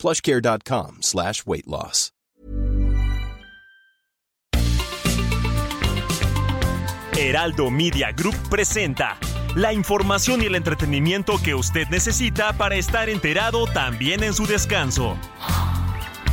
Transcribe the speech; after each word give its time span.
plushcare.com 0.00 0.98
slash 1.02 1.44
weight 1.44 1.66
loss. 1.66 2.12
Heraldo 7.16 7.70
Media 7.70 8.12
Group 8.12 8.34
presenta 8.48 9.18
la 9.54 9.72
información 9.72 10.42
y 10.42 10.46
el 10.46 10.54
entretenimiento 10.54 11.38
que 11.42 11.54
usted 11.54 11.86
necesita 11.88 12.54
para 12.54 12.76
estar 12.76 13.10
enterado 13.10 13.66
también 13.66 14.22
en 14.22 14.32
su 14.32 14.46
descanso. 14.46 15.18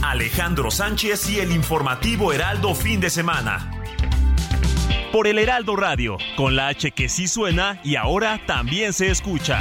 Alejandro 0.01 0.71
Sánchez 0.71 1.29
y 1.29 1.39
el 1.39 1.51
informativo 1.51 2.31
Heraldo 2.31 2.73
fin 2.73 3.01
de 3.01 3.09
semana. 3.09 3.71
Por 5.11 5.27
el 5.27 5.39
Heraldo 5.39 5.75
Radio, 5.75 6.17
con 6.35 6.55
la 6.55 6.67
H 6.67 6.91
que 6.91 7.09
sí 7.09 7.27
suena 7.27 7.81
y 7.83 7.95
ahora 7.95 8.39
también 8.45 8.93
se 8.93 9.09
escucha. 9.09 9.59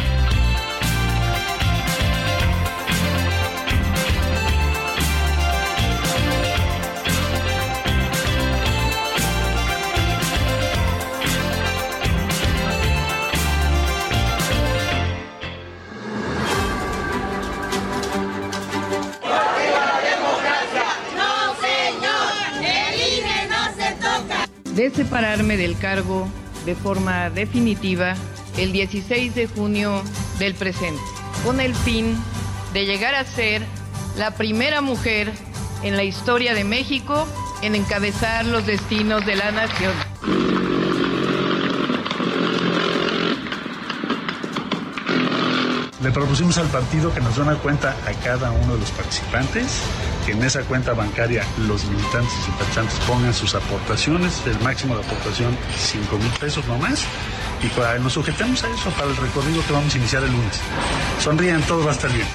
De 24.76 24.90
separarme 24.90 25.56
del 25.56 25.78
cargo 25.78 26.28
de 26.66 26.74
forma 26.74 27.30
definitiva 27.30 28.14
el 28.58 28.72
16 28.72 29.34
de 29.34 29.46
junio 29.46 30.02
del 30.38 30.54
presente, 30.54 31.00
con 31.44 31.60
el 31.60 31.74
fin 31.74 32.14
de 32.74 32.84
llegar 32.84 33.14
a 33.14 33.24
ser 33.24 33.62
la 34.18 34.32
primera 34.32 34.82
mujer 34.82 35.32
en 35.82 35.96
la 35.96 36.04
historia 36.04 36.52
de 36.52 36.64
México 36.64 37.26
en 37.62 37.74
encabezar 37.74 38.44
los 38.44 38.66
destinos 38.66 39.24
de 39.24 39.36
la 39.36 39.50
nación. 39.50 40.55
Le 46.06 46.12
propusimos 46.12 46.56
al 46.58 46.68
partido 46.68 47.12
que 47.12 47.20
nos 47.20 47.34
dé 47.34 47.42
una 47.42 47.56
cuenta 47.56 47.96
a 48.06 48.12
cada 48.22 48.52
uno 48.52 48.74
de 48.74 48.78
los 48.78 48.92
participantes, 48.92 49.80
que 50.24 50.30
en 50.30 50.44
esa 50.44 50.62
cuenta 50.62 50.92
bancaria 50.92 51.44
los 51.66 51.84
militantes 51.84 52.32
y 52.38 52.42
simpatizantes 52.44 52.96
pongan 53.08 53.34
sus 53.34 53.56
aportaciones, 53.56 54.40
el 54.46 54.56
máximo 54.60 54.94
de 54.94 55.02
aportación 55.02 55.58
5 55.76 56.16
mil 56.18 56.30
pesos 56.38 56.64
no 56.68 56.78
más, 56.78 57.02
y 57.60 58.00
nos 58.00 58.12
sujetemos 58.12 58.62
a 58.62 58.68
eso 58.68 58.90
para 58.90 59.10
el 59.10 59.16
recorrido 59.16 59.66
que 59.66 59.72
vamos 59.72 59.92
a 59.96 59.98
iniciar 59.98 60.22
el 60.22 60.30
lunes. 60.30 60.60
Sonríen, 61.18 61.60
todo 61.62 61.84
va 61.84 61.90
a 61.90 61.94
estar 61.94 62.12
bien. 62.12 62.28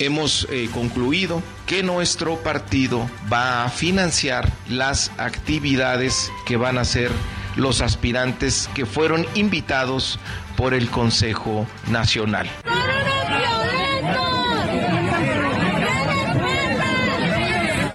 hemos 0.00 0.46
eh, 0.50 0.68
concluido 0.72 1.42
que 1.66 1.82
nuestro 1.82 2.36
partido 2.36 3.08
va 3.32 3.64
a 3.64 3.68
financiar 3.68 4.52
las 4.68 5.10
actividades 5.18 6.30
que 6.46 6.56
van 6.56 6.78
a 6.78 6.82
hacer 6.82 7.10
los 7.58 7.82
aspirantes 7.82 8.70
que 8.74 8.86
fueron 8.86 9.26
invitados 9.34 10.18
por 10.56 10.72
el 10.72 10.88
Consejo 10.90 11.66
Nacional. 11.90 12.48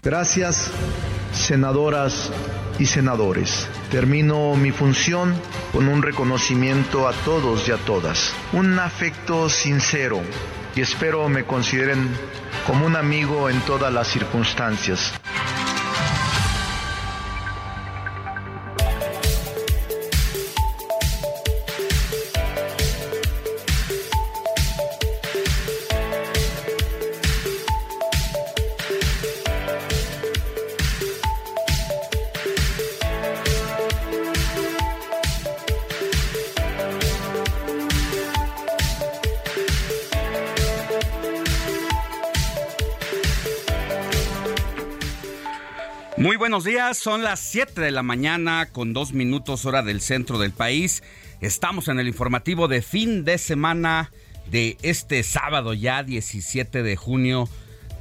Gracias, 0.01 0.69
senadoras 1.31 2.29
y 2.77 2.85
senadores. 2.85 3.67
Termino 3.89 4.55
mi 4.55 4.71
función 4.71 5.33
con 5.71 5.87
un 5.87 6.01
reconocimiento 6.01 7.07
a 7.07 7.13
todos 7.13 7.67
y 7.67 7.71
a 7.71 7.77
todas, 7.77 8.33
un 8.51 8.77
afecto 8.79 9.49
sincero 9.49 10.21
y 10.75 10.81
espero 10.81 11.29
me 11.29 11.45
consideren 11.45 12.09
como 12.67 12.85
un 12.85 12.95
amigo 12.95 13.49
en 13.49 13.59
todas 13.61 13.93
las 13.93 14.07
circunstancias. 14.07 15.13
Buenos 46.53 46.65
días, 46.65 46.99
son 46.99 47.23
las 47.23 47.39
7 47.39 47.81
de 47.81 47.89
la 47.89 48.03
mañana 48.03 48.67
con 48.71 48.93
dos 48.93 49.11
minutos 49.11 49.65
hora 49.65 49.81
del 49.81 50.01
centro 50.01 50.37
del 50.37 50.51
país. 50.51 51.01
Estamos 51.41 51.87
en 51.87 51.99
el 51.99 52.07
informativo 52.07 52.67
de 52.67 52.83
fin 52.83 53.25
de 53.25 53.39
semana 53.39 54.11
de 54.51 54.77
este 54.83 55.23
sábado 55.23 55.73
ya 55.73 56.03
17 56.03 56.83
de 56.83 56.95
junio 56.95 57.49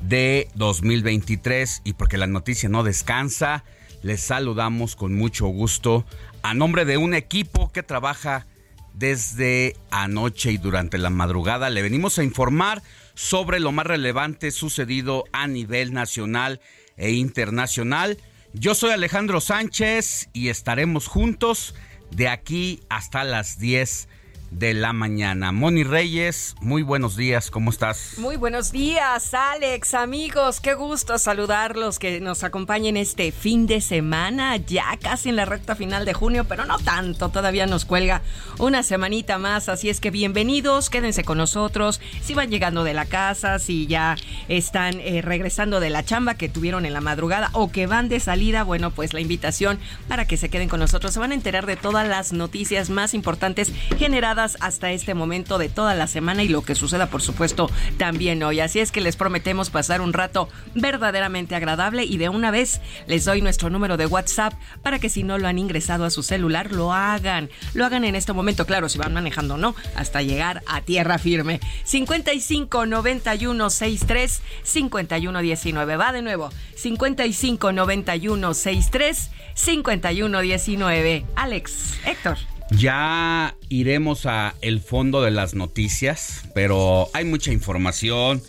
de 0.03 0.49
2023 0.55 1.81
y 1.85 1.95
porque 1.95 2.19
la 2.19 2.27
noticia 2.27 2.69
no 2.69 2.83
descansa, 2.83 3.65
les 4.03 4.21
saludamos 4.21 4.97
con 4.97 5.15
mucho 5.15 5.47
gusto 5.47 6.05
a 6.43 6.53
nombre 6.53 6.85
de 6.85 6.99
un 6.99 7.15
equipo 7.15 7.73
que 7.73 7.83
trabaja 7.83 8.45
desde 8.93 9.79
anoche 9.91 10.53
y 10.53 10.59
durante 10.59 10.99
la 10.99 11.09
madrugada. 11.09 11.71
Le 11.71 11.81
venimos 11.81 12.19
a 12.19 12.23
informar 12.23 12.83
sobre 13.15 13.61
lo 13.61 13.73
más 13.73 13.87
relevante 13.87 14.51
sucedido 14.51 15.25
a 15.33 15.47
nivel 15.47 15.95
nacional 15.95 16.61
e 16.99 17.13
internacional. 17.13 18.19
Yo 18.55 18.75
soy 18.75 18.91
Alejandro 18.91 19.41
Sánchez 19.41 20.29
y 20.35 20.51
estaremos 20.51 21.07
juntos 21.07 21.75
de 22.11 22.29
aquí 22.29 22.81
hasta 22.91 23.25
las 23.25 23.59
10 23.59 24.09
de 24.53 24.75
la 24.75 24.93
mañana. 24.93 25.51
Moni 25.51 25.83
Reyes, 25.83 26.55
muy 26.61 26.83
buenos 26.83 27.17
días, 27.17 27.51
¿cómo 27.51 27.71
estás? 27.71 28.15
Muy 28.19 28.37
buenos 28.37 28.71
días, 28.71 29.33
Alex, 29.33 29.95
amigos, 29.95 30.61
qué 30.61 30.75
gusto 30.75 31.19
saludarlos, 31.19 31.99
que 31.99 32.21
nos 32.21 32.45
acompañen 32.45 32.97
este 32.97 33.33
fin 33.33 33.67
de 33.67 33.81
semana, 33.81 34.57
ya 34.59 34.99
casi 35.01 35.31
en 35.31 35.37
la 35.37 35.47
recta 35.47 35.75
final 35.75 36.05
de 36.05 36.13
junio, 36.13 36.45
pero 36.45 36.67
no 36.67 36.79
tanto, 36.79 37.31
todavía 37.31 37.67
nos 37.67 37.87
cuelga 37.87 38.23
una 38.59 38.83
semanita 38.83 39.39
más, 39.39 39.71
así 39.71 39.89
es 39.89 40.01
que 40.01 40.11
bienvenidos, 40.11 40.91
quédense 40.91 41.25
con 41.25 41.39
nosotros, 41.39 42.01
si 42.23 42.35
van 42.35 42.51
llegando 42.51 42.85
de 42.85 42.95
la 42.95 43.07
casa, 43.07 43.59
si 43.59 43.87
ya 43.87 44.17
están 44.49 45.01
eh, 45.01 45.23
regresando 45.23 45.81
de 45.81 45.91
la 45.91 46.05
chamba 46.05 46.35
que 46.35 46.51
tuvieron 46.51 46.85
en 46.85 46.93
la 46.93 47.01
madrugada 47.01 47.49
o 47.53 47.73
que 47.73 47.87
van 47.87 48.11
de 48.11 48.21
salida, 48.21 48.65
bueno, 48.65 48.91
pues 48.91 49.15
la 49.15 49.21
invitación 49.21 49.79
para 50.09 50.27
que 50.27 50.37
se 50.37 50.51
queden 50.51 50.69
con 50.69 50.81
nosotros, 50.81 51.15
se 51.15 51.21
van 51.21 51.33
a 51.33 51.35
enterar 51.35 51.65
de 51.65 51.77
todas 51.77 52.07
las 52.07 52.33
noticias 52.35 52.91
más 52.91 53.15
importantes 53.15 53.73
generadas 53.99 54.42
hasta 54.61 54.91
este 54.91 55.15
momento 55.15 55.59
de 55.59 55.69
toda 55.69 55.95
la 55.95 56.07
semana 56.07 56.43
y 56.43 56.49
lo 56.49 56.63
que 56.63 56.75
suceda, 56.75 57.07
por 57.07 57.23
supuesto, 57.23 57.71
también 57.97 58.43
hoy. 58.43 58.61
Así 58.61 58.81
es 58.81 58.91
que 58.91 59.01
les 59.01 59.17
prometemos 59.17 59.71
pasar 59.71 60.01
un 60.01 60.13
rato 60.13 60.49
verdaderamente 60.75 61.55
agradable 61.55 62.05
y 62.05 62.17
de 62.17 62.29
una 62.29 62.51
vez 62.51 62.81
les 63.07 63.25
doy 63.25 63.41
nuestro 63.43 63.71
número 63.71 63.97
de 63.97 64.07
WhatsApp 64.07 64.55
para 64.83 64.99
que 64.99 65.09
si 65.09 65.23
no 65.23 65.39
lo 65.39 65.49
han 65.49 65.59
ingresado 65.59 66.05
a 66.05 66.11
su 66.11 66.23
celular, 66.23 66.73
lo 66.73 66.93
hagan. 66.93 67.51
Lo 67.75 67.87
hagan 67.87 68.05
en 68.05 68.17
este 68.17 68.33
momento, 68.33 68.67
claro, 68.67 68.89
si 68.89 68.99
van 68.99 69.15
manejando 69.15 69.55
o 69.55 69.59
no, 69.59 69.75
hasta 69.95 70.23
llegar 70.23 70.63
a 70.67 70.81
tierra 70.81 71.19
firme. 71.19 71.61
55 71.85 72.87
91 72.87 73.71
63 73.71 74.43
51 74.63 75.41
19. 75.41 75.97
Va 75.97 76.13
de 76.13 76.23
nuevo. 76.23 76.51
55 76.77 77.73
91 77.73 78.55
63 78.55 79.31
51 79.55 80.41
19. 80.41 81.27
Alex, 81.37 81.99
Héctor. 82.07 82.52
Ya 82.79 83.57
iremos 83.69 84.27
a 84.27 84.55
el 84.61 84.81
fondo 84.81 85.23
de 85.23 85.31
las 85.31 85.55
noticias, 85.55 86.43
pero 86.55 87.09
hay 87.13 87.25
mucha 87.25 87.53
información. 87.53 88.43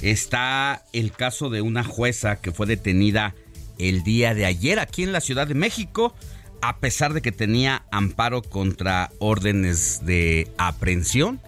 Está 0.00 0.84
el 0.92 1.12
caso 1.12 1.50
de 1.50 1.60
una 1.60 1.84
jueza 1.84 2.36
que 2.36 2.52
fue 2.52 2.66
detenida 2.66 3.34
el 3.78 4.02
día 4.02 4.34
de 4.34 4.46
ayer 4.46 4.78
aquí 4.78 5.02
en 5.02 5.12
la 5.12 5.20
Ciudad 5.20 5.46
de 5.46 5.54
México, 5.54 6.14
a 6.62 6.78
pesar 6.78 7.12
de 7.12 7.22
que 7.22 7.32
tenía 7.32 7.84
amparo 7.90 8.42
contra 8.42 9.10
órdenes 9.18 10.04
de 10.06 10.50
aprehensión, 10.58 11.40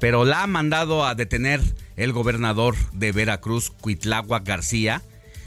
pero 0.00 0.24
la 0.24 0.42
ha 0.42 0.46
mandado 0.46 1.06
a 1.06 1.14
detener 1.14 1.60
el 1.96 2.12
gobernador 2.12 2.74
de 2.92 3.12
Veracruz, 3.12 3.70
Cuitlagua 3.70 4.40
García, 4.40 5.02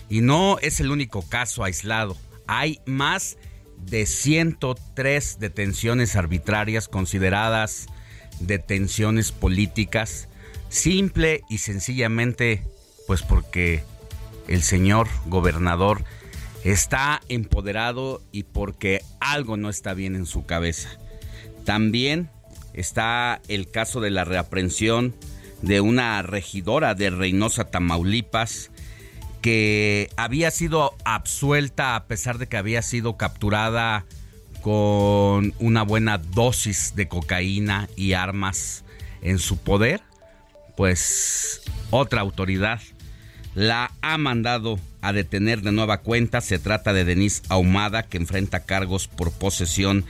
y 0.09 0.21
no 0.21 0.59
es 0.59 0.79
el 0.79 0.91
único 0.91 1.27
caso 1.27 1.63
aislado. 1.63 2.17
Hay 2.47 2.79
más 2.85 3.37
de 3.85 4.05
103 4.05 5.39
detenciones 5.39 6.15
arbitrarias 6.15 6.87
consideradas 6.87 7.87
detenciones 8.39 9.31
políticas, 9.31 10.27
simple 10.69 11.41
y 11.49 11.59
sencillamente 11.59 12.63
pues 13.07 13.21
porque 13.21 13.83
el 14.47 14.61
señor 14.61 15.07
gobernador 15.25 16.03
está 16.63 17.21
empoderado 17.29 18.21
y 18.31 18.43
porque 18.43 19.01
algo 19.19 19.57
no 19.57 19.69
está 19.69 19.93
bien 19.93 20.15
en 20.15 20.25
su 20.25 20.45
cabeza. 20.45 20.89
También 21.65 22.29
está 22.73 23.41
el 23.47 23.69
caso 23.69 24.01
de 24.01 24.11
la 24.11 24.23
reaprensión 24.23 25.15
de 25.61 25.81
una 25.81 26.21
regidora 26.21 26.95
de 26.95 27.09
Reynosa, 27.09 27.65
Tamaulipas, 27.65 28.70
que 29.41 30.09
había 30.17 30.51
sido 30.51 30.93
absuelta 31.03 31.95
a 31.95 32.05
pesar 32.05 32.37
de 32.37 32.47
que 32.47 32.57
había 32.57 32.81
sido 32.81 33.17
capturada 33.17 34.05
con 34.61 35.53
una 35.59 35.83
buena 35.83 36.19
dosis 36.19 36.93
de 36.95 37.07
cocaína 37.07 37.89
y 37.95 38.13
armas 38.13 38.83
en 39.21 39.39
su 39.39 39.57
poder, 39.57 40.01
pues 40.77 41.61
otra 41.89 42.21
autoridad 42.21 42.79
la 43.55 43.91
ha 44.01 44.17
mandado 44.17 44.79
a 45.01 45.13
detener 45.13 45.61
de 45.61 45.71
nueva 45.71 45.97
cuenta. 45.97 46.41
Se 46.41 46.59
trata 46.59 46.93
de 46.93 47.03
Denise 47.03 47.41
Ahumada, 47.49 48.03
que 48.03 48.17
enfrenta 48.17 48.61
cargos 48.61 49.07
por 49.07 49.31
posesión 49.31 50.05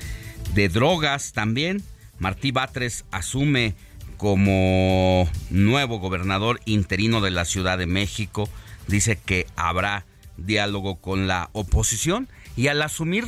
de 0.54 0.70
drogas 0.70 1.32
también. 1.32 1.84
Martí 2.20 2.52
Batres 2.52 3.06
asume 3.12 3.74
como 4.18 5.28
nuevo 5.50 6.00
gobernador 6.00 6.60
interino 6.66 7.22
de 7.22 7.32
la 7.32 7.46
Ciudad 7.46 7.78
de 7.78 7.88
México. 7.88 8.48
Dice 8.92 9.18
que 9.18 9.48
habrá 9.56 10.06
diálogo 10.36 11.00
con 11.00 11.26
la 11.26 11.50
oposición 11.54 12.28
y 12.58 12.68
al 12.68 12.82
asumir 12.82 13.26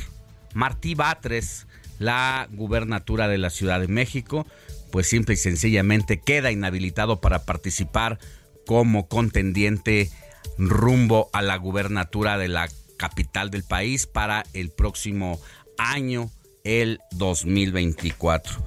Martí 0.53 0.93
Batres 0.93 1.67
la 1.99 2.49
gubernatura 2.51 3.29
de 3.29 3.37
la 3.37 3.49
Ciudad 3.49 3.79
de 3.79 3.87
México, 3.87 4.45
pues 4.91 5.07
simple 5.07 5.35
y 5.35 5.37
sencillamente 5.37 6.19
queda 6.19 6.51
inhabilitado 6.51 7.21
para 7.21 7.45
participar 7.45 8.19
como 8.67 9.07
contendiente 9.07 10.11
rumbo 10.57 11.29
a 11.31 11.41
la 11.41 11.55
gubernatura 11.55 12.37
de 12.37 12.49
la 12.49 12.67
capital 12.97 13.49
del 13.49 13.63
país 13.63 14.05
para 14.05 14.43
el 14.51 14.69
próximo 14.69 15.39
año, 15.77 16.29
el 16.65 16.99
2024. 17.11 18.61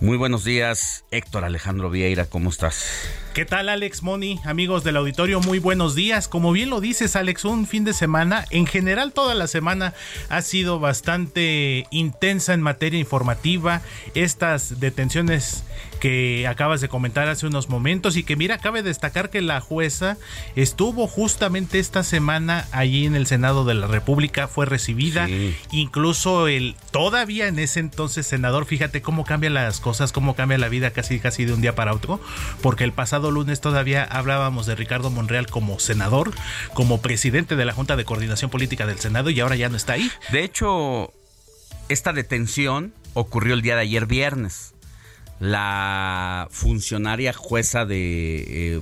Muy 0.00 0.16
buenos 0.16 0.44
días, 0.44 1.04
Héctor 1.10 1.44
Alejandro 1.44 1.90
Vieira, 1.90 2.26
¿cómo 2.26 2.50
estás? 2.50 2.84
¿Qué 3.34 3.46
tal 3.46 3.70
Alex 3.70 4.02
Moni? 4.02 4.40
Amigos 4.44 4.84
del 4.84 4.98
auditorio, 4.98 5.40
muy 5.40 5.58
buenos 5.58 5.94
días. 5.94 6.28
Como 6.28 6.52
bien 6.52 6.68
lo 6.68 6.82
dices 6.82 7.16
Alex, 7.16 7.46
un 7.46 7.66
fin 7.66 7.82
de 7.82 7.94
semana, 7.94 8.44
en 8.50 8.66
general 8.66 9.14
toda 9.14 9.34
la 9.34 9.46
semana 9.46 9.94
ha 10.28 10.42
sido 10.42 10.80
bastante 10.80 11.86
intensa 11.90 12.52
en 12.52 12.60
materia 12.60 13.00
informativa. 13.00 13.80
Estas 14.14 14.80
detenciones 14.80 15.64
que 15.98 16.48
acabas 16.48 16.80
de 16.80 16.88
comentar 16.88 17.28
hace 17.28 17.46
unos 17.46 17.68
momentos 17.68 18.16
y 18.16 18.24
que 18.24 18.34
mira, 18.34 18.58
cabe 18.58 18.82
destacar 18.82 19.30
que 19.30 19.40
la 19.40 19.60
jueza 19.60 20.16
estuvo 20.56 21.06
justamente 21.06 21.78
esta 21.78 22.02
semana 22.02 22.66
allí 22.72 23.06
en 23.06 23.14
el 23.14 23.28
Senado 23.28 23.64
de 23.64 23.74
la 23.74 23.86
República, 23.86 24.48
fue 24.48 24.66
recibida, 24.66 25.28
incluso 25.70 26.48
el 26.48 26.74
todavía 26.90 27.46
en 27.46 27.60
ese 27.60 27.78
entonces 27.78 28.26
senador, 28.26 28.66
fíjate 28.66 29.00
cómo 29.00 29.24
cambian 29.24 29.54
las 29.54 29.78
cosas, 29.78 30.10
cómo 30.10 30.34
cambia 30.34 30.58
la 30.58 30.68
vida 30.68 30.90
casi 30.90 31.20
casi 31.20 31.44
de 31.44 31.52
un 31.52 31.60
día 31.60 31.76
para 31.76 31.94
otro, 31.94 32.20
porque 32.62 32.82
el 32.82 32.90
pasado 32.92 33.21
lunes 33.30 33.60
todavía 33.60 34.04
hablábamos 34.04 34.66
de 34.66 34.74
Ricardo 34.74 35.10
Monreal 35.10 35.46
como 35.46 35.78
senador, 35.78 36.32
como 36.74 37.00
presidente 37.00 37.56
de 37.56 37.64
la 37.64 37.72
Junta 37.72 37.96
de 37.96 38.04
Coordinación 38.04 38.50
Política 38.50 38.86
del 38.86 38.98
Senado 38.98 39.30
y 39.30 39.40
ahora 39.40 39.56
ya 39.56 39.68
no 39.68 39.76
está 39.76 39.94
ahí. 39.94 40.10
De 40.30 40.44
hecho, 40.44 41.12
esta 41.88 42.12
detención 42.12 42.92
ocurrió 43.14 43.54
el 43.54 43.62
día 43.62 43.76
de 43.76 43.82
ayer 43.82 44.06
viernes 44.06 44.74
la 45.40 46.48
funcionaria 46.50 47.32
jueza 47.32 47.84
de... 47.84 48.76
Eh, 48.76 48.80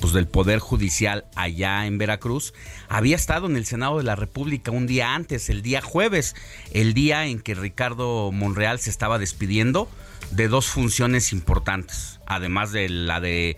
pues 0.00 0.14
del 0.14 0.26
Poder 0.26 0.60
Judicial 0.60 1.26
allá 1.36 1.86
en 1.86 1.98
Veracruz, 1.98 2.54
había 2.88 3.16
estado 3.16 3.46
en 3.46 3.56
el 3.56 3.66
Senado 3.66 3.98
de 3.98 4.04
la 4.04 4.16
República 4.16 4.70
un 4.70 4.86
día 4.86 5.14
antes, 5.14 5.50
el 5.50 5.60
día 5.60 5.82
jueves, 5.82 6.34
el 6.72 6.94
día 6.94 7.26
en 7.26 7.38
que 7.38 7.54
Ricardo 7.54 8.32
Monreal 8.32 8.78
se 8.78 8.88
estaba 8.88 9.18
despidiendo 9.18 9.90
de 10.30 10.48
dos 10.48 10.66
funciones 10.66 11.32
importantes, 11.32 12.20
además 12.26 12.72
de 12.72 12.88
la 12.88 13.20
de 13.20 13.56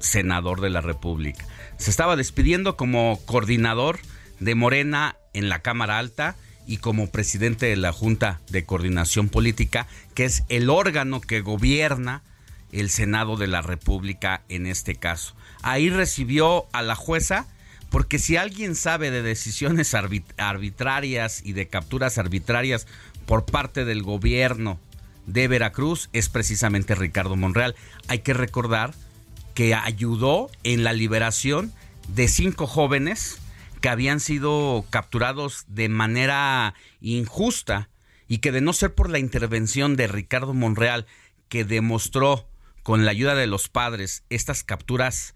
senador 0.00 0.60
de 0.60 0.70
la 0.70 0.80
República. 0.80 1.46
Se 1.78 1.90
estaba 1.90 2.16
despidiendo 2.16 2.76
como 2.76 3.20
coordinador 3.24 3.98
de 4.40 4.54
Morena 4.54 5.16
en 5.32 5.48
la 5.48 5.60
Cámara 5.60 5.98
Alta 5.98 6.36
y 6.66 6.78
como 6.78 7.10
presidente 7.10 7.66
de 7.66 7.76
la 7.76 7.92
Junta 7.92 8.40
de 8.50 8.64
Coordinación 8.64 9.28
Política, 9.28 9.86
que 10.14 10.24
es 10.24 10.44
el 10.48 10.70
órgano 10.70 11.20
que 11.20 11.40
gobierna 11.40 12.22
el 12.72 12.90
Senado 12.90 13.36
de 13.36 13.46
la 13.46 13.62
República 13.62 14.42
en 14.48 14.66
este 14.66 14.94
caso. 14.94 15.34
Ahí 15.62 15.90
recibió 15.90 16.66
a 16.72 16.82
la 16.82 16.94
jueza 16.94 17.46
porque 17.90 18.18
si 18.18 18.36
alguien 18.36 18.74
sabe 18.74 19.10
de 19.10 19.22
decisiones 19.22 19.94
arbitrarias 19.94 21.42
y 21.44 21.52
de 21.52 21.68
capturas 21.68 22.16
arbitrarias 22.16 22.86
por 23.26 23.44
parte 23.44 23.84
del 23.84 24.02
gobierno 24.02 24.80
de 25.26 25.48
Veracruz 25.48 26.08
es 26.12 26.28
precisamente 26.28 26.94
Ricardo 26.94 27.36
Monreal. 27.36 27.74
Hay 28.08 28.20
que 28.20 28.34
recordar 28.34 28.94
que 29.54 29.74
ayudó 29.74 30.50
en 30.64 30.84
la 30.84 30.92
liberación 30.92 31.72
de 32.08 32.28
cinco 32.28 32.66
jóvenes 32.66 33.38
que 33.80 33.88
habían 33.88 34.20
sido 34.20 34.84
capturados 34.90 35.64
de 35.68 35.88
manera 35.88 36.74
injusta 37.00 37.90
y 38.28 38.38
que 38.38 38.52
de 38.52 38.60
no 38.60 38.72
ser 38.72 38.94
por 38.94 39.10
la 39.10 39.18
intervención 39.18 39.96
de 39.96 40.06
Ricardo 40.06 40.54
Monreal, 40.54 41.06
que 41.48 41.64
demostró 41.64 42.48
con 42.82 43.04
la 43.04 43.10
ayuda 43.10 43.34
de 43.34 43.46
los 43.46 43.68
padres 43.68 44.24
estas 44.30 44.64
capturas 44.64 45.34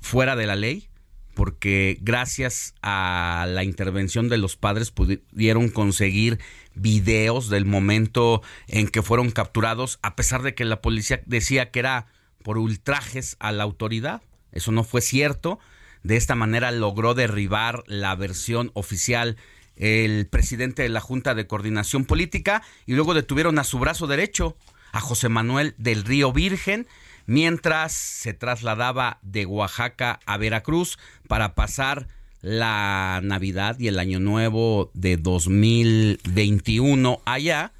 fuera 0.00 0.36
de 0.36 0.46
la 0.46 0.56
ley, 0.56 0.88
porque 1.34 1.98
gracias 2.02 2.74
a 2.82 3.46
la 3.48 3.64
intervención 3.64 4.28
de 4.28 4.38
los 4.38 4.56
padres 4.56 4.90
pudieron 4.90 5.68
conseguir 5.68 6.40
videos 6.74 7.48
del 7.48 7.64
momento 7.64 8.42
en 8.68 8.88
que 8.88 9.02
fueron 9.02 9.30
capturados, 9.30 9.98
a 10.02 10.16
pesar 10.16 10.42
de 10.42 10.54
que 10.54 10.64
la 10.64 10.80
policía 10.80 11.20
decía 11.26 11.70
que 11.70 11.80
era 11.80 12.06
por 12.42 12.58
ultrajes 12.58 13.36
a 13.38 13.52
la 13.52 13.64
autoridad. 13.64 14.22
Eso 14.52 14.72
no 14.72 14.84
fue 14.84 15.00
cierto. 15.00 15.58
De 16.02 16.16
esta 16.16 16.34
manera 16.34 16.70
logró 16.70 17.14
derribar 17.14 17.84
la 17.86 18.14
versión 18.14 18.70
oficial 18.74 19.36
el 19.76 20.26
presidente 20.26 20.82
de 20.82 20.90
la 20.90 21.00
Junta 21.00 21.34
de 21.34 21.46
Coordinación 21.46 22.04
Política 22.04 22.62
y 22.84 22.94
luego 22.94 23.14
detuvieron 23.14 23.58
a 23.58 23.64
su 23.64 23.78
brazo 23.78 24.06
derecho, 24.06 24.56
a 24.92 25.00
José 25.00 25.28
Manuel 25.28 25.74
del 25.78 26.04
Río 26.04 26.32
Virgen, 26.32 26.86
mientras 27.26 27.92
se 27.92 28.34
trasladaba 28.34 29.18
de 29.22 29.46
Oaxaca 29.46 30.20
a 30.26 30.36
Veracruz 30.36 30.98
para 31.28 31.54
pasar 31.54 32.08
la 32.42 33.20
Navidad 33.22 33.78
y 33.78 33.88
el 33.88 33.98
Año 33.98 34.20
Nuevo 34.20 34.90
de 34.94 35.16
2021 35.16 37.22
allá 37.24 37.72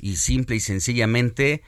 y 0.00 0.16
simple 0.16 0.56
y 0.56 0.60
sencillamente 0.60 1.62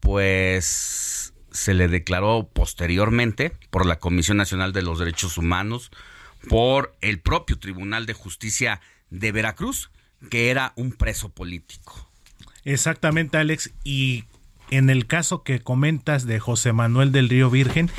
pues 0.00 1.32
se 1.52 1.74
le 1.74 1.88
declaró 1.88 2.48
posteriormente 2.52 3.52
por 3.70 3.86
la 3.86 3.98
Comisión 3.98 4.36
Nacional 4.36 4.72
de 4.72 4.82
los 4.82 4.98
Derechos 4.98 5.36
Humanos, 5.36 5.90
por 6.48 6.94
el 7.00 7.20
propio 7.20 7.58
Tribunal 7.58 8.06
de 8.06 8.14
Justicia 8.14 8.80
de 9.10 9.32
Veracruz, 9.32 9.90
que 10.30 10.50
era 10.50 10.72
un 10.76 10.92
preso 10.92 11.30
político. 11.30 12.08
Exactamente, 12.64 13.36
Alex. 13.36 13.72
Y 13.84 14.24
en 14.70 14.90
el 14.90 15.06
caso 15.06 15.42
que 15.42 15.60
comentas 15.60 16.26
de 16.26 16.38
José 16.38 16.72
Manuel 16.72 17.12
del 17.12 17.28
Río 17.28 17.50
Virgen, 17.50 17.90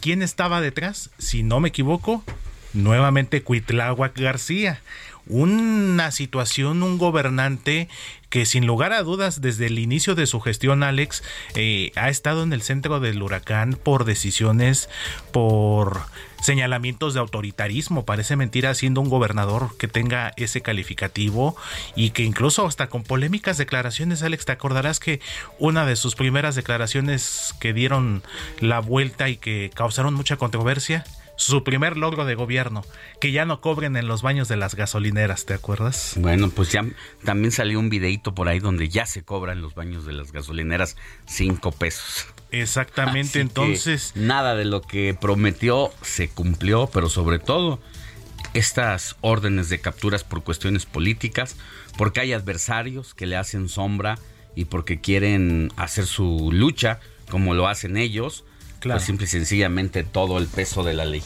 ¿quién 0.00 0.22
estaba 0.22 0.60
detrás? 0.60 1.10
Si 1.18 1.42
no 1.42 1.60
me 1.60 1.68
equivoco, 1.68 2.24
nuevamente 2.74 3.42
Cuitláhuac 3.42 4.18
García, 4.18 4.80
una 5.26 6.10
situación, 6.10 6.82
un 6.82 6.98
gobernante 6.98 7.88
que 8.28 8.46
sin 8.46 8.66
lugar 8.66 8.92
a 8.92 9.02
dudas 9.02 9.40
desde 9.40 9.66
el 9.66 9.78
inicio 9.78 10.14
de 10.14 10.26
su 10.26 10.40
gestión, 10.40 10.82
Alex, 10.82 11.22
eh, 11.54 11.92
ha 11.94 12.08
estado 12.08 12.42
en 12.42 12.52
el 12.52 12.62
centro 12.62 13.00
del 13.00 13.22
huracán 13.22 13.78
por 13.80 14.04
decisiones, 14.04 14.90
por 15.32 16.02
señalamientos 16.42 17.14
de 17.14 17.20
autoritarismo. 17.20 18.04
Parece 18.04 18.36
mentira 18.36 18.74
siendo 18.74 19.00
un 19.00 19.08
gobernador 19.08 19.76
que 19.78 19.88
tenga 19.88 20.32
ese 20.36 20.60
calificativo 20.60 21.56
y 21.94 22.10
que 22.10 22.24
incluso 22.24 22.66
hasta 22.66 22.88
con 22.88 23.02
polémicas 23.02 23.56
declaraciones, 23.56 24.22
Alex, 24.22 24.44
te 24.44 24.52
acordarás 24.52 25.00
que 25.00 25.20
una 25.58 25.86
de 25.86 25.96
sus 25.96 26.16
primeras 26.16 26.54
declaraciones 26.54 27.54
que 27.60 27.72
dieron 27.72 28.22
la 28.60 28.80
vuelta 28.80 29.28
y 29.28 29.36
que 29.36 29.70
causaron 29.74 30.12
mucha 30.12 30.36
controversia 30.36 31.04
su 31.36 31.64
primer 31.64 31.96
logro 31.96 32.24
de 32.24 32.34
gobierno, 32.34 32.84
que 33.20 33.32
ya 33.32 33.44
no 33.44 33.60
cobren 33.60 33.96
en 33.96 34.06
los 34.06 34.22
baños 34.22 34.48
de 34.48 34.56
las 34.56 34.74
gasolineras, 34.74 35.46
¿te 35.46 35.54
acuerdas? 35.54 36.14
Bueno, 36.16 36.50
pues 36.50 36.70
ya 36.72 36.84
también 37.24 37.52
salió 37.52 37.80
un 37.80 37.90
videito 37.90 38.34
por 38.34 38.48
ahí 38.48 38.60
donde 38.60 38.88
ya 38.88 39.06
se 39.06 39.24
cobran 39.24 39.60
los 39.62 39.74
baños 39.74 40.06
de 40.06 40.12
las 40.12 40.32
gasolineras 40.32 40.96
cinco 41.26 41.72
pesos. 41.72 42.26
Exactamente, 42.50 43.40
entonces... 43.40 44.12
Nada 44.14 44.54
de 44.54 44.64
lo 44.64 44.80
que 44.80 45.16
prometió 45.20 45.90
se 46.02 46.28
cumplió, 46.28 46.88
pero 46.92 47.08
sobre 47.08 47.38
todo 47.38 47.80
estas 48.52 49.16
órdenes 49.20 49.68
de 49.68 49.80
capturas 49.80 50.22
por 50.22 50.44
cuestiones 50.44 50.86
políticas, 50.86 51.56
porque 51.96 52.20
hay 52.20 52.32
adversarios 52.32 53.14
que 53.14 53.26
le 53.26 53.36
hacen 53.36 53.68
sombra 53.68 54.18
y 54.54 54.66
porque 54.66 55.00
quieren 55.00 55.72
hacer 55.76 56.06
su 56.06 56.50
lucha 56.52 57.00
como 57.28 57.54
lo 57.54 57.66
hacen 57.66 57.96
ellos, 57.96 58.44
pues 58.92 59.04
simple 59.04 59.26
y 59.26 59.28
sencillamente 59.28 60.04
todo 60.04 60.38
el 60.38 60.46
peso 60.46 60.84
de 60.84 60.94
la 60.94 61.04
ley. 61.04 61.22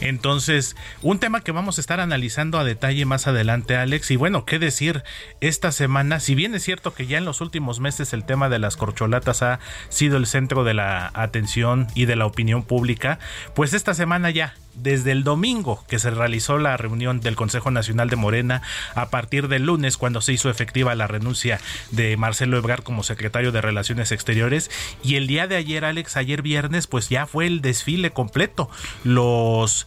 Entonces, 0.00 0.76
un 1.02 1.18
tema 1.18 1.42
que 1.42 1.52
vamos 1.52 1.76
a 1.76 1.80
estar 1.80 2.00
analizando 2.00 2.58
a 2.58 2.64
detalle 2.64 3.04
más 3.04 3.26
adelante, 3.26 3.76
Alex. 3.76 4.10
Y 4.10 4.16
bueno, 4.16 4.44
qué 4.46 4.58
decir, 4.58 5.02
esta 5.40 5.72
semana, 5.72 6.20
si 6.20 6.34
bien 6.34 6.54
es 6.54 6.62
cierto 6.62 6.94
que 6.94 7.06
ya 7.06 7.18
en 7.18 7.26
los 7.26 7.40
últimos 7.40 7.80
meses 7.80 8.12
el 8.12 8.24
tema 8.24 8.48
de 8.48 8.58
las 8.58 8.76
corcholatas 8.76 9.42
ha 9.42 9.60
sido 9.90 10.16
el 10.16 10.26
centro 10.26 10.64
de 10.64 10.74
la 10.74 11.10
atención 11.14 11.86
y 11.94 12.06
de 12.06 12.16
la 12.16 12.26
opinión 12.26 12.62
pública, 12.62 13.18
pues 13.54 13.74
esta 13.74 13.92
semana 13.92 14.30
ya 14.30 14.54
desde 14.74 15.12
el 15.12 15.24
domingo 15.24 15.84
que 15.88 15.98
se 15.98 16.10
realizó 16.10 16.58
la 16.58 16.76
reunión 16.76 17.20
del 17.20 17.36
Consejo 17.36 17.70
Nacional 17.70 18.08
de 18.10 18.16
Morena, 18.16 18.62
a 18.94 19.10
partir 19.10 19.48
del 19.48 19.66
lunes 19.66 19.96
cuando 19.96 20.20
se 20.20 20.32
hizo 20.32 20.50
efectiva 20.50 20.94
la 20.94 21.06
renuncia 21.06 21.60
de 21.90 22.16
Marcelo 22.16 22.56
Ebrard 22.58 22.82
como 22.82 23.02
secretario 23.02 23.52
de 23.52 23.60
Relaciones 23.60 24.12
Exteriores 24.12 24.70
y 25.02 25.16
el 25.16 25.26
día 25.26 25.46
de 25.46 25.56
ayer, 25.56 25.84
Alex, 25.84 26.16
ayer 26.16 26.42
viernes, 26.42 26.86
pues 26.86 27.08
ya 27.08 27.26
fue 27.26 27.46
el 27.46 27.60
desfile 27.60 28.10
completo. 28.10 28.70
Los 29.04 29.86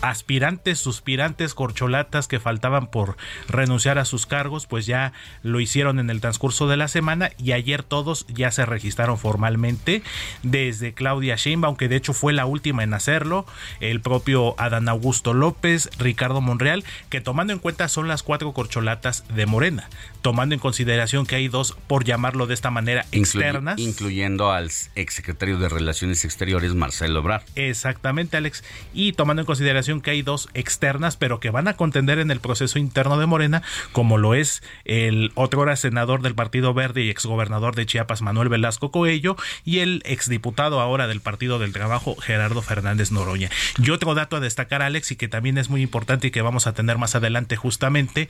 aspirantes, 0.00 0.78
suspirantes, 0.78 1.54
corcholatas 1.54 2.28
que 2.28 2.40
faltaban 2.40 2.88
por 2.88 3.16
renunciar 3.48 3.98
a 3.98 4.04
sus 4.04 4.26
cargos, 4.26 4.66
pues 4.66 4.86
ya 4.86 5.12
lo 5.42 5.60
hicieron 5.60 5.98
en 5.98 6.10
el 6.10 6.20
transcurso 6.20 6.68
de 6.68 6.76
la 6.76 6.88
semana 6.88 7.30
y 7.38 7.52
ayer 7.52 7.82
todos 7.82 8.26
ya 8.28 8.50
se 8.50 8.66
registraron 8.66 9.18
formalmente 9.18 10.02
desde 10.42 10.94
Claudia 10.94 11.36
Sheinbaum, 11.36 11.66
aunque 11.66 11.88
de 11.88 11.96
hecho 11.96 12.12
fue 12.12 12.32
la 12.32 12.46
última 12.46 12.84
en 12.84 12.94
hacerlo, 12.94 13.46
el 13.80 14.00
propio 14.00 14.54
Adán 14.58 14.88
Augusto 14.88 15.34
López, 15.34 15.90
Ricardo 15.98 16.40
Monreal, 16.40 16.84
que 17.10 17.20
tomando 17.20 17.52
en 17.52 17.58
cuenta 17.58 17.88
son 17.88 18.08
las 18.08 18.22
cuatro 18.22 18.52
corcholatas 18.52 19.24
de 19.34 19.46
Morena, 19.46 19.88
tomando 20.26 20.56
en 20.56 20.58
consideración 20.58 21.24
que 21.24 21.36
hay 21.36 21.46
dos, 21.46 21.76
por 21.86 22.02
llamarlo 22.02 22.48
de 22.48 22.54
esta 22.54 22.68
manera, 22.72 23.06
externas. 23.12 23.78
incluyendo 23.78 24.50
al 24.50 24.72
exsecretario 24.96 25.56
de 25.56 25.68
Relaciones 25.68 26.24
Exteriores, 26.24 26.74
Marcelo 26.74 27.20
Ebrard. 27.20 27.44
Exactamente, 27.54 28.36
Alex. 28.36 28.64
Y 28.92 29.12
tomando 29.12 29.42
en 29.42 29.46
consideración 29.46 30.00
que 30.00 30.10
hay 30.10 30.22
dos 30.22 30.48
externas, 30.52 31.16
pero 31.16 31.38
que 31.38 31.50
van 31.50 31.68
a 31.68 31.76
contender 31.76 32.18
en 32.18 32.32
el 32.32 32.40
proceso 32.40 32.80
interno 32.80 33.18
de 33.18 33.26
Morena, 33.26 33.62
como 33.92 34.18
lo 34.18 34.34
es 34.34 34.64
el 34.84 35.30
otro 35.36 35.60
hora 35.60 35.76
senador 35.76 36.22
del 36.22 36.34
Partido 36.34 36.74
Verde 36.74 37.04
y 37.04 37.10
exgobernador 37.10 37.76
de 37.76 37.86
Chiapas, 37.86 38.20
Manuel 38.20 38.48
Velasco 38.48 38.90
Coello, 38.90 39.36
y 39.64 39.78
el 39.78 40.02
exdiputado 40.06 40.80
ahora 40.80 41.06
del 41.06 41.20
Partido 41.20 41.60
del 41.60 41.72
Trabajo, 41.72 42.16
Gerardo 42.16 42.62
Fernández 42.62 43.12
Noroña. 43.12 43.48
Y 43.80 43.90
otro 43.90 44.16
dato 44.16 44.34
a 44.34 44.40
destacar, 44.40 44.82
Alex, 44.82 45.12
y 45.12 45.14
que 45.14 45.28
también 45.28 45.56
es 45.56 45.70
muy 45.70 45.82
importante 45.82 46.26
y 46.26 46.30
que 46.32 46.42
vamos 46.42 46.66
a 46.66 46.72
tener 46.72 46.98
más 46.98 47.14
adelante 47.14 47.54
justamente, 47.54 48.28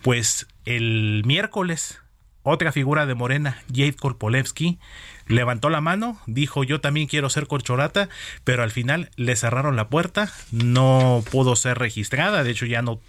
pues 0.00 0.46
el 0.64 1.22
miércoles 1.24 2.00
otra 2.46 2.72
figura 2.72 3.06
de 3.06 3.14
Morena, 3.14 3.62
Jade 3.68 3.94
Korpolevsky, 3.94 4.78
levantó 5.26 5.70
la 5.70 5.80
mano, 5.80 6.20
dijo 6.26 6.62
yo 6.62 6.78
también 6.78 7.06
quiero 7.06 7.30
ser 7.30 7.46
corcholata, 7.46 8.10
pero 8.44 8.62
al 8.62 8.70
final 8.70 9.10
le 9.16 9.34
cerraron 9.34 9.76
la 9.76 9.88
puerta, 9.88 10.30
no 10.52 11.24
pudo 11.30 11.56
ser 11.56 11.78
registrada, 11.78 12.44
de 12.44 12.50
hecho 12.50 12.66
ya 12.66 12.82
no, 12.82 13.00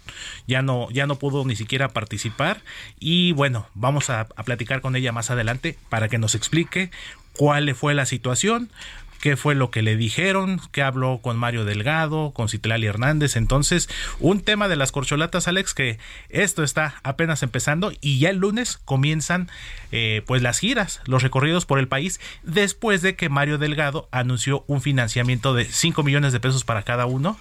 ya 0.46 0.62
no, 0.62 0.88
ya 0.90 1.06
no 1.06 1.18
pudo 1.18 1.44
ni 1.44 1.54
siquiera 1.54 1.90
participar. 1.90 2.62
Y 2.98 3.32
bueno, 3.32 3.68
vamos 3.74 4.08
a, 4.08 4.20
a 4.20 4.42
platicar 4.42 4.80
con 4.80 4.96
ella 4.96 5.12
más 5.12 5.30
adelante 5.30 5.76
para 5.90 6.08
que 6.08 6.16
nos 6.16 6.34
explique 6.34 6.90
cuál 7.36 7.74
fue 7.74 7.92
la 7.92 8.06
situación, 8.06 8.70
qué 9.20 9.36
fue 9.36 9.54
lo 9.54 9.70
que 9.70 9.82
le 9.82 9.96
dijeron, 9.96 10.60
qué 10.72 10.82
habló 10.82 11.20
con 11.22 11.36
Mario 11.36 11.64
Delgado, 11.64 12.32
con 12.32 12.48
Citlali 12.48 12.86
Hernández. 12.86 13.36
Entonces, 13.36 13.88
un 14.20 14.40
tema 14.40 14.68
de 14.68 14.76
las 14.76 14.92
corcholatas, 14.92 15.48
Alex, 15.48 15.74
que 15.74 15.98
esto 16.28 16.62
está 16.62 17.00
apenas 17.02 17.42
empezando 17.42 17.92
y 18.00 18.18
ya 18.18 18.30
el 18.30 18.36
lunes 18.36 18.78
comienzan 18.84 19.48
eh, 19.92 20.22
pues 20.26 20.42
las 20.42 20.58
giras, 20.58 21.00
los 21.06 21.22
recorridos 21.22 21.66
por 21.66 21.78
el 21.78 21.88
país, 21.88 22.20
después 22.42 23.02
de 23.02 23.16
que 23.16 23.28
Mario 23.28 23.58
Delgado 23.58 24.08
anunció 24.10 24.64
un 24.66 24.80
financiamiento 24.80 25.54
de 25.54 25.64
5 25.64 26.02
millones 26.02 26.32
de 26.32 26.40
pesos 26.40 26.64
para 26.64 26.82
cada 26.82 27.06
uno. 27.06 27.38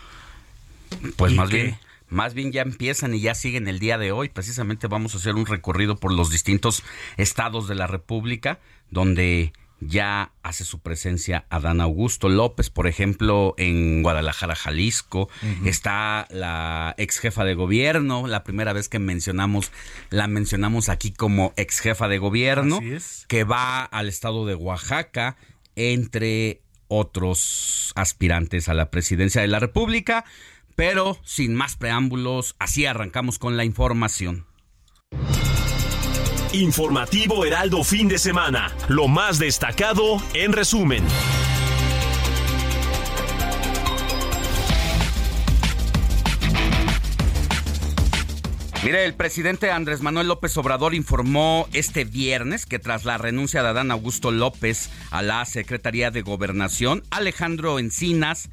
Pues 1.17 1.33
más 1.33 1.49
bien 1.49 1.77
más 2.07 2.33
bien 2.33 2.51
ya 2.51 2.61
empiezan 2.61 3.13
y 3.13 3.19
ya 3.19 3.35
siguen 3.35 3.67
el 3.67 3.79
día 3.79 3.97
de 3.97 4.11
hoy. 4.11 4.29
Precisamente 4.29 4.87
vamos 4.87 5.13
a 5.13 5.17
hacer 5.17 5.35
un 5.35 5.45
recorrido 5.45 5.97
por 5.97 6.13
los 6.13 6.29
distintos 6.29 6.83
estados 7.17 7.67
de 7.67 7.75
la 7.75 7.87
República, 7.87 8.59
donde 8.91 9.53
ya 9.79 10.31
hace 10.43 10.63
su 10.63 10.79
presencia 10.79 11.45
Adán 11.49 11.81
Augusto 11.81 12.29
López, 12.29 12.69
por 12.69 12.87
ejemplo, 12.87 13.53
en 13.57 14.03
Guadalajara, 14.03 14.55
Jalisco. 14.55 15.29
Está 15.65 16.27
la 16.29 16.95
ex 16.97 17.19
jefa 17.19 17.43
de 17.43 17.55
gobierno, 17.55 18.27
la 18.27 18.43
primera 18.43 18.73
vez 18.73 18.89
que 18.89 18.99
mencionamos, 18.99 19.71
la 20.09 20.27
mencionamos 20.27 20.89
aquí 20.89 21.11
como 21.11 21.53
ex 21.57 21.79
jefa 21.79 22.07
de 22.07 22.17
gobierno, 22.17 22.79
que 23.27 23.43
va 23.43 23.83
al 23.83 24.07
estado 24.07 24.45
de 24.45 24.55
Oaxaca, 24.55 25.37
entre 25.75 26.61
otros 26.87 27.91
aspirantes 27.95 28.69
a 28.69 28.73
la 28.73 28.89
presidencia 28.89 29.41
de 29.41 29.47
la 29.47 29.59
República. 29.59 30.25
Pero 30.75 31.17
sin 31.23 31.55
más 31.55 31.77
preámbulos, 31.77 32.55
así 32.59 32.85
arrancamos 32.85 33.39
con 33.39 33.55
la 33.55 33.63
información. 33.63 34.45
Informativo 36.61 37.43
Heraldo 37.43 37.83
fin 37.83 38.07
de 38.07 38.17
semana. 38.17 38.73
Lo 38.87 39.09
más 39.09 39.39
destacado 39.39 40.23
en 40.33 40.53
resumen. 40.53 41.03
Mire, 48.85 49.03
el 49.03 49.15
presidente 49.15 49.69
Andrés 49.69 50.01
Manuel 50.01 50.29
López 50.29 50.55
Obrador 50.55 50.95
informó 50.95 51.67
este 51.73 52.05
viernes 52.05 52.65
que 52.65 52.79
tras 52.79 53.03
la 53.03 53.17
renuncia 53.17 53.61
de 53.61 53.69
Adán 53.69 53.91
Augusto 53.91 54.31
López 54.31 54.89
a 55.11 55.21
la 55.23 55.43
Secretaría 55.43 56.09
de 56.09 56.21
Gobernación, 56.21 57.03
Alejandro 57.09 57.79
Encinas, 57.79 58.49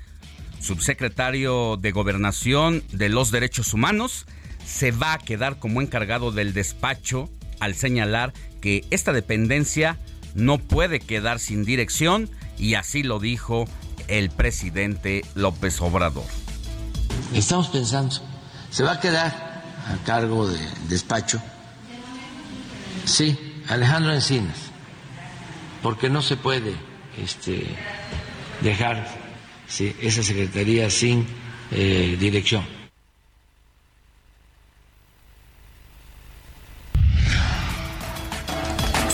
subsecretario 0.58 1.76
de 1.76 1.92
Gobernación 1.92 2.82
de 2.90 3.10
los 3.10 3.30
Derechos 3.30 3.74
Humanos, 3.74 4.26
se 4.66 4.90
va 4.90 5.12
a 5.12 5.18
quedar 5.18 5.60
como 5.60 5.80
encargado 5.80 6.32
del 6.32 6.52
despacho 6.52 7.28
al 7.62 7.76
señalar 7.76 8.32
que 8.60 8.84
esta 8.90 9.12
dependencia 9.12 9.96
no 10.34 10.58
puede 10.58 10.98
quedar 10.98 11.38
sin 11.38 11.64
dirección 11.64 12.28
y 12.58 12.74
así 12.74 13.04
lo 13.04 13.20
dijo 13.20 13.66
el 14.08 14.30
presidente 14.30 15.24
López 15.36 15.80
Obrador. 15.80 16.24
Estamos 17.32 17.68
pensando, 17.68 18.16
¿se 18.70 18.82
va 18.82 18.92
a 18.94 19.00
quedar 19.00 19.62
a 19.86 20.04
cargo 20.04 20.48
del 20.48 20.68
despacho? 20.88 21.40
Sí, 23.04 23.38
Alejandro 23.68 24.12
Encinas, 24.12 24.58
porque 25.82 26.10
no 26.10 26.20
se 26.20 26.36
puede 26.36 26.74
este, 27.16 27.64
dejar 28.60 29.06
esa 30.00 30.22
secretaría 30.24 30.90
sin 30.90 31.26
eh, 31.70 32.16
dirección. 32.18 32.81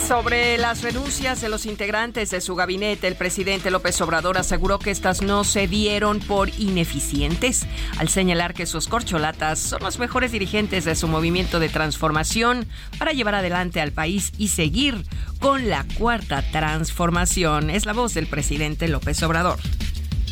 Sobre 0.08 0.56
las 0.56 0.80
renuncias 0.80 1.42
de 1.42 1.50
los 1.50 1.66
integrantes 1.66 2.30
de 2.30 2.40
su 2.40 2.54
gabinete, 2.54 3.06
el 3.08 3.14
presidente 3.14 3.70
López 3.70 4.00
Obrador 4.00 4.38
aseguró 4.38 4.78
que 4.78 4.90
estas 4.90 5.20
no 5.20 5.44
se 5.44 5.68
dieron 5.68 6.20
por 6.20 6.48
ineficientes, 6.58 7.66
al 7.98 8.08
señalar 8.08 8.54
que 8.54 8.64
sus 8.64 8.88
corcholatas 8.88 9.58
son 9.58 9.82
los 9.82 9.98
mejores 9.98 10.32
dirigentes 10.32 10.86
de 10.86 10.94
su 10.94 11.08
movimiento 11.08 11.60
de 11.60 11.68
transformación 11.68 12.66
para 12.98 13.12
llevar 13.12 13.34
adelante 13.34 13.82
al 13.82 13.92
país 13.92 14.32
y 14.38 14.48
seguir 14.48 15.04
con 15.40 15.68
la 15.68 15.84
cuarta 15.98 16.40
transformación. 16.52 17.68
Es 17.68 17.84
la 17.84 17.92
voz 17.92 18.14
del 18.14 18.28
presidente 18.28 18.88
López 18.88 19.22
Obrador. 19.22 19.58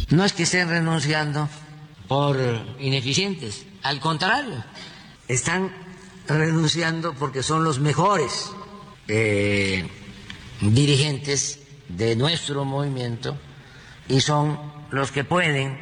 No 0.09 0.25
es 0.25 0.33
que 0.33 0.45
estén 0.45 0.71
renunciando 0.71 1.51
por 2.09 2.39
ineficientes, 2.79 3.67
al 3.83 4.01
contrario, 4.01 4.65
están 5.29 5.71
renunciando 6.27 7.13
porque 7.13 7.43
son 7.43 7.63
los 7.63 7.79
mejores 7.79 8.53
eh, 9.09 9.87
dirigentes 10.61 11.61
de 11.89 12.17
nuestro 12.17 12.65
movimiento 12.65 13.37
y 14.09 14.21
son 14.21 14.59
los 14.91 15.13
que 15.13 15.25
pueden 15.25 15.79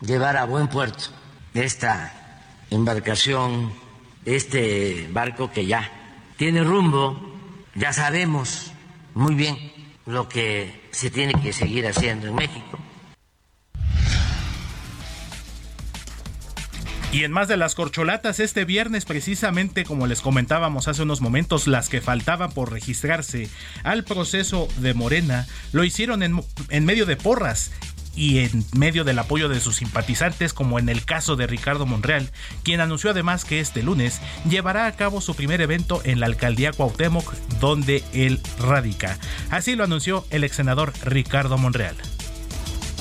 llevar 0.00 0.36
a 0.36 0.44
buen 0.44 0.68
puerto 0.68 1.04
esta 1.54 2.42
embarcación, 2.70 3.72
este 4.24 5.08
barco 5.10 5.50
que 5.50 5.66
ya 5.66 5.90
tiene 6.36 6.62
rumbo, 6.62 7.34
ya 7.74 7.92
sabemos 7.92 8.72
muy 9.14 9.34
bien 9.34 9.72
lo 10.04 10.28
que 10.28 10.88
se 10.90 11.10
tiene 11.10 11.34
que 11.34 11.52
seguir 11.52 11.86
haciendo 11.86 12.28
en 12.28 12.34
México 12.34 12.78
Y 17.12 17.24
en 17.24 17.32
más 17.32 17.48
de 17.48 17.56
las 17.56 17.74
corcholatas, 17.74 18.40
este 18.40 18.64
viernes, 18.64 19.04
precisamente 19.04 19.84
como 19.84 20.06
les 20.06 20.20
comentábamos 20.20 20.88
hace 20.88 21.02
unos 21.02 21.20
momentos, 21.20 21.66
las 21.66 21.88
que 21.88 22.00
faltaban 22.00 22.50
por 22.50 22.72
registrarse 22.72 23.48
al 23.84 24.04
proceso 24.04 24.68
de 24.78 24.92
Morena, 24.92 25.46
lo 25.72 25.84
hicieron 25.84 26.22
en, 26.22 26.84
medio 26.84 27.06
de 27.06 27.16
porras 27.16 27.70
y 28.16 28.38
en 28.38 28.64
medio 28.76 29.04
del 29.04 29.18
apoyo 29.18 29.48
de 29.48 29.60
sus 29.60 29.76
simpatizantes, 29.76 30.52
como 30.52 30.78
en 30.78 30.88
el 30.88 31.04
caso 31.04 31.36
de 31.36 31.46
Ricardo 31.46 31.86
Monreal, 31.86 32.30
quien 32.64 32.80
anunció 32.80 33.10
además 33.10 33.44
que 33.44 33.60
este 33.60 33.82
lunes 33.82 34.20
llevará 34.48 34.86
a 34.86 34.96
cabo 34.96 35.20
su 35.20 35.34
primer 35.34 35.60
evento 35.60 36.00
en 36.04 36.18
la 36.18 36.26
alcaldía 36.26 36.72
Cuauhtémoc, 36.72 37.32
donde 37.60 38.02
él 38.12 38.40
radica. 38.58 39.18
Así 39.50 39.76
lo 39.76 39.84
anunció 39.84 40.26
el 40.30 40.44
ex 40.44 40.56
senador 40.56 40.92
Ricardo 41.04 41.56
Monreal. 41.56 41.96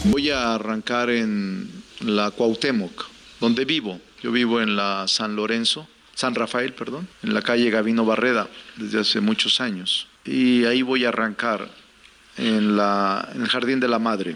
Voy 0.05 0.29
a 0.29 0.53
arrancar 0.53 1.09
en 1.09 1.71
la 2.01 2.29
Cuauhtémoc, 2.31 3.14
donde 3.45 3.63
vivo. 3.63 4.01
Yo 4.23 4.31
vivo 4.31 4.59
en 4.59 4.75
la 4.75 5.07
San 5.07 5.35
Lorenzo, 5.35 5.87
San 6.15 6.33
Rafael, 6.33 6.73
perdón, 6.73 7.07
en 7.21 7.35
la 7.35 7.43
calle 7.43 7.69
Gavino 7.69 8.03
Barreda 8.03 8.49
desde 8.75 8.99
hace 8.99 9.21
muchos 9.21 9.61
años. 9.61 10.07
Y 10.25 10.65
ahí 10.65 10.81
voy 10.81 11.05
a 11.05 11.09
arrancar 11.09 11.69
en, 12.37 12.75
la, 12.75 13.29
en 13.35 13.43
el 13.43 13.47
Jardín 13.47 13.79
de 13.79 13.87
la 13.87 13.99
Madre. 13.99 14.35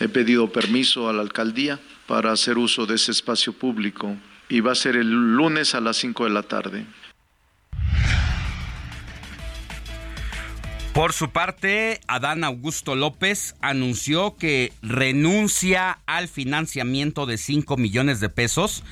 He 0.00 0.08
pedido 0.08 0.52
permiso 0.52 1.08
a 1.08 1.14
la 1.14 1.22
alcaldía 1.22 1.80
para 2.06 2.30
hacer 2.30 2.58
uso 2.58 2.84
de 2.84 2.96
ese 2.96 3.10
espacio 3.10 3.54
público 3.54 4.14
y 4.50 4.60
va 4.60 4.72
a 4.72 4.74
ser 4.74 4.96
el 4.96 5.08
lunes 5.34 5.74
a 5.74 5.80
las 5.80 5.96
5 5.96 6.24
de 6.24 6.30
la 6.30 6.42
tarde. 6.42 6.84
Por 10.96 11.12
su 11.12 11.28
parte, 11.28 12.00
Adán 12.08 12.42
Augusto 12.42 12.94
López 12.94 13.54
anunció 13.60 14.34
que 14.36 14.72
renuncia 14.80 15.98
al 16.06 16.26
financiamiento 16.26 17.26
de 17.26 17.36
5 17.36 17.76
millones 17.76 18.18
de 18.18 18.30
pesos 18.30 18.82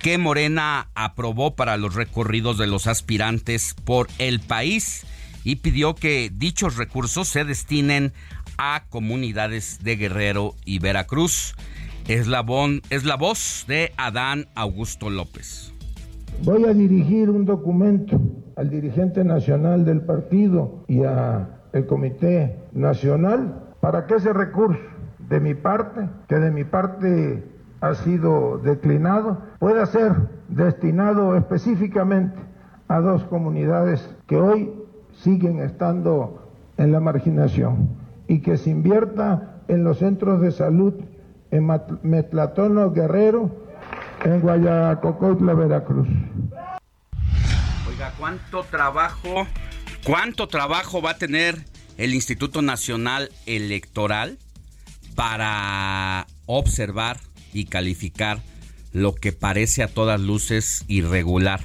que 0.00 0.16
Morena 0.16 0.88
aprobó 0.94 1.56
para 1.56 1.76
los 1.76 1.96
recorridos 1.96 2.56
de 2.56 2.66
los 2.66 2.86
aspirantes 2.86 3.74
por 3.84 4.08
el 4.16 4.40
país 4.40 5.04
y 5.44 5.56
pidió 5.56 5.94
que 5.94 6.30
dichos 6.32 6.76
recursos 6.76 7.28
se 7.28 7.44
destinen 7.44 8.14
a 8.56 8.84
comunidades 8.88 9.84
de 9.84 9.96
Guerrero 9.96 10.56
y 10.64 10.78
Veracruz. 10.78 11.54
Es 12.08 12.26
la, 12.26 12.42
es 12.88 13.04
la 13.04 13.16
voz 13.16 13.66
de 13.68 13.92
Adán 13.98 14.48
Augusto 14.54 15.10
López. 15.10 15.74
Voy 16.44 16.64
a 16.64 16.72
dirigir 16.72 17.28
un 17.30 17.44
documento 17.44 18.20
al 18.56 18.70
dirigente 18.70 19.24
nacional 19.24 19.84
del 19.84 20.02
partido 20.02 20.84
y 20.88 21.04
al 21.04 21.86
comité 21.86 22.58
nacional 22.72 23.72
para 23.80 24.06
que 24.06 24.16
ese 24.16 24.32
recurso 24.32 24.80
de 25.28 25.40
mi 25.40 25.54
parte, 25.54 26.08
que 26.28 26.36
de 26.36 26.50
mi 26.50 26.64
parte 26.64 27.44
ha 27.80 27.94
sido 27.94 28.58
declinado, 28.58 29.38
pueda 29.58 29.86
ser 29.86 30.12
destinado 30.48 31.36
específicamente 31.36 32.38
a 32.88 33.00
dos 33.00 33.24
comunidades 33.24 34.16
que 34.26 34.36
hoy 34.36 34.72
siguen 35.12 35.60
estando 35.60 36.48
en 36.76 36.92
la 36.92 37.00
marginación 37.00 37.90
y 38.26 38.40
que 38.40 38.56
se 38.56 38.70
invierta 38.70 39.60
en 39.68 39.84
los 39.84 39.98
centros 39.98 40.40
de 40.40 40.50
salud 40.50 40.94
en 41.50 41.68
Metlatono 42.02 42.90
Guerrero, 42.92 43.50
en 44.24 44.44
Veracruz. 45.56 46.08
Oiga, 47.88 48.14
¿cuánto 48.18 48.64
trabajo, 48.64 49.46
cuánto 50.04 50.48
trabajo 50.48 51.02
va 51.02 51.12
a 51.12 51.18
tener 51.18 51.64
el 51.96 52.14
Instituto 52.14 52.62
Nacional 52.62 53.30
Electoral 53.46 54.38
para 55.14 56.26
observar 56.46 57.18
y 57.52 57.66
calificar 57.66 58.40
lo 58.92 59.14
que 59.14 59.32
parece 59.32 59.82
a 59.82 59.88
todas 59.88 60.20
luces 60.20 60.84
irregular? 60.88 61.60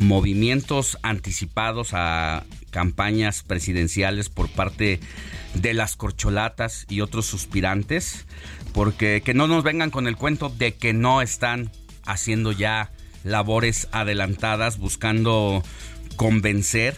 Movimientos 0.00 0.98
anticipados 1.02 1.90
a 1.92 2.44
campañas 2.70 3.42
presidenciales 3.42 4.28
por 4.28 4.48
parte 4.48 4.98
de 5.54 5.74
las 5.74 5.96
corcholatas 5.96 6.86
y 6.88 7.02
otros 7.02 7.26
suspirantes, 7.26 8.26
porque 8.72 9.22
que 9.24 9.34
no 9.34 9.46
nos 9.46 9.64
vengan 9.64 9.90
con 9.90 10.06
el 10.06 10.16
cuento 10.16 10.48
de 10.48 10.74
que 10.74 10.92
no 10.92 11.22
están 11.22 11.70
haciendo 12.04 12.52
ya 12.52 12.90
labores 13.24 13.88
adelantadas, 13.92 14.78
buscando 14.78 15.62
convencer, 16.16 16.96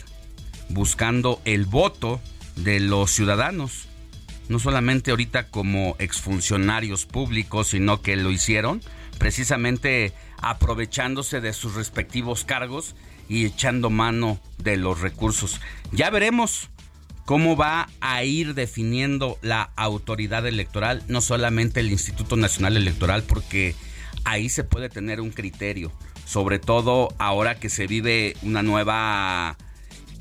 buscando 0.69 1.41
el 1.45 1.67
voto 1.67 2.21
de 2.57 2.81
los 2.81 3.11
ciudadanos, 3.11 3.89
no 4.49 4.59
solamente 4.59 5.11
ahorita 5.11 5.49
como 5.49 5.97
exfuncionarios 5.99 7.07
públicos, 7.07 7.69
sino 7.69 8.01
que 8.03 8.17
lo 8.17 8.31
hicieron 8.31 8.81
precisamente 9.19 10.13
aprovechándose 10.39 11.41
de 11.41 11.53
sus 11.53 11.75
respectivos 11.75 12.45
cargos 12.45 12.95
y 13.29 13.47
echando 13.47 13.91
mano 13.91 14.39
de 14.59 14.77
los 14.77 15.01
recursos. 15.01 15.61
Ya 15.93 16.11
veremos 16.11 16.71
cómo 17.25 17.57
va 17.57 17.89
a 18.01 18.25
ir 18.25 18.55
definiendo 18.55 19.39
la 19.43 19.71
autoridad 19.77 20.47
electoral, 20.47 21.03
no 21.09 21.21
solamente 21.21 21.81
el 21.81 21.91
Instituto 21.91 22.37
Nacional 22.37 22.77
Electoral, 22.77 23.23
porque 23.23 23.75
ahí 24.25 24.49
se 24.49 24.65
puede 24.65 24.89
tener 24.89 25.21
un 25.21 25.31
criterio, 25.31 25.93
sobre 26.27 26.59
todo 26.59 27.15
ahora 27.19 27.55
que 27.57 27.69
se 27.69 27.87
vive 27.87 28.37
una 28.43 28.63
nueva 28.63 29.57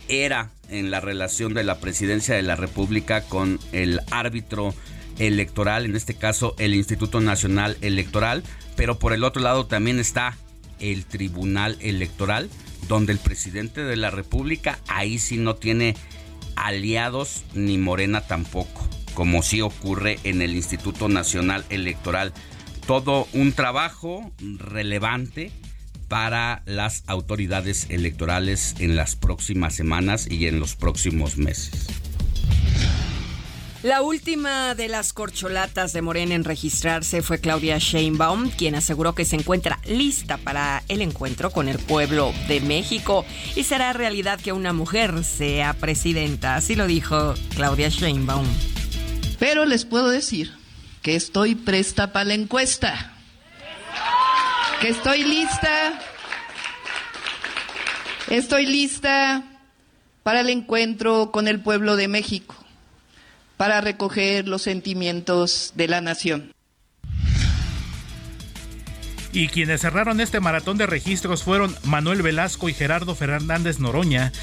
era 0.08 0.52
en 0.70 0.92
la 0.92 1.00
relación 1.00 1.54
de 1.54 1.64
la 1.64 1.80
presidencia 1.80 2.36
de 2.36 2.42
la 2.42 2.56
República 2.56 3.22
con 3.22 3.60
el 3.72 4.02
árbitro 4.12 4.74
electoral, 5.20 5.86
en 5.86 5.96
este 5.96 6.16
caso 6.16 6.56
el 6.58 6.74
Instituto 6.74 7.22
Nacional 7.22 7.78
Electoral, 7.82 8.44
pero 8.76 8.98
por 9.00 9.14
el 9.14 9.24
otro 9.24 9.42
lado 9.42 9.66
también 9.66 10.00
está 10.00 10.38
el 10.80 11.06
Tribunal 11.06 11.78
Electoral, 11.80 12.50
donde 12.88 13.14
el 13.14 13.20
presidente 13.20 13.84
de 13.84 13.96
la 13.96 14.12
República 14.12 14.80
ahí 14.88 15.20
sí 15.20 15.38
no 15.38 15.56
tiene 15.56 15.96
aliados 16.56 17.44
ni 17.54 17.78
Morena 17.78 18.22
tampoco, 18.22 18.88
como 19.14 19.44
sí 19.44 19.62
ocurre 19.62 20.20
en 20.24 20.42
el 20.42 20.56
Instituto 20.56 21.10
Nacional 21.10 21.66
Electoral. 21.70 22.34
Todo 22.88 23.28
un 23.34 23.54
trabajo 23.54 24.32
relevante 24.40 25.52
para 26.08 26.62
las 26.66 27.04
autoridades 27.08 27.88
electorales 27.90 28.76
en 28.80 28.96
las 28.96 29.16
próximas 29.16 29.74
semanas 29.74 30.30
y 30.30 30.48
en 30.48 30.60
los 30.60 30.76
próximos 30.76 31.38
meses. 31.38 31.88
La 33.84 34.02
última 34.02 34.76
de 34.76 34.88
las 34.88 35.12
corcholatas 35.12 35.92
de 35.92 36.02
Morena 36.02 36.36
en 36.36 36.46
registrarse 36.46 37.22
fue 37.22 37.42
Claudia 37.42 37.80
Sheinbaum, 37.80 38.50
quien 38.52 38.76
aseguró 38.76 39.14
que 39.14 39.26
se 39.26 39.36
encuentra 39.36 39.78
lista 39.86 40.38
para 40.38 40.84
el 40.88 41.02
encuentro 41.02 41.52
con 41.52 41.68
el 41.68 41.80
pueblo 41.80 42.34
de 42.48 42.62
México 42.62 43.26
y 43.58 43.66
será 43.66 43.92
realidad 43.92 44.40
que 44.40 44.54
una 44.54 44.72
mujer 44.72 45.26
sea 45.26 45.74
presidenta. 45.74 46.56
Así 46.56 46.76
lo 46.76 46.88
dijo 46.88 47.34
Claudia 47.56 47.90
Sheinbaum. 47.90 48.48
Pero 49.38 49.66
les 49.66 49.84
puedo 49.84 50.08
decir 50.08 50.54
que 51.02 51.18
estoy 51.18 51.54
presta 51.54 52.14
para 52.14 52.24
la 52.24 52.36
encuesta. 52.36 53.12
Que 54.80 54.88
estoy 54.88 55.24
lista. 55.24 56.00
Estoy 58.30 58.66
lista 58.66 59.44
para 60.24 60.40
el 60.40 60.50
encuentro 60.50 61.32
con 61.32 61.50
el 61.50 61.60
pueblo 61.60 61.98
de 61.98 62.08
México 62.08 62.63
para 63.64 63.80
recoger 63.80 64.46
los 64.50 64.62
sentimientos 64.62 65.72
de 65.76 65.88
la 65.88 66.02
nación. 66.02 66.52
Y 69.32 69.48
quienes 69.48 69.80
cerraron 69.80 70.20
este 70.20 70.42
maratón 70.42 70.78
de 70.78 70.86
registros 70.86 71.44
fueron 71.44 71.74
Manuel 71.86 72.22
Velasco 72.22 72.68
y 72.68 72.74
Gerardo 72.74 73.16
Fernández 73.16 73.80
Noroña, 73.80 74.34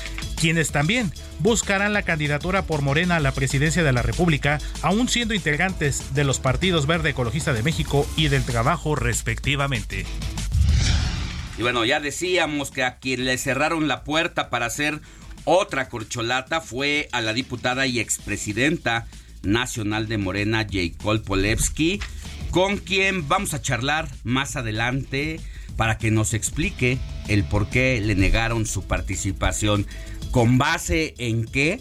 quienes 0.41 0.73
también 0.73 1.13
buscarán 1.39 1.93
la 1.93 2.01
candidatura 2.01 2.63
por 2.63 2.81
Morena 2.81 3.17
a 3.17 3.21
la 3.21 3.33
presidencia 3.33 3.83
de 3.83 3.93
la 3.93 4.01
República, 4.01 4.59
aún 4.81 5.11
siendo 5.11 5.35
integrantes 5.35 6.15
de 6.15 6.25
los 6.25 6.41
partidos 6.41 6.87
Verde 6.87 7.11
Ecologista 7.11 7.53
de 7.53 7.63
México 7.63 8.07
y 8.17 8.29
del 8.29 8.45
Trabajo 8.45 8.95
respectivamente. 8.95 10.07
Y 11.59 11.63
bueno, 11.63 11.85
ya 11.85 12.01
decíamos 12.01 12.71
que 12.71 12.85
a 12.85 12.97
quien 12.97 13.27
le 13.27 13.37
cerraron 13.37 13.87
la 13.87 14.03
puerta 14.03 14.49
para 14.49 14.65
hacer 14.65 15.03
otra 15.53 15.89
corcholata 15.89 16.61
fue 16.61 17.09
a 17.11 17.21
la 17.21 17.33
diputada 17.33 17.85
y 17.85 17.99
expresidenta 17.99 19.09
nacional 19.43 20.07
de 20.07 20.17
Morena, 20.17 20.65
J. 20.65 21.25
Polewski, 21.25 21.99
con 22.53 22.77
quien 22.77 23.27
vamos 23.27 23.53
a 23.53 23.61
charlar 23.61 24.09
más 24.23 24.55
adelante 24.55 25.41
para 25.77 25.99
que 25.99 26.13
nos 26.13 26.35
explique 26.35 26.99
el 27.27 27.43
por 27.43 27.69
qué 27.69 28.01
le 28.01 28.15
negaron 28.15 28.65
su 28.65 28.85
participación, 28.85 29.89
con 30.31 30.57
base 30.57 31.15
en 31.19 31.45
qué, 31.47 31.81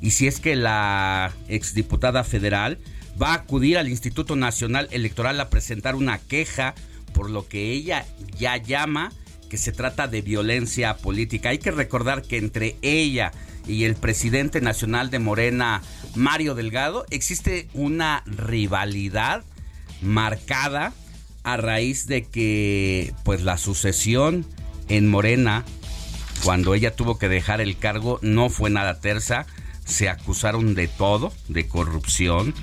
y 0.00 0.10
si 0.10 0.26
es 0.26 0.40
que 0.40 0.56
la 0.56 1.32
exdiputada 1.46 2.24
federal 2.24 2.80
va 3.20 3.28
a 3.28 3.34
acudir 3.34 3.78
al 3.78 3.88
Instituto 3.88 4.34
Nacional 4.34 4.88
Electoral 4.90 5.38
a 5.38 5.50
presentar 5.50 5.94
una 5.94 6.18
queja 6.18 6.74
por 7.12 7.30
lo 7.30 7.46
que 7.46 7.70
ella 7.70 8.06
ya 8.36 8.56
llama 8.56 9.12
que 9.54 9.58
se 9.58 9.70
trata 9.70 10.08
de 10.08 10.20
violencia 10.20 10.96
política. 10.96 11.50
Hay 11.50 11.58
que 11.58 11.70
recordar 11.70 12.22
que 12.22 12.38
entre 12.38 12.74
ella 12.82 13.30
y 13.68 13.84
el 13.84 13.94
presidente 13.94 14.60
nacional 14.60 15.12
de 15.12 15.20
Morena, 15.20 15.80
Mario 16.16 16.56
Delgado, 16.56 17.06
existe 17.10 17.68
una 17.72 18.24
rivalidad 18.26 19.44
marcada 20.02 20.92
a 21.44 21.56
raíz 21.56 22.08
de 22.08 22.24
que 22.24 23.14
pues 23.22 23.42
la 23.42 23.56
sucesión 23.56 24.44
en 24.88 25.08
Morena 25.08 25.64
cuando 26.42 26.74
ella 26.74 26.96
tuvo 26.96 27.16
que 27.16 27.28
dejar 27.28 27.60
el 27.60 27.78
cargo 27.78 28.18
no 28.22 28.50
fue 28.50 28.70
nada 28.70 28.98
tersa, 28.98 29.46
se 29.84 30.08
acusaron 30.08 30.74
de 30.74 30.88
todo, 30.88 31.32
de 31.46 31.68
corrupción 31.68 32.54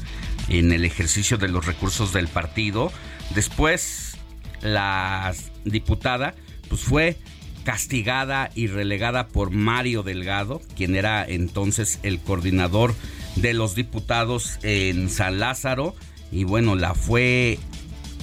en 0.50 0.74
el 0.74 0.84
ejercicio 0.84 1.38
de 1.38 1.48
los 1.48 1.66
recursos 1.66 2.12
del 2.12 2.28
partido. 2.28 2.92
Después 3.34 4.18
la 4.60 5.34
diputada 5.64 6.36
pues 6.72 6.84
fue 6.84 7.18
castigada 7.66 8.50
y 8.56 8.68
relegada 8.68 9.28
por 9.28 9.52
Mario 9.52 10.04
Delgado, 10.04 10.62
quien 10.78 10.96
era 10.96 11.26
entonces 11.26 12.00
el 12.02 12.22
coordinador 12.22 12.96
de 13.36 13.54
los 13.54 13.76
diputados 13.76 14.58
en 14.64 15.10
San 15.10 15.40
Lázaro 15.40 15.94
y 16.32 16.46
bueno, 16.46 16.78
la 16.78 16.94
fue 16.96 17.60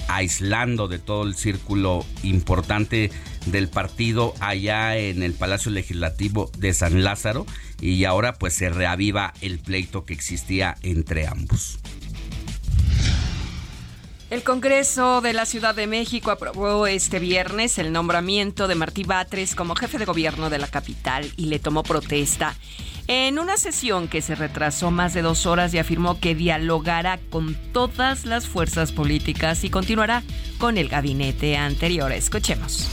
aislando 0.07 0.87
de 0.87 0.97
todo 0.97 1.27
el 1.27 1.35
círculo 1.35 2.03
importante 2.23 3.11
del 3.45 3.69
partido 3.69 4.33
allá 4.39 4.97
en 4.97 5.21
el 5.21 5.33
Palacio 5.33 5.69
Legislativo 5.69 6.51
de 6.57 6.73
San 6.73 7.03
Lázaro 7.03 7.45
y 7.79 8.03
ahora 8.05 8.33
pues 8.33 8.55
se 8.55 8.69
reaviva 8.69 9.35
el 9.41 9.59
pleito 9.59 10.05
que 10.05 10.13
existía 10.15 10.75
entre 10.81 11.27
ambos. 11.27 11.78
El 14.29 14.43
Congreso 14.43 15.21
de 15.21 15.33
la 15.33 15.47
Ciudad 15.47 15.73
de 15.73 15.87
México 15.87 16.29
aprobó 16.29 16.85
este 16.85 17.17
viernes 17.17 17.79
el 17.79 17.91
nombramiento 17.91 18.67
de 18.67 18.75
Martí 18.75 19.03
Batres 19.03 19.55
como 19.55 19.73
jefe 19.73 19.97
de 19.97 20.05
gobierno 20.05 20.51
de 20.51 20.59
la 20.59 20.67
capital 20.67 21.31
y 21.35 21.45
le 21.45 21.57
tomó 21.57 21.81
protesta 21.81 22.53
en 23.07 23.39
una 23.39 23.57
sesión 23.57 24.07
que 24.07 24.21
se 24.21 24.35
retrasó 24.35 24.91
más 24.91 25.15
de 25.15 25.23
dos 25.23 25.47
horas 25.47 25.73
y 25.73 25.79
afirmó 25.79 26.19
que 26.19 26.35
dialogará 26.35 27.17
con 27.31 27.55
todas 27.73 28.25
las 28.25 28.47
fuerzas 28.47 28.91
políticas 28.91 29.63
y 29.63 29.71
continuará 29.71 30.21
con 30.59 30.77
el 30.77 30.89
gabinete 30.89 31.57
anterior. 31.57 32.11
Escuchemos. 32.11 32.87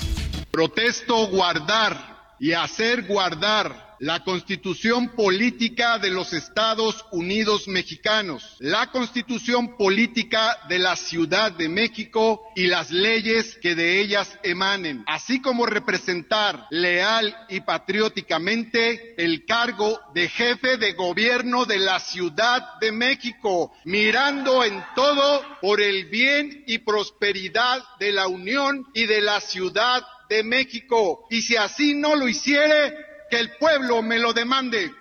Protesto 0.51 1.27
guardar 1.27 2.35
y 2.41 2.53
hacer 2.53 3.07
guardar 3.07 3.86
la 3.99 4.23
constitución 4.25 5.11
política 5.11 5.99
de 5.99 6.11
los 6.11 6.33
Estados 6.33 7.05
Unidos 7.13 7.69
mexicanos, 7.69 8.57
la 8.59 8.91
constitución 8.91 9.77
política 9.77 10.59
de 10.69 10.79
la 10.79 10.97
Ciudad 10.97 11.53
de 11.53 11.69
México 11.69 12.43
y 12.55 12.67
las 12.67 12.91
leyes 12.91 13.59
que 13.63 13.75
de 13.75 14.01
ellas 14.01 14.39
emanen, 14.43 15.05
así 15.07 15.41
como 15.41 15.67
representar 15.67 16.67
leal 16.71 17.35
y 17.49 17.61
patrióticamente 17.61 19.15
el 19.23 19.45
cargo 19.45 19.99
de 20.15 20.29
jefe 20.29 20.77
de 20.77 20.93
gobierno 20.93 21.65
de 21.65 21.79
la 21.79 22.01
Ciudad 22.01 22.79
de 22.81 22.93
México, 22.93 23.73
mirando 23.85 24.65
en 24.65 24.83
todo 24.95 25.43
por 25.61 25.81
el 25.81 26.07
bien 26.07 26.65
y 26.67 26.79
prosperidad 26.79 27.83
de 27.99 28.13
la 28.13 28.27
Unión 28.27 28.87
y 28.95 29.07
de 29.07 29.21
la 29.21 29.41
Ciudad 29.41 30.03
de 30.29 30.43
México. 30.43 31.27
Y 31.31 31.43
si 31.43 31.57
así 31.57 31.95
no 31.95 32.17
lo 32.17 32.29
hiciere, 32.29 33.06
que 33.31 33.39
el 33.41 33.51
pueblo 33.59 34.03
me 34.03 34.19
lo 34.19 34.33
demande. 34.33 34.93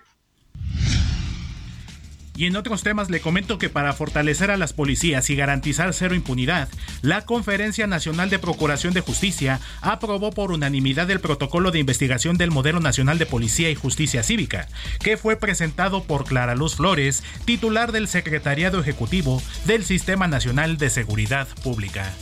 Y 2.36 2.44
en 2.44 2.56
otros 2.56 2.82
temas 2.82 3.08
le 3.08 3.20
comento 3.20 3.56
que 3.56 3.70
para 3.70 3.94
fortalecer 3.94 4.50
a 4.50 4.58
las 4.58 4.74
policías 4.74 5.30
y 5.30 5.36
garantizar 5.36 5.94
cero 5.94 6.14
impunidad, 6.14 6.68
la 7.00 7.24
Conferencia 7.24 7.86
Nacional 7.86 8.28
de 8.28 8.38
Procuración 8.38 8.92
de 8.92 9.00
Justicia 9.00 9.58
aprobó 9.80 10.32
por 10.32 10.52
unanimidad 10.52 11.10
el 11.10 11.20
protocolo 11.20 11.70
de 11.70 11.78
investigación 11.78 12.36
del 12.36 12.50
Modelo 12.50 12.78
Nacional 12.78 13.16
de 13.18 13.24
Policía 13.24 13.70
y 13.70 13.74
Justicia 13.74 14.22
Cívica, 14.22 14.68
que 15.02 15.16
fue 15.16 15.36
presentado 15.36 16.04
por 16.04 16.26
Clara 16.26 16.54
Luz 16.54 16.76
Flores, 16.76 17.22
titular 17.46 17.90
del 17.90 18.06
Secretariado 18.06 18.80
Ejecutivo 18.80 19.42
del 19.64 19.84
Sistema 19.84 20.28
Nacional 20.28 20.76
de 20.76 20.90
Seguridad 20.90 21.48
Pública. 21.62 22.12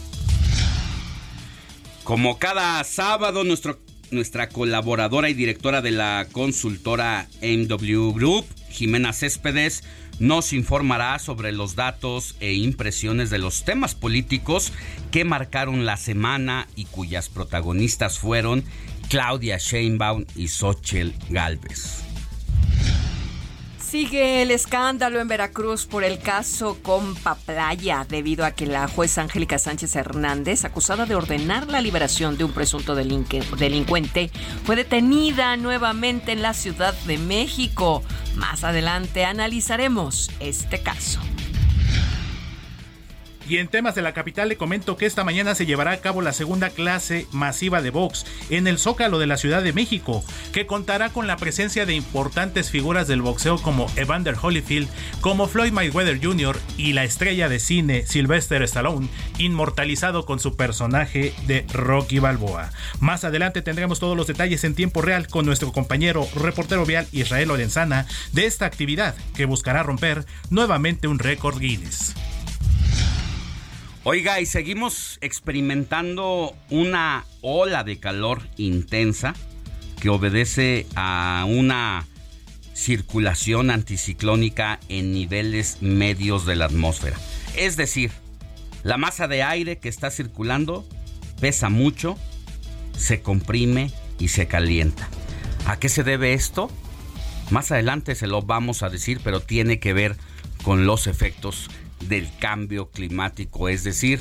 Como 2.04 2.38
cada 2.38 2.84
sábado, 2.84 3.44
nuestro 3.44 3.80
nuestra 4.10 4.48
colaboradora 4.48 5.28
y 5.28 5.34
directora 5.34 5.82
de 5.82 5.90
la 5.90 6.26
consultora 6.32 7.26
MW 7.42 8.12
Group, 8.12 8.46
Jimena 8.70 9.12
Céspedes, 9.12 9.82
nos 10.18 10.52
informará 10.52 11.18
sobre 11.18 11.52
los 11.52 11.74
datos 11.74 12.36
e 12.40 12.52
impresiones 12.54 13.30
de 13.30 13.38
los 13.38 13.64
temas 13.64 13.94
políticos 13.94 14.72
que 15.10 15.24
marcaron 15.24 15.84
la 15.84 15.96
semana 15.96 16.68
y 16.76 16.84
cuyas 16.84 17.28
protagonistas 17.28 18.18
fueron 18.18 18.64
Claudia 19.08 19.58
Sheinbaum 19.58 20.24
y 20.36 20.48
Xochitl 20.48 21.12
Galvez. 21.30 22.03
Sigue 23.94 24.42
el 24.42 24.50
escándalo 24.50 25.20
en 25.20 25.28
Veracruz 25.28 25.87
por 25.87 26.02
el 26.02 26.18
caso 26.18 26.78
Compa 26.83 27.37
Playa, 27.37 28.04
debido 28.09 28.44
a 28.44 28.50
que 28.50 28.66
la 28.66 28.88
jueza 28.88 29.22
Angélica 29.22 29.57
Sánchez 29.57 29.94
Hernández, 29.94 30.64
acusada 30.64 31.07
de 31.07 31.14
ordenar 31.14 31.68
la 31.68 31.80
liberación 31.80 32.37
de 32.37 32.42
un 32.42 32.50
presunto 32.50 32.96
delincuente, 32.96 34.33
fue 34.64 34.74
detenida 34.74 35.57
nuevamente 35.57 36.33
en 36.33 36.42
la 36.42 36.54
Ciudad 36.54 36.92
de 37.07 37.18
México. 37.18 38.02
Más 38.35 38.64
adelante 38.64 39.24
analizaremos 39.24 40.28
este 40.40 40.83
caso. 40.83 41.20
Y 43.48 43.59
en 43.59 43.68
temas 43.68 43.94
de 43.94 44.02
la 44.02 44.14
capital 44.14 44.48
le 44.48 44.57
comento 44.57 44.96
que 44.96 45.07
esta 45.07 45.24
mañana 45.24 45.54
se 45.54 45.66
llevará 45.66 45.92
a 45.92 46.00
cabo 46.00 46.22
la 46.22 46.33
segunda 46.33 46.70
clase 46.70 47.26
masiva 47.30 47.83
de 47.83 47.90
box 47.90 48.24
en 48.50 48.66
el 48.66 48.78
Zócalo 48.78 49.18
de 49.18 49.26
la 49.26 49.37
Ciudad 49.37 49.62
de 49.62 49.72
México, 49.72 50.24
que 50.52 50.66
contará 50.66 51.11
con 51.11 51.26
la 51.26 51.37
presencia 51.37 51.85
de 51.85 51.94
importantes 51.94 52.70
figuras 52.70 53.07
del 53.07 53.22
boxeo 53.22 53.61
como 53.61 53.87
Evander 53.96 54.37
Holyfield, 54.40 54.88
como 55.20 55.46
Floyd 55.46 55.72
Mayweather 55.72 56.24
Jr. 56.24 56.59
y 56.78 56.94
la 56.94 57.04
estrella 57.04 57.48
de 57.48 57.59
cine 57.59 58.07
Sylvester 58.07 58.62
Stallone, 58.62 59.09
inmortalizado 59.38 60.24
con 60.24 60.40
su 60.40 60.57
personaje 60.57 61.35
de 61.46 61.66
Rocky 61.72 62.18
Balboa. 62.18 62.70
Más 63.00 63.24
adelante 63.24 63.62
tendremos 63.62 64.00
todos 64.00 64.16
los 64.16 64.26
detalles 64.26 64.64
en 64.64 64.74
tiempo 64.74 65.02
real 65.02 65.28
con 65.28 65.44
nuestro 65.44 65.72
compañero 65.72 66.26
reportero 66.35 66.87
vial 66.87 67.07
Israel 67.12 67.48
Lorenzana 67.48 68.07
de 68.33 68.46
esta 68.46 68.66
actividad 68.66 69.14
que 69.35 69.44
buscará 69.44 69.83
romper 69.83 70.24
nuevamente 70.50 71.09
un 71.09 71.18
récord 71.18 71.59
Guinness. 71.59 72.14
Oiga, 74.06 74.38
y 74.38 74.44
seguimos 74.44 75.16
experimentando 75.22 76.54
una 76.68 77.24
ola 77.40 77.84
de 77.84 77.98
calor 77.98 78.42
intensa 78.58 79.32
que 79.98 80.10
obedece 80.10 80.86
a 80.94 81.46
una 81.48 82.06
circulación 82.74 83.70
anticiclónica 83.70 84.78
en 84.90 85.14
niveles 85.14 85.78
medios 85.80 86.44
de 86.44 86.54
la 86.54 86.66
atmósfera. 86.66 87.16
Es 87.56 87.78
decir, 87.78 88.12
la 88.82 88.98
masa 88.98 89.26
de 89.26 89.42
aire 89.42 89.78
que 89.78 89.88
está 89.88 90.10
circulando 90.10 90.86
pesa 91.40 91.70
mucho, 91.70 92.18
se 92.94 93.22
comprime 93.22 93.90
y 94.18 94.28
se 94.28 94.46
calienta. 94.46 95.08
¿A 95.64 95.78
qué 95.78 95.88
se 95.88 96.04
debe 96.04 96.34
esto? 96.34 96.70
Más 97.50 97.72
adelante 97.72 98.14
se 98.16 98.26
lo 98.26 98.42
vamos 98.42 98.82
a 98.82 98.90
decir, 98.90 99.22
pero 99.24 99.40
tiene 99.40 99.80
que 99.80 99.94
ver 99.94 100.18
con 100.62 100.84
los 100.84 101.06
efectos 101.06 101.70
del 102.08 102.28
cambio 102.38 102.90
climático, 102.90 103.68
es 103.68 103.84
decir, 103.84 104.20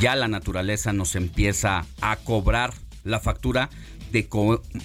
ya 0.00 0.16
la 0.16 0.28
naturaleza 0.28 0.92
nos 0.92 1.14
empieza 1.14 1.86
a 2.00 2.16
cobrar 2.16 2.74
la 3.04 3.20
factura 3.20 3.70
de, 4.12 4.28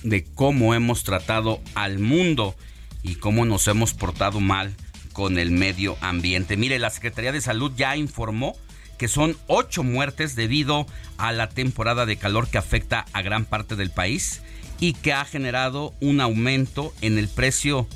de 0.03 0.23
cómo 0.35 0.73
hemos 0.73 1.03
tratado 1.03 1.61
al 1.75 1.99
mundo 1.99 2.55
y 3.03 3.15
cómo 3.15 3.45
nos 3.45 3.67
hemos 3.67 3.93
portado 3.93 4.39
mal 4.39 4.75
con 5.13 5.37
el 5.37 5.51
medio 5.51 5.97
ambiente. 6.01 6.57
Mire, 6.57 6.79
la 6.79 6.89
Secretaría 6.89 7.31
de 7.31 7.41
Salud 7.41 7.71
ya 7.75 7.95
informó 7.95 8.55
que 8.97 9.07
son 9.07 9.35
ocho 9.47 9.83
muertes 9.83 10.35
debido 10.35 10.85
a 11.17 11.31
la 11.31 11.49
temporada 11.49 12.05
de 12.05 12.17
calor 12.17 12.47
que 12.47 12.59
afecta 12.59 13.05
a 13.13 13.21
gran 13.21 13.45
parte 13.45 13.75
del 13.75 13.89
país 13.89 14.41
y 14.79 14.93
que 14.93 15.13
ha 15.13 15.25
generado 15.25 15.93
un 16.01 16.21
aumento 16.21 16.93
en 17.01 17.17
el 17.17 17.27
precio 17.27 17.87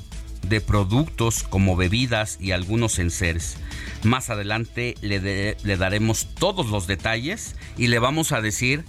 de 0.48 0.60
productos 0.60 1.42
como 1.42 1.76
bebidas 1.76 2.38
y 2.40 2.52
algunos 2.52 2.98
enseres. 2.98 3.56
Más 4.02 4.30
adelante 4.30 4.94
le, 5.00 5.56
le 5.62 5.76
daremos 5.76 6.28
todos 6.34 6.66
los 6.66 6.86
detalles 6.86 7.56
y 7.76 7.88
le 7.88 7.98
vamos 7.98 8.32
a 8.32 8.40
decir 8.40 8.84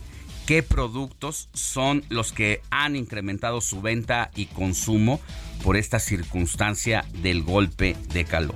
qué 0.45 0.63
productos 0.63 1.49
son 1.53 2.03
los 2.09 2.31
que 2.31 2.61
han 2.69 2.95
incrementado 2.95 3.61
su 3.61 3.81
venta 3.81 4.31
y 4.35 4.45
consumo 4.45 5.19
por 5.63 5.75
esta 5.75 5.99
circunstancia 5.99 7.05
del 7.21 7.43
golpe 7.43 7.95
de 8.13 8.25
calor. 8.25 8.55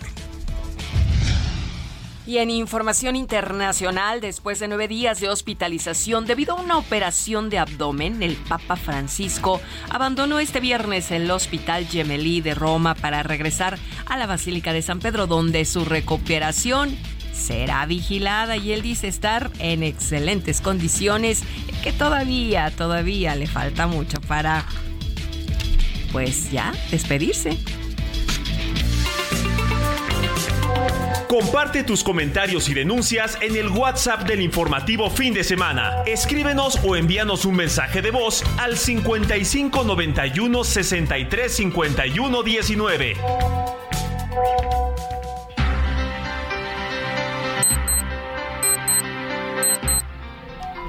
Y 2.31 2.37
en 2.37 2.49
información 2.49 3.17
internacional, 3.17 4.21
después 4.21 4.57
de 4.61 4.69
nueve 4.69 4.87
días 4.87 5.19
de 5.19 5.27
hospitalización 5.27 6.25
debido 6.25 6.55
a 6.55 6.61
una 6.61 6.77
operación 6.77 7.49
de 7.49 7.59
abdomen, 7.59 8.23
el 8.23 8.37
Papa 8.37 8.77
Francisco 8.77 9.59
abandonó 9.89 10.39
este 10.39 10.61
viernes 10.61 11.11
el 11.11 11.29
Hospital 11.29 11.85
Gemelli 11.87 12.39
de 12.39 12.55
Roma 12.55 12.95
para 12.95 13.21
regresar 13.21 13.77
a 14.05 14.17
la 14.17 14.27
Basílica 14.27 14.71
de 14.71 14.81
San 14.81 14.99
Pedro, 14.99 15.27
donde 15.27 15.65
su 15.65 15.83
recuperación 15.83 16.97
será 17.33 17.85
vigilada 17.85 18.55
y 18.55 18.71
él 18.71 18.81
dice 18.81 19.09
estar 19.09 19.51
en 19.59 19.83
excelentes 19.83 20.61
condiciones, 20.61 21.43
que 21.83 21.91
todavía, 21.91 22.71
todavía 22.71 23.35
le 23.35 23.47
falta 23.47 23.87
mucho 23.87 24.21
para, 24.21 24.63
pues 26.13 26.49
ya, 26.49 26.71
despedirse. 26.91 27.57
Comparte 31.31 31.85
tus 31.85 32.03
comentarios 32.03 32.67
y 32.67 32.73
denuncias 32.73 33.37
en 33.39 33.55
el 33.55 33.69
WhatsApp 33.69 34.27
del 34.27 34.41
informativo 34.41 35.09
fin 35.09 35.33
de 35.33 35.45
semana. 35.45 36.03
Escríbenos 36.05 36.77
o 36.83 36.97
envíanos 36.97 37.45
un 37.45 37.55
mensaje 37.55 38.01
de 38.01 38.11
voz 38.11 38.43
al 38.59 38.75
55 38.75 39.85
91 39.85 40.63
63 40.65 41.55
51 41.55 42.43
19. 42.43 43.15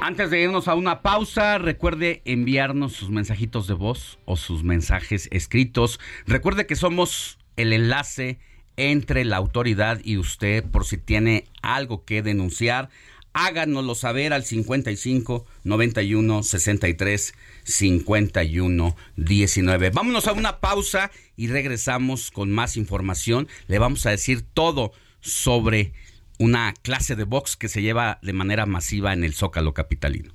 Antes 0.01 0.31
de 0.31 0.41
irnos 0.41 0.67
a 0.67 0.75
una 0.75 1.03
pausa, 1.03 1.59
recuerde 1.59 2.21
enviarnos 2.25 2.95
sus 2.95 3.11
mensajitos 3.11 3.69
de 3.69 3.75
voz 3.75 4.19
o 4.25 4.35
sus 4.35 4.65
mensajes 4.65 5.29
escritos. 5.31 6.01
Recuerde 6.27 6.67
que 6.67 6.75
somos 6.75 7.39
el 7.55 7.73
enlace 7.73 8.41
entre 8.77 9.25
la 9.25 9.37
autoridad 9.37 10.01
y 10.03 10.17
usted 10.17 10.65
por 10.65 10.87
si 10.87 10.99
tiene 10.99 11.45
algo 11.63 12.05
que 12.05 12.23
denunciar. 12.23 12.89
Háganoslo 13.35 13.95
saber 13.95 14.33
al 14.33 14.45
55 14.45 15.47
91 15.65 16.43
63 16.43 17.35
51 17.65 18.97
19. 19.17 19.91
Vámonos 19.91 20.27
a 20.27 20.33
una 20.33 20.61
pausa 20.61 21.11
y 21.37 21.49
regresamos 21.49 22.31
con 22.31 22.51
más 22.51 22.77
información. 22.77 23.49
Le 23.69 23.79
vamos 23.79 24.05
a 24.05 24.11
decir 24.11 24.43
todo 24.43 24.93
sobre 25.21 25.93
una 26.39 26.75
clase 26.83 27.17
de 27.17 27.25
box 27.25 27.57
que 27.57 27.69
se 27.69 27.83
lleva 27.83 28.19
de 28.21 28.33
manera 28.33 28.67
masiva 28.67 29.13
en 29.13 29.25
el 29.25 29.33
Zócalo 29.33 29.73
Capitalino. 29.73 30.35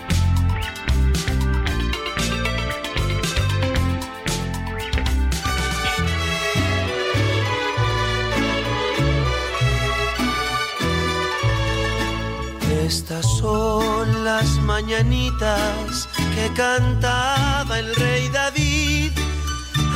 Estas 12.85 13.25
son 13.37 14.23
las 14.23 14.47
mañanitas 14.59 16.09
que 16.35 16.53
cantaba 16.55 17.79
el 17.79 17.95
rey 17.95 18.29
David 18.29 19.11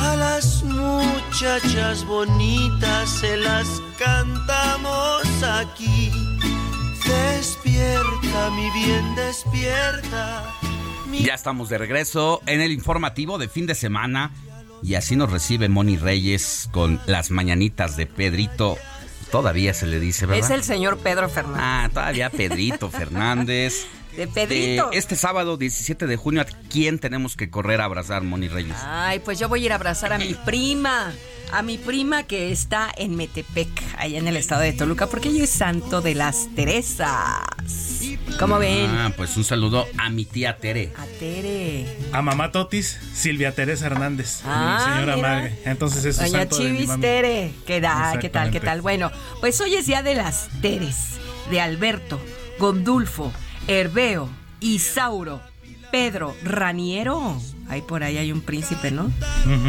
a 0.00 0.16
las 0.16 0.62
muchachas 0.62 2.04
bonitas 2.06 3.08
se 3.08 3.36
las 3.36 3.66
cantamos 3.98 5.22
aquí. 5.42 6.10
Despierta, 7.06 8.50
mi 8.50 8.70
bien, 8.70 9.14
despierta. 9.14 10.44
Ya 11.12 11.34
estamos 11.34 11.68
de 11.68 11.78
regreso 11.78 12.42
en 12.46 12.60
el 12.60 12.72
informativo 12.72 13.38
de 13.38 13.48
fin 13.48 13.66
de 13.66 13.74
semana. 13.74 14.32
Y 14.82 14.94
así 14.94 15.16
nos 15.16 15.32
recibe 15.32 15.68
Moni 15.68 15.96
Reyes 15.96 16.68
con 16.70 17.00
las 17.06 17.30
mañanitas 17.30 17.96
de 17.96 18.06
Pedrito. 18.06 18.76
Todavía 19.30 19.74
se 19.74 19.86
le 19.86 20.00
dice, 20.00 20.26
¿verdad? 20.26 20.44
Es 20.44 20.50
el 20.50 20.62
señor 20.62 20.98
Pedro 20.98 21.28
Fernández. 21.28 21.62
Ah, 21.62 21.88
todavía 21.92 22.30
Pedrito 22.30 22.90
Fernández. 22.90 23.86
De 24.16 24.26
Pedrito. 24.26 24.88
este 24.92 25.14
sábado 25.14 25.58
17 25.58 26.06
de 26.06 26.16
junio, 26.16 26.40
¿a 26.40 26.46
quién 26.70 26.98
tenemos 26.98 27.36
que 27.36 27.50
correr 27.50 27.82
a 27.82 27.84
abrazar, 27.84 28.22
Moni 28.22 28.48
Reyes? 28.48 28.74
Ay, 28.82 29.18
pues 29.18 29.38
yo 29.38 29.46
voy 29.50 29.62
a 29.62 29.66
ir 29.66 29.72
a 29.72 29.74
abrazar 29.74 30.14
a 30.14 30.18
mi 30.18 30.32
prima. 30.46 31.12
A 31.52 31.60
mi 31.62 31.76
prima 31.76 32.22
que 32.22 32.50
está 32.50 32.90
en 32.96 33.14
Metepec, 33.14 33.68
allá 33.98 34.18
en 34.18 34.26
el 34.26 34.36
estado 34.36 34.62
de 34.62 34.72
Toluca, 34.72 35.06
porque 35.06 35.28
ella 35.28 35.44
es 35.44 35.50
santo 35.50 36.00
de 36.00 36.14
las 36.14 36.48
Teresas. 36.56 37.44
¿Cómo 38.38 38.58
ven? 38.58 38.90
Ah, 38.90 39.12
pues 39.16 39.36
un 39.36 39.44
saludo 39.44 39.86
a 39.96 40.10
mi 40.10 40.24
tía 40.24 40.58
Tere. 40.58 40.92
A 40.96 41.06
Tere. 41.18 41.86
A 42.12 42.20
mamá 42.20 42.52
Totis, 42.52 42.98
Silvia 43.14 43.52
Teresa 43.54 43.86
Hernández. 43.86 44.42
Ah, 44.44 44.92
señora 44.94 45.16
madre. 45.16 45.58
Entonces 45.64 46.04
es 46.04 46.18
Doña 46.18 46.40
santo 46.40 46.58
Chivis 46.58 46.90
Tere. 47.00 47.52
¿Qué, 47.66 47.80
da, 47.80 48.18
¿Qué 48.20 48.28
tal? 48.28 48.50
¿Qué 48.50 48.60
tal? 48.60 48.82
Bueno, 48.82 49.10
pues 49.40 49.60
hoy 49.60 49.74
es 49.74 49.86
día 49.86 50.02
de 50.02 50.14
las 50.14 50.48
Teres, 50.60 51.14
de 51.50 51.60
Alberto, 51.60 52.20
Gondulfo, 52.58 53.32
Herbeo, 53.68 54.28
Isauro, 54.60 55.40
Pedro, 55.90 56.36
Raniero. 56.42 57.40
Ahí 57.68 57.82
por 57.82 58.04
ahí 58.04 58.18
hay 58.18 58.30
un 58.32 58.42
príncipe, 58.42 58.90
¿no? 58.90 59.10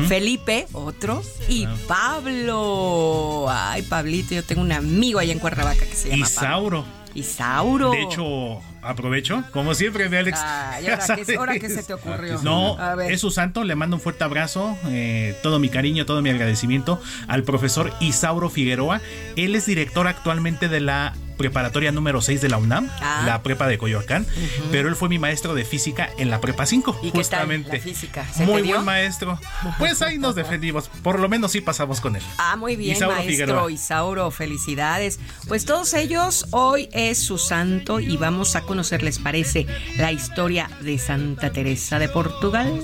Felipe, 0.07 0.67
otro. 0.73 1.23
Y 1.47 1.67
Pablo. 1.87 3.47
Ay, 3.49 3.81
Pablito, 3.83 4.35
yo 4.35 4.43
tengo 4.43 4.61
un 4.61 4.71
amigo 4.71 5.19
allá 5.19 5.31
en 5.31 5.39
Cuernavaca 5.39 5.85
que 5.85 5.95
se 5.95 6.09
llama 6.09 6.25
Isauro. 6.25 6.85
Isauro. 7.17 7.91
De 7.91 8.03
hecho, 8.03 8.62
aprovecho, 8.82 9.43
como 9.51 9.73
siempre, 9.73 10.08
mi 10.08 10.17
Alex. 10.17 10.39
ahora, 11.38 11.60
qué, 11.60 11.69
se 11.69 11.84
te 11.84 11.93
ocurrió? 11.93 12.39
No, 12.43 12.77
es 13.01 13.21
su 13.21 13.32
santo, 13.32 13.63
le 13.63 13.75
mando 13.75 13.95
un 13.95 14.01
fuerte 14.01 14.23
abrazo, 14.23 14.77
eh, 14.88 15.36
todo 15.41 15.60
mi 15.60 15.69
cariño, 15.69 16.06
todo 16.06 16.21
mi 16.21 16.30
agradecimiento 16.30 17.01
al 17.27 17.43
profesor 17.43 17.91
Isauro 17.99 18.49
Figueroa. 18.49 19.01
Él 19.36 19.56
es 19.56 19.65
director 19.65 20.08
actualmente 20.08 20.69
de 20.69 20.80
la 20.80 21.15
preparatoria 21.38 21.91
número 21.91 22.21
6 22.21 22.41
de 22.41 22.50
la 22.50 22.58
UNAM, 22.58 22.89
ah. 23.02 23.23
la 23.26 23.43
prepa 23.43 23.67
de 23.67 23.78
Coyoacán, 23.78 24.26
pero 24.71 24.89
él 24.89 24.95
fue 24.95 25.10
mi 25.10 25.19
maestro 25.19 25.54
de 25.54 25.65
física 25.65 26.10
en 26.17 26.30
la 26.30 26.41
prepa 26.41 26.65
5, 26.65 27.00
¿Y 27.04 27.12
justamente. 27.12 27.71
Qué 27.71 27.78
tal 27.78 27.88
física? 27.88 28.26
muy 28.39 28.63
buen 28.63 28.84
maestro. 28.84 29.39
Pues 29.78 30.02
ahí 30.02 30.17
nos 30.17 30.36
defendimos, 30.36 30.89
por 31.04 31.19
lo 31.19 31.30
menos 31.30 31.52
sí 31.52 31.62
pasamos 31.62 32.02
con 32.02 32.15
él. 32.15 32.23
Ah, 32.38 32.56
muy 32.56 32.76
bien, 32.76 32.97
maestro 33.08 33.69
Isauro, 33.69 34.32
felicidades. 34.32 35.19
Pues 35.47 35.65
todos 35.65 35.93
ellos, 35.93 36.47
hoy 36.52 36.89
es 36.91 37.19
su 37.19 37.38
santo 37.38 38.00
y 38.00 38.17
vamos 38.17 38.56
a 38.56 38.62
conocer, 38.62 39.04
¿les 39.04 39.19
parece, 39.19 39.67
la 39.97 40.12
historia 40.12 40.69
de 40.82 40.97
Santa 40.97 41.52
Teresa 41.52 42.00
de 42.00 42.10
Portugal? 42.10 42.82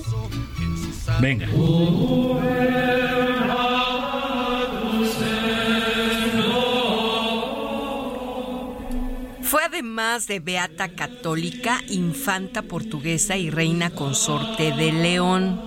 Venga. 1.20 1.48
Además 9.73 10.27
de 10.27 10.39
beata 10.39 10.89
católica, 10.89 11.81
infanta 11.89 12.62
portuguesa 12.62 13.38
y 13.38 13.49
reina 13.49 13.89
consorte 13.89 14.71
de 14.71 14.91
León. 14.91 15.59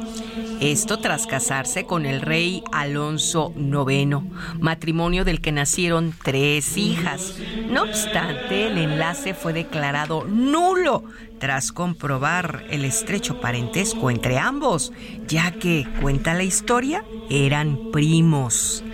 Esto 0.61 1.01
tras 1.01 1.27
casarse 1.27 1.87
con 1.87 2.07
el 2.07 2.21
rey 2.21 2.63
Alonso 2.71 3.53
IX, 3.57 4.19
matrimonio 4.61 5.25
del 5.25 5.41
que 5.41 5.51
nacieron 5.51 6.15
tres 6.23 6.77
hijas. 6.77 7.35
No 7.69 7.83
obstante, 7.83 8.69
el 8.69 8.79
enlace 8.79 9.35
fue 9.35 9.53
declarado 9.53 10.23
nulo 10.25 11.03
tras 11.41 11.73
comprobar 11.73 12.65
el 12.71 12.85
estrecho 12.85 13.41
parentesco 13.41 14.09
entre 14.13 14.39
ambos, 14.39 14.93
ya 15.27 15.51
que, 15.51 15.85
cuenta 16.01 16.33
la 16.33 16.45
historia, 16.45 17.05
eran 17.29 17.91
primos. 17.91 18.85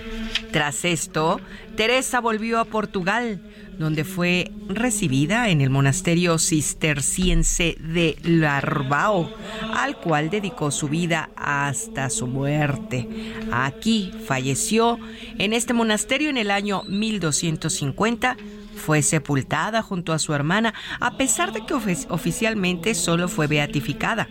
Tras 0.53 0.85
esto, 0.85 1.41
Teresa 1.77 2.21
volvió 2.21 2.61
a 2.61 2.67
Portugal, 2.67 3.41
donde 3.79 4.05
fue 4.05 4.53
recibida 4.69 5.49
en 5.49 5.63
el 5.63 5.71
monasterio 5.71 6.39
cisterciense 6.39 7.77
de 7.81 8.17
Larbao, 8.23 9.35
al 9.75 9.97
cual 9.97 10.29
dedicó 10.29 10.71
su 10.71 10.89
vida 10.89 11.31
hasta 11.37 12.11
su 12.11 12.27
muerte. 12.27 13.09
Aquí 13.51 14.13
falleció 14.27 14.99
en 15.39 15.55
este 15.55 15.73
monasterio 15.73 16.29
en 16.29 16.37
el 16.37 16.51
año 16.51 16.83
1250 16.87 18.37
fue 18.75 19.03
sepultada 19.03 19.81
junto 19.81 20.13
a 20.13 20.19
su 20.19 20.35
hermana, 20.35 20.75
a 20.99 21.17
pesar 21.17 21.53
de 21.53 21.65
que 21.65 21.75
oficialmente 21.75 22.95
solo 22.95 23.29
fue 23.29 23.47
beatificada. 23.47 24.29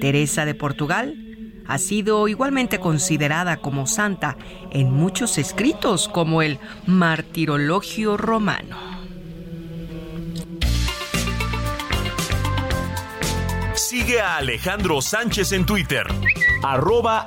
Teresa 0.00 0.44
de 0.44 0.54
Portugal 0.54 1.27
ha 1.68 1.78
sido 1.78 2.26
igualmente 2.26 2.80
considerada 2.80 3.58
como 3.58 3.86
santa 3.86 4.36
en 4.70 4.90
muchos 4.90 5.38
escritos 5.38 6.08
como 6.08 6.42
el 6.42 6.58
Martirologio 6.86 8.16
Romano. 8.16 8.76
Sigue 13.74 14.20
a 14.20 14.38
Alejandro 14.38 15.00
Sánchez 15.00 15.52
en 15.52 15.64
Twitter, 15.64 16.06
arroba. 16.62 17.26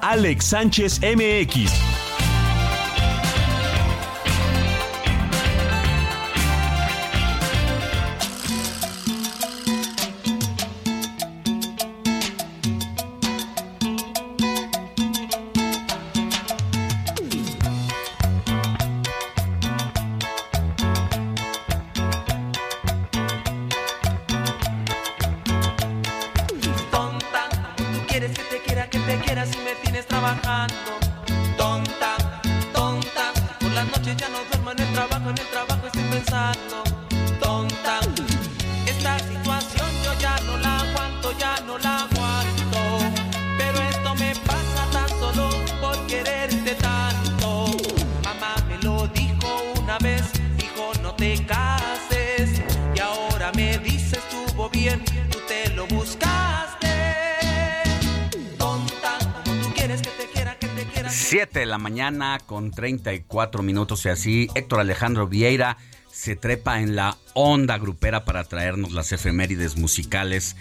Mañana 61.81 62.39
con 62.45 62.71
34 62.71 63.61
minutos 63.63 64.05
y 64.05 64.09
así 64.09 64.49
Héctor 64.55 64.79
Alejandro 64.79 65.27
Vieira 65.27 65.77
se 66.11 66.35
trepa 66.35 66.81
en 66.81 66.95
la 66.95 67.17
onda 67.33 67.77
grupera 67.77 68.23
para 68.23 68.43
traernos 68.43 68.91
las 68.91 69.11
efemérides 69.11 69.77
musicales 69.77 70.55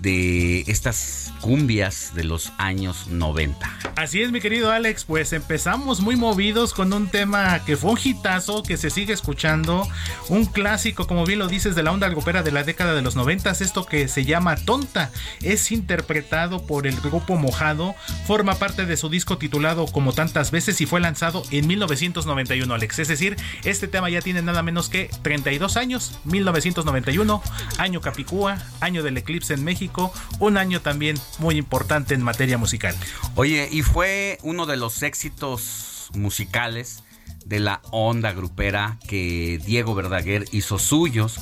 de 0.00 0.62
estas 0.66 1.32
cumbias 1.40 2.12
de 2.14 2.24
los 2.24 2.52
años 2.58 3.06
90. 3.08 3.78
Así 3.96 4.22
es, 4.22 4.32
mi 4.32 4.40
querido 4.40 4.70
Alex, 4.70 5.04
pues 5.04 5.32
empezamos 5.32 6.00
muy 6.00 6.16
movidos 6.16 6.74
con 6.74 6.92
un 6.92 7.08
tema 7.08 7.64
que 7.64 7.76
fue 7.76 7.92
un 7.92 7.98
hitazo, 8.02 8.62
que 8.62 8.76
se 8.76 8.90
sigue 8.90 9.12
escuchando, 9.12 9.86
un 10.28 10.46
clásico, 10.46 11.06
como 11.06 11.24
bien 11.24 11.38
lo 11.38 11.48
dices, 11.48 11.74
de 11.74 11.82
la 11.82 11.92
onda 11.92 12.08
grupera 12.08 12.42
de 12.42 12.50
la 12.50 12.64
década 12.64 12.94
de 12.94 13.02
los 13.02 13.16
90, 13.16 13.50
esto 13.50 13.84
que 13.84 14.08
se 14.08 14.24
llama 14.24 14.56
Tonta, 14.56 15.10
es 15.42 15.72
interpretado 15.72 16.66
por 16.66 16.86
el 16.86 17.00
grupo 17.00 17.36
Mojado, 17.36 17.94
forma 18.26 18.54
parte 18.54 18.86
de 18.86 18.96
su 18.96 19.08
disco 19.08 19.38
titulado 19.38 19.86
Como 19.86 20.12
tantas 20.12 20.50
veces 20.50 20.80
y 20.80 20.86
fue 20.86 21.00
lanzado 21.00 21.42
en 21.50 21.66
1991, 21.66 22.72
Alex, 22.72 22.98
es 23.00 23.08
decir, 23.08 23.36
este 23.64 23.88
tema 23.88 24.08
ya 24.08 24.20
tiene 24.20 24.42
nada 24.42 24.62
menos 24.62 24.88
que 24.88 25.10
32 25.22 25.76
años, 25.76 26.18
1991, 26.24 27.42
año 27.78 28.00
Capicúa, 28.00 28.58
año 28.80 29.02
del 29.02 29.16
eclipse 29.18 29.54
en 29.54 29.64
México, 29.64 29.89
un 30.38 30.56
año 30.56 30.80
también 30.80 31.18
muy 31.38 31.56
importante 31.56 32.14
en 32.14 32.22
materia 32.22 32.58
musical. 32.58 32.94
Oye, 33.34 33.68
y 33.70 33.82
fue 33.82 34.38
uno 34.42 34.66
de 34.66 34.76
los 34.76 35.02
éxitos 35.02 36.10
musicales 36.14 37.02
de 37.44 37.60
la 37.60 37.80
onda 37.90 38.32
grupera 38.32 38.98
que 39.08 39.60
Diego 39.64 39.94
Verdaguer 39.94 40.44
hizo 40.52 40.78
suyos 40.78 41.40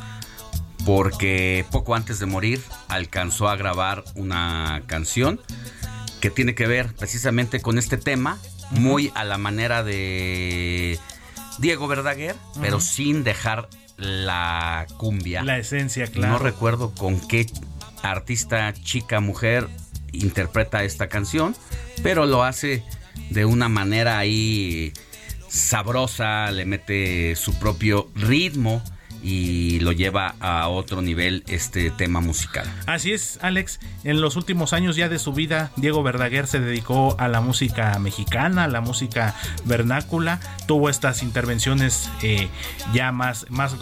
porque 0.84 1.66
poco 1.70 1.94
antes 1.94 2.18
de 2.18 2.26
morir 2.26 2.62
alcanzó 2.88 3.48
a 3.48 3.56
grabar 3.56 4.04
una 4.14 4.82
canción 4.86 5.40
que 6.20 6.30
tiene 6.30 6.54
que 6.54 6.66
ver 6.66 6.94
precisamente 6.94 7.60
con 7.60 7.78
este 7.78 7.96
tema, 7.96 8.38
muy 8.70 9.12
a 9.14 9.24
la 9.24 9.38
manera 9.38 9.82
de 9.82 10.98
Diego 11.58 11.88
Verdaguer, 11.88 12.36
pero 12.60 12.80
sin 12.80 13.24
dejar 13.24 13.68
la 13.96 14.86
cumbia. 14.96 15.42
La 15.42 15.58
esencia, 15.58 16.06
claro. 16.06 16.34
No 16.34 16.38
recuerdo 16.38 16.92
con 16.92 17.20
qué 17.20 17.46
artista, 18.02 18.72
chica, 18.74 19.20
mujer 19.20 19.68
interpreta 20.12 20.84
esta 20.84 21.08
canción, 21.08 21.54
pero 22.02 22.26
lo 22.26 22.44
hace 22.44 22.82
de 23.30 23.44
una 23.44 23.68
manera 23.68 24.18
ahí 24.18 24.92
sabrosa, 25.48 26.50
le 26.50 26.64
mete 26.64 27.36
su 27.36 27.58
propio 27.58 28.08
ritmo 28.14 28.82
y 29.22 29.80
lo 29.80 29.92
lleva 29.92 30.34
a 30.40 30.68
otro 30.68 31.02
nivel 31.02 31.44
este 31.46 31.90
tema 31.90 32.20
musical. 32.20 32.66
Así 32.86 33.12
es, 33.12 33.38
Alex. 33.42 33.80
En 34.04 34.20
los 34.20 34.36
últimos 34.36 34.72
años 34.72 34.96
ya 34.96 35.08
de 35.08 35.18
su 35.18 35.32
vida, 35.32 35.70
Diego 35.76 36.02
Verdaguer 36.02 36.46
se 36.46 36.60
dedicó 36.60 37.16
a 37.18 37.28
la 37.28 37.40
música 37.40 37.98
mexicana, 37.98 38.64
a 38.64 38.68
la 38.68 38.80
música 38.80 39.34
vernácula. 39.64 40.40
Tuvo 40.66 40.88
estas 40.88 41.22
intervenciones 41.22 42.10
eh, 42.22 42.48
ya 42.92 43.12
más, 43.12 43.46
más. 43.50 43.76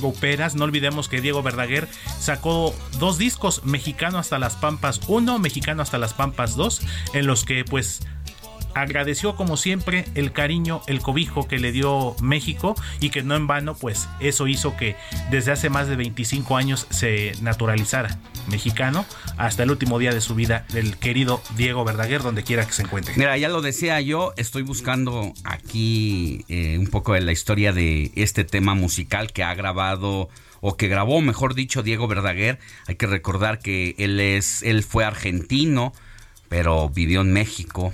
No 0.55 0.65
olvidemos 0.65 1.09
que 1.09 1.21
Diego 1.21 1.43
Verdaguer 1.43 1.89
sacó 2.19 2.75
dos 2.99 3.19
discos, 3.19 3.65
Mexicano 3.65 4.19
hasta 4.19 4.39
las 4.39 4.57
Pampas 4.57 5.01
1, 5.07 5.39
Mexicano 5.39 5.83
hasta 5.83 5.99
las 5.99 6.15
Pampas 6.15 6.57
2, 6.57 6.83
en 7.15 7.27
los 7.27 7.45
que 7.45 7.65
pues 7.65 8.01
agradeció 8.77 9.37
como 9.37 9.57
siempre 9.57 10.05
el 10.15 10.33
cariño, 10.33 10.83
el 10.87 11.01
cobijo 11.01 11.49
que 11.49 11.59
le 11.59 11.73
dio 11.73 12.15
México 12.21 12.75
y 13.01 13.09
que 13.09 13.23
no 13.23 13.35
en 13.35 13.47
vano 13.47 13.75
pues 13.75 14.07
eso 14.21 14.47
hizo 14.47 14.77
que 14.77 14.97
desde 15.31 15.51
hace 15.51 15.71
más 15.71 15.89
de 15.89 15.97
25 15.97 16.57
años 16.59 16.87
se 16.91 17.33
naturalizara 17.41 18.19
mexicano 18.49 19.07
hasta 19.39 19.63
el 19.63 19.71
último 19.71 19.99
día 19.99 20.13
de 20.13 20.21
su 20.21 20.35
vida 20.35 20.67
del 20.75 20.99
querido 20.99 21.43
Diego 21.57 21.85
Verdaguer 21.85 22.23
donde 22.23 22.45
quiera 22.45 22.67
que 22.67 22.73
se 22.75 22.83
encuentre. 22.83 23.15
Mira, 23.17 23.39
ya 23.39 23.49
lo 23.49 23.63
decía 23.63 23.99
yo, 24.03 24.35
estoy 24.37 24.61
buscando 24.63 25.33
aquí 25.45 26.45
eh, 26.49 26.77
un 26.79 26.89
poco 26.89 27.15
de 27.15 27.23
la 27.23 27.33
historia 27.33 27.73
de 27.73 28.13
este 28.15 28.45
tema 28.45 28.75
musical 28.75 29.33
que 29.33 29.43
ha 29.43 29.55
grabado 29.55 30.29
o 30.61 30.77
que 30.77 30.89
grabó, 30.89 31.23
mejor 31.23 31.55
dicho, 31.55 31.83
Diego 31.83 32.09
Verdaguer. 32.09 32.59
Hay 32.87 32.97
que 32.97 33.07
recordar 33.07 33.59
que 33.59 33.95
él 33.99 34.21
es, 34.21 34.63
él 34.63 34.83
fue 34.83 35.05
argentino, 35.05 35.95
pero 36.49 36.91
vivió 36.91 37.23
en 37.23 37.33
México 37.33 37.93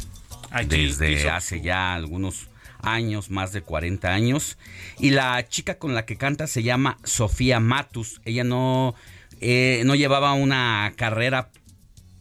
Desde 0.66 1.30
hace 1.30 1.60
ya 1.60 1.94
algunos 1.94 2.48
años, 2.82 3.30
más 3.30 3.52
de 3.52 3.62
40 3.62 4.08
años. 4.08 4.58
Y 4.98 5.10
la 5.10 5.46
chica 5.48 5.78
con 5.78 5.94
la 5.94 6.04
que 6.04 6.16
canta 6.16 6.46
se 6.46 6.62
llama 6.62 6.98
Sofía 7.04 7.60
Matus. 7.60 8.20
Ella 8.24 8.44
no, 8.44 8.94
eh, 9.40 9.82
no 9.84 9.94
llevaba 9.94 10.34
una 10.34 10.92
carrera 10.96 11.50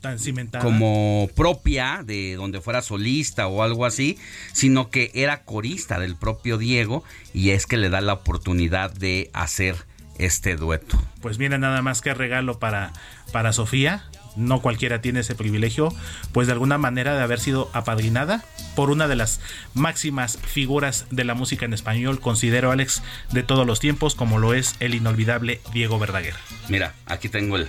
tan 0.01 0.17
cimentada. 0.17 0.63
como 0.63 1.29
propia 1.35 2.01
de 2.03 2.35
donde 2.35 2.61
fuera 2.61 2.81
solista 2.81 3.47
o 3.47 3.63
algo 3.63 3.85
así, 3.85 4.17
sino 4.51 4.89
que 4.89 5.11
era 5.13 5.43
corista 5.43 5.99
del 5.99 6.15
propio 6.15 6.57
Diego 6.57 7.03
y 7.33 7.51
es 7.51 7.67
que 7.67 7.77
le 7.77 7.89
da 7.89 8.01
la 8.01 8.13
oportunidad 8.13 8.91
de 8.91 9.29
hacer 9.33 9.75
este 10.17 10.55
dueto. 10.55 11.01
Pues 11.21 11.37
mira 11.37 11.57
nada 11.57 11.81
más 11.81 12.01
que 12.01 12.13
regalo 12.13 12.59
para, 12.59 12.93
para 13.31 13.53
Sofía. 13.53 14.03
No 14.35 14.61
cualquiera 14.61 15.01
tiene 15.01 15.21
ese 15.21 15.35
privilegio, 15.35 15.93
pues 16.31 16.47
de 16.47 16.53
alguna 16.53 16.77
manera 16.77 17.15
de 17.15 17.23
haber 17.23 17.39
sido 17.39 17.69
apadrinada 17.73 18.43
por 18.75 18.89
una 18.89 19.07
de 19.07 19.15
las 19.15 19.39
máximas 19.73 20.37
figuras 20.37 21.05
de 21.09 21.23
la 21.23 21.33
música 21.33 21.65
en 21.65 21.73
español, 21.73 22.19
considero 22.19 22.71
Alex, 22.71 23.03
de 23.31 23.43
todos 23.43 23.65
los 23.67 23.79
tiempos, 23.79 24.15
como 24.15 24.39
lo 24.39 24.53
es 24.53 24.75
el 24.79 24.95
inolvidable 24.95 25.61
Diego 25.73 25.99
Verdaguer. 25.99 26.35
Mira, 26.69 26.93
aquí 27.05 27.29
tengo 27.29 27.57
el 27.57 27.67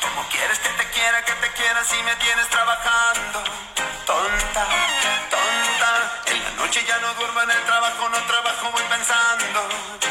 Como 0.00 0.28
quieres 0.30 0.58
que 0.58 0.68
te 0.68 0.90
quiera, 0.92 1.24
que 1.24 1.32
te 1.32 1.52
quiera 1.56 1.84
si 1.84 1.96
me 2.04 2.14
tienes 2.16 2.48
trabajando. 2.48 3.42
Tonta, 4.06 4.66
tonta. 5.30 6.22
En 6.26 6.42
la 6.42 6.50
noche 6.64 6.80
ya 6.86 6.98
no 7.00 7.14
duermo 7.14 7.40
en 7.42 7.50
el 7.50 7.64
trabajo, 7.64 8.08
no 8.08 8.18
trabajo, 8.26 8.70
voy 8.72 8.82
pensando. 8.90 10.01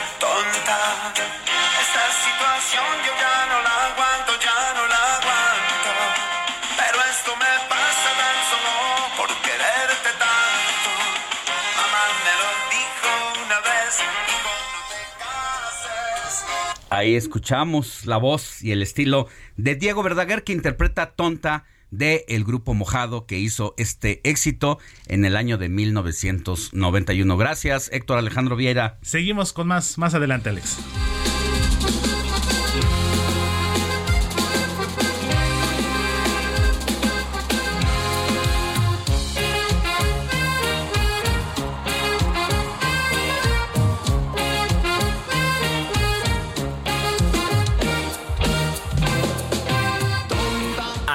Ahí 17.01 17.15
escuchamos 17.15 18.05
la 18.05 18.17
voz 18.17 18.61
y 18.61 18.73
el 18.73 18.83
estilo 18.83 19.27
de 19.57 19.73
Diego 19.73 20.03
Verdaguer 20.03 20.43
que 20.43 20.53
interpreta 20.53 21.15
Tonta 21.15 21.63
de 21.89 22.25
el 22.27 22.43
grupo 22.43 22.75
Mojado 22.75 23.25
que 23.25 23.39
hizo 23.39 23.73
este 23.77 24.21
éxito 24.23 24.77
en 25.07 25.25
el 25.25 25.35
año 25.35 25.57
de 25.57 25.67
1991. 25.67 27.37
Gracias, 27.37 27.89
Héctor 27.91 28.19
Alejandro 28.19 28.55
Vieira. 28.55 28.99
Seguimos 29.01 29.51
con 29.51 29.67
más 29.67 29.97
más 29.97 30.13
adelante, 30.13 30.49
Alex. 30.49 30.77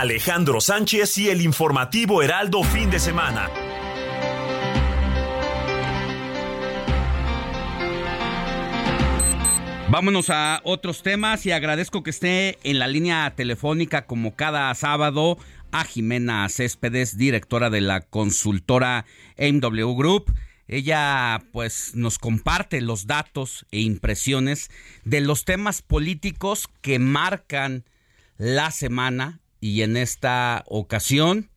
Alejandro 0.07 0.61
Sánchez 0.61 1.19
y 1.19 1.31
el 1.31 1.41
informativo 1.41 2.23
Heraldo 2.23 2.63
fin 2.63 2.89
de 2.91 3.01
semana. 3.01 3.51
Vámonos 9.89 10.31
a 10.31 10.61
otros 10.63 11.03
temas 11.03 11.45
y 11.45 11.51
agradezco 11.51 12.05
que 12.05 12.11
esté 12.11 12.57
en 12.63 12.79
la 12.79 12.87
línea 12.87 13.35
telefónica 13.35 14.07
como 14.07 14.37
cada 14.37 14.73
sábado 14.77 15.39
a 15.73 15.83
Jimena 15.83 16.49
Céspedes, 16.51 17.19
directora 17.19 17.69
de 17.69 17.81
la 17.81 18.01
consultora 18.01 19.07
MW 19.37 19.97
Group. 19.97 20.33
Ella 20.69 21.43
pues 21.51 21.97
nos 21.97 22.21
comparte 22.21 22.81
los 22.81 23.09
datos 23.09 23.67
e 23.73 23.81
impresiones 23.81 24.71
de 25.05 25.21
los 25.21 25.45
temas 25.45 25.83
políticos 25.83 26.69
que 26.81 27.01
marcan 27.01 27.83
la 28.39 28.71
semana 28.71 29.41
y 29.67 29.83
en 29.83 29.97
esta 29.97 30.63
ocasión 30.67 31.49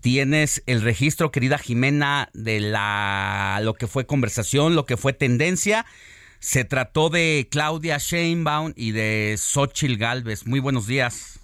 tienes 0.00 0.62
el 0.66 0.80
registro, 0.80 1.30
querida 1.30 1.58
Jimena, 1.58 2.30
de 2.32 2.58
la 2.60 3.60
lo 3.62 3.74
que 3.74 3.86
fue 3.86 4.06
conversación, 4.06 4.74
lo 4.74 4.86
que 4.86 4.96
fue 4.96 5.12
tendencia. 5.12 5.84
Se 6.38 6.64
trató 6.64 7.10
de 7.10 7.48
Claudia 7.50 7.98
Sheinbaum 7.98 8.72
y 8.76 8.92
de 8.92 9.34
Xochil 9.36 9.98
Galvez. 9.98 10.46
Muy 10.46 10.58
buenos 10.58 10.86
días. 10.86 11.38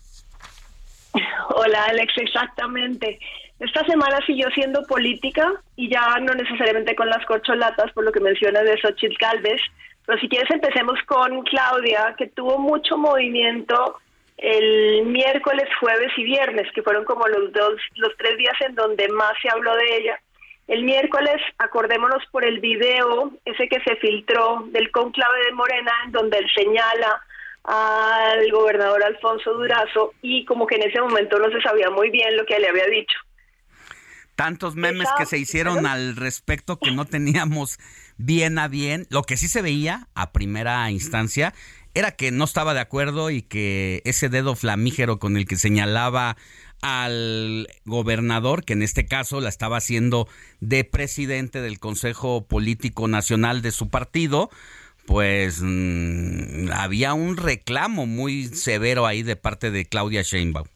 Hola, 1.50 1.84
Alex, 1.84 2.14
exactamente. 2.16 3.20
Esta 3.60 3.84
semana 3.84 4.18
siguió 4.26 4.48
siendo 4.50 4.82
política 4.84 5.52
y 5.76 5.90
ya 5.90 6.18
no 6.20 6.32
necesariamente 6.32 6.96
con 6.96 7.10
las 7.10 7.24
corcholatas, 7.26 7.92
por 7.92 8.04
lo 8.04 8.12
que 8.12 8.20
mencionas 8.20 8.64
de 8.64 8.80
Xochitl 8.80 9.16
Galvez. 9.20 9.60
Pero 10.06 10.18
si 10.18 10.28
quieres 10.28 10.50
empecemos 10.50 10.98
con 11.06 11.42
Claudia, 11.42 12.14
que 12.16 12.28
tuvo 12.28 12.58
mucho 12.58 12.96
movimiento 12.96 13.98
el 14.38 15.04
miércoles, 15.06 15.68
jueves 15.80 16.12
y 16.16 16.24
viernes, 16.24 16.70
que 16.72 16.82
fueron 16.82 17.04
como 17.04 17.26
los 17.26 17.52
dos, 17.52 17.74
los 17.96 18.16
tres 18.16 18.38
días 18.38 18.54
en 18.66 18.74
donde 18.74 19.08
más 19.08 19.32
se 19.42 19.50
habló 19.50 19.74
de 19.76 19.96
ella. 19.96 20.20
El 20.68 20.84
miércoles, 20.84 21.36
acordémonos 21.58 22.22
por 22.30 22.44
el 22.44 22.60
video, 22.60 23.32
ese 23.44 23.68
que 23.68 23.80
se 23.80 23.96
filtró 23.96 24.64
del 24.70 24.90
conclave 24.90 25.44
de 25.46 25.52
Morena, 25.52 25.92
en 26.04 26.12
donde 26.12 26.38
él 26.38 26.46
señala 26.54 27.22
al 27.64 28.50
gobernador 28.50 29.02
Alfonso 29.02 29.52
Durazo 29.54 30.14
y 30.22 30.44
como 30.44 30.66
que 30.66 30.76
en 30.76 30.88
ese 30.88 31.00
momento 31.00 31.38
no 31.38 31.50
se 31.50 31.60
sabía 31.60 31.90
muy 31.90 32.10
bien 32.10 32.36
lo 32.36 32.46
que 32.46 32.58
le 32.58 32.68
había 32.68 32.86
dicho. 32.86 33.18
Tantos 34.36 34.76
memes 34.76 35.08
que 35.18 35.26
se 35.26 35.36
hicieron 35.36 35.84
al 35.84 36.14
respecto 36.14 36.78
que 36.78 36.92
no 36.92 37.04
teníamos 37.04 37.78
bien 38.18 38.58
a 38.58 38.68
bien. 38.68 39.06
Lo 39.10 39.22
que 39.22 39.36
sí 39.36 39.48
se 39.48 39.62
veía 39.62 40.06
a 40.14 40.32
primera 40.32 40.88
instancia 40.90 41.54
era 41.98 42.12
que 42.12 42.30
no 42.30 42.44
estaba 42.44 42.74
de 42.74 42.80
acuerdo 42.80 43.30
y 43.30 43.42
que 43.42 44.02
ese 44.04 44.28
dedo 44.28 44.54
flamígero 44.54 45.18
con 45.18 45.36
el 45.36 45.46
que 45.46 45.56
señalaba 45.56 46.36
al 46.80 47.66
gobernador, 47.84 48.64
que 48.64 48.74
en 48.74 48.82
este 48.82 49.06
caso 49.06 49.40
la 49.40 49.48
estaba 49.48 49.78
haciendo 49.78 50.28
de 50.60 50.84
presidente 50.84 51.60
del 51.60 51.80
Consejo 51.80 52.44
Político 52.46 53.08
Nacional 53.08 53.62
de 53.62 53.72
su 53.72 53.90
partido, 53.90 54.48
pues 55.06 55.60
mm, 55.60 56.70
había 56.72 57.14
un 57.14 57.36
reclamo 57.36 58.06
muy 58.06 58.44
severo 58.44 59.04
ahí 59.04 59.24
de 59.24 59.34
parte 59.34 59.72
de 59.72 59.84
Claudia 59.84 60.22
Sheinbaum. 60.22 60.68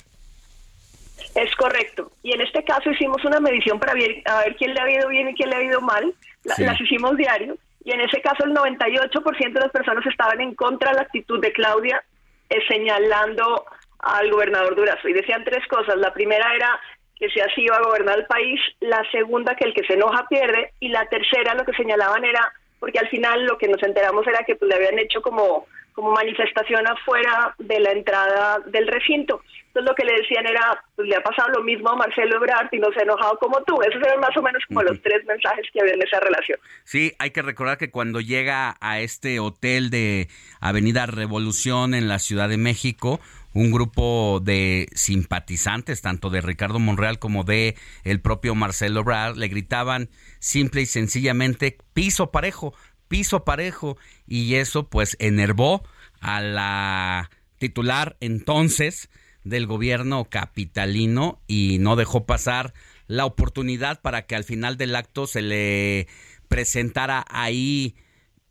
Es 1.36 1.54
correcto. 1.54 2.10
Y 2.24 2.32
en 2.32 2.40
este 2.40 2.64
caso 2.64 2.90
hicimos 2.90 3.24
una 3.24 3.38
medición 3.38 3.78
para 3.78 3.94
ver, 3.94 4.22
a 4.24 4.38
ver 4.40 4.56
quién 4.56 4.74
le 4.74 4.80
ha 4.80 4.90
ido 4.90 5.08
bien 5.08 5.28
y 5.28 5.34
quién 5.34 5.50
le 5.50 5.56
ha 5.56 5.62
ido 5.62 5.80
mal. 5.80 6.12
Las 6.42 6.80
hicimos 6.80 7.16
diario 7.16 7.56
y 7.84 7.92
en 7.92 8.00
ese 8.00 8.20
caso 8.20 8.44
el 8.44 8.54
98% 8.54 9.52
de 9.52 9.60
las 9.60 9.70
personas 9.70 10.06
estaban 10.06 10.40
en 10.40 10.54
contra 10.54 10.90
de 10.90 10.96
la 10.96 11.02
actitud 11.02 11.40
de 11.40 11.52
Claudia, 11.52 12.02
eh, 12.48 12.60
señalando 12.68 13.64
al 13.98 14.30
gobernador 14.30 14.76
Durazo. 14.76 15.08
Y 15.08 15.12
decían 15.12 15.44
tres 15.44 15.66
cosas. 15.68 15.96
La 15.96 16.12
primera 16.12 16.54
era 16.54 16.80
que 17.16 17.28
si 17.30 17.40
así 17.40 17.62
iba 17.62 17.76
a 17.76 17.82
gobernar 17.82 18.18
el 18.18 18.26
país, 18.26 18.60
la 18.80 19.02
segunda 19.10 19.54
que 19.54 19.64
el 19.64 19.74
que 19.74 19.84
se 19.84 19.94
enoja 19.94 20.26
pierde, 20.28 20.72
y 20.80 20.88
la 20.88 21.06
tercera 21.06 21.54
lo 21.54 21.64
que 21.64 21.72
señalaban 21.72 22.24
era, 22.24 22.52
porque 22.78 22.98
al 22.98 23.08
final 23.08 23.46
lo 23.46 23.58
que 23.58 23.68
nos 23.68 23.82
enteramos 23.82 24.26
era 24.26 24.44
que 24.44 24.56
pues, 24.56 24.68
le 24.68 24.74
habían 24.76 24.98
hecho 24.98 25.22
como 25.22 25.66
como 25.92 26.12
manifestación 26.12 26.86
afuera 26.86 27.54
de 27.58 27.80
la 27.80 27.92
entrada 27.92 28.58
del 28.66 28.86
recinto. 28.86 29.42
Entonces 29.68 29.88
lo 29.88 29.94
que 29.94 30.04
le 30.04 30.20
decían 30.20 30.46
era, 30.46 30.84
pues 30.94 31.08
le 31.08 31.16
ha 31.16 31.22
pasado 31.22 31.48
lo 31.56 31.62
mismo 31.62 31.90
a 31.90 31.96
Marcelo 31.96 32.36
Ebrard 32.36 32.68
y 32.72 32.78
no 32.78 32.92
se 32.92 33.00
ha 33.00 33.02
enojado 33.04 33.38
como 33.38 33.62
tú. 33.62 33.80
Esos 33.82 34.02
eran 34.02 34.20
más 34.20 34.36
o 34.36 34.42
menos 34.42 34.62
como 34.68 34.82
los 34.82 35.00
tres 35.00 35.24
mensajes 35.26 35.66
que 35.72 35.80
había 35.80 35.94
en 35.94 36.02
esa 36.02 36.20
relación. 36.20 36.58
Sí, 36.84 37.12
hay 37.18 37.30
que 37.30 37.40
recordar 37.40 37.78
que 37.78 37.90
cuando 37.90 38.20
llega 38.20 38.76
a 38.80 39.00
este 39.00 39.40
hotel 39.40 39.88
de 39.88 40.28
Avenida 40.60 41.06
Revolución 41.06 41.94
en 41.94 42.08
la 42.08 42.18
Ciudad 42.18 42.50
de 42.50 42.58
México, 42.58 43.18
un 43.54 43.70
grupo 43.70 44.40
de 44.42 44.88
simpatizantes, 44.94 46.00
tanto 46.02 46.30
de 46.30 46.40
Ricardo 46.40 46.78
Monreal 46.78 47.18
como 47.18 47.44
de 47.44 47.76
el 48.04 48.20
propio 48.20 48.54
Marcelo 48.54 49.00
Ebrard, 49.00 49.36
le 49.36 49.48
gritaban 49.48 50.08
simple 50.38 50.82
y 50.82 50.86
sencillamente 50.86 51.78
piso 51.94 52.30
parejo, 52.30 52.74
piso 53.12 53.44
parejo 53.44 53.98
y 54.26 54.54
eso 54.54 54.88
pues 54.88 55.18
enervó 55.18 55.82
a 56.22 56.40
la 56.40 57.28
titular 57.58 58.16
entonces 58.20 59.10
del 59.44 59.66
gobierno 59.66 60.30
capitalino 60.30 61.42
y 61.46 61.76
no 61.78 61.96
dejó 61.96 62.24
pasar 62.24 62.72
la 63.08 63.26
oportunidad 63.26 64.00
para 64.00 64.24
que 64.24 64.34
al 64.34 64.44
final 64.44 64.78
del 64.78 64.96
acto 64.96 65.26
se 65.26 65.42
le 65.42 66.08
presentara 66.48 67.22
ahí 67.28 67.96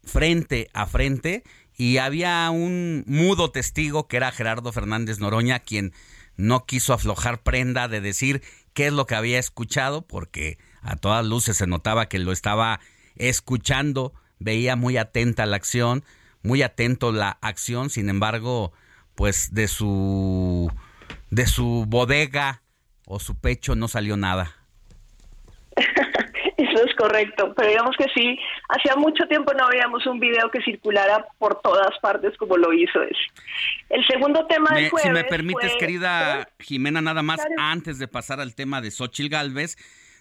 frente 0.03 0.69
a 0.73 0.85
frente. 0.85 1.41
Y 1.75 1.97
había 1.97 2.47
un 2.51 3.03
mudo 3.07 3.49
testigo 3.49 4.07
que 4.07 4.17
era 4.17 4.31
Gerardo 4.31 4.71
Fernández 4.71 5.17
Noroña 5.17 5.57
quien 5.57 5.91
no 6.37 6.67
quiso 6.67 6.93
aflojar 6.93 7.41
prenda 7.41 7.87
de 7.87 7.99
decir 7.99 8.43
qué 8.75 8.85
es 8.85 8.93
lo 8.93 9.07
que 9.07 9.15
había 9.15 9.39
escuchado 9.39 10.05
porque 10.05 10.59
a 10.83 10.97
todas 10.97 11.25
luces 11.25 11.57
se 11.57 11.65
notaba 11.65 12.09
que 12.09 12.19
lo 12.19 12.31
estaba 12.31 12.79
escuchando 13.15 14.13
veía 14.41 14.75
muy 14.75 14.97
atenta 14.97 15.45
la 15.45 15.55
acción, 15.55 16.03
muy 16.41 16.63
atento 16.63 17.11
la 17.11 17.37
acción, 17.41 17.89
sin 17.89 18.09
embargo, 18.09 18.73
pues 19.15 19.53
de 19.53 19.67
su 19.67 20.71
de 21.29 21.45
su 21.45 21.85
bodega 21.87 22.61
o 23.05 23.19
su 23.19 23.39
pecho 23.39 23.75
no 23.75 23.87
salió 23.87 24.17
nada. 24.17 24.51
Eso 26.57 26.85
es 26.85 26.95
correcto, 26.95 27.53
pero 27.55 27.69
digamos 27.69 27.95
que 27.97 28.05
sí, 28.13 28.37
hacía 28.69 28.95
mucho 28.95 29.25
tiempo 29.27 29.51
no 29.53 29.67
veíamos 29.69 30.05
un 30.05 30.19
video 30.19 30.49
que 30.51 30.61
circulara 30.61 31.25
por 31.39 31.59
todas 31.61 31.97
partes 31.99 32.37
como 32.37 32.55
lo 32.55 32.71
hizo 32.71 33.01
ese. 33.01 33.17
El 33.89 34.05
segundo 34.05 34.45
tema 34.47 34.69
del 34.75 34.89
jueves 34.89 35.07
Si 35.07 35.13
me 35.13 35.23
permites, 35.23 35.73
querida 35.79 36.47
Jimena, 36.59 37.01
nada 37.01 37.23
más 37.23 37.41
antes 37.57 37.99
de 37.99 38.07
pasar 38.07 38.39
al 38.39 38.53
tema 38.53 38.79
de 38.79 38.91
Xochil 38.91 39.29
Galvez, 39.29 39.75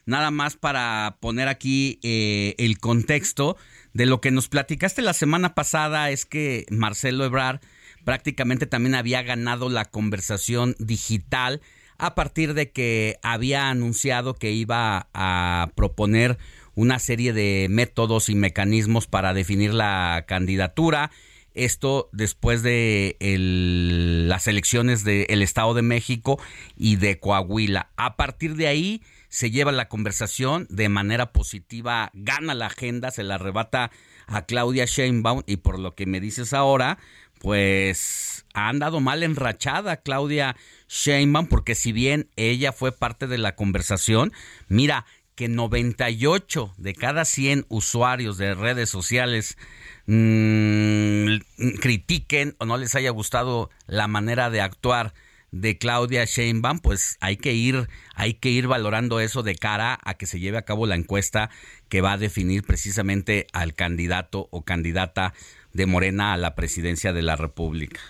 nada 0.07 0.31
más 0.31 0.57
para 0.57 1.17
poner 1.21 1.49
aquí 1.49 1.99
eh, 2.03 2.55
el 2.59 2.79
contexto 2.79 3.57
de 3.93 4.07
lo 4.07 4.21
que 4.21 4.31
nos 4.31 4.49
platicaste 4.49 5.03
la 5.03 5.15
semana 5.15 5.55
pasada 5.55 6.11
es 6.11 6.25
que 6.27 6.67
Marcelo 6.71 7.25
Ebrard 7.25 7.61
prácticamente 8.05 8.67
también 8.67 8.95
había 8.95 9.23
ganado 9.23 9.69
la 9.69 9.85
conversación 9.85 10.77
digital 10.79 11.61
a 11.99 12.15
partir 12.15 12.55
de 12.55 12.71
que 12.71 13.19
había 13.23 13.69
anunciado 13.69 14.35
que 14.35 14.53
iba 14.53 15.09
a 15.13 15.71
proponer 15.75 16.39
una 16.75 16.99
serie 16.99 17.33
de 17.33 17.67
métodos 17.69 18.31
y 18.31 18.35
mecanismos 18.35 19.07
para 19.07 19.35
definir 19.35 19.75
la 19.75 20.25
candidatura. 20.27 21.11
Esto 21.53 22.09
después 22.13 22.63
de 22.63 23.17
las 23.21 24.47
elecciones 24.47 25.05
del 25.05 25.43
Estado 25.43 25.75
de 25.75 25.83
México 25.83 26.41
y 26.77 26.97
de 26.97 27.19
Coahuila. 27.19 27.91
A 27.97 28.17
partir 28.17 28.57
de 28.57 28.69
ahí 28.69 29.03
se 29.31 29.51
lleva 29.51 29.73
la 29.73 29.89
conversación 29.89 30.67
de 30.69 30.89
manera 30.89 31.33
positiva, 31.33 32.11
gana 32.13 32.53
la 32.55 32.67
agenda, 32.67 33.11
se 33.11 33.23
la 33.23 33.37
arrebata 33.37 33.91
a 34.27 34.45
Claudia 34.45 34.85
Sheinbaum 34.85 35.43
y 35.47 35.59
por 35.59 35.79
lo 35.79 35.95
que 35.95 36.05
me 36.05 36.21
dices 36.21 36.53
ahora, 36.53 36.99
pues 37.39 38.45
ha 38.53 38.69
andado 38.69 39.01
mal 39.01 39.23
enrachada 39.23 40.03
Claudia 40.03 40.57
Sheinbaum 40.89 41.47
porque 41.47 41.75
si 41.75 41.93
bien 41.93 42.29
ella 42.37 42.73
fue 42.73 42.93
parte 42.93 43.29
de 43.29 43.39
la 43.39 43.55
conversación, 43.55 44.33
mira 44.69 45.07
que 45.37 45.49
98 45.49 46.75
de 46.77 46.95
cada 46.95 47.25
100 47.25 47.67
usuarios 47.69 48.37
de 48.37 48.55
redes 48.55 48.91
sociales 48.91 49.57
mmm, 50.07 51.37
critiquen 51.81 52.57
o 52.59 52.67
no 52.67 52.77
les 52.77 52.95
haya 52.97 53.11
gustado 53.11 53.71
la 53.87 54.09
manera 54.09 54.51
de 54.51 54.61
actuar 54.61 55.15
de 55.53 55.79
Claudia 55.79 56.25
Sheinbaum, 56.25 56.81
pues 56.81 57.19
hay 57.21 57.37
que 57.37 57.53
ir 57.53 57.89
hay 58.15 58.35
que 58.35 58.51
ir 58.51 58.67
valorando 58.67 59.21
eso 59.21 59.43
de 59.43 59.55
cara 59.55 59.99
a 60.05 60.15
que 60.15 60.27
se 60.27 60.41
lleve 60.41 60.59
a 60.59 60.63
cabo 60.63 60.87
la 60.87 60.95
encuesta 60.95 61.51
que 61.89 62.01
va 62.01 62.13
a 62.13 62.19
definir 62.19 62.63
precisamente 62.63 63.47
al 63.53 63.75
candidato 63.75 64.49
o 64.51 64.65
candidata 64.65 65.33
de 65.73 65.87
Morena 65.87 66.33
a 66.33 66.37
la 66.37 66.55
presidencia 66.55 67.13
de 67.13 67.23
la 67.23 67.37
República. 67.37 68.01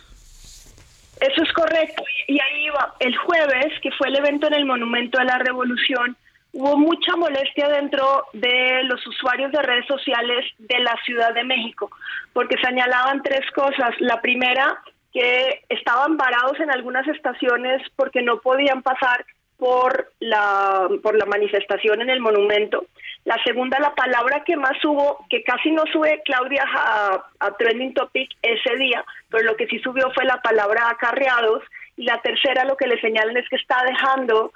Eso 1.20 1.42
es 1.42 1.52
correcto 1.52 2.02
y 2.26 2.40
ahí 2.40 2.68
va. 2.70 2.94
El 2.98 3.16
jueves, 3.16 3.72
que 3.82 3.90
fue 3.92 4.08
el 4.08 4.16
evento 4.16 4.46
en 4.46 4.54
el 4.54 4.64
Monumento 4.64 5.20
a 5.20 5.24
la 5.24 5.38
Revolución, 5.38 6.16
hubo 6.52 6.76
mucha 6.78 7.14
molestia 7.16 7.68
dentro 7.68 8.24
de 8.32 8.84
los 8.84 9.06
usuarios 9.06 9.52
de 9.52 9.62
redes 9.62 9.86
sociales 9.86 10.46
de 10.58 10.78
la 10.80 10.96
Ciudad 11.04 11.34
de 11.34 11.44
México, 11.44 11.90
porque 12.32 12.56
señalaban 12.62 13.22
tres 13.22 13.42
cosas. 13.54 13.90
La 13.98 14.20
primera, 14.20 14.80
que 15.12 15.62
estaban 15.68 16.16
varados 16.16 16.58
en 16.60 16.70
algunas 16.70 17.06
estaciones 17.08 17.82
porque 17.96 18.22
no 18.22 18.40
podían 18.40 18.82
pasar 18.82 19.24
por 19.56 20.12
la, 20.20 20.88
por 21.02 21.16
la 21.16 21.26
manifestación 21.26 22.00
en 22.00 22.10
el 22.10 22.20
monumento. 22.20 22.86
La 23.24 23.36
segunda, 23.44 23.78
la 23.78 23.94
palabra 23.94 24.42
que 24.44 24.56
más 24.56 24.82
hubo, 24.84 25.24
que 25.28 25.42
casi 25.42 25.70
no 25.70 25.84
sube 25.92 26.22
Claudia 26.24 26.64
a, 26.66 27.22
a 27.40 27.50
Trending 27.56 27.92
Topic 27.92 28.30
ese 28.40 28.76
día, 28.76 29.04
pero 29.28 29.44
lo 29.44 29.56
que 29.56 29.66
sí 29.66 29.78
subió 29.80 30.10
fue 30.12 30.24
la 30.24 30.40
palabra 30.40 30.88
acarreados. 30.88 31.62
Y 31.96 32.04
la 32.04 32.18
tercera, 32.22 32.64
lo 32.64 32.76
que 32.76 32.86
le 32.86 32.98
señalan 33.00 33.36
es 33.36 33.46
que 33.50 33.56
está 33.56 33.84
dejando 33.84 34.52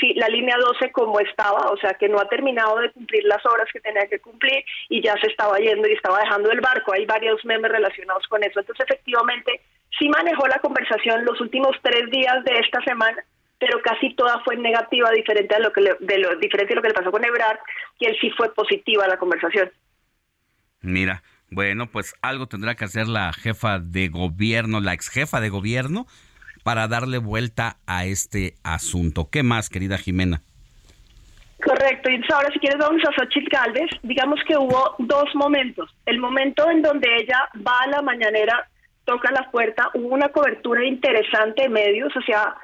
sí, 0.00 0.14
la 0.14 0.28
línea 0.28 0.56
12 0.58 0.92
como 0.92 1.20
estaba, 1.20 1.70
o 1.70 1.76
sea 1.76 1.94
que 1.94 2.08
no 2.08 2.18
ha 2.20 2.28
terminado 2.28 2.78
de 2.78 2.90
cumplir 2.90 3.24
las 3.24 3.44
horas 3.46 3.68
que 3.72 3.80
tenía 3.80 4.06
que 4.06 4.20
cumplir 4.20 4.64
y 4.88 5.02
ya 5.02 5.14
se 5.20 5.28
estaba 5.28 5.58
yendo 5.58 5.88
y 5.88 5.92
estaba 5.92 6.20
dejando 6.20 6.50
el 6.50 6.60
barco. 6.60 6.92
Hay 6.92 7.06
varios 7.06 7.44
memes 7.44 7.70
relacionados 7.70 8.26
con 8.28 8.42
eso. 8.42 8.60
Entonces, 8.60 8.86
efectivamente, 8.88 9.60
sí 9.98 10.08
manejó 10.08 10.46
la 10.48 10.58
conversación 10.58 11.24
los 11.24 11.40
últimos 11.40 11.76
tres 11.82 12.10
días 12.10 12.44
de 12.44 12.58
esta 12.58 12.82
semana, 12.82 13.24
pero 13.58 13.80
casi 13.82 14.14
toda 14.14 14.40
fue 14.40 14.56
negativa, 14.56 15.10
diferente 15.10 15.54
a 15.54 15.58
lo 15.58 15.72
que 15.72 15.80
le, 15.82 15.96
de 16.00 16.18
lo 16.18 16.36
diferente 16.36 16.72
a 16.72 16.76
lo 16.76 16.82
que 16.82 16.88
le 16.88 16.94
pasó 16.94 17.10
con 17.10 17.24
Ebrard, 17.24 17.58
que 17.98 18.06
él 18.06 18.16
sí 18.20 18.30
fue 18.30 18.52
positiva 18.54 19.06
la 19.06 19.18
conversación. 19.18 19.70
Mira, 20.80 21.22
bueno, 21.50 21.90
pues 21.90 22.14
algo 22.22 22.46
tendrá 22.46 22.74
que 22.74 22.84
hacer 22.84 23.06
la 23.08 23.32
jefa 23.32 23.78
de 23.80 24.08
gobierno, 24.08 24.80
la 24.80 24.94
ex 24.94 25.10
jefa 25.10 25.40
de 25.40 25.50
gobierno, 25.50 26.06
para 26.62 26.88
darle 26.88 27.18
vuelta 27.18 27.76
a 27.86 28.04
este 28.04 28.54
asunto. 28.62 29.28
¿Qué 29.30 29.42
más, 29.42 29.68
querida 29.68 29.98
Jimena? 29.98 30.42
Correcto, 31.62 32.08
y 32.10 32.20
ahora 32.32 32.48
si 32.52 32.58
quieres 32.58 32.78
vamos 32.78 33.02
a 33.04 33.12
Xochitl 33.12 33.48
Galvez. 33.50 33.90
Digamos 34.02 34.40
que 34.46 34.56
hubo 34.56 34.94
dos 34.98 35.34
momentos. 35.34 35.94
El 36.06 36.18
momento 36.18 36.70
en 36.70 36.82
donde 36.82 37.08
ella 37.16 37.48
va 37.66 37.80
a 37.82 37.88
la 37.88 38.02
mañanera, 38.02 38.68
toca 39.04 39.30
la 39.32 39.50
puerta, 39.50 39.90
hubo 39.94 40.08
una 40.08 40.28
cobertura 40.28 40.84
interesante 40.84 41.62
de 41.62 41.68
medios, 41.68 42.14
o 42.16 42.22
sea, 42.22 42.54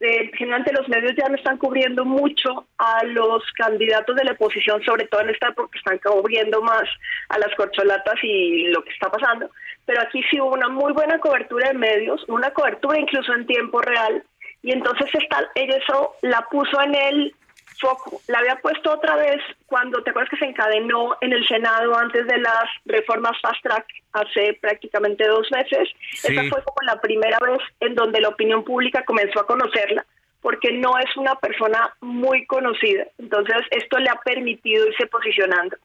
eh, 0.00 0.30
generalmente 0.36 0.72
los 0.72 0.88
medios 0.88 1.14
ya 1.16 1.28
no 1.28 1.36
están 1.36 1.58
cubriendo 1.58 2.04
mucho 2.04 2.66
a 2.78 3.04
los 3.04 3.42
candidatos 3.52 4.14
de 4.16 4.24
la 4.24 4.32
oposición, 4.32 4.82
sobre 4.84 5.06
todo 5.06 5.22
en 5.22 5.30
esta 5.30 5.52
porque 5.52 5.78
están 5.78 5.98
cubriendo 5.98 6.62
más 6.62 6.84
a 7.28 7.38
las 7.38 7.54
corcholatas 7.56 8.14
y 8.22 8.68
lo 8.68 8.82
que 8.82 8.90
está 8.90 9.10
pasando. 9.10 9.50
Pero 9.84 10.02
aquí 10.02 10.22
sí 10.30 10.40
hubo 10.40 10.52
una 10.52 10.68
muy 10.68 10.92
buena 10.92 11.18
cobertura 11.18 11.68
de 11.68 11.74
medios, 11.74 12.24
una 12.28 12.50
cobertura 12.50 12.98
incluso 12.98 13.32
en 13.34 13.46
tiempo 13.46 13.80
real, 13.80 14.22
y 14.62 14.72
entonces 14.72 15.08
está, 15.14 15.48
eso 15.54 16.14
la 16.22 16.46
puso 16.50 16.80
en 16.80 16.94
el 16.94 17.34
foco. 17.78 18.20
La 18.28 18.38
había 18.38 18.56
puesto 18.56 18.92
otra 18.92 19.16
vez 19.16 19.40
cuando, 19.66 20.02
¿te 20.02 20.10
acuerdas 20.10 20.30
que 20.30 20.38
se 20.38 20.46
encadenó 20.46 21.16
en 21.20 21.32
el 21.32 21.46
Senado 21.46 21.96
antes 21.96 22.26
de 22.26 22.38
las 22.38 22.64
reformas 22.84 23.40
Fast 23.40 23.62
Track 23.62 23.86
hace 24.12 24.58
prácticamente 24.60 25.26
dos 25.26 25.50
meses? 25.50 25.88
Esa 26.12 26.42
fue 26.48 26.62
como 26.62 26.82
la 26.82 27.00
primera 27.00 27.38
vez 27.38 27.60
en 27.80 27.94
donde 27.94 28.20
la 28.20 28.28
opinión 28.28 28.64
pública 28.64 29.04
comenzó 29.04 29.40
a 29.40 29.46
conocerla 29.46 30.04
porque 30.46 30.70
no 30.70 30.96
es 30.98 31.16
una 31.16 31.34
persona 31.34 31.92
muy 32.00 32.46
conocida. 32.46 33.04
Entonces, 33.18 33.56
esto 33.72 33.98
le 33.98 34.10
ha 34.10 34.20
permitido 34.24 34.86
irse 34.86 35.08
posicionando. 35.08 35.76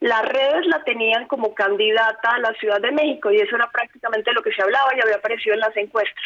Las 0.00 0.22
redes 0.22 0.66
la 0.66 0.82
tenían 0.82 1.28
como 1.28 1.54
candidata 1.54 2.30
a 2.30 2.40
la 2.40 2.52
Ciudad 2.54 2.80
de 2.80 2.90
México 2.90 3.30
y 3.30 3.36
eso 3.36 3.54
era 3.54 3.70
prácticamente 3.70 4.32
lo 4.32 4.42
que 4.42 4.52
se 4.52 4.60
hablaba 4.60 4.90
y 4.96 5.00
había 5.00 5.16
aparecido 5.16 5.54
en 5.54 5.60
las 5.60 5.76
encuestas. 5.76 6.24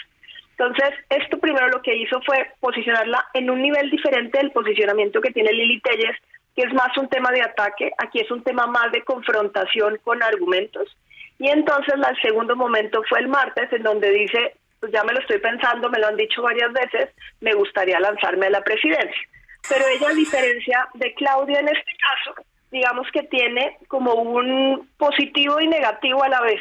Entonces, 0.58 0.90
esto 1.08 1.38
primero 1.38 1.68
lo 1.68 1.82
que 1.82 1.96
hizo 1.96 2.20
fue 2.22 2.50
posicionarla 2.60 3.26
en 3.34 3.50
un 3.50 3.62
nivel 3.62 3.90
diferente 3.90 4.38
del 4.38 4.52
posicionamiento 4.52 5.20
que 5.20 5.32
tiene 5.32 5.52
Lili 5.52 5.80
Telles, 5.80 6.16
que 6.54 6.62
es 6.62 6.72
más 6.74 6.96
un 6.98 7.08
tema 7.08 7.30
de 7.30 7.42
ataque, 7.42 7.90
aquí 7.98 8.20
es 8.20 8.30
un 8.30 8.42
tema 8.42 8.66
más 8.66 8.92
de 8.92 9.02
confrontación 9.02 9.98
con 10.04 10.22
argumentos. 10.22 10.96
Y 11.38 11.48
entonces 11.48 11.94
el 11.94 12.20
segundo 12.20 12.54
momento 12.54 13.02
fue 13.08 13.20
el 13.20 13.28
martes, 13.28 13.72
en 13.72 13.82
donde 13.82 14.10
dice, 14.10 14.54
pues 14.78 14.92
ya 14.92 15.02
me 15.04 15.12
lo 15.12 15.20
estoy 15.20 15.38
pensando, 15.38 15.88
me 15.88 15.98
lo 15.98 16.08
han 16.08 16.16
dicho 16.16 16.42
varias 16.42 16.72
veces, 16.72 17.08
me 17.40 17.54
gustaría 17.54 17.98
lanzarme 17.98 18.46
a 18.46 18.50
la 18.50 18.62
presidencia. 18.62 19.28
Pero 19.68 19.84
ella, 19.88 20.08
a 20.10 20.14
diferencia 20.14 20.88
de 20.94 21.14
Claudia 21.14 21.60
en 21.60 21.68
este 21.68 21.92
caso, 21.96 22.34
digamos 22.70 23.06
que 23.12 23.22
tiene 23.24 23.78
como 23.88 24.14
un 24.14 24.88
positivo 24.98 25.60
y 25.60 25.68
negativo 25.68 26.22
a 26.24 26.28
la 26.28 26.40
vez, 26.40 26.60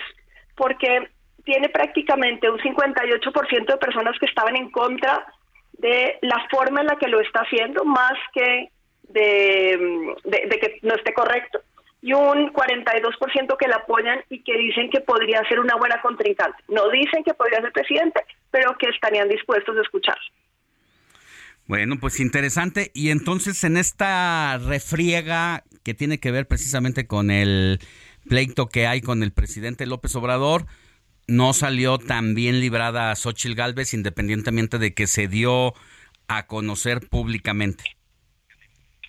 porque 0.55 1.09
tiene 1.43 1.69
prácticamente 1.69 2.49
un 2.49 2.59
58% 2.59 3.65
de 3.65 3.77
personas 3.77 4.17
que 4.19 4.25
estaban 4.25 4.55
en 4.55 4.69
contra 4.71 5.25
de 5.73 6.17
la 6.21 6.45
forma 6.49 6.81
en 6.81 6.87
la 6.87 6.95
que 6.97 7.07
lo 7.07 7.19
está 7.19 7.41
haciendo, 7.41 7.83
más 7.85 8.13
que 8.33 8.69
de, 9.09 9.77
que 10.61 10.79
no 10.83 10.95
esté 10.95 11.13
correcto, 11.13 11.61
y 12.01 12.13
un 12.13 12.51
42% 12.51 13.57
que 13.57 13.67
la 13.67 13.77
apoyan 13.77 14.23
y 14.29 14.43
que 14.43 14.57
dicen 14.57 14.89
que 14.89 15.01
podría 15.01 15.43
ser 15.47 15.59
una 15.59 15.75
buena 15.75 16.01
contrincante. 16.01 16.57
No 16.67 16.89
dicen 16.89 17.23
que 17.23 17.33
podría 17.33 17.61
ser 17.61 17.71
presidente, 17.71 18.21
pero 18.49 18.75
que 18.77 18.89
estarían 18.89 19.29
dispuestos 19.29 19.77
a 19.77 19.81
escuchar. 19.81 20.17
Bueno, 21.67 21.97
pues 21.99 22.19
interesante. 22.19 22.91
Y 22.93 23.11
entonces 23.11 23.63
en 23.63 23.77
esta 23.77 24.57
refriega 24.57 25.63
que 25.83 25.93
tiene 25.93 26.19
que 26.19 26.31
ver 26.31 26.47
precisamente 26.47 27.07
con 27.07 27.29
el 27.31 27.79
pleito 28.27 28.67
que 28.67 28.87
hay 28.87 29.01
con 29.01 29.23
el 29.23 29.31
presidente 29.31 29.85
López 29.85 30.15
Obrador, 30.15 30.65
no 31.27 31.53
salió 31.53 31.97
tan 31.97 32.35
bien 32.35 32.59
librada 32.59 33.11
a 33.11 33.15
Xochitl 33.15 33.55
Galvez, 33.55 33.93
independientemente 33.93 34.77
de 34.77 34.93
que 34.93 35.07
se 35.07 35.27
dio 35.27 35.73
a 36.27 36.47
conocer 36.47 37.07
públicamente. 37.09 37.83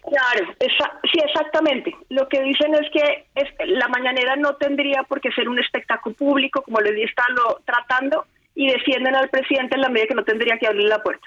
Claro, 0.03 0.53
sí, 0.61 1.19
exactamente. 1.25 1.95
Lo 2.09 2.29
que 2.29 2.43
dicen 2.43 2.75
es 2.75 2.91
que 2.93 3.27
la 3.67 3.89
mañanera 3.89 4.35
no 4.37 4.57
tendría 4.57 5.05
por 5.05 5.21
qué 5.21 5.31
ser 5.31 5.49
un 5.49 5.61
espectáculo 5.61 6.17
público, 6.17 6.63
como 6.63 6.81
les 6.81 7.09
están 7.09 7.35
lo, 7.35 7.63
tratando, 7.65 8.27
y 8.55 8.67
defienden 8.67 9.15
al 9.15 9.31
presidente 9.31 9.77
en 9.77 9.83
la 9.83 9.89
medida 9.89 10.09
que 10.09 10.15
no 10.15 10.25
tendría 10.25 10.59
que 10.59 10.67
abrir 10.67 10.89
la 10.89 11.03
puerta. 11.03 11.27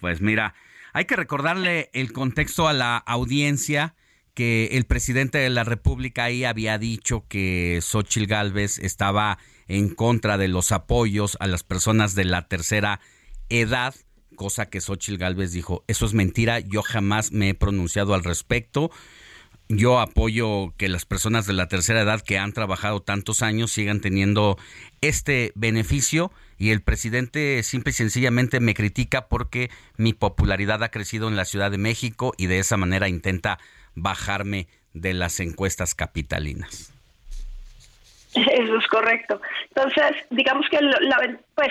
Pues 0.00 0.20
mira, 0.20 0.54
hay 0.92 1.04
que 1.04 1.16
recordarle 1.16 1.88
el 1.92 2.12
contexto 2.12 2.66
a 2.66 2.72
la 2.72 2.96
audiencia 2.98 3.94
que 4.36 4.68
el 4.72 4.84
presidente 4.84 5.38
de 5.38 5.48
la 5.48 5.64
República 5.64 6.24
ahí 6.24 6.44
había 6.44 6.76
dicho 6.76 7.24
que 7.26 7.80
Xochitl 7.82 8.26
Galvez 8.26 8.78
estaba 8.78 9.38
en 9.66 9.88
contra 9.88 10.36
de 10.36 10.46
los 10.46 10.72
apoyos 10.72 11.38
a 11.40 11.46
las 11.46 11.62
personas 11.62 12.14
de 12.14 12.26
la 12.26 12.46
tercera 12.46 13.00
edad, 13.48 13.94
cosa 14.36 14.66
que 14.66 14.82
Xochitl 14.82 15.16
Galvez 15.16 15.52
dijo, 15.52 15.84
eso 15.88 16.04
es 16.04 16.12
mentira, 16.12 16.60
yo 16.60 16.82
jamás 16.82 17.32
me 17.32 17.48
he 17.48 17.54
pronunciado 17.54 18.12
al 18.12 18.24
respecto. 18.24 18.90
Yo 19.68 20.00
apoyo 20.00 20.74
que 20.76 20.90
las 20.90 21.06
personas 21.06 21.46
de 21.46 21.54
la 21.54 21.66
tercera 21.66 22.02
edad 22.02 22.20
que 22.20 22.38
han 22.38 22.52
trabajado 22.52 23.00
tantos 23.00 23.42
años 23.42 23.72
sigan 23.72 24.00
teniendo 24.00 24.58
este 25.00 25.50
beneficio 25.56 26.30
y 26.58 26.70
el 26.70 26.82
presidente 26.82 27.62
simple 27.62 27.90
y 27.90 27.94
sencillamente 27.94 28.60
me 28.60 28.74
critica 28.74 29.28
porque 29.28 29.70
mi 29.96 30.12
popularidad 30.12 30.84
ha 30.84 30.90
crecido 30.90 31.26
en 31.26 31.36
la 31.36 31.46
Ciudad 31.46 31.70
de 31.70 31.78
México 31.78 32.34
y 32.36 32.46
de 32.46 32.58
esa 32.58 32.76
manera 32.76 33.08
intenta 33.08 33.58
bajarme 33.96 34.68
de 34.94 35.12
las 35.14 35.40
encuestas 35.40 35.94
capitalinas. 35.94 36.92
Eso 38.34 38.76
es 38.76 38.86
correcto. 38.88 39.40
Entonces, 39.68 40.24
digamos 40.30 40.66
que 40.70 40.80
la, 40.80 41.38
pues 41.54 41.70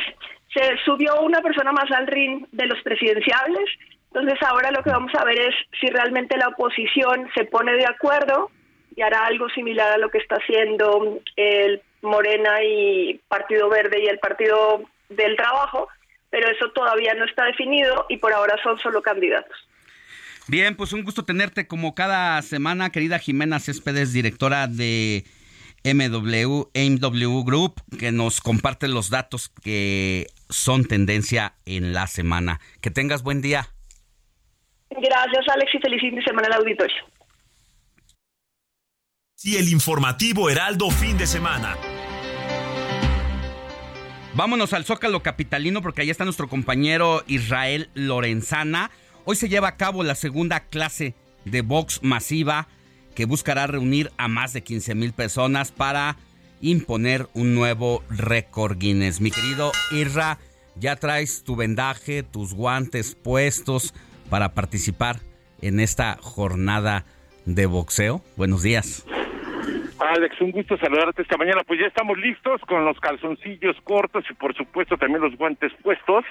se 0.54 0.78
subió 0.84 1.22
una 1.22 1.42
persona 1.42 1.72
más 1.72 1.90
al 1.92 2.08
ring 2.08 2.46
de 2.52 2.66
los 2.66 2.82
presidenciables. 2.82 3.70
Entonces, 4.08 4.42
ahora 4.44 4.72
lo 4.72 4.84
que 4.84 4.90
vamos 4.90 5.12
a 5.16 5.24
ver 5.26 5.40
es 5.40 5.56
si 5.80 5.88
realmente 5.88 6.38
la 6.38 6.50
oposición 6.50 7.30
se 7.36 7.46
pone 7.46 7.74
de 7.74 7.86
acuerdo 7.86 8.50
y 8.96 9.02
hará 9.02 9.26
algo 9.26 9.50
similar 9.50 9.92
a 9.92 9.98
lo 9.98 10.10
que 10.10 10.18
está 10.18 10.36
haciendo 10.36 11.20
el 11.36 11.82
Morena 12.02 12.64
y 12.64 13.20
Partido 13.28 13.70
Verde 13.70 14.02
y 14.02 14.08
el 14.08 14.20
Partido 14.20 14.84
del 15.10 15.36
Trabajo, 15.36 15.90
pero 16.30 16.50
eso 16.50 16.72
todavía 16.72 17.14
no 17.14 17.26
está 17.26 17.46
definido 17.46 18.06
y 18.10 18.18
por 18.18 18.32
ahora 18.32 18.56
son 18.64 18.80
solo 18.80 19.02
candidatos. 19.02 19.58
Bien, 20.48 20.76
pues 20.76 20.94
un 20.94 21.04
gusto 21.04 21.26
tenerte 21.26 21.68
como 21.68 21.96
cada 21.96 22.42
semana, 22.44 22.92
querida 22.92 23.18
Jimena 23.18 23.60
Céspedes, 23.60 24.14
directora 24.14 24.68
de 24.68 25.26
MW, 25.84 26.70
MW 26.74 27.44
Group, 27.44 27.82
que 27.98 28.12
nos 28.12 28.42
comparte 28.42 28.88
los 28.88 29.10
datos 29.10 29.50
que 29.64 30.28
son 30.50 30.86
tendencia 30.86 31.56
en 31.66 31.94
la 31.94 32.06
semana. 32.06 32.60
Que 32.82 32.92
tengas 32.92 33.24
buen 33.24 33.42
día. 33.42 33.70
Gracias, 34.92 35.46
Alex, 35.52 35.72
y 35.74 35.80
feliz 35.80 36.02
fin 36.02 36.16
de 36.16 36.24
semana 36.24 36.48
al 36.48 36.62
auditorio. 36.62 36.96
Y 39.44 39.58
el 39.58 39.70
informativo 39.70 40.50
Heraldo 40.50 40.90
fin 40.92 41.18
de 41.18 41.28
semana. 41.28 41.76
Vámonos 44.34 44.74
al 44.74 44.86
Zócalo 44.86 45.24
Capitalino 45.24 45.82
porque 45.82 46.02
ahí 46.02 46.10
está 46.10 46.24
nuestro 46.24 46.48
compañero 46.50 47.24
Israel 47.28 47.90
Lorenzana. 47.94 48.92
Hoy 49.28 49.36
se 49.36 49.50
lleva 49.50 49.70
a 49.70 49.76
cabo 49.76 50.04
la 50.04 50.14
segunda 50.14 50.60
clase 50.60 51.16
de 51.46 51.62
box 51.62 52.02
masiva 52.04 52.68
que 53.16 53.26
buscará 53.26 53.66
reunir 53.66 54.12
a 54.18 54.28
más 54.28 54.54
de 54.54 54.62
15 54.62 54.94
mil 54.94 55.14
personas 55.14 55.72
para 55.72 56.18
imponer 56.62 57.28
un 57.34 57.56
nuevo 57.56 58.04
récord 58.10 58.78
Guinness. 58.78 59.22
Mi 59.22 59.32
querido 59.32 59.72
Irra, 59.92 60.38
ya 60.76 60.96
traes 60.98 61.44
tu 61.44 61.56
vendaje, 61.56 62.22
tus 62.22 62.54
guantes 62.54 63.16
puestos 63.16 63.96
para 64.30 64.54
participar 64.54 65.22
en 65.62 65.80
esta 65.80 66.20
jornada 66.22 67.06
de 67.46 67.66
boxeo. 67.66 68.24
Buenos 68.38 68.62
días. 68.62 69.06
Alex, 70.00 70.42
un 70.42 70.52
gusto 70.52 70.78
saludarte 70.78 71.22
esta 71.22 71.38
mañana. 71.38 71.64
Pues 71.66 71.80
ya 71.80 71.88
estamos 71.88 72.18
listos 72.18 72.60
con 72.68 72.84
los 72.84 73.00
calzoncillos 73.00 73.80
cortos 73.82 74.26
y 74.30 74.34
por 74.34 74.54
supuesto 74.54 74.98
también 74.98 75.22
los 75.22 75.38
guantes 75.38 75.72
puestos. 75.82 76.26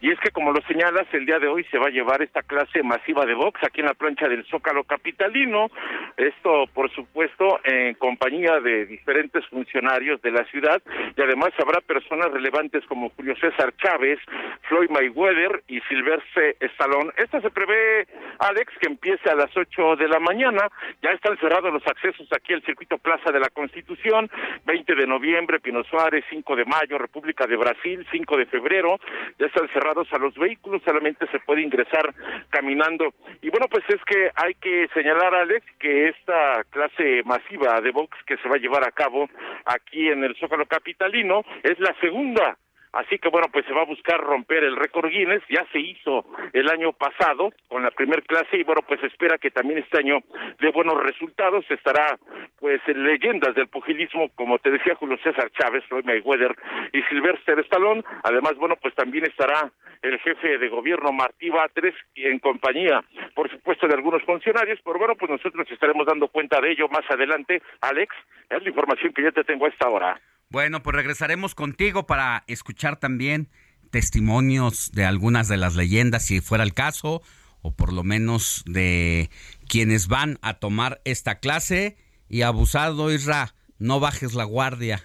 Y 0.00 0.10
es 0.10 0.18
que 0.20 0.30
como 0.30 0.52
lo 0.52 0.60
señalas, 0.62 1.06
el 1.12 1.26
día 1.26 1.38
de 1.38 1.46
hoy 1.46 1.64
se 1.64 1.78
va 1.78 1.88
a 1.88 1.90
llevar 1.90 2.22
esta 2.22 2.42
clase 2.42 2.82
masiva 2.82 3.26
de 3.26 3.34
box 3.34 3.60
aquí 3.62 3.80
en 3.80 3.86
la 3.86 3.94
plancha 3.94 4.26
del 4.26 4.44
Zócalo 4.46 4.84
Capitalino. 4.84 5.70
Esto, 6.16 6.64
por 6.72 6.90
supuesto, 6.92 7.60
en 7.64 7.94
compañía 7.94 8.58
de 8.60 8.86
diferentes 8.86 9.46
funcionarios 9.48 10.22
de 10.22 10.30
la 10.30 10.44
ciudad. 10.46 10.80
Y 11.14 11.20
además 11.20 11.50
habrá 11.58 11.82
personas 11.82 12.32
relevantes 12.32 12.84
como 12.86 13.10
Julio 13.10 13.36
César 13.36 13.74
Chávez, 13.76 14.18
Floyd 14.62 14.88
Mayweather 14.88 15.62
y 15.68 15.80
Silverse 15.82 16.56
Stallone. 16.60 17.12
Esto 17.18 17.42
se 17.42 17.50
prevé, 17.50 18.06
Alex, 18.38 18.72
que 18.80 18.88
empiece 18.88 19.28
a 19.28 19.34
las 19.34 19.54
8 19.54 19.96
de 19.96 20.08
la 20.08 20.20
mañana. 20.20 20.68
Ya 21.02 21.10
están 21.10 21.36
cerrados 21.38 21.70
los 21.70 21.86
accesos 21.86 22.26
aquí 22.32 22.54
al 22.54 22.62
circuito 22.62 22.96
Plaza 23.10 23.32
de 23.32 23.40
la 23.40 23.50
Constitución, 23.50 24.30
20 24.66 24.94
de 24.94 25.04
noviembre, 25.04 25.58
Pino 25.58 25.82
Suárez, 25.82 26.24
5 26.30 26.54
de 26.54 26.64
mayo, 26.64 26.96
República 26.96 27.44
de 27.44 27.56
Brasil, 27.56 28.06
5 28.08 28.36
de 28.36 28.46
febrero, 28.46 29.00
ya 29.36 29.46
están 29.46 29.68
cerrados 29.70 30.06
a 30.12 30.18
los 30.18 30.32
vehículos, 30.36 30.80
solamente 30.84 31.26
se 31.32 31.40
puede 31.40 31.62
ingresar 31.62 32.14
caminando. 32.50 33.12
Y 33.42 33.50
bueno, 33.50 33.66
pues 33.68 33.82
es 33.88 34.00
que 34.04 34.30
hay 34.36 34.54
que 34.54 34.86
señalar, 34.94 35.34
Alex, 35.34 35.66
que 35.80 36.10
esta 36.10 36.62
clase 36.70 37.22
masiva 37.24 37.80
de 37.80 37.90
box 37.90 38.16
que 38.26 38.36
se 38.36 38.48
va 38.48 38.54
a 38.54 38.60
llevar 38.60 38.86
a 38.86 38.92
cabo 38.92 39.28
aquí 39.64 40.08
en 40.08 40.22
el 40.22 40.36
Zócalo 40.36 40.66
Capitalino 40.66 41.42
es 41.64 41.80
la 41.80 41.92
segunda 42.00 42.58
Así 42.92 43.18
que 43.18 43.28
bueno, 43.28 43.46
pues 43.52 43.64
se 43.66 43.72
va 43.72 43.82
a 43.82 43.86
buscar 43.86 44.20
romper 44.20 44.64
el 44.64 44.76
récord 44.76 45.10
Guinness, 45.10 45.42
ya 45.48 45.64
se 45.72 45.78
hizo 45.78 46.24
el 46.52 46.68
año 46.68 46.92
pasado 46.92 47.50
con 47.68 47.84
la 47.84 47.90
primer 47.92 48.24
clase 48.24 48.56
y 48.56 48.64
bueno, 48.64 48.82
pues 48.86 49.02
espera 49.04 49.38
que 49.38 49.50
también 49.50 49.78
este 49.78 49.98
año 49.98 50.18
dé 50.58 50.70
buenos 50.72 51.00
resultados, 51.00 51.64
estará 51.70 52.18
pues 52.58 52.80
en 52.88 53.04
leyendas 53.04 53.54
del 53.54 53.68
pugilismo, 53.68 54.28
como 54.34 54.58
te 54.58 54.72
decía 54.72 54.96
Julio 54.96 55.18
César 55.22 55.50
Chávez, 55.52 55.84
Floyd 55.84 56.04
Mayweather 56.04 56.56
y 56.92 57.02
Sylvester 57.02 57.60
Stallone, 57.60 58.02
además 58.24 58.56
bueno, 58.56 58.74
pues 58.76 58.94
también 58.94 59.24
estará 59.24 59.70
el 60.02 60.18
jefe 60.18 60.58
de 60.58 60.68
gobierno 60.68 61.12
Martí 61.12 61.48
Batres 61.48 61.94
en 62.16 62.40
compañía, 62.40 63.04
por 63.34 63.48
supuesto, 63.50 63.86
de 63.86 63.94
algunos 63.94 64.22
funcionarios, 64.24 64.80
pero 64.84 64.98
bueno, 64.98 65.14
pues 65.14 65.30
nosotros 65.30 65.70
estaremos 65.70 66.06
dando 66.06 66.28
cuenta 66.28 66.60
de 66.60 66.72
ello 66.72 66.88
más 66.88 67.08
adelante, 67.08 67.62
Alex, 67.82 68.14
es 68.48 68.62
la 68.62 68.68
información 68.68 69.12
que 69.12 69.22
ya 69.22 69.32
te 69.32 69.44
tengo 69.44 69.66
a 69.66 69.68
esta 69.68 69.88
hora. 69.88 70.20
Bueno, 70.50 70.82
pues 70.82 70.96
regresaremos 70.96 71.54
contigo 71.54 72.06
para 72.06 72.42
escuchar 72.48 72.96
también 72.96 73.48
testimonios 73.90 74.90
de 74.92 75.04
algunas 75.04 75.46
de 75.46 75.56
las 75.56 75.76
leyendas, 75.76 76.26
si 76.26 76.40
fuera 76.40 76.64
el 76.64 76.74
caso, 76.74 77.22
o 77.62 77.74
por 77.74 77.92
lo 77.92 78.02
menos 78.02 78.64
de 78.66 79.30
quienes 79.68 80.08
van 80.08 80.38
a 80.42 80.54
tomar 80.54 81.00
esta 81.04 81.36
clase. 81.36 81.96
Y 82.28 82.42
abusado, 82.42 83.12
Isra, 83.12 83.54
no 83.78 84.00
bajes 84.00 84.34
la 84.34 84.42
guardia. 84.42 85.04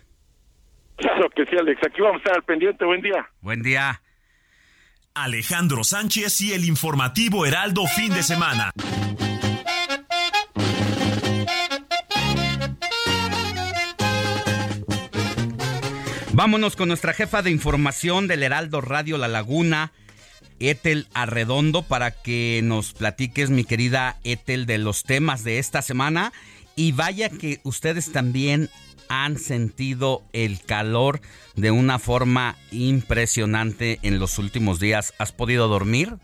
Claro 0.97 1.29
que 1.29 1.45
sí, 1.45 1.55
Alex. 1.59 1.79
Aquí 1.85 2.01
vamos 2.01 2.15
a 2.15 2.23
estar 2.23 2.35
al 2.35 2.43
pendiente. 2.43 2.83
Buen 2.83 3.01
día. 3.01 3.29
Buen 3.41 3.61
día. 3.61 4.01
Alejandro 5.13 5.83
Sánchez 5.83 6.41
y 6.41 6.53
el 6.53 6.65
informativo 6.65 7.45
Heraldo 7.45 7.85
fin 7.85 8.11
de 8.13 8.23
semana. 8.23 8.71
Vámonos 16.35 16.75
con 16.75 16.89
nuestra 16.89 17.13
jefa 17.13 17.41
de 17.41 17.49
información 17.49 18.27
del 18.27 18.43
Heraldo 18.43 18.81
Radio 18.81 19.17
La 19.17 19.29
Laguna, 19.29 19.93
Etel 20.59 21.07
Arredondo, 21.13 21.81
para 21.81 22.11
que 22.11 22.59
nos 22.61 22.91
platiques, 22.91 23.49
mi 23.49 23.63
querida 23.63 24.17
Etel, 24.25 24.65
de 24.65 24.77
los 24.77 25.03
temas 25.03 25.45
de 25.45 25.59
esta 25.59 25.81
semana. 25.81 26.33
Y 26.75 26.91
vaya 26.91 27.29
que 27.29 27.61
ustedes 27.63 28.11
también 28.11 28.67
han 29.07 29.37
sentido 29.37 30.23
el 30.33 30.61
calor 30.61 31.21
de 31.55 31.71
una 31.71 31.99
forma 31.99 32.57
impresionante 32.69 33.99
en 34.01 34.19
los 34.19 34.37
últimos 34.37 34.81
días. 34.81 35.13
¿Has 35.17 35.31
podido 35.31 35.69
dormir? 35.69 36.15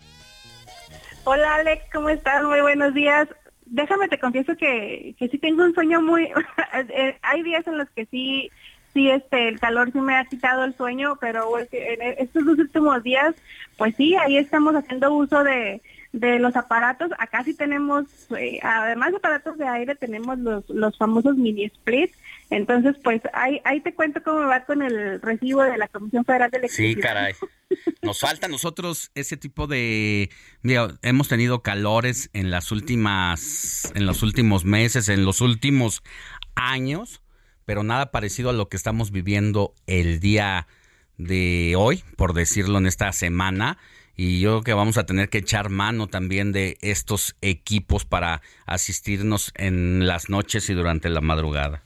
Hola 1.24 1.54
Alex, 1.54 1.84
¿cómo 1.90 2.10
estás? 2.10 2.44
Muy 2.44 2.60
buenos 2.60 2.92
días. 2.92 3.28
Déjame 3.64 4.08
te 4.08 4.20
confieso 4.20 4.54
que, 4.58 5.14
que 5.18 5.28
sí 5.28 5.38
tengo 5.38 5.64
un 5.64 5.72
sueño 5.72 6.02
muy... 6.02 6.28
Eh, 6.74 7.18
hay 7.20 7.42
días 7.42 7.66
en 7.66 7.76
los 7.76 7.88
que 7.90 8.06
sí 8.06 8.50
sí, 8.92 9.10
este, 9.10 9.48
el 9.48 9.60
calor 9.60 9.92
sí 9.92 10.00
me 10.00 10.16
ha 10.16 10.24
quitado 10.24 10.64
el 10.64 10.76
sueño, 10.76 11.16
pero 11.20 11.58
en 11.58 12.02
estos 12.18 12.44
dos 12.44 12.58
últimos 12.58 13.02
días, 13.02 13.34
pues 13.76 13.94
sí, 13.96 14.14
ahí 14.16 14.36
estamos 14.36 14.74
haciendo 14.74 15.12
uso 15.14 15.42
de, 15.44 15.80
de 16.12 16.38
los 16.38 16.54
aparatos. 16.56 17.10
Acá 17.18 17.42
sí 17.44 17.54
tenemos, 17.54 18.04
eh, 18.38 18.58
además 18.62 19.10
de 19.10 19.16
aparatos 19.16 19.58
de 19.58 19.66
aire, 19.66 19.94
tenemos 19.94 20.38
los, 20.38 20.68
los 20.68 20.96
famosos 20.96 21.36
mini 21.36 21.68
splits. 21.68 22.16
Entonces, 22.50 22.96
pues 23.02 23.22
ahí, 23.32 23.62
ahí 23.64 23.80
te 23.80 23.94
cuento 23.94 24.22
cómo 24.22 24.40
va 24.40 24.64
con 24.64 24.82
el 24.82 25.22
recibo 25.22 25.62
de 25.62 25.78
la 25.78 25.88
Comisión 25.88 26.24
Federal 26.24 26.50
de 26.50 26.58
Electricidad. 26.58 26.94
Sí, 26.94 27.00
caray. 27.00 27.34
Nos 28.02 28.20
falta 28.20 28.46
a 28.46 28.50
nosotros 28.50 29.10
ese 29.14 29.38
tipo 29.38 29.66
de... 29.66 30.28
Mira, 30.60 30.88
hemos 31.00 31.28
tenido 31.28 31.62
calores 31.62 32.28
en 32.34 32.50
las 32.50 32.70
últimas, 32.70 33.90
en 33.94 34.04
los 34.04 34.22
últimos 34.22 34.66
meses, 34.66 35.08
en 35.08 35.24
los 35.24 35.40
últimos 35.40 36.02
años 36.54 37.22
pero 37.64 37.82
nada 37.82 38.10
parecido 38.10 38.50
a 38.50 38.52
lo 38.52 38.68
que 38.68 38.76
estamos 38.76 39.10
viviendo 39.10 39.74
el 39.86 40.20
día 40.20 40.66
de 41.18 41.74
hoy, 41.76 42.02
por 42.16 42.32
decirlo 42.34 42.78
en 42.78 42.86
esta 42.86 43.12
semana. 43.12 43.78
Y 44.14 44.40
yo 44.40 44.50
creo 44.50 44.62
que 44.62 44.74
vamos 44.74 44.98
a 44.98 45.06
tener 45.06 45.30
que 45.30 45.38
echar 45.38 45.70
mano 45.70 46.06
también 46.06 46.52
de 46.52 46.76
estos 46.82 47.36
equipos 47.40 48.04
para 48.04 48.42
asistirnos 48.66 49.52
en 49.56 50.06
las 50.06 50.28
noches 50.28 50.68
y 50.68 50.74
durante 50.74 51.08
la 51.08 51.20
madrugada. 51.20 51.82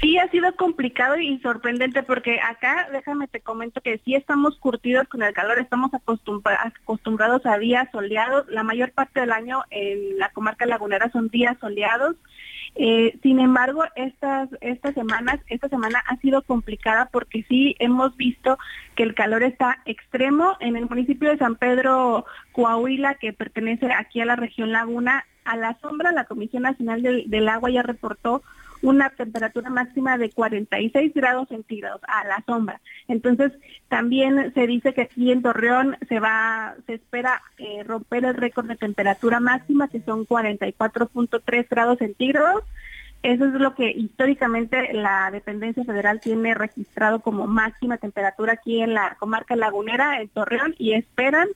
Sí, 0.00 0.16
ha 0.16 0.28
sido 0.30 0.54
complicado 0.56 1.18
y 1.18 1.38
sorprendente 1.40 2.02
porque 2.02 2.40
acá, 2.40 2.88
déjame 2.92 3.28
te 3.28 3.40
comento 3.40 3.82
que 3.82 3.98
sí 3.98 4.14
estamos 4.14 4.56
curtidos 4.58 5.06
con 5.08 5.22
el 5.22 5.34
calor, 5.34 5.58
estamos 5.58 5.90
acostumbrados 5.92 7.44
a 7.44 7.58
días 7.58 7.88
soleados. 7.92 8.46
La 8.48 8.62
mayor 8.62 8.92
parte 8.92 9.20
del 9.20 9.32
año 9.32 9.62
en 9.70 10.18
la 10.18 10.30
comarca 10.30 10.64
lagunera 10.64 11.10
son 11.12 11.28
días 11.28 11.58
soleados 11.60 12.16
eh, 12.74 13.18
sin 13.22 13.38
embargo, 13.38 13.84
estas, 13.96 14.48
estas 14.60 14.94
semanas, 14.94 15.38
esta 15.48 15.68
semana 15.68 16.02
ha 16.06 16.16
sido 16.16 16.42
complicada 16.42 17.10
porque 17.12 17.44
sí 17.48 17.76
hemos 17.78 18.16
visto 18.16 18.58
que 18.94 19.02
el 19.02 19.14
calor 19.14 19.42
está 19.42 19.78
extremo 19.84 20.56
en 20.60 20.76
el 20.76 20.88
municipio 20.88 21.30
de 21.30 21.38
San 21.38 21.56
Pedro 21.56 22.24
Coahuila, 22.52 23.16
que 23.16 23.32
pertenece 23.32 23.92
aquí 23.92 24.20
a 24.20 24.26
la 24.26 24.36
región 24.36 24.72
Laguna. 24.72 25.24
A 25.44 25.56
la 25.56 25.76
sombra, 25.80 26.12
la 26.12 26.26
Comisión 26.26 26.62
Nacional 26.62 27.02
del 27.02 27.48
Agua 27.48 27.68
ya 27.68 27.82
reportó 27.82 28.44
una 28.82 29.10
temperatura 29.10 29.70
máxima 29.70 30.18
de 30.18 30.30
46 30.30 31.14
grados 31.14 31.48
centígrados 31.48 32.00
a 32.06 32.24
la 32.24 32.42
sombra. 32.44 32.80
Entonces, 33.08 33.52
también 33.88 34.52
se 34.54 34.66
dice 34.66 34.92
que 34.92 35.02
aquí 35.02 35.30
en 35.32 35.42
Torreón 35.42 35.96
se 36.08 36.20
va, 36.20 36.74
se 36.86 36.94
espera 36.94 37.42
eh, 37.58 37.84
romper 37.84 38.24
el 38.24 38.34
récord 38.34 38.66
de 38.66 38.76
temperatura 38.76 39.40
máxima, 39.40 39.88
que 39.88 40.02
son 40.02 40.26
44.3 40.26 41.66
grados 41.70 41.98
centígrados. 41.98 42.64
Eso 43.22 43.46
es 43.46 43.52
lo 43.52 43.76
que 43.76 43.88
históricamente 43.90 44.92
la 44.92 45.30
dependencia 45.30 45.84
federal 45.84 46.20
tiene 46.20 46.54
registrado 46.54 47.20
como 47.20 47.46
máxima 47.46 47.96
temperatura 47.96 48.54
aquí 48.54 48.82
en 48.82 48.94
la 48.94 49.14
comarca 49.14 49.54
lagunera, 49.54 50.20
en 50.20 50.28
Torreón, 50.28 50.74
y 50.76 50.94
esperan 50.94 51.48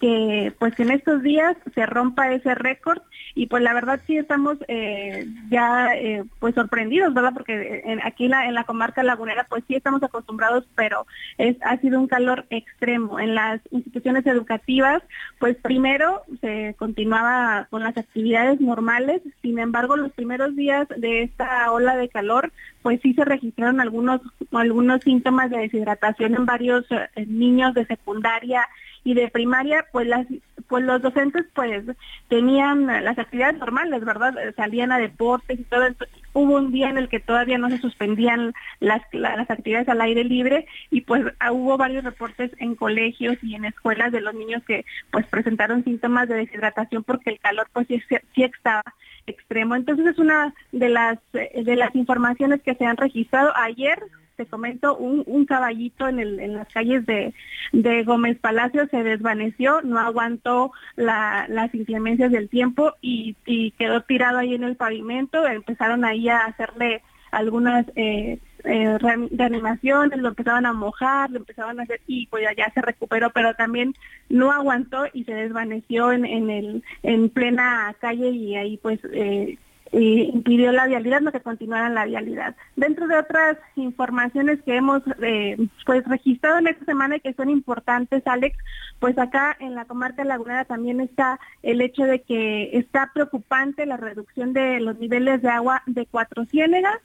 que 0.00 0.52
pues 0.58 0.78
en 0.80 0.90
estos 0.90 1.22
días 1.22 1.56
se 1.74 1.86
rompa 1.86 2.32
ese 2.32 2.54
récord 2.54 3.00
y 3.34 3.46
pues 3.46 3.62
la 3.62 3.74
verdad 3.74 4.00
sí 4.06 4.16
estamos 4.16 4.58
eh, 4.68 5.26
ya 5.50 5.94
eh, 5.94 6.24
pues 6.38 6.54
sorprendidos, 6.54 7.12
¿verdad? 7.14 7.32
Porque 7.34 7.98
aquí 8.04 8.28
la, 8.28 8.46
en 8.46 8.54
la 8.54 8.64
comarca 8.64 9.02
lagunera 9.02 9.46
pues 9.48 9.64
sí 9.66 9.74
estamos 9.74 10.02
acostumbrados, 10.02 10.64
pero 10.74 11.06
es, 11.38 11.56
ha 11.62 11.76
sido 11.78 11.98
un 11.98 12.06
calor 12.06 12.46
extremo. 12.50 13.18
En 13.18 13.34
las 13.34 13.60
instituciones 13.70 14.26
educativas 14.26 15.02
pues 15.38 15.56
primero 15.56 16.22
se 16.40 16.74
continuaba 16.78 17.66
con 17.70 17.82
las 17.82 17.96
actividades 17.96 18.60
normales, 18.60 19.22
sin 19.42 19.58
embargo 19.58 19.96
los 19.96 20.12
primeros 20.12 20.54
días 20.54 20.86
de 20.96 21.22
esta 21.22 21.70
ola 21.72 21.96
de 21.96 22.08
calor 22.08 22.52
pues 22.82 23.00
sí 23.02 23.14
se 23.14 23.24
registraron 23.24 23.80
algunos, 23.80 24.20
algunos 24.52 25.02
síntomas 25.02 25.50
de 25.50 25.58
deshidratación 25.58 26.34
en 26.34 26.46
varios 26.46 26.84
eh, 26.90 27.08
niños 27.26 27.74
de 27.74 27.86
secundaria 27.86 28.68
y 29.04 29.14
de 29.14 29.28
primaria, 29.28 29.86
pues 29.92 30.06
las 30.06 30.26
pues 30.68 30.84
los 30.84 31.02
docentes 31.02 31.44
pues 31.54 31.84
tenían 32.28 32.86
las 32.86 33.18
actividades 33.18 33.58
normales, 33.58 34.04
¿verdad? 34.04 34.34
Salían 34.56 34.92
a 34.92 34.98
deportes 34.98 35.60
y 35.60 35.64
todo. 35.64 35.84
Hubo 36.32 36.56
un 36.56 36.72
día 36.72 36.88
en 36.88 36.98
el 36.98 37.08
que 37.08 37.20
todavía 37.20 37.58
no 37.58 37.70
se 37.70 37.78
suspendían 37.78 38.54
las, 38.80 39.02
las 39.12 39.48
actividades 39.50 39.88
al 39.88 40.00
aire 40.00 40.24
libre 40.24 40.66
y 40.90 41.02
pues 41.02 41.22
ah, 41.38 41.52
hubo 41.52 41.76
varios 41.76 42.02
reportes 42.02 42.50
en 42.58 42.74
colegios 42.74 43.36
y 43.42 43.54
en 43.54 43.66
escuelas 43.66 44.10
de 44.10 44.20
los 44.20 44.34
niños 44.34 44.62
que 44.66 44.84
pues 45.12 45.26
presentaron 45.26 45.84
síntomas 45.84 46.28
de 46.28 46.36
deshidratación 46.36 47.04
porque 47.04 47.30
el 47.30 47.38
calor 47.38 47.68
pues 47.72 47.86
sí, 47.86 48.02
sí 48.34 48.42
estaba 48.42 48.82
extremo. 49.26 49.76
Entonces 49.76 50.06
es 50.06 50.18
una 50.18 50.54
de 50.72 50.88
las 50.88 51.18
de 51.32 51.76
las 51.76 51.94
informaciones 51.94 52.62
que 52.62 52.74
se 52.74 52.86
han 52.86 52.96
registrado 52.96 53.52
ayer 53.54 53.98
te 54.36 54.46
comento, 54.46 54.96
un, 54.96 55.44
caballito 55.46 56.08
en, 56.08 56.18
el, 56.18 56.40
en 56.40 56.54
las 56.54 56.68
calles 56.72 57.06
de, 57.06 57.34
de 57.72 58.04
Gómez 58.04 58.38
Palacio 58.38 58.86
se 58.88 59.02
desvaneció, 59.02 59.82
no 59.82 59.98
aguantó 59.98 60.72
la, 60.96 61.46
las 61.48 61.74
inclemencias 61.74 62.32
del 62.32 62.48
tiempo 62.48 62.94
y, 63.00 63.36
y 63.46 63.72
quedó 63.72 64.02
tirado 64.02 64.38
ahí 64.38 64.54
en 64.54 64.64
el 64.64 64.76
pavimento. 64.76 65.46
Empezaron 65.46 66.04
ahí 66.04 66.28
a 66.28 66.44
hacerle 66.46 67.02
algunas 67.30 67.86
eh, 67.96 68.38
eh, 68.64 68.98
reanimaciones, 68.98 70.18
lo 70.18 70.28
empezaban 70.28 70.66
a 70.66 70.72
mojar, 70.72 71.30
lo 71.30 71.38
empezaban 71.38 71.78
a 71.78 71.82
hacer 71.82 72.00
y 72.06 72.26
pues 72.28 72.44
ya 72.56 72.70
se 72.72 72.80
recuperó, 72.80 73.30
pero 73.30 73.54
también 73.54 73.94
no 74.28 74.52
aguantó 74.52 75.04
y 75.12 75.24
se 75.24 75.34
desvaneció 75.34 76.12
en, 76.12 76.24
en 76.24 76.50
el 76.50 76.84
en 77.02 77.28
plena 77.28 77.94
calle 78.00 78.30
y 78.30 78.56
ahí 78.56 78.78
pues 78.78 79.00
eh, 79.12 79.58
impidió 80.00 80.72
la 80.72 80.86
vialidad, 80.86 81.20
no 81.20 81.32
que 81.32 81.40
continuaran 81.40 81.94
la 81.94 82.04
vialidad. 82.04 82.56
Dentro 82.76 83.06
de 83.06 83.16
otras 83.16 83.58
informaciones 83.76 84.62
que 84.62 84.76
hemos 84.76 85.02
eh, 85.22 85.56
pues 85.86 86.04
registrado 86.06 86.58
en 86.58 86.68
esta 86.68 86.84
semana 86.84 87.16
y 87.16 87.20
que 87.20 87.34
son 87.34 87.50
importantes, 87.50 88.26
Alex, 88.26 88.56
pues 88.98 89.18
acá 89.18 89.56
en 89.60 89.74
la 89.74 89.84
comarca 89.84 90.24
lagunera 90.24 90.64
también 90.64 91.00
está 91.00 91.38
el 91.62 91.80
hecho 91.80 92.04
de 92.04 92.22
que 92.22 92.76
está 92.76 93.10
preocupante 93.12 93.86
la 93.86 93.96
reducción 93.96 94.52
de 94.52 94.80
los 94.80 94.98
niveles 94.98 95.42
de 95.42 95.48
agua 95.48 95.82
de 95.86 96.06
Cuatro 96.06 96.44
Ciénegas. 96.46 96.98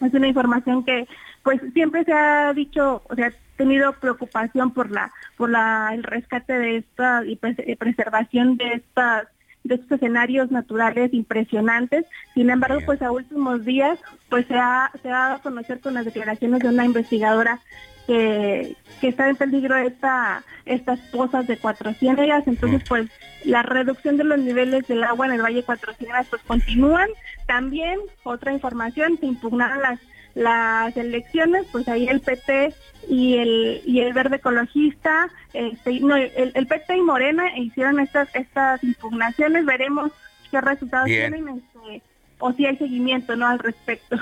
Es 0.00 0.12
una 0.14 0.28
información 0.28 0.84
que 0.84 1.06
pues 1.42 1.60
siempre 1.72 2.04
se 2.04 2.12
ha 2.12 2.52
dicho, 2.52 3.02
o 3.08 3.14
sea, 3.14 3.32
tenido 3.56 3.92
preocupación 3.92 4.72
por 4.72 4.90
la 4.90 5.12
por 5.36 5.50
la 5.50 5.90
el 5.92 6.02
rescate 6.02 6.52
de 6.52 6.76
esta 6.78 7.22
y 7.24 7.36
preservación 7.76 8.56
de 8.56 8.72
estas 8.72 9.28
de 9.64 9.76
estos 9.76 9.92
escenarios 9.92 10.50
naturales 10.50 11.12
impresionantes. 11.14 12.04
Sin 12.34 12.50
embargo, 12.50 12.80
pues 12.84 13.02
a 13.02 13.10
últimos 13.10 13.64
días, 13.64 13.98
pues 14.28 14.46
se 14.46 14.54
ha, 14.54 14.90
se 15.02 15.08
ha 15.08 15.12
dado 15.12 15.34
a 15.36 15.42
conocer 15.42 15.80
con 15.80 15.94
las 15.94 16.04
declaraciones 16.04 16.60
de 16.60 16.68
una 16.68 16.84
investigadora 16.84 17.60
que, 18.06 18.76
que 19.00 19.08
está 19.08 19.28
en 19.28 19.36
peligro 19.36 19.76
esta, 19.76 20.42
estas 20.64 20.98
pozas 21.10 21.46
de 21.46 21.56
Cuatro 21.56 21.92
Ciénegas. 21.94 22.46
Entonces, 22.46 22.82
pues 22.88 23.10
la 23.44 23.62
reducción 23.62 24.16
de 24.16 24.24
los 24.24 24.38
niveles 24.38 24.86
del 24.88 25.04
agua 25.04 25.26
en 25.26 25.32
el 25.32 25.42
Valle 25.42 25.62
Cuatro 25.62 25.92
Ciénegas 25.94 26.26
pues 26.28 26.42
continúan. 26.42 27.08
También, 27.46 28.00
otra 28.24 28.52
información, 28.52 29.18
se 29.18 29.26
impugnaron 29.26 29.82
las 29.82 30.00
las 30.34 30.96
elecciones, 30.96 31.66
pues 31.72 31.88
ahí 31.88 32.06
el 32.08 32.20
PT 32.20 32.74
y 33.08 33.36
el 33.36 33.82
y 33.84 34.00
el 34.00 34.12
Verde 34.12 34.36
Ecologista, 34.36 35.28
este, 35.52 36.00
no, 36.00 36.16
el, 36.16 36.52
el, 36.54 36.66
PT 36.66 36.96
y 36.96 37.02
Morena 37.02 37.56
hicieron 37.58 38.00
estas 38.00 38.34
estas 38.34 38.82
impugnaciones, 38.84 39.64
veremos 39.64 40.12
qué 40.50 40.60
resultados 40.60 41.06
tienen 41.06 41.48
este, 41.48 42.02
o 42.38 42.52
si 42.52 42.66
hay 42.66 42.76
seguimiento 42.76 43.36
no 43.36 43.46
al 43.46 43.58
respecto. 43.58 44.16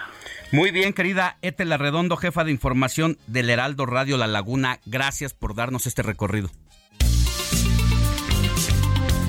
Muy 0.53 0.71
bien, 0.71 0.93
querida 0.93 1.37
Etela 1.43 1.77
Redondo, 1.77 2.17
jefa 2.17 2.45
de 2.45 2.51
información 2.51 3.19
del 3.27 3.51
Heraldo 3.51 3.87
Radio 3.87 4.17
La 4.17 4.27
Laguna, 4.27 4.81
gracias 4.87 5.35
por 5.35 5.55
darnos 5.55 5.87
este 5.87 6.03
recorrido. 6.03 6.51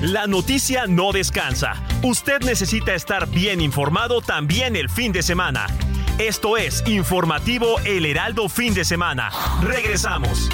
La 0.02 0.26
noticia 0.26 0.86
no 0.88 1.12
descansa. 1.12 1.74
Usted 2.02 2.40
necesita 2.40 2.92
estar 2.92 3.28
bien 3.28 3.60
informado 3.60 4.20
también 4.20 4.74
el 4.74 4.90
fin 4.90 5.12
de 5.12 5.22
semana. 5.22 5.68
Esto 6.22 6.56
es 6.56 6.84
Informativo 6.86 7.80
El 7.84 8.06
Heraldo 8.06 8.48
Fin 8.48 8.74
de 8.74 8.84
Semana. 8.84 9.28
Regresamos. 9.60 10.48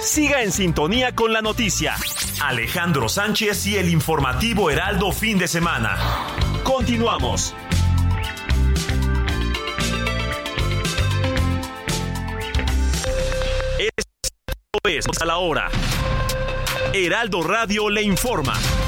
Siga 0.00 0.42
en 0.42 0.50
sintonía 0.50 1.14
con 1.14 1.32
la 1.32 1.42
noticia. 1.42 1.94
Alejandro 2.42 3.08
Sánchez 3.08 3.64
y 3.68 3.76
el 3.76 3.88
informativo 3.88 4.68
Heraldo 4.68 5.12
Fin 5.12 5.38
de 5.38 5.46
Semana. 5.46 5.96
Continuamos. 6.64 7.54
Esto 13.78 15.12
es 15.12 15.22
a 15.22 15.24
la 15.24 15.36
hora. 15.36 15.70
Heraldo 16.92 17.42
Radio 17.42 17.88
le 17.88 18.02
informa. 18.02 18.79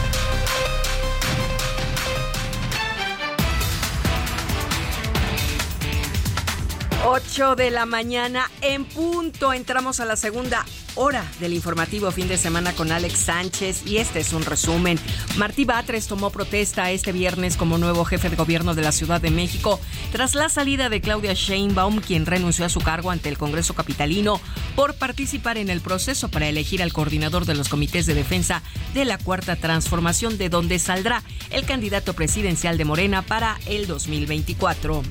8 7.05 7.57
de 7.57 7.71
la 7.73 7.85
mañana 7.85 8.49
en 8.61 8.85
punto. 8.85 9.53
Entramos 9.53 9.99
a 9.99 10.05
la 10.05 10.15
segunda 10.15 10.65
hora 10.95 11.25
del 11.41 11.53
informativo 11.53 12.11
fin 12.13 12.29
de 12.29 12.37
semana 12.37 12.73
con 12.75 12.93
Alex 12.93 13.19
Sánchez 13.19 13.87
y 13.87 13.97
este 13.97 14.21
es 14.21 14.33
un 14.33 14.45
resumen. 14.45 15.01
Martí 15.37 15.65
Batres 15.65 16.07
tomó 16.07 16.31
protesta 16.31 16.93
este 16.93 17.11
viernes 17.11 17.57
como 17.57 17.77
nuevo 17.77 18.05
jefe 18.05 18.31
de 18.31 18.37
gobierno 18.37 18.75
de 18.75 18.83
la 18.83 18.93
Ciudad 18.93 19.21
de 19.21 19.33
México 19.33 19.81
tras 20.13 20.37
la 20.37 20.49
salida 20.49 20.89
de 20.91 21.01
Claudia 21.01 21.33
Sheinbaum, 21.33 22.01
quien 22.01 22.25
renunció 22.25 22.65
a 22.65 22.69
su 22.69 22.81
cargo 22.81 23.11
ante 23.11 23.29
el 23.29 23.39
Congreso 23.39 23.75
Capitalino 23.75 24.41
por 24.77 24.95
participar 24.95 25.59
en 25.59 25.71
el 25.71 25.81
proceso 25.81 26.29
para 26.29 26.49
elegir 26.49 26.83
al 26.83 26.93
coordinador 26.93 27.47
de 27.47 27.57
los 27.57 27.69
comités 27.69 28.07
de 28.07 28.15
defensa 28.15 28.63
de 28.95 29.05
la 29.05 29.19
Cuarta 29.19 29.57
Transformación, 29.57 30.39
de 30.39 30.51
donde 30.51 30.79
saldrá 30.79 31.25
el 31.51 31.65
candidato 31.65 32.15
presidencial 32.15 32.79
de 32.79 32.85
Morena 32.85 33.23
para 33.23 33.59
el 33.67 33.89
2024 33.89 35.03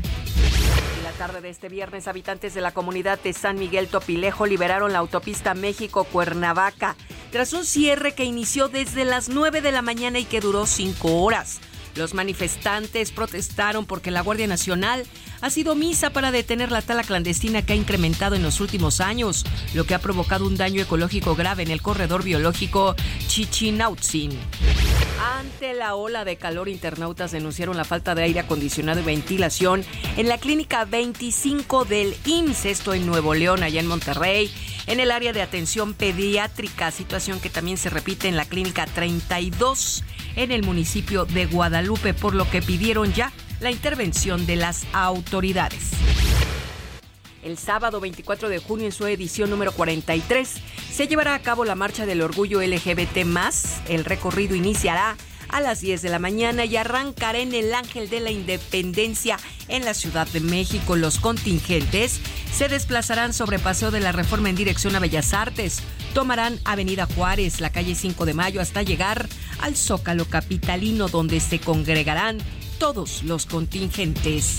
tarde 1.21 1.41
de 1.41 1.49
este 1.51 1.69
viernes, 1.69 2.07
habitantes 2.07 2.55
de 2.55 2.61
la 2.61 2.71
comunidad 2.71 3.19
de 3.19 3.31
San 3.33 3.59
Miguel 3.59 3.89
Topilejo 3.89 4.47
liberaron 4.47 4.91
la 4.91 4.97
autopista 4.97 5.53
México-Cuernavaca 5.53 6.95
tras 7.31 7.53
un 7.53 7.63
cierre 7.63 8.15
que 8.15 8.23
inició 8.23 8.69
desde 8.69 9.05
las 9.05 9.29
9 9.29 9.61
de 9.61 9.71
la 9.71 9.83
mañana 9.83 10.17
y 10.17 10.25
que 10.25 10.41
duró 10.41 10.65
5 10.65 11.21
horas. 11.21 11.61
Los 11.95 12.13
manifestantes 12.13 13.11
protestaron 13.11 13.85
porque 13.85 14.11
la 14.11 14.21
Guardia 14.21 14.47
Nacional 14.47 15.05
ha 15.41 15.49
sido 15.49 15.75
misa 15.75 16.11
para 16.11 16.31
detener 16.31 16.71
la 16.71 16.81
tala 16.81 17.03
clandestina 17.03 17.63
que 17.63 17.73
ha 17.73 17.75
incrementado 17.75 18.35
en 18.35 18.43
los 18.43 18.61
últimos 18.61 19.01
años, 19.01 19.45
lo 19.73 19.85
que 19.85 19.95
ha 19.95 19.99
provocado 19.99 20.45
un 20.47 20.57
daño 20.57 20.81
ecológico 20.81 21.35
grave 21.35 21.63
en 21.63 21.71
el 21.71 21.81
corredor 21.81 22.23
biológico 22.23 22.95
Chichinautzin. 23.27 24.31
Ante 25.37 25.73
la 25.73 25.95
ola 25.95 26.25
de 26.25 26.37
calor, 26.37 26.67
internautas 26.67 27.31
denunciaron 27.31 27.77
la 27.77 27.83
falta 27.83 28.15
de 28.15 28.23
aire 28.23 28.39
acondicionado 28.39 29.01
y 29.01 29.03
ventilación 29.03 29.85
en 30.17 30.27
la 30.27 30.37
clínica 30.37 30.85
25 30.85 31.85
del 31.85 32.15
IMSS, 32.25 32.65
esto 32.65 32.93
en 32.93 33.05
Nuevo 33.05 33.35
León, 33.35 33.61
allá 33.61 33.79
en 33.79 33.87
Monterrey, 33.87 34.51
en 34.87 34.99
el 34.99 35.11
área 35.11 35.31
de 35.31 35.41
atención 35.41 35.93
pediátrica, 35.93 36.89
situación 36.89 37.39
que 37.39 37.49
también 37.49 37.77
se 37.77 37.89
repite 37.89 38.27
en 38.27 38.35
la 38.35 38.45
clínica 38.45 38.85
32 38.87 40.03
en 40.35 40.51
el 40.51 40.63
municipio 40.63 41.25
de 41.25 41.45
Guadalupe, 41.45 42.13
por 42.13 42.35
lo 42.35 42.49
que 42.49 42.61
pidieron 42.61 43.13
ya 43.13 43.31
la 43.59 43.71
intervención 43.71 44.45
de 44.45 44.55
las 44.55 44.85
autoridades. 44.93 45.91
El 47.43 47.57
sábado 47.57 47.99
24 47.99 48.49
de 48.49 48.59
junio, 48.59 48.85
en 48.85 48.91
su 48.91 49.05
edición 49.07 49.49
número 49.49 49.71
43, 49.71 50.49
se 50.91 51.07
llevará 51.07 51.33
a 51.33 51.39
cabo 51.39 51.65
la 51.65 51.75
Marcha 51.75 52.05
del 52.05 52.21
Orgullo 52.21 52.61
LGBT. 52.61 53.17
El 53.87 54.05
recorrido 54.05 54.55
iniciará 54.55 55.17
a 55.49 55.59
las 55.59 55.81
10 55.81 56.01
de 56.01 56.09
la 56.09 56.19
mañana 56.19 56.65
y 56.65 56.77
arrancará 56.77 57.39
en 57.39 57.53
el 57.53 57.73
Ángel 57.73 58.09
de 58.09 58.19
la 58.19 58.31
Independencia 58.31 59.37
en 59.67 59.85
la 59.85 59.93
Ciudad 59.93 60.27
de 60.27 60.39
México. 60.39 60.95
Los 60.95 61.19
contingentes 61.19 62.21
se 62.53 62.67
desplazarán 62.67 63.33
sobre 63.33 63.59
Paseo 63.59 63.91
de 63.91 63.99
la 63.99 64.11
Reforma 64.11 64.49
en 64.49 64.55
dirección 64.55 64.95
a 64.95 64.99
Bellas 64.99 65.33
Artes. 65.33 65.81
Tomarán 66.13 66.59
Avenida 66.65 67.07
Juárez, 67.15 67.61
la 67.61 67.71
calle 67.71 67.95
5 67.95 68.25
de 68.25 68.33
Mayo, 68.33 68.59
hasta 68.59 68.83
llegar 68.83 69.29
al 69.61 69.77
Zócalo 69.77 70.25
Capitalino, 70.25 71.07
donde 71.07 71.39
se 71.39 71.59
congregarán 71.59 72.39
todos 72.79 73.23
los 73.23 73.45
contingentes. 73.45 74.57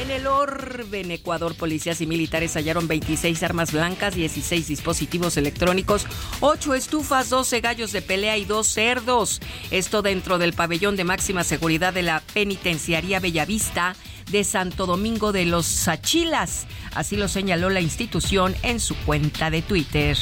En 0.00 0.12
el 0.12 0.26
orbe 0.26 1.00
en 1.00 1.10
Ecuador, 1.10 1.56
policías 1.56 2.00
y 2.00 2.06
militares 2.06 2.54
hallaron 2.54 2.86
26 2.86 3.42
armas 3.42 3.72
blancas, 3.72 4.14
16 4.14 4.68
dispositivos 4.68 5.36
electrónicos, 5.36 6.06
8 6.40 6.74
estufas, 6.74 7.28
12 7.28 7.60
gallos 7.60 7.90
de 7.90 8.00
pelea 8.00 8.36
y 8.36 8.44
2 8.44 8.66
cerdos. 8.66 9.40
Esto 9.72 10.02
dentro 10.02 10.38
del 10.38 10.52
pabellón 10.52 10.94
de 10.96 11.04
máxima 11.04 11.42
seguridad 11.42 11.92
de 11.92 12.02
la 12.02 12.22
penitenciaría 12.32 13.18
Bellavista 13.18 13.96
de 14.30 14.44
Santo 14.44 14.86
Domingo 14.86 15.32
de 15.32 15.44
los 15.44 15.66
Sachilas. 15.66 16.66
Así 16.94 17.16
lo 17.16 17.28
señaló 17.28 17.70
la 17.70 17.80
institución 17.80 18.54
en 18.62 18.80
su 18.80 18.96
cuenta 18.96 19.50
de 19.50 19.62
Twitter. 19.62 20.16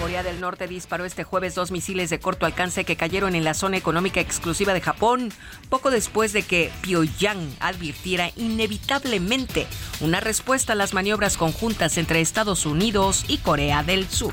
Corea 0.00 0.22
del 0.22 0.40
Norte 0.40 0.68
disparó 0.68 1.04
este 1.04 1.24
jueves 1.24 1.54
dos 1.54 1.70
misiles 1.70 2.08
de 2.08 2.20
corto 2.20 2.46
alcance 2.46 2.84
que 2.84 2.96
cayeron 2.96 3.34
en 3.34 3.44
la 3.44 3.54
zona 3.54 3.76
económica 3.76 4.20
exclusiva 4.20 4.72
de 4.72 4.80
Japón, 4.80 5.32
poco 5.68 5.90
después 5.90 6.32
de 6.32 6.42
que 6.42 6.70
Pyongyang 6.82 7.56
advirtiera 7.58 8.30
inevitablemente 8.36 9.66
una 10.00 10.20
respuesta 10.20 10.74
a 10.74 10.76
las 10.76 10.94
maniobras 10.94 11.36
conjuntas 11.36 11.98
entre 11.98 12.20
Estados 12.20 12.64
Unidos 12.64 13.24
y 13.26 13.38
Corea 13.38 13.82
del 13.82 14.08
Sur. 14.08 14.32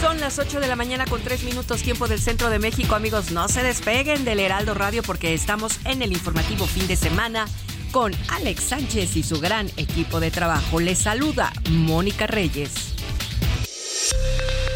Son 0.00 0.20
las 0.20 0.38
8 0.38 0.60
de 0.60 0.68
la 0.68 0.76
mañana 0.76 1.06
con 1.06 1.20
3 1.22 1.42
minutos 1.42 1.82
tiempo 1.82 2.06
del 2.06 2.20
centro 2.20 2.50
de 2.50 2.60
México. 2.60 2.94
Amigos, 2.94 3.32
no 3.32 3.48
se 3.48 3.64
despeguen 3.64 4.24
del 4.24 4.38
Heraldo 4.38 4.74
Radio 4.74 5.02
porque 5.02 5.34
estamos 5.34 5.80
en 5.84 6.02
el 6.02 6.12
informativo 6.12 6.66
fin 6.66 6.86
de 6.86 6.94
semana 6.94 7.46
con 7.90 8.12
Alex 8.28 8.62
Sánchez 8.62 9.16
y 9.16 9.24
su 9.24 9.40
gran 9.40 9.66
equipo 9.76 10.20
de 10.20 10.30
trabajo. 10.30 10.78
Les 10.78 10.98
saluda 10.98 11.52
Mónica 11.70 12.28
Reyes. 12.28 12.94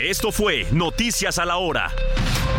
Esto 0.00 0.32
fue 0.32 0.66
Noticias 0.72 1.38
a 1.38 1.44
la 1.44 1.58
Hora. 1.58 1.92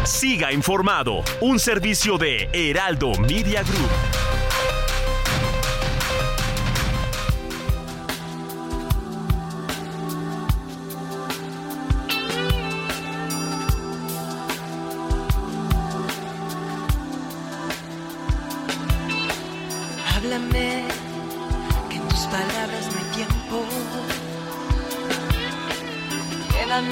Siga 0.05 0.53
informado, 0.53 1.21
un 1.41 1.59
servicio 1.59 2.17
de 2.17 2.49
Heraldo 2.53 3.11
Media 3.15 3.63
Group. 3.63 4.42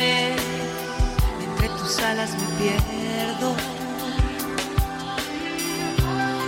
Entre 0.02 1.70
tus 1.78 2.00
alas 2.00 2.32
me 2.32 2.48
pierdo. 2.58 3.56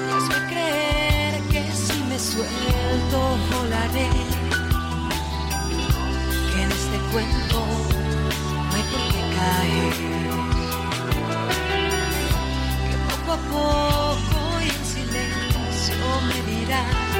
Y 0.07 0.11
hazme 0.15 0.39
creer 0.49 1.41
que 1.51 1.61
si 1.71 1.97
me 2.09 2.17
suelto 2.17 3.19
volaré. 3.51 4.09
Que 6.51 6.61
en 6.63 6.71
este 6.71 6.97
cuento 7.11 7.59
no 8.69 8.75
hay 8.75 8.83
por 8.91 9.03
qué 9.11 9.21
caer. 9.37 9.93
Que 12.89 12.97
poco 13.09 13.31
a 13.33 13.39
poco 13.53 14.61
y 14.61 14.69
en 14.69 14.85
silencio 14.93 15.95
me 16.27 16.37
dirás 16.51 17.12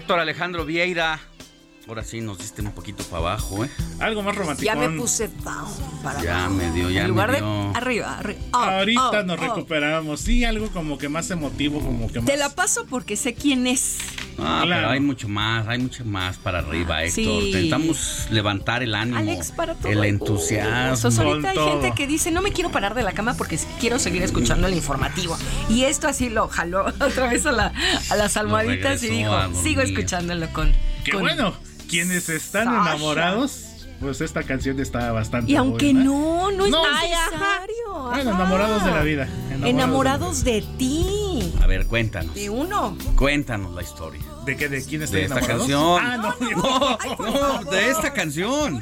Héctor 0.00 0.18
Alejandro 0.18 0.64
Vieira. 0.64 1.20
Ahora 1.88 2.04
sí 2.04 2.20
nos 2.20 2.38
diste 2.38 2.62
un 2.62 2.70
poquito 2.72 3.02
para 3.04 3.18
abajo, 3.18 3.64
¿eh? 3.64 3.70
Algo 3.98 4.22
más 4.22 4.36
romántico. 4.36 4.64
Ya 4.66 4.76
me 4.76 4.90
puse 4.90 5.28
down 5.42 5.66
para 6.04 6.22
Ya 6.22 6.44
abajo. 6.44 6.54
me 6.54 6.70
dio, 6.72 6.88
ya 6.90 7.02
En 7.02 7.08
lugar 7.08 7.32
me 7.32 7.40
de 7.40 7.70
arriba, 7.74 8.18
arriba. 8.18 8.38
Ahorita 8.52 9.22
nos 9.24 9.38
up. 9.38 9.42
recuperamos. 9.44 10.20
Sí, 10.20 10.44
algo 10.44 10.68
como 10.68 10.98
que 10.98 11.08
más 11.08 11.30
emotivo, 11.32 11.80
como 11.80 12.06
que 12.12 12.20
más. 12.20 12.26
Te 12.30 12.36
la 12.36 12.50
paso 12.50 12.86
porque 12.88 13.16
sé 13.16 13.34
quién 13.34 13.66
es. 13.66 13.96
Ah, 14.38 14.62
Claro. 14.64 14.82
pero 14.82 14.90
hay 14.90 15.00
mucho 15.00 15.26
más, 15.28 15.66
hay 15.66 15.78
mucho 15.80 16.04
más 16.04 16.36
para 16.36 16.60
arriba, 16.60 17.02
Héctor. 17.02 17.14
Sí. 17.24 17.46
Intentamos 17.46 18.26
levantar 18.30 18.82
el 18.84 18.94
ánimo, 18.94 19.18
Alex, 19.18 19.50
para 19.50 19.74
todo. 19.74 19.90
el 19.90 20.04
entusiasmo. 20.04 21.22
Ahorita 21.22 21.50
hay 21.50 21.56
gente 21.58 21.92
que 21.96 22.06
dice, 22.06 22.30
no 22.30 22.40
me 22.40 22.52
quiero 22.52 22.70
parar 22.70 22.94
de 22.94 23.02
la 23.02 23.12
cama 23.12 23.34
porque 23.34 23.58
quiero 23.80 23.98
seguir 23.98 24.22
escuchando 24.22 24.68
el 24.68 24.74
informativo. 24.74 25.36
Y 25.68 25.84
esto 25.84 26.06
así 26.08 26.28
lo 26.28 26.46
jaló 26.46 26.86
otra 27.00 27.26
vez 27.28 27.46
a, 27.46 27.52
la- 27.52 27.72
a 28.10 28.16
las 28.16 28.36
almohaditas 28.36 29.02
y 29.02 29.08
dijo, 29.08 29.34
sigo 29.62 29.80
escuchándolo 29.80 30.48
con... 30.52 30.72
Que 31.04 31.12
con- 31.12 31.22
bueno, 31.22 31.54
quienes 31.90 32.28
están 32.28 32.64
Sasha. 32.66 32.90
enamorados, 32.92 33.86
pues 34.00 34.20
esta 34.20 34.42
canción 34.44 34.78
está 34.80 35.12
bastante 35.12 35.50
Y 35.52 35.56
aunque 35.56 35.86
buena. 35.92 36.04
no, 36.04 36.50
no 36.52 36.64
es 36.64 36.70
No, 36.70 36.82
necesario. 36.82 38.10
Bueno, 38.14 38.30
enamorados 38.30 38.84
de 38.84 38.90
la 38.90 39.02
vida. 39.02 39.28
Enamorados 39.64 40.44
de 40.44 40.62
ti. 40.78 41.04
A 41.62 41.66
ver, 41.66 41.86
cuéntanos. 41.86 42.34
De 42.34 42.50
uno. 42.50 42.96
Cuéntanos 43.16 43.74
la 43.74 43.82
historia. 43.82 44.20
¿De 44.44 44.56
qué? 44.56 44.68
¿De 44.68 44.84
quién 44.84 45.02
estoy 45.02 45.20
De 45.20 45.26
esta 45.26 45.40
canción. 45.40 46.00
Ah, 46.02 46.16
no. 46.16 46.30
No, 47.20 47.62
no, 47.62 47.70
de 47.70 47.90
esta 47.90 48.12
canción. 48.12 48.80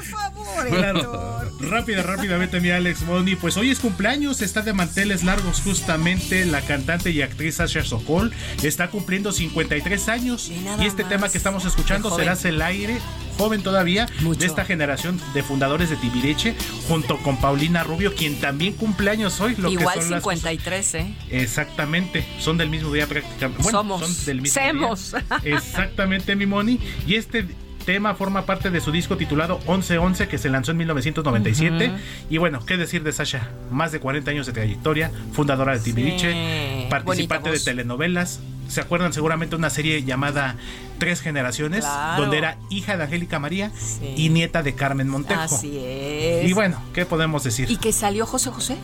Claro. 0.68 1.40
Rápida, 1.60 2.02
rápidamente, 2.02 2.60
mi 2.60 2.70
Alex 2.70 3.02
Money. 3.02 3.36
Pues 3.36 3.56
hoy 3.56 3.70
es 3.70 3.80
cumpleaños, 3.80 4.40
está 4.42 4.62
de 4.62 4.72
manteles 4.72 5.24
largos 5.24 5.60
justamente 5.60 6.44
la 6.46 6.60
cantante 6.62 7.10
y 7.10 7.22
actriz 7.22 7.56
Sasha 7.56 7.84
Sokol. 7.84 8.32
Está 8.62 8.88
cumpliendo 8.90 9.32
53 9.32 10.08
años. 10.08 10.50
Y 10.50 10.86
este 10.86 11.02
más. 11.02 11.10
tema 11.10 11.28
que 11.28 11.38
estamos 11.38 11.64
escuchando 11.64 12.14
será 12.14 12.36
el 12.44 12.62
aire, 12.62 12.98
joven 13.38 13.62
todavía, 13.62 14.06
de 14.38 14.46
esta 14.46 14.64
generación 14.64 15.18
de 15.32 15.42
fundadores 15.42 15.88
de 15.88 15.96
Tibireche, 15.96 16.54
junto 16.88 17.16
con 17.18 17.38
Paulina 17.40 17.84
Rubio, 17.84 18.14
quien 18.14 18.40
también 18.40 18.74
cumpleaños 18.74 19.40
hoy. 19.40 19.54
Lo 19.56 19.70
Igual 19.70 19.94
que 19.94 20.02
son 20.02 20.10
las- 20.10 20.22
53, 20.22 20.94
¿eh? 20.96 21.14
Exactamente, 21.30 22.24
son 22.40 22.58
del 22.58 22.68
mismo 22.68 22.92
día 22.92 23.06
prácticamente. 23.06 23.62
Bueno, 23.62 23.78
Somos. 23.78 24.00
son 24.00 24.26
del 24.26 24.42
mismo 24.42 24.60
Semos. 24.60 25.12
día. 25.12 25.56
Exactamente, 25.56 26.36
mi 26.36 26.46
Moni. 26.46 26.78
Y 27.06 27.14
este 27.14 27.46
tema 27.86 28.14
forma 28.14 28.44
parte 28.44 28.70
de 28.70 28.80
su 28.82 28.92
disco 28.92 29.16
titulado 29.16 29.58
1111 29.66 30.28
que 30.28 30.36
se 30.36 30.50
lanzó 30.50 30.72
en 30.72 30.76
1997. 30.78 31.88
Ujú. 31.88 31.96
Y 32.28 32.36
bueno, 32.38 32.60
qué 32.66 32.76
decir 32.76 33.02
de 33.02 33.12
Sasha, 33.12 33.48
más 33.70 33.92
de 33.92 34.00
40 34.00 34.30
años 34.30 34.46
de 34.46 34.52
trayectoria, 34.52 35.10
fundadora 35.32 35.72
de 35.72 35.80
Timbiriche, 35.80 36.86
participante 36.90 37.50
de 37.50 37.60
telenovelas. 37.60 38.40
Se 38.68 38.82
acuerdan 38.82 39.14
seguramente 39.14 39.56
una 39.56 39.70
serie 39.70 40.02
llamada 40.04 40.56
Tres 40.98 41.20
Generaciones, 41.20 41.80
Claro. 41.84 42.22
donde 42.22 42.38
era 42.38 42.56
hija 42.70 42.96
de 42.96 43.04
Angélica 43.04 43.38
María 43.38 43.70
y 44.16 44.28
nieta 44.30 44.62
de 44.62 44.74
Carmen 44.74 45.08
Montejo. 45.08 45.40
Así 45.40 45.78
es. 45.78 46.48
Y 46.48 46.52
bueno, 46.52 46.80
¿qué 46.92 47.06
podemos 47.06 47.44
decir? 47.44 47.70
¿Y 47.70 47.76
que 47.76 47.92
salió 47.92 48.26
José 48.26 48.50
José? 48.50 48.76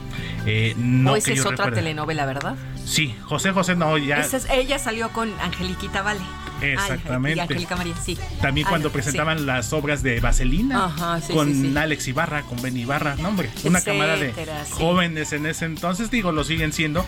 Eh, 0.46 0.74
no 0.78 1.12
o 1.12 1.16
esa 1.16 1.30
es 1.32 1.36
yo 1.38 1.42
otra 1.44 1.56
recuerde. 1.66 1.76
telenovela, 1.76 2.26
¿verdad? 2.26 2.54
Sí, 2.86 3.14
José 3.24 3.50
José 3.52 3.74
no, 3.74 3.96
ya. 3.98 4.20
Esa 4.20 4.36
es- 4.36 4.46
ella 4.50 4.78
salió 4.78 5.10
con 5.10 5.32
Angeliquita 5.40 6.02
Vale. 6.02 6.20
Exactamente. 6.62 7.36
y 7.36 7.40
Angélica 7.40 7.76
María, 7.76 7.94
sí. 8.02 8.16
También 8.40 8.66
Ah, 8.66 8.70
cuando 8.70 8.90
presentaban 8.90 9.44
las 9.44 9.72
obras 9.72 10.02
de 10.02 10.20
Vaselina 10.20 10.84
Ajá, 10.86 11.20
sí, 11.20 11.32
con 11.32 11.52
sí. 11.52 11.76
Alex 11.76 12.08
Ibarra, 12.08 12.42
con 12.42 12.62
Ben 12.62 12.76
Ibarra, 12.76 13.16
no 13.16 13.28
hombre, 13.28 13.50
una 13.64 13.80
camada 13.82 14.16
de 14.16 14.32
jóvenes 14.70 15.32
en 15.32 15.46
ese 15.46 15.64
entonces, 15.66 16.10
digo, 16.10 16.30
lo 16.32 16.44
siguen 16.44 16.72
siendo 16.72 17.04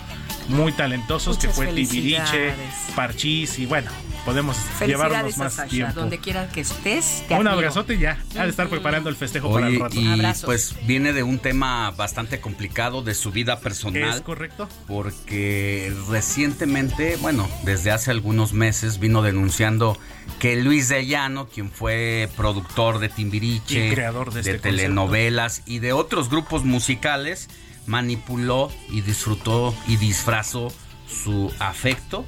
muy 0.48 0.72
talentosos, 0.72 1.38
que 1.38 1.48
fue 1.48 1.68
Tibiriche. 1.68 2.52
Parchís 2.94 3.58
y 3.58 3.66
bueno, 3.66 3.90
podemos 4.26 4.56
llevarnos 4.84 5.38
a 5.38 5.44
más 5.44 5.54
Sasha, 5.54 5.68
tiempo. 5.70 6.00
donde 6.00 6.18
quiera 6.18 6.48
que 6.48 6.60
estés. 6.60 7.22
te 7.28 7.34
Un 7.34 7.46
admiro. 7.46 7.52
abrazote 7.52 7.94
y 7.94 7.98
ya, 8.00 8.18
ha 8.36 8.42
de 8.42 8.50
estar 8.50 8.68
preparando 8.68 9.08
el 9.08 9.16
festejo 9.16 9.52
para 9.52 9.68
el 9.68 9.80
rato. 9.80 9.94
y 9.98 10.20
pues 10.44 10.74
viene 10.82 11.12
de 11.12 11.22
un 11.22 11.38
tema 11.38 11.92
bastante 11.92 12.40
complicado 12.40 13.02
de 13.02 13.14
su 13.14 13.30
vida 13.30 13.60
personal. 13.60 14.16
¿Es 14.16 14.20
correcto? 14.20 14.68
Porque 14.88 15.94
recientemente, 16.10 17.16
bueno, 17.20 17.48
desde 17.62 17.92
hace 17.92 18.10
algunos 18.10 18.52
meses 18.52 18.98
vino 18.98 19.22
denunciando 19.22 19.96
que 20.40 20.56
Luis 20.56 20.88
de 20.88 21.06
Llano, 21.06 21.46
quien 21.48 21.70
fue 21.70 22.28
productor 22.36 22.98
de 22.98 23.08
Timbiriche, 23.08 23.86
Y 23.88 23.94
creador 23.94 24.32
de 24.32 24.40
este 24.40 24.58
telenovelas 24.58 25.62
y 25.66 25.78
de 25.78 25.92
otros 25.92 26.28
grupos 26.28 26.64
musicales, 26.64 27.48
manipuló 27.86 28.72
y 28.90 29.02
disfrutó 29.02 29.72
y 29.86 29.96
disfrazó 29.96 30.72
su 31.08 31.52
afecto 31.60 32.24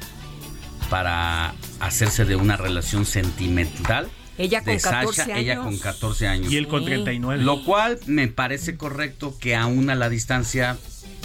para 0.91 1.55
hacerse 1.81 2.25
de 2.25 2.37
una 2.37 2.57
relación 2.57 3.05
sentimental. 3.07 4.09
Ella 4.39 4.63
con 4.63 4.75
de 4.75 4.81
14 4.81 5.17
Sasha, 5.23 5.39
ella 5.39 5.53
años. 5.55 5.65
con 5.65 5.79
14 5.79 6.29
años. 6.29 6.53
Y 6.53 6.57
él 6.57 6.69
con 6.69 6.81
Sí. 6.81 6.87
39. 6.87 7.43
Lo 7.43 7.65
cual 7.65 7.99
me 8.07 8.29
parece 8.29 8.77
correcto 8.77 9.37
que 9.39 9.57
aún 9.57 9.91
a 9.91 9.95
la 9.97 10.09
distancia 10.09 10.77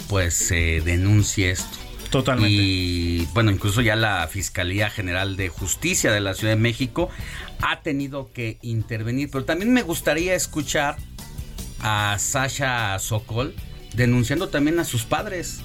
pues 0.08 0.34
se 0.34 0.80
denuncie 0.80 1.50
esto. 1.52 1.78
Totalmente. 2.10 2.50
Y 2.52 3.28
bueno, 3.34 3.50
incluso 3.50 3.80
ya 3.80 3.96
la 3.96 4.26
Fiscalía 4.28 4.90
General 4.90 5.36
de 5.36 5.48
Justicia 5.48 6.12
de 6.12 6.20
la 6.20 6.34
Ciudad 6.34 6.52
de 6.54 6.60
México 6.60 7.08
ha 7.60 7.80
tenido 7.82 8.30
que 8.32 8.58
intervenir. 8.62 9.30
Pero 9.30 9.44
también 9.44 9.72
me 9.72 9.82
gustaría 9.82 10.34
escuchar 10.34 10.96
a 11.80 12.16
Sasha 12.18 12.96
Sokol 12.98 13.54
denunciando 13.94 14.48
también 14.48 14.78
a 14.80 14.84
sus 14.84 15.04
padres. 15.04 15.60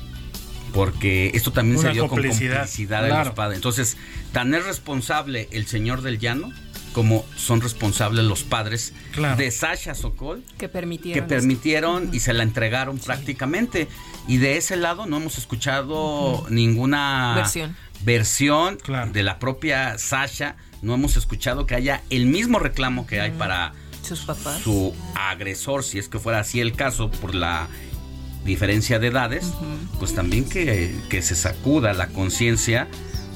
Porque 0.73 1.31
esto 1.33 1.51
también 1.51 1.79
Una 1.79 1.89
se 1.89 1.93
dio 1.93 2.07
complicidad, 2.07 2.49
con 2.51 2.59
complicidad 2.65 3.01
de 3.03 3.09
claro. 3.09 3.25
los 3.25 3.33
padres. 3.33 3.55
Entonces, 3.57 3.97
tan 4.31 4.53
es 4.53 4.65
responsable 4.65 5.47
el 5.51 5.65
señor 5.67 6.01
del 6.01 6.19
llano 6.19 6.51
como 6.93 7.23
son 7.35 7.61
responsables 7.61 8.25
los 8.25 8.43
padres 8.43 8.93
Claro. 9.11 9.37
de 9.37 9.51
Sasha 9.51 9.93
Sokol 9.93 10.41
Que 10.53 10.57
que 10.57 10.69
permitieron. 10.69 11.27
permitieron 11.27 12.09
y 12.13 12.19
se 12.19 12.33
la 12.33 12.41
entregaron 12.43 12.97
prácticamente. 12.97 13.87
Y 14.27 14.37
de 14.37 14.57
ese 14.57 14.75
lado 14.75 15.05
no 15.05 15.17
hemos 15.17 15.37
escuchado 15.37 16.45
ninguna 16.49 17.33
Versión. 17.35 17.75
versión 18.03 18.77
de 19.13 19.23
la 19.23 19.37
propia 19.39 19.97
Sasha. 19.97 20.55
No 20.81 20.93
hemos 20.95 21.15
escuchado 21.17 21.65
que 21.65 21.75
haya 21.75 22.01
el 22.09 22.25
mismo 22.25 22.57
reclamo 22.57 23.05
que 23.05 23.19
hay 23.21 23.31
para 23.31 23.73
sus 24.01 24.21
papás. 24.21 24.61
su 24.61 24.95
agresor, 25.15 25.83
si 25.83 25.99
es 25.99 26.09
que 26.09 26.17
fuera 26.19 26.39
así 26.39 26.59
el 26.59 26.73
caso, 26.73 27.11
por 27.11 27.35
la 27.35 27.67
diferencia 28.49 28.99
de 28.99 29.07
edades, 29.07 29.53
pues 29.99 30.13
también 30.13 30.47
que, 30.49 30.93
que 31.09 31.21
se 31.21 31.35
sacuda 31.35 31.93
la 31.93 32.07
conciencia 32.07 32.87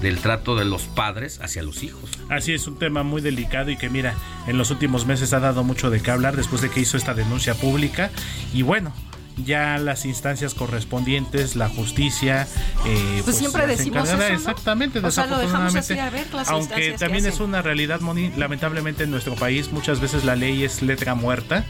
del 0.01 0.19
trato 0.19 0.55
de 0.57 0.65
los 0.65 0.83
padres 0.83 1.39
hacia 1.41 1.63
los 1.63 1.81
hijos. 1.83 2.09
Así 2.29 2.53
es 2.53 2.67
un 2.67 2.77
tema 2.77 3.03
muy 3.03 3.21
delicado 3.21 3.69
y 3.71 3.77
que 3.77 3.89
mira, 3.89 4.15
en 4.47 4.57
los 4.57 4.69
últimos 4.69 5.05
meses 5.05 5.31
ha 5.31 5.39
dado 5.39 5.63
mucho 5.63 5.89
de 5.89 6.01
qué 6.01 6.11
hablar 6.11 6.35
después 6.35 6.61
de 6.61 6.69
que 6.69 6.81
hizo 6.81 6.97
esta 6.97 7.13
denuncia 7.13 7.53
pública 7.55 8.11
y 8.53 8.63
bueno. 8.63 8.93
Ya 9.35 9.79
las 9.79 10.05
instancias 10.05 10.53
correspondientes, 10.53 11.55
la 11.55 11.67
justicia, 11.67 12.47
eh, 12.85 13.21
Pues 13.23 13.35
siempre 13.37 13.65
las 13.65 13.79
decimos 13.79 14.07
eso, 14.07 14.17
¿no? 14.17 14.23
exactamente, 14.25 14.99
O 14.99 15.09
sea, 15.09 15.25
lo 15.25 15.39
dejamos 15.39 15.73
así, 15.73 15.95
desafortunadamente. 15.95 16.01
a 16.01 16.09
ver 16.11 16.33
las 16.35 16.49
aunque 16.49 16.91
también 16.99 17.25
es 17.25 17.39
una 17.39 17.63
realidad, 17.63 17.99
Moni, 18.01 18.29
lamentablemente 18.37 19.05
en 19.05 19.09
nuestro 19.09 19.33
país 19.33 19.71
muchas 19.71 19.99
veces 20.01 20.23
la 20.23 20.35
ley 20.35 20.63
es 20.63 20.83
letra 20.83 21.15
muerta 21.15 21.65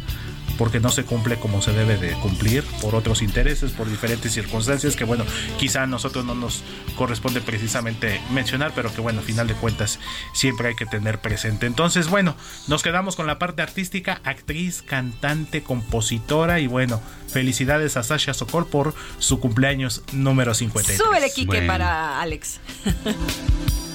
porque 0.57 0.79
no 0.79 0.89
se 0.89 1.03
cumple 1.03 1.37
como 1.39 1.61
se 1.61 1.71
debe 1.71 1.97
de 1.97 2.13
cumplir 2.13 2.63
por 2.81 2.95
otros 2.95 3.21
intereses, 3.21 3.71
por 3.71 3.89
diferentes 3.89 4.31
circunstancias 4.31 4.95
que 4.95 5.03
bueno, 5.03 5.25
quizá 5.57 5.83
a 5.83 5.87
nosotros 5.87 6.25
no 6.25 6.35
nos 6.35 6.63
corresponde 6.95 7.41
precisamente 7.41 8.21
mencionar, 8.31 8.71
pero 8.75 8.93
que 8.93 9.01
bueno, 9.01 9.19
a 9.19 9.23
final 9.23 9.47
de 9.47 9.53
cuentas 9.55 9.99
siempre 10.33 10.69
hay 10.69 10.75
que 10.75 10.85
tener 10.85 11.19
presente. 11.19 11.65
Entonces, 11.65 12.07
bueno, 12.07 12.35
nos 12.67 12.83
quedamos 12.83 13.15
con 13.15 13.27
la 13.27 13.39
parte 13.39 13.61
artística, 13.61 14.21
actriz, 14.23 14.81
cantante, 14.81 15.63
compositora 15.63 16.59
y 16.59 16.67
bueno, 16.67 17.01
felicidades 17.27 17.97
a 17.97 18.03
Sasha 18.03 18.33
Sokol 18.33 18.67
por 18.67 18.93
su 19.19 19.39
cumpleaños 19.39 20.03
número 20.11 20.53
53. 20.53 20.97
Súbele, 20.97 21.31
Quique, 21.31 21.61
para 21.61 22.21
Alex. 22.21 22.59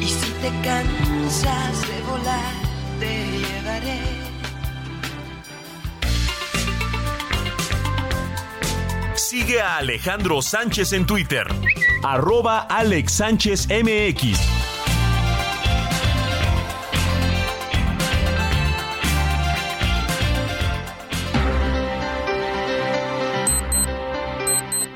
Y 0.00 0.06
si 0.06 0.30
te 0.40 0.48
cansas 0.62 1.88
de 1.88 2.02
volar, 2.02 2.54
te 3.00 3.38
llevaré. 3.38 4.27
Sigue 9.28 9.60
a 9.60 9.76
Alejandro 9.76 10.40
Sánchez 10.40 10.94
en 10.94 11.04
Twitter. 11.04 11.46
Arroba 12.02 12.60
Alex 12.60 13.12
Sánchez 13.12 13.68
MX. 13.68 14.40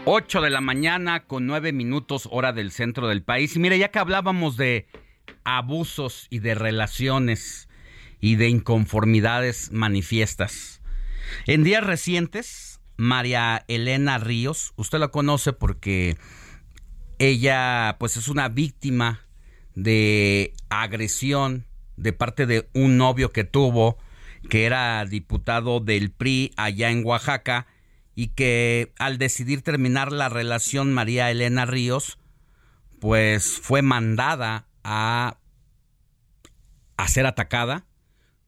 Ocho 0.07 0.41
de 0.41 0.49
la 0.49 0.63
mañana 0.63 1.27
con 1.27 1.47
nueve 1.47 1.75
minutos 1.75 2.27
hora 2.33 2.55
del 2.55 2.71
centro 2.71 3.09
del 3.09 3.23
país. 3.23 3.55
Y 3.57 3.59
mire, 3.59 3.79
ya 3.79 3.91
que 3.91 3.99
hablábamos 3.99 4.57
de 4.57 4.87
abusos 5.45 6.29
y 6.31 6.39
de 6.39 6.55
relaciones 6.55 7.69
y 8.19 8.37
de 8.37 8.49
inconformidades 8.49 9.73
manifiestas. 9.73 10.81
En 11.47 11.65
días 11.65 11.85
recientes, 11.85 12.72
María 12.97 13.65
Elena 13.69 14.19
Ríos, 14.19 14.73
usted 14.77 14.99
la 14.99 15.09
conoce 15.09 15.53
porque 15.53 16.17
ella 17.19 17.97
pues 17.99 18.17
es 18.17 18.29
una 18.29 18.49
víctima 18.49 19.21
de 19.75 20.53
agresión 20.69 21.67
de 21.97 22.13
parte 22.13 22.47
de 22.47 22.69
un 22.75 22.97
novio 22.97 23.33
que 23.33 23.45
tuvo 23.45 23.99
que 24.49 24.65
era 24.65 25.05
diputado 25.05 25.81
del 25.81 26.11
PRI 26.11 26.53
allá 26.57 26.91
en 26.91 27.05
Oaxaca 27.05 27.67
y 28.15 28.29
que 28.29 28.93
al 28.99 29.19
decidir 29.19 29.63
terminar 29.63 30.13
la 30.13 30.29
relación 30.29 30.93
María 30.93 31.31
Elena 31.31 31.65
Ríos 31.65 32.19
pues 33.01 33.59
fue 33.61 33.83
mandada 33.83 34.67
a, 34.85 35.39
a 36.97 37.09
ser 37.09 37.27
atacada 37.27 37.85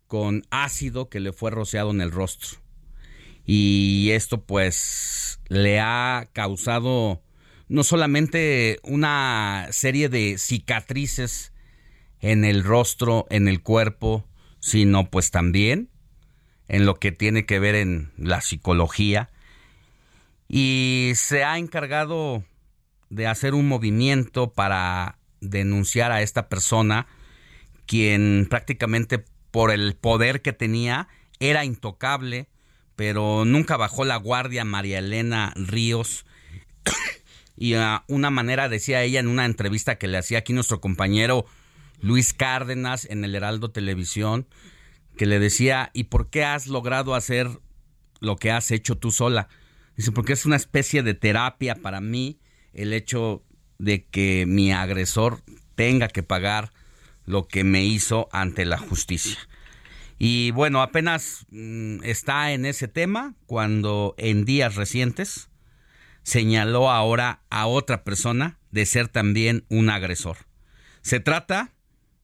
con 0.06 0.42
ácido 0.50 1.08
que 1.08 1.20
le 1.20 1.32
fue 1.32 1.50
rociado 1.50 1.90
en 1.90 2.00
el 2.00 2.10
rostro. 2.10 2.63
Y 3.46 4.10
esto 4.12 4.44
pues 4.44 5.40
le 5.48 5.80
ha 5.80 6.28
causado 6.32 7.22
no 7.68 7.84
solamente 7.84 8.78
una 8.82 9.68
serie 9.70 10.08
de 10.08 10.38
cicatrices 10.38 11.52
en 12.20 12.44
el 12.44 12.64
rostro, 12.64 13.26
en 13.30 13.48
el 13.48 13.62
cuerpo, 13.62 14.26
sino 14.60 15.10
pues 15.10 15.30
también 15.30 15.90
en 16.68 16.86
lo 16.86 16.94
que 16.94 17.12
tiene 17.12 17.44
que 17.46 17.58
ver 17.58 17.74
en 17.74 18.12
la 18.16 18.40
psicología. 18.40 19.30
Y 20.48 21.12
se 21.16 21.44
ha 21.44 21.58
encargado 21.58 22.44
de 23.10 23.26
hacer 23.26 23.54
un 23.54 23.68
movimiento 23.68 24.52
para 24.52 25.18
denunciar 25.40 26.12
a 26.12 26.22
esta 26.22 26.48
persona, 26.48 27.06
quien 27.86 28.46
prácticamente 28.48 29.24
por 29.50 29.70
el 29.70 29.94
poder 29.94 30.42
que 30.42 30.52
tenía 30.52 31.08
era 31.38 31.64
intocable, 31.64 32.48
pero 32.96 33.44
nunca 33.44 33.76
bajó 33.76 34.04
la 34.04 34.16
guardia 34.16 34.64
María 34.64 34.98
Elena 34.98 35.52
Ríos. 35.56 36.26
y 37.56 37.74
a 37.74 38.04
una 38.08 38.30
manera 38.30 38.68
decía 38.68 39.02
ella 39.02 39.20
en 39.20 39.28
una 39.28 39.44
entrevista 39.44 39.96
que 39.96 40.08
le 40.08 40.18
hacía 40.18 40.38
aquí 40.38 40.52
nuestro 40.52 40.80
compañero 40.80 41.46
Luis 42.00 42.32
Cárdenas 42.32 43.06
en 43.08 43.24
el 43.24 43.34
Heraldo 43.34 43.70
Televisión, 43.70 44.46
que 45.16 45.26
le 45.26 45.38
decía, 45.38 45.90
¿y 45.94 46.04
por 46.04 46.28
qué 46.28 46.44
has 46.44 46.66
logrado 46.66 47.14
hacer 47.14 47.48
lo 48.20 48.36
que 48.36 48.50
has 48.50 48.70
hecho 48.70 48.96
tú 48.96 49.10
sola? 49.10 49.48
Dice, 49.96 50.12
porque 50.12 50.32
es 50.32 50.44
una 50.44 50.56
especie 50.56 51.02
de 51.02 51.14
terapia 51.14 51.76
para 51.76 52.00
mí 52.00 52.38
el 52.72 52.92
hecho 52.92 53.42
de 53.78 54.04
que 54.04 54.44
mi 54.46 54.72
agresor 54.72 55.42
tenga 55.76 56.08
que 56.08 56.22
pagar 56.22 56.72
lo 57.26 57.46
que 57.46 57.64
me 57.64 57.84
hizo 57.84 58.28
ante 58.32 58.64
la 58.64 58.78
justicia. 58.78 59.38
Y 60.18 60.52
bueno, 60.52 60.82
apenas 60.82 61.46
mm, 61.50 62.02
está 62.04 62.52
en 62.52 62.66
ese 62.66 62.88
tema 62.88 63.34
cuando 63.46 64.14
en 64.18 64.44
días 64.44 64.76
recientes 64.76 65.48
señaló 66.22 66.90
ahora 66.90 67.42
a 67.50 67.66
otra 67.66 68.04
persona 68.04 68.58
de 68.70 68.86
ser 68.86 69.08
también 69.08 69.64
un 69.68 69.90
agresor. 69.90 70.38
Se 71.02 71.20
trata 71.20 71.72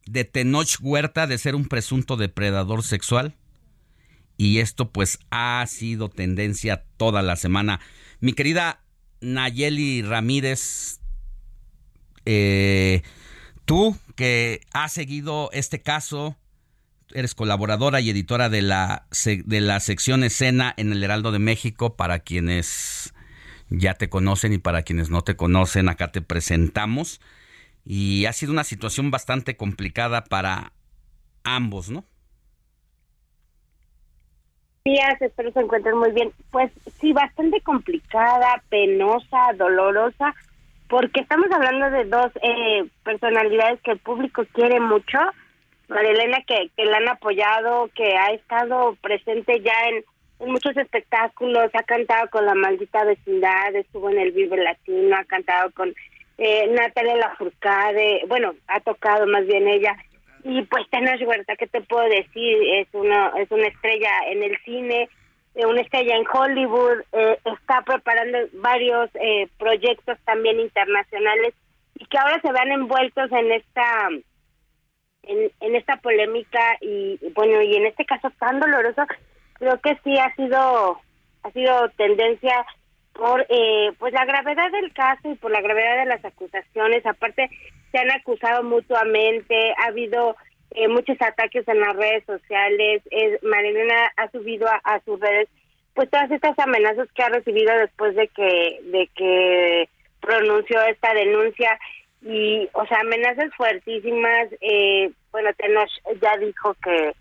de 0.06 0.24
Tenoch 0.24 0.78
Huerta 0.80 1.26
de 1.26 1.38
ser 1.38 1.54
un 1.54 1.66
presunto 1.66 2.16
depredador 2.16 2.82
sexual 2.82 3.36
y 4.36 4.60
esto 4.60 4.90
pues 4.90 5.18
ha 5.30 5.62
sido 5.68 6.08
tendencia 6.08 6.84
toda 6.96 7.20
la 7.20 7.36
semana. 7.36 7.78
Mi 8.20 8.32
querida 8.32 8.82
Nayeli 9.20 10.00
Ramírez, 10.00 11.00
eh, 12.24 13.02
tú 13.66 13.98
que 14.16 14.62
has 14.72 14.94
seguido 14.94 15.50
este 15.52 15.82
caso, 15.82 16.38
eres 17.14 17.34
colaboradora 17.34 18.00
y 18.00 18.10
editora 18.10 18.48
de 18.48 18.62
la, 18.62 19.06
de 19.24 19.60
la 19.60 19.80
sección 19.80 20.24
escena 20.24 20.74
en 20.76 20.92
el 20.92 21.02
Heraldo 21.02 21.32
de 21.32 21.38
México, 21.38 21.96
para 21.96 22.20
quienes 22.20 23.14
ya 23.68 23.94
te 23.94 24.08
conocen 24.08 24.52
y 24.52 24.58
para 24.58 24.82
quienes 24.82 25.10
no 25.10 25.22
te 25.22 25.36
conocen, 25.36 25.88
acá 25.88 26.12
te 26.12 26.20
presentamos. 26.22 27.20
Y 27.84 28.26
ha 28.26 28.32
sido 28.32 28.52
una 28.52 28.64
situación 28.64 29.10
bastante 29.10 29.56
complicada 29.56 30.24
para 30.24 30.72
ambos, 31.44 31.90
¿no? 31.90 32.04
Días, 34.84 35.20
espero 35.20 35.52
se 35.52 35.60
encuentren 35.60 35.96
muy 35.96 36.10
bien. 36.12 36.32
Pues 36.50 36.70
sí, 37.00 37.12
bastante 37.12 37.60
complicada, 37.60 38.62
penosa, 38.68 39.52
dolorosa, 39.56 40.34
porque 40.88 41.20
estamos 41.20 41.46
hablando 41.52 41.90
de 41.90 42.04
dos 42.04 42.32
eh, 42.42 42.88
personalidades 43.04 43.80
que 43.82 43.92
el 43.92 43.98
público 43.98 44.44
quiere 44.52 44.80
mucho. 44.80 45.18
Marilena, 45.90 46.38
que, 46.46 46.70
que 46.76 46.84
la 46.84 46.98
han 46.98 47.08
apoyado, 47.08 47.90
que 47.94 48.16
ha 48.16 48.32
estado 48.32 48.96
presente 49.02 49.60
ya 49.60 49.74
en, 49.88 50.04
muchos 50.48 50.74
espectáculos, 50.74 51.70
ha 51.74 51.82
cantado 51.82 52.30
con 52.30 52.46
La 52.46 52.54
Maldita 52.54 53.04
Vecindad, 53.04 53.74
estuvo 53.74 54.08
en 54.08 54.18
el 54.18 54.32
Vive 54.32 54.56
Latino, 54.56 55.14
ha 55.14 55.24
cantado 55.24 55.70
con 55.72 55.92
eh, 56.38 56.66
Natalia 56.68 57.16
Lafourcade, 57.16 58.22
bueno, 58.26 58.54
ha 58.68 58.80
tocado 58.80 59.26
más 59.26 59.46
bien 59.46 59.68
ella. 59.68 59.94
Y 60.42 60.62
pues 60.62 60.88
Tenoch 60.88 61.20
Huerta, 61.26 61.56
¿qué 61.56 61.66
te 61.66 61.82
puedo 61.82 62.08
decir? 62.08 62.56
Es 62.78 62.88
una, 62.94 63.34
es 63.36 63.50
una 63.50 63.66
estrella 63.66 64.10
en 64.28 64.42
el 64.42 64.56
cine, 64.64 65.10
eh, 65.54 65.66
una 65.66 65.82
estrella 65.82 66.16
en 66.16 66.24
Hollywood, 66.32 67.02
eh, 67.12 67.38
está 67.44 67.82
preparando 67.82 68.38
varios 68.54 69.10
eh, 69.16 69.46
proyectos 69.58 70.16
también 70.24 70.58
internacionales 70.58 71.52
y 71.96 72.06
que 72.06 72.16
ahora 72.16 72.40
se 72.40 72.50
vean 72.50 72.72
envueltos 72.72 73.30
en 73.32 73.52
esta 73.52 74.08
en, 75.22 75.50
en 75.60 75.76
esta 75.76 75.96
polémica 75.96 76.60
y, 76.80 77.18
bueno 77.34 77.62
y 77.62 77.76
en 77.76 77.86
este 77.86 78.04
caso 78.04 78.30
tan 78.38 78.60
doloroso 78.60 79.02
creo 79.54 79.80
que 79.80 79.98
sí 80.04 80.18
ha 80.18 80.34
sido 80.34 81.00
ha 81.42 81.50
sido 81.52 81.88
tendencia 81.96 82.64
por 83.12 83.46
pues 83.98 84.12
la 84.12 84.24
gravedad 84.24 84.70
del 84.72 84.92
caso 84.92 85.30
y 85.30 85.34
por 85.34 85.50
la 85.50 85.60
gravedad 85.60 85.98
de 85.98 86.06
las 86.06 86.24
acusaciones 86.24 87.04
aparte 87.04 87.50
se 87.92 87.98
han 87.98 88.10
acusado 88.10 88.62
mutuamente 88.62 89.74
ha 89.78 89.88
habido 89.88 90.36
eh, 90.72 90.86
muchos 90.86 91.16
ataques 91.20 91.66
en 91.66 91.80
las 91.80 91.96
redes 91.96 92.24
sociales. 92.24 93.02
Eh, 93.10 93.38
Marilena 93.42 94.12
ha 94.16 94.30
subido 94.30 94.68
a, 94.68 95.00
sus 95.04 95.18
redes 95.18 95.48
pues 95.94 96.08
todas 96.08 96.30
estas 96.30 96.56
amenazas 96.60 97.08
que 97.12 97.22
ha 97.22 97.28
recibido 97.28 97.76
después 97.78 98.14
de 98.14 98.28
que 98.28 98.80
de 98.84 99.10
que 99.16 99.88
pronunció 100.20 100.80
esta 100.82 101.12
denuncia 101.14 101.78
y 102.22 102.68
o 102.72 102.86
sea 102.86 103.00
amenazas 103.00 103.54
fuertísimas 103.56 104.48
eh, 104.60 105.10
bueno 105.32 105.50
Tenoch 105.54 105.90
ya 106.20 106.36
dijo 106.36 106.74
que 106.82 107.12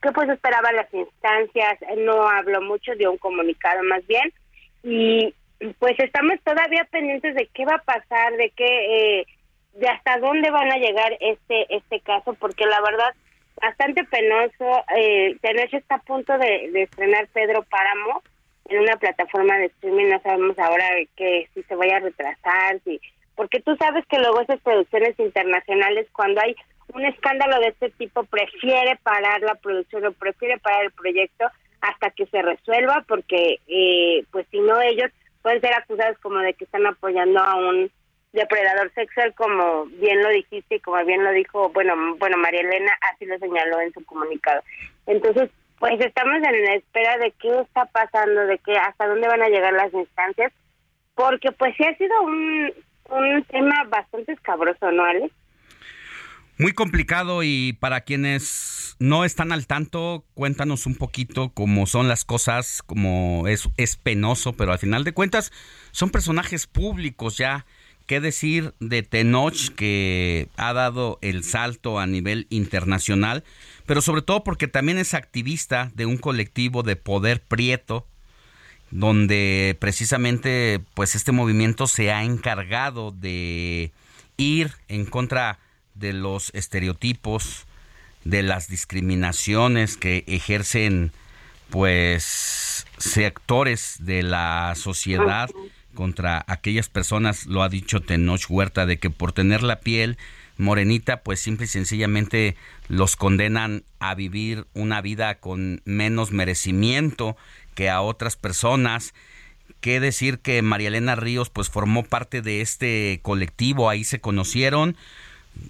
que 0.00 0.12
pues 0.12 0.28
esperaba 0.28 0.70
las 0.72 0.92
instancias 0.92 1.78
no 1.96 2.28
habló 2.28 2.62
mucho 2.62 2.94
dio 2.94 3.10
un 3.10 3.18
comunicado 3.18 3.82
más 3.84 4.06
bien 4.06 4.32
y 4.82 5.34
pues 5.78 5.98
estamos 5.98 6.38
todavía 6.44 6.86
pendientes 6.90 7.34
de 7.34 7.48
qué 7.52 7.64
va 7.64 7.76
a 7.76 7.82
pasar 7.82 8.36
de 8.36 8.50
qué 8.50 9.20
eh, 9.20 9.26
de 9.74 9.88
hasta 9.88 10.18
dónde 10.18 10.50
van 10.50 10.70
a 10.70 10.78
llegar 10.78 11.16
este 11.20 11.74
este 11.74 12.00
caso 12.00 12.34
porque 12.34 12.64
la 12.66 12.80
verdad 12.80 13.14
bastante 13.60 14.04
penoso 14.04 14.84
eh, 14.96 15.36
está 15.72 15.96
a 15.96 16.02
punto 16.02 16.36
de, 16.38 16.82
estrenar 16.82 17.26
Pedro 17.32 17.62
Páramo 17.64 18.22
en 18.66 18.80
una 18.80 18.96
plataforma 18.96 19.56
de 19.58 19.66
streaming 19.66 20.10
no 20.10 20.20
sabemos 20.20 20.58
ahora 20.58 20.86
que 21.16 21.48
si 21.54 21.62
se 21.64 21.74
vaya 21.74 21.96
a 21.96 22.00
retrasar 22.00 22.80
si 22.84 23.00
porque 23.36 23.60
tú 23.60 23.76
sabes 23.76 24.04
que 24.06 24.18
luego 24.18 24.40
esas 24.40 24.60
producciones 24.60 25.18
internacionales 25.18 26.06
cuando 26.12 26.40
hay 26.40 26.54
un 26.92 27.04
escándalo 27.04 27.58
de 27.60 27.68
este 27.68 27.90
tipo 27.90 28.24
prefiere 28.24 28.96
parar 29.02 29.40
la 29.40 29.54
producción 29.56 30.06
o 30.06 30.12
prefiere 30.12 30.58
parar 30.58 30.84
el 30.84 30.92
proyecto 30.92 31.46
hasta 31.80 32.10
que 32.10 32.26
se 32.26 32.40
resuelva, 32.42 33.04
porque 33.06 33.60
eh, 33.66 34.24
pues 34.30 34.46
si 34.50 34.58
no 34.60 34.80
ellos 34.80 35.10
pueden 35.42 35.60
ser 35.60 35.74
acusados 35.74 36.18
como 36.20 36.38
de 36.38 36.54
que 36.54 36.64
están 36.64 36.86
apoyando 36.86 37.40
a 37.40 37.56
un 37.56 37.90
depredador 38.32 38.92
sexual, 38.94 39.34
como 39.34 39.86
bien 39.86 40.22
lo 40.22 40.30
dijiste 40.30 40.76
y 40.76 40.80
como 40.80 41.04
bien 41.04 41.22
lo 41.22 41.30
dijo, 41.32 41.68
bueno, 41.70 41.94
bueno, 42.16 42.36
María 42.38 42.60
Elena 42.60 42.92
así 43.12 43.26
lo 43.26 43.38
señaló 43.38 43.80
en 43.80 43.92
su 43.92 44.04
comunicado. 44.04 44.62
Entonces, 45.06 45.50
pues 45.78 46.00
estamos 46.00 46.36
en 46.36 46.64
la 46.64 46.74
espera 46.74 47.18
de 47.18 47.32
qué 47.32 47.60
está 47.60 47.84
pasando, 47.86 48.46
de 48.46 48.58
qué, 48.58 48.76
hasta 48.76 49.06
dónde 49.06 49.28
van 49.28 49.42
a 49.42 49.48
llegar 49.48 49.72
las 49.74 49.92
instancias, 49.92 50.52
porque 51.14 51.52
pues 51.52 51.74
sí 51.76 51.84
ha 51.84 51.96
sido 51.96 52.22
un, 52.22 52.72
un 53.10 53.44
tema 53.44 53.84
bastante 53.88 54.32
escabroso, 54.32 54.90
¿no, 54.92 55.04
Alex? 55.04 55.32
Muy 56.56 56.72
complicado 56.72 57.42
y 57.42 57.72
para 57.80 58.02
quienes 58.02 58.96
no 59.00 59.24
están 59.24 59.50
al 59.50 59.66
tanto, 59.66 60.24
cuéntanos 60.34 60.86
un 60.86 60.94
poquito 60.94 61.50
cómo 61.52 61.86
son 61.86 62.06
las 62.06 62.24
cosas, 62.24 62.80
como 62.82 63.48
es, 63.48 63.68
es 63.76 63.96
penoso, 63.96 64.52
pero 64.52 64.70
al 64.70 64.78
final 64.78 65.02
de 65.02 65.12
cuentas 65.12 65.52
son 65.90 66.10
personajes 66.10 66.66
públicos 66.66 67.36
ya. 67.36 67.66
¿Qué 68.06 68.20
decir 68.20 68.74
de 68.80 69.02
Tenoch 69.02 69.70
que 69.74 70.48
ha 70.58 70.74
dado 70.74 71.18
el 71.22 71.42
salto 71.42 71.98
a 71.98 72.06
nivel 72.06 72.46
internacional? 72.50 73.44
Pero 73.86 74.02
sobre 74.02 74.20
todo 74.20 74.44
porque 74.44 74.68
también 74.68 74.98
es 74.98 75.14
activista 75.14 75.90
de 75.94 76.04
un 76.04 76.18
colectivo 76.18 76.82
de 76.82 76.96
poder 76.96 77.42
prieto, 77.42 78.06
donde 78.94 79.76
precisamente 79.80 80.80
pues 80.94 81.16
este 81.16 81.32
movimiento 81.32 81.88
se 81.88 82.12
ha 82.12 82.22
encargado 82.22 83.10
de 83.10 83.90
ir 84.36 84.70
en 84.86 85.04
contra 85.04 85.58
de 85.96 86.12
los 86.12 86.50
estereotipos, 86.54 87.66
de 88.22 88.44
las 88.44 88.68
discriminaciones 88.68 89.96
que 89.96 90.22
ejercen 90.28 91.10
pues 91.70 92.86
sectores 92.96 93.96
de 93.98 94.22
la 94.22 94.74
sociedad 94.76 95.50
contra 95.94 96.44
aquellas 96.46 96.88
personas, 96.88 97.46
lo 97.46 97.64
ha 97.64 97.68
dicho 97.68 98.00
Tenoch 98.00 98.48
Huerta, 98.48 98.86
de 98.86 98.98
que 98.98 99.10
por 99.10 99.32
tener 99.32 99.64
la 99.64 99.80
piel 99.80 100.18
morenita, 100.56 101.22
pues 101.22 101.40
simple 101.40 101.64
y 101.64 101.68
sencillamente 101.68 102.56
los 102.86 103.16
condenan 103.16 103.82
a 103.98 104.14
vivir 104.14 104.66
una 104.72 105.00
vida 105.00 105.34
con 105.40 105.82
menos 105.84 106.30
merecimiento 106.30 107.36
que 107.74 107.90
a 107.90 108.00
otras 108.00 108.36
personas. 108.36 109.14
Qué 109.80 110.00
decir 110.00 110.38
que 110.38 110.62
María 110.62 110.88
Elena 110.88 111.14
Ríos 111.16 111.50
pues 111.50 111.68
formó 111.68 112.04
parte 112.04 112.40
de 112.40 112.60
este 112.60 113.20
colectivo, 113.22 113.90
ahí 113.90 114.04
se 114.04 114.20
conocieron, 114.20 114.96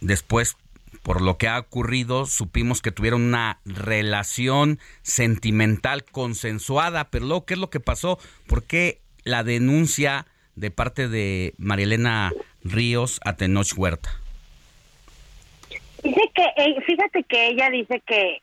después 0.01 0.57
por 1.03 1.21
lo 1.21 1.37
que 1.37 1.49
ha 1.49 1.59
ocurrido, 1.59 2.25
supimos 2.25 2.81
que 2.81 2.91
tuvieron 2.91 3.23
una 3.23 3.59
relación 3.67 4.79
sentimental 5.03 6.03
consensuada, 6.05 7.11
pero 7.11 7.27
luego, 7.27 7.45
¿qué 7.45 7.55
es 7.55 7.61
lo 7.61 7.69
que 7.69 7.79
pasó? 7.79 8.19
¿Por 8.47 8.65
qué 8.65 9.01
la 9.23 9.45
denuncia 9.45 10.27
de 10.57 10.71
parte 10.71 11.09
de 11.09 11.53
María 11.59 11.85
Elena 11.85 12.33
Ríos 12.63 13.21
a 13.23 13.37
Tenoch 13.37 13.77
Huerta? 13.77 14.19
Dice 16.03 16.23
que, 16.35 16.43
eh, 16.57 16.77
fíjate 16.87 17.23
que 17.25 17.49
ella 17.49 17.69
dice 17.69 18.03
que 18.07 18.43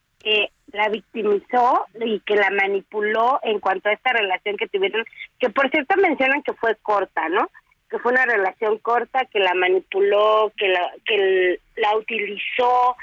la 0.74 0.90
victimizó 0.90 1.86
y 2.00 2.20
que 2.22 2.36
la 2.36 2.50
manipuló 2.50 3.40
en 3.44 3.60
cuanto 3.60 3.90
a 3.90 3.94
esta 3.94 4.14
relación 4.14 4.58
que 4.58 4.68
tuvieron, 4.68 5.06
que 5.40 5.50
por 5.50 5.70
cierto 5.70 5.96
mencionan 5.98 6.44
que 6.44 6.54
fue 6.54 6.76
corta, 6.82 7.28
¿no? 7.30 7.50
Que 7.90 8.00
fue 8.00 8.12
una 8.12 8.26
relación 8.26 8.78
corta, 8.80 9.26
que 9.26 9.40
la 9.40 9.54
manipuló, 9.54 10.52
que 10.58 10.70
la, 10.70 10.92
que 11.06 11.60
la 11.76 11.98
utilizó. 11.98 12.96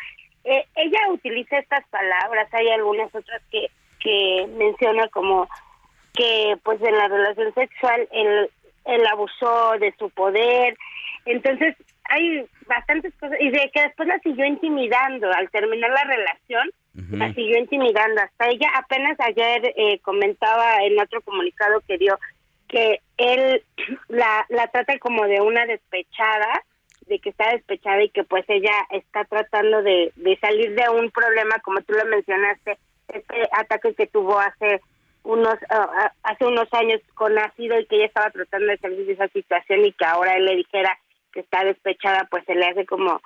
Eh, 0.44 0.64
ella 0.76 1.00
utiliza 1.10 1.58
estas 1.58 1.86
palabras, 1.88 2.52
hay 2.52 2.68
algunas 2.70 3.14
otras 3.14 3.42
que, 3.50 3.70
que 4.00 4.46
menciona 4.56 5.08
como 5.08 5.48
que 6.14 6.56
pues 6.62 6.80
en 6.82 6.96
la 6.96 7.08
relación 7.08 7.52
sexual 7.54 8.08
él, 8.12 8.50
él 8.86 9.06
abusó 9.06 9.78
de 9.78 9.94
su 9.98 10.08
poder. 10.10 10.76
Entonces, 11.26 11.76
hay 12.08 12.46
bastantes 12.66 13.14
cosas 13.20 13.38
y 13.40 13.50
de 13.50 13.70
que 13.72 13.82
después 13.82 14.08
la 14.08 14.18
siguió 14.20 14.46
intimidando 14.46 15.30
al 15.30 15.50
terminar 15.50 15.90
la 15.90 16.04
relación 16.04 16.70
la 17.12 17.32
siguió 17.32 17.58
intimidando. 17.58 18.20
Hasta 18.20 18.48
ella 18.48 18.70
apenas 18.74 19.18
ayer 19.20 19.72
eh, 19.76 19.98
comentaba 20.00 20.82
en 20.84 20.98
otro 21.00 21.22
comunicado 21.22 21.80
que 21.86 21.98
dio 21.98 22.18
que 22.68 23.00
él 23.16 23.62
la 24.08 24.44
la 24.48 24.66
trata 24.68 24.98
como 24.98 25.24
de 25.26 25.40
una 25.40 25.64
despechada 25.66 26.64
de 27.06 27.18
que 27.20 27.30
está 27.30 27.52
despechada 27.52 28.02
y 28.02 28.10
que 28.10 28.24
pues 28.24 28.44
ella 28.48 28.72
está 28.90 29.24
tratando 29.24 29.82
de, 29.82 30.12
salir 30.40 30.74
de 30.74 30.90
un 30.90 31.10
problema 31.10 31.58
como 31.60 31.80
tú 31.80 31.94
lo 31.94 32.04
mencionaste 32.04 32.76
este 33.08 33.48
ataque 33.52 33.94
que 33.94 34.06
tuvo 34.06 34.38
hace 34.38 34.82
unos 35.22 35.56
ah, 35.70 36.12
hace 36.22 36.44
unos 36.44 36.68
años 36.74 37.00
con 37.14 37.38
ácido 37.38 37.78
y 37.78 37.86
que 37.86 37.96
ella 37.96 38.06
estaba 38.06 38.30
tratando 38.30 38.66
de 38.66 38.78
salir 38.78 39.06
de 39.06 39.12
esa 39.12 39.28
situación 39.28 39.86
y 39.86 39.92
que 39.92 40.04
ahora 40.04 40.36
él 40.36 40.44
le 40.44 40.56
dijera 40.56 40.98
que 41.32 41.40
está 41.40 41.64
despechada, 41.64 42.26
pues 42.30 42.44
se 42.44 42.54
le 42.54 42.66
hace 42.66 42.86
como 42.86 43.20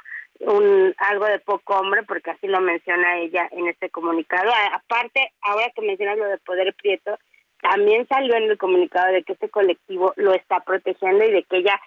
un 0.47 0.95
algo 0.99 1.27
de 1.27 1.39
poco 1.39 1.77
hombre, 1.77 2.03
porque 2.03 2.31
así 2.31 2.47
lo 2.47 2.61
menciona 2.61 3.19
ella 3.19 3.49
en 3.53 3.69
este 3.69 3.91
comunicado. 3.91 4.51
aparte, 4.73 5.33
ahora 5.43 5.71
que 5.75 5.83
mencionas 5.83 6.19
lo 6.19 6.27
de 6.27 6.39
Poder 6.39 6.75
Prieto, 6.75 7.19
también 7.61 8.07
salió 8.09 8.35
en 8.35 8.51
el 8.51 8.59
comunicado 8.59 9.13
de 9.13 9.23
que 9.23 9.35
este 9.35 9.49
colectivo 9.49 10.13
lo 10.17 10.35
está 10.35 10.61
protegiendo 10.61 11.25
y 11.25 11.31
de 11.31 11.43
que 11.45 11.59
ella 11.59 11.81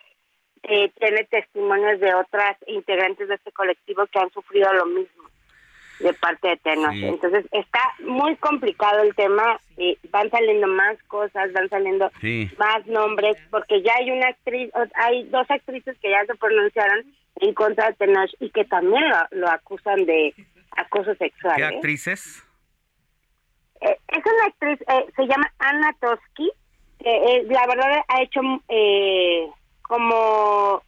eh, 0.64 0.90
tiene 0.98 1.26
testimonios 1.26 2.00
de 2.00 2.14
otras 2.16 2.58
integrantes 2.68 3.28
de 3.28 3.36
este 3.36 3.52
colectivo 3.52 4.08
que 4.08 4.20
han 4.20 4.32
sufrido 4.32 4.72
lo 4.74 4.86
mismo 4.86 5.24
de 6.00 6.14
parte 6.14 6.50
de 6.50 6.58
Tenos. 6.58 6.96
Entonces 6.96 7.46
está 7.52 7.82
muy 8.00 8.36
complicado 8.38 9.02
el 9.02 9.16
tema, 9.16 9.60
eh, 9.78 9.98
van 10.10 10.30
saliendo 10.30 10.68
más 10.68 11.02
cosas, 11.04 11.52
van 11.54 11.70
saliendo 11.70 12.10
más 12.58 12.86
nombres, 12.88 13.38
porque 13.50 13.82
ya 13.82 13.94
hay 13.96 14.12
una 14.12 14.28
actriz, 14.28 14.72
hay 14.96 15.24
dos 15.26 15.50
actrices 15.50 15.98
que 16.00 16.10
ya 16.10 16.26
se 16.26 16.36
pronunciaron 16.36 17.06
en 17.38 17.54
contra 17.54 17.88
de 17.88 17.94
Tenoch 17.94 18.32
y 18.40 18.50
que 18.50 18.66
también 18.66 19.04
lo, 19.32 19.50
acusan 19.50 20.06
de 20.06 20.34
acoso 20.78 21.16
sexual. 21.16 21.56
¿Qué 21.56 21.62
¿eh? 21.62 21.66
actrices? 21.66 22.44
Eh, 23.82 23.98
es 24.08 24.24
una 24.26 24.46
actriz, 24.46 24.80
se 25.16 25.28
llama 25.28 25.52
Anna 25.60 25.94
Toski, 26.00 26.52
que 27.00 27.46
la 27.50 27.68
verdad 27.68 28.04
ha 28.08 28.22
hecho 28.22 28.42
como 29.82 30.82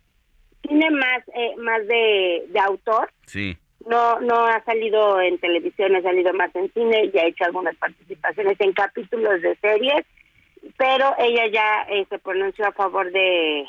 tiene 0.61 0.89
más 0.89 1.23
más 1.57 1.87
de, 1.87 2.45
de 2.49 2.59
autor. 2.59 3.11
Sí 3.25 3.57
no 3.87 4.19
no 4.19 4.45
ha 4.45 4.63
salido 4.65 5.19
en 5.21 5.37
televisión, 5.39 5.95
ha 5.95 6.01
salido 6.01 6.33
más 6.33 6.53
en 6.55 6.71
cine 6.73 7.09
y 7.13 7.17
ha 7.17 7.25
hecho 7.25 7.45
algunas 7.45 7.75
participaciones 7.77 8.59
en 8.59 8.73
capítulos 8.73 9.41
de 9.41 9.55
series, 9.57 10.05
pero 10.77 11.15
ella 11.17 11.47
ya 11.47 11.83
eh, 11.89 12.05
se 12.09 12.19
pronunció 12.19 12.67
a 12.67 12.73
favor 12.73 13.11
de, 13.11 13.65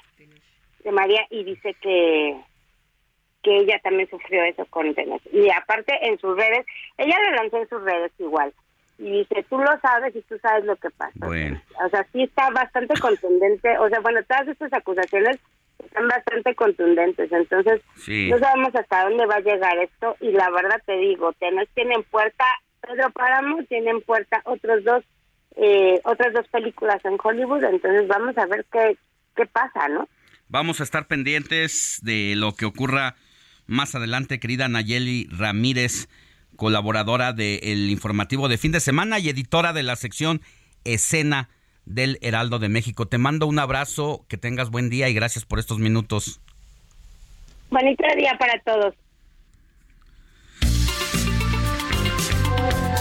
de 0.85 0.93
María 0.93 1.27
y 1.31 1.45
dice 1.45 1.75
que 1.81 2.41
que 3.43 3.57
ella 3.59 3.79
también 3.83 4.09
sufrió 4.11 4.43
eso 4.45 4.65
con 4.67 4.95
Tenes. 4.95 5.23
Y 5.33 5.51
aparte 5.51 5.95
en 6.03 6.19
sus 6.19 6.37
redes, 6.37 6.67
ella 6.97 7.17
lo 7.25 7.37
lanzó 7.37 7.59
en 7.59 7.69
sus 7.69 7.83
redes 7.83 8.13
igual. 8.19 8.53
Y 8.99 9.19
dice, 9.19 9.47
tú 9.49 9.59
lo 9.59 9.79
sabes 9.81 10.15
y 10.17 10.23
tú 10.23 10.37
sabes 10.39 10.65
lo 10.65 10.75
que 10.77 10.91
pasa. 10.91 11.27
O 11.27 11.89
sea, 11.89 12.07
sí 12.13 12.25
está 12.25 12.51
bastante 12.51 12.99
contundente. 13.01 13.79
O 13.79 13.89
sea, 13.89 14.01
bueno, 14.01 14.21
todas 14.25 14.49
estas 14.49 14.73
acusaciones 14.73 15.39
están 15.79 16.09
bastante 16.09 16.55
contundentes. 16.57 17.31
Entonces, 17.31 17.81
no 18.09 18.39
sabemos 18.39 18.75
hasta 18.75 19.05
dónde 19.05 19.27
va 19.27 19.37
a 19.37 19.41
llegar 19.41 19.79
esto. 19.79 20.17
Y 20.21 20.33
la 20.33 20.51
verdad 20.51 20.83
te 20.85 20.97
digo, 20.97 21.33
tenés, 21.35 21.69
tienen 21.75 22.03
puerta, 22.05 22.45
Pedro 22.81 23.11
Páramo, 23.11 23.63
tienen 23.69 24.01
puerta 24.01 24.43
otros 24.45 24.83
dos, 24.83 25.05
eh, 25.55 26.01
otras 26.03 26.33
dos 26.33 26.49
películas 26.49 27.05
en 27.05 27.19
Hollywood. 27.23 27.63
Entonces, 27.63 28.09
vamos 28.09 28.37
a 28.37 28.47
ver 28.47 28.67
qué, 28.73 28.97
qué 29.37 29.47
pasa, 29.47 29.87
¿no? 29.89 30.09
Vamos 30.49 30.81
a 30.81 30.83
estar 30.83 31.07
pendientes 31.07 32.01
de 32.03 32.35
lo 32.35 32.55
que 32.55 32.65
ocurra 32.65 33.15
más 33.69 33.95
adelante, 33.95 34.41
querida 34.41 34.67
Nayeli 34.67 35.29
Ramírez, 35.31 36.09
colaboradora 36.57 37.33
del 37.33 37.91
informativo 37.91 38.49
de 38.49 38.59
fin 38.59 38.73
de 38.73 38.81
semana 38.81 39.21
y 39.21 39.29
editora 39.29 39.73
de 39.73 39.85
la 39.85 39.95
sección 39.95 40.41
Escena 40.85 41.51
del 41.85 42.19
Heraldo 42.21 42.59
de 42.59 42.69
México. 42.69 43.07
Te 43.07 43.19
mando 43.19 43.47
un 43.47 43.59
abrazo, 43.59 44.25
que 44.29 44.37
tengas 44.37 44.71
buen 44.71 44.91
día 44.91 45.09
y 45.09 45.15
gracias 45.15 45.45
por 45.45 45.59
estos 45.59 45.79
minutos. 45.79 46.41
Bonito 47.71 48.05
día 48.17 48.37
para 48.39 48.59
todos. 48.63 48.95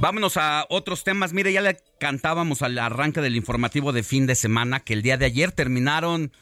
Vámonos 0.00 0.38
a 0.38 0.64
otros 0.70 1.04
temas. 1.04 1.34
Mire, 1.34 1.52
ya 1.52 1.60
le 1.60 1.76
cantábamos 1.98 2.62
al 2.62 2.78
arranque 2.78 3.20
del 3.20 3.36
informativo 3.36 3.92
de 3.92 4.02
fin 4.02 4.26
de 4.26 4.34
semana 4.34 4.80
que 4.80 4.94
el 4.94 5.02
día 5.02 5.18
de 5.18 5.26
ayer 5.26 5.52
terminaron 5.52 6.32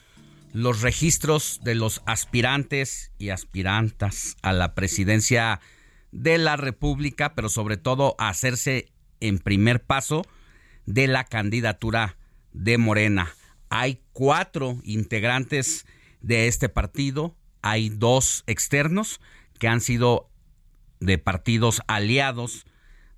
los 0.53 0.81
registros 0.81 1.59
de 1.61 1.75
los 1.75 2.01
aspirantes 2.05 3.11
y 3.17 3.31
aspirantas 3.31 4.37
a 4.43 4.53
la 4.53 4.75
presidencia 4.75 5.59
de 6.13 6.37
la 6.37 6.55
República, 6.55 7.35
pero 7.35 7.49
sobre 7.49 7.75
todo 7.75 8.15
a 8.17 8.29
hacerse 8.29 8.93
en 9.19 9.39
primer 9.39 9.83
paso 9.83 10.25
de 10.85 11.07
la 11.07 11.25
candidatura 11.25 12.15
de 12.53 12.77
Morena. 12.77 13.35
Hay 13.69 13.99
cuatro 14.13 14.77
integrantes 14.85 15.85
de 16.21 16.47
este 16.47 16.69
partido, 16.69 17.35
hay 17.61 17.89
dos 17.89 18.45
externos 18.47 19.19
que 19.59 19.67
han 19.67 19.81
sido 19.81 20.29
de 21.01 21.17
partidos 21.17 21.81
aliados 21.87 22.65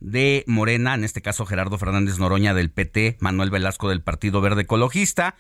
de 0.01 0.43
Morena, 0.47 0.95
en 0.95 1.05
este 1.05 1.21
caso 1.21 1.45
Gerardo 1.45 1.77
Fernández 1.77 2.19
Noroña 2.19 2.53
del 2.53 2.71
PT, 2.71 3.17
Manuel 3.21 3.51
Velasco 3.51 3.87
del 3.87 4.01
Partido 4.01 4.41
Verde 4.41 4.63
Ecologista. 4.63 5.35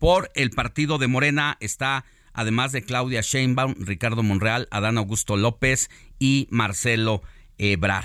Por 0.00 0.32
el 0.34 0.50
partido 0.50 0.98
de 0.98 1.06
Morena 1.06 1.56
está, 1.60 2.04
además 2.32 2.72
de 2.72 2.82
Claudia 2.82 3.20
Sheinbaum, 3.20 3.74
Ricardo 3.78 4.22
Monreal, 4.22 4.68
Adán 4.70 4.98
Augusto 4.98 5.36
López 5.36 5.90
y 6.18 6.48
Marcelo 6.50 7.22
Ebrar. 7.58 8.04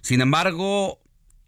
Sin 0.00 0.20
embargo, 0.20 1.00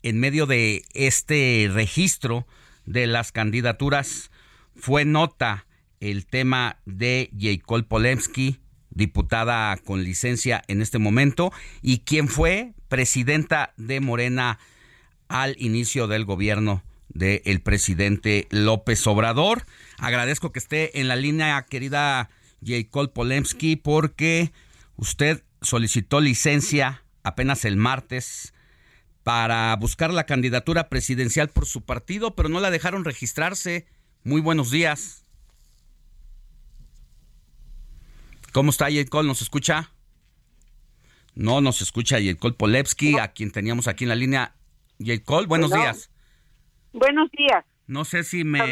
en 0.03 0.21
medio 0.21 0.47
de 0.47 0.85
este 0.93 1.69
registro 1.73 2.47
de 2.85 3.07
las 3.07 3.33
candidaturas, 3.33 4.31
fue 4.77 5.05
nota 5.05 5.67
el 6.01 6.27
tema 6.27 6.79
de 6.85 7.31
Jacob 7.39 7.87
Polemski, 7.87 8.61
diputada 8.95 9.77
con 9.77 10.05
licencia 10.05 10.63
en 10.69 10.81
este 10.81 10.99
momento, 10.99 11.53
y 11.83 11.99
quien 12.01 12.29
fue 12.29 12.73
presidenta 12.89 13.75
de 13.77 14.01
Morena 14.01 14.59
al 15.29 15.57
inicio 15.59 16.07
del 16.07 16.25
gobierno 16.25 16.83
del 17.09 17.61
presidente 17.61 18.47
López 18.51 19.07
Obrador. 19.07 19.65
Agradezco 19.99 20.53
que 20.53 20.59
esté 20.59 21.01
en 21.01 21.09
la 21.09 21.17
línea, 21.17 21.65
querida 21.69 22.31
Jacob 22.65 23.13
Polemski, 23.13 23.77
porque 23.77 24.53
usted 24.97 25.43
solicitó 25.63 26.21
licencia 26.21 27.05
apenas 27.23 27.65
el 27.65 27.77
martes 27.77 28.53
para 29.23 29.75
buscar 29.77 30.13
la 30.13 30.27
candidatura 30.27 30.89
presidencial 30.89 31.49
por 31.49 31.67
su 31.67 31.83
partido, 31.83 32.35
pero 32.35 32.49
no 32.49 32.61
la 32.61 32.71
dejaron 32.71 33.05
registrarse. 33.05 33.87
Muy 34.23 34.41
buenos 34.41 34.71
días. 34.71 35.24
¿Cómo 38.55 38.71
está 38.71 38.89
Yelkol? 38.89 39.27
¿Nos 39.27 39.43
escucha? 39.43 39.91
No 41.35 41.61
nos 41.61 41.83
escucha 41.83 42.21
Yelkol 42.21 42.55
Polevsky, 42.55 43.19
a 43.19 43.33
quien 43.33 43.51
teníamos 43.51 43.89
aquí 43.89 44.05
en 44.05 44.11
la 44.11 44.15
línea. 44.15 44.55
Yelkol, 44.99 45.49
buenos 45.49 45.73
días. 45.73 46.09
Buenos 46.93 47.33
días. 47.33 47.65
No 47.89 48.05
sé 48.05 48.23
si 48.23 48.45
me... 48.45 48.63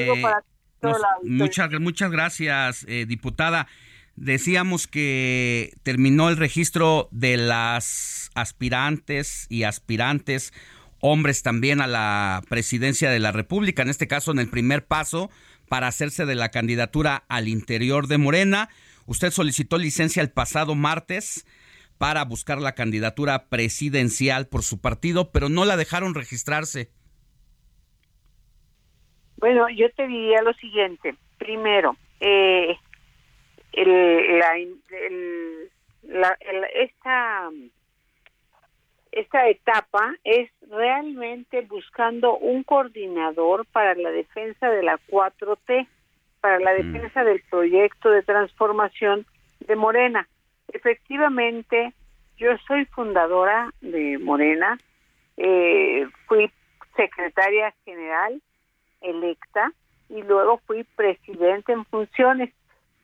muchas, 1.24 1.68
muchas 1.80 2.12
gracias, 2.12 2.84
eh, 2.86 3.06
diputada. 3.08 3.66
Decíamos 4.14 4.86
que 4.86 5.74
terminó 5.82 6.28
el 6.28 6.36
registro 6.36 7.08
de 7.10 7.36
las 7.36 8.30
aspirantes 8.36 9.48
y 9.48 9.64
aspirantes, 9.64 10.52
hombres 11.00 11.42
también 11.42 11.80
a 11.80 11.88
la 11.88 12.44
presidencia 12.48 13.10
de 13.10 13.18
la 13.18 13.32
República, 13.32 13.82
en 13.82 13.90
este 13.90 14.06
caso 14.06 14.30
en 14.30 14.38
el 14.38 14.48
primer 14.48 14.86
paso 14.86 15.28
para 15.68 15.88
hacerse 15.88 16.24
de 16.24 16.36
la 16.36 16.50
candidatura 16.50 17.24
al 17.26 17.48
interior 17.48 18.06
de 18.06 18.18
Morena. 18.18 18.68
Usted 19.06 19.30
solicitó 19.30 19.78
licencia 19.78 20.22
el 20.22 20.30
pasado 20.30 20.74
martes 20.74 21.46
para 21.98 22.24
buscar 22.24 22.58
la 22.58 22.74
candidatura 22.74 23.48
presidencial 23.48 24.48
por 24.48 24.62
su 24.62 24.80
partido, 24.80 25.30
pero 25.30 25.48
no 25.48 25.64
la 25.64 25.76
dejaron 25.76 26.14
registrarse. 26.14 26.90
Bueno, 29.36 29.68
yo 29.70 29.90
te 29.92 30.06
diría 30.06 30.42
lo 30.42 30.52
siguiente. 30.54 31.16
Primero, 31.38 31.96
eh, 32.20 32.76
el, 33.72 34.38
la, 36.02 36.38
esta, 36.74 37.50
esta 39.10 39.48
etapa 39.48 40.14
es 40.24 40.50
realmente 40.70 41.62
buscando 41.62 42.36
un 42.36 42.62
coordinador 42.62 43.66
para 43.66 43.94
la 43.94 44.10
defensa 44.10 44.70
de 44.70 44.82
la 44.82 44.98
4T, 45.08 45.86
para 46.42 46.58
la 46.58 46.74
mm. 46.74 46.92
defensa 46.92 47.24
del 47.24 47.40
proyecto 47.48 48.10
de 48.10 48.22
transformación 48.22 49.24
de 49.60 49.76
Morena. 49.76 50.28
Efectivamente, 50.68 51.94
yo 52.36 52.50
soy 52.66 52.84
fundadora 52.86 53.72
de 53.80 54.18
Morena, 54.18 54.76
eh, 55.36 56.06
fui 56.26 56.50
secretaria 56.96 57.72
general 57.84 58.42
electa 59.00 59.72
y 60.08 60.22
luego 60.22 60.58
fui 60.66 60.84
presidente 60.84 61.72
en 61.72 61.84
funciones. 61.86 62.52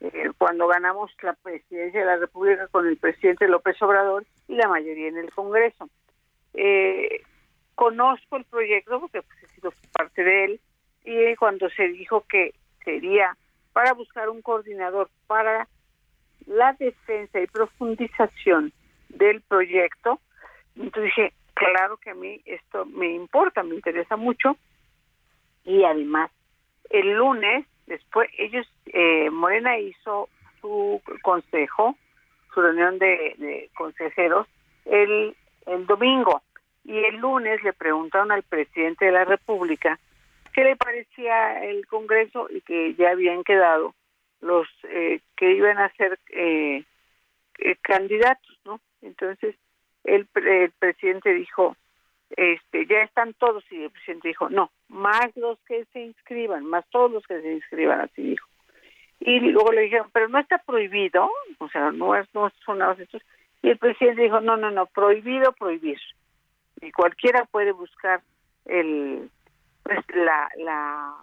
Eh, 0.00 0.30
cuando 0.36 0.68
ganamos 0.68 1.10
la 1.22 1.32
presidencia 1.34 2.00
de 2.00 2.06
la 2.06 2.16
República 2.16 2.68
con 2.68 2.86
el 2.86 2.96
presidente 2.98 3.48
López 3.48 3.80
Obrador 3.82 4.24
y 4.46 4.54
la 4.54 4.68
mayoría 4.68 5.08
en 5.08 5.16
el 5.16 5.32
Congreso. 5.32 5.88
Eh, 6.54 7.22
conozco 7.74 8.36
el 8.36 8.44
proyecto 8.44 9.00
porque 9.00 9.22
pues, 9.22 9.42
he 9.42 9.54
sido 9.54 9.72
parte 9.92 10.22
de 10.22 10.44
él 10.44 10.60
y 11.04 11.36
cuando 11.36 11.68
se 11.70 11.88
dijo 11.88 12.24
que 12.28 12.54
sería 12.88 13.36
para 13.72 13.92
buscar 13.92 14.28
un 14.28 14.40
coordinador 14.40 15.10
para 15.26 15.68
la 16.46 16.72
defensa 16.72 17.40
y 17.40 17.46
profundización 17.46 18.72
del 19.08 19.42
proyecto, 19.42 20.20
entonces 20.76 21.04
dije, 21.04 21.32
claro 21.54 21.98
que 21.98 22.10
a 22.10 22.14
mí 22.14 22.40
esto 22.46 22.86
me 22.86 23.10
importa, 23.12 23.62
me 23.62 23.74
interesa 23.74 24.16
mucho 24.16 24.56
y 25.64 25.84
además 25.84 26.30
el 26.90 27.12
lunes 27.12 27.66
Después, 27.88 28.28
ellos, 28.36 28.70
eh, 28.86 29.30
Morena 29.30 29.78
hizo 29.78 30.28
su 30.60 31.00
consejo, 31.22 31.96
su 32.52 32.60
reunión 32.60 32.98
de, 32.98 33.70
consejeros, 33.74 34.46
el, 34.84 35.34
el 35.66 35.86
domingo. 35.86 36.42
Y 36.84 36.96
el 37.04 37.16
lunes 37.16 37.62
le 37.62 37.72
preguntaron 37.72 38.30
al 38.30 38.42
presidente 38.42 39.06
de 39.06 39.12
la 39.12 39.24
República 39.24 39.98
qué 40.58 40.64
le 40.64 40.74
parecía 40.74 41.62
el 41.62 41.86
Congreso 41.86 42.48
y 42.50 42.60
que 42.62 42.92
ya 42.96 43.10
habían 43.10 43.44
quedado 43.44 43.94
los 44.40 44.66
eh, 44.90 45.20
que 45.36 45.52
iban 45.52 45.78
a 45.78 45.88
ser 45.90 46.18
eh, 46.32 46.84
candidatos, 47.80 48.58
¿no? 48.64 48.80
Entonces, 49.00 49.54
el, 50.02 50.26
presidente 50.80 51.32
dijo, 51.32 51.76
este, 52.30 52.86
ya 52.86 53.02
están 53.02 53.34
todos 53.34 53.62
y 53.70 53.84
el 53.84 53.90
presidente 53.90 54.26
dijo, 54.26 54.50
no, 54.50 54.72
más 54.88 55.28
los 55.36 55.60
que 55.60 55.84
se 55.92 56.00
inscriban, 56.00 56.64
más 56.64 56.84
todos 56.90 57.12
los 57.12 57.24
que 57.24 57.40
se 57.40 57.52
inscriban, 57.52 58.00
así 58.00 58.22
dijo. 58.22 58.48
Y 59.20 59.38
luego 59.38 59.70
le 59.70 59.82
dijeron, 59.82 60.10
pero 60.12 60.28
no 60.28 60.40
está 60.40 60.58
prohibido, 60.58 61.30
o 61.58 61.68
sea, 61.68 61.92
no, 61.92 62.16
es, 62.16 62.26
no 62.34 62.50
son 62.64 62.82
estos. 62.98 63.22
Y 63.62 63.70
el 63.70 63.78
presidente 63.78 64.22
dijo, 64.22 64.40
no, 64.40 64.56
no, 64.56 64.72
no, 64.72 64.86
prohibido, 64.86 65.52
prohibir. 65.52 66.00
Y 66.80 66.90
cualquiera 66.90 67.44
puede 67.44 67.70
buscar 67.70 68.22
el 68.64 69.30
pues, 69.88 70.04
la, 70.14 70.48
la 70.58 71.14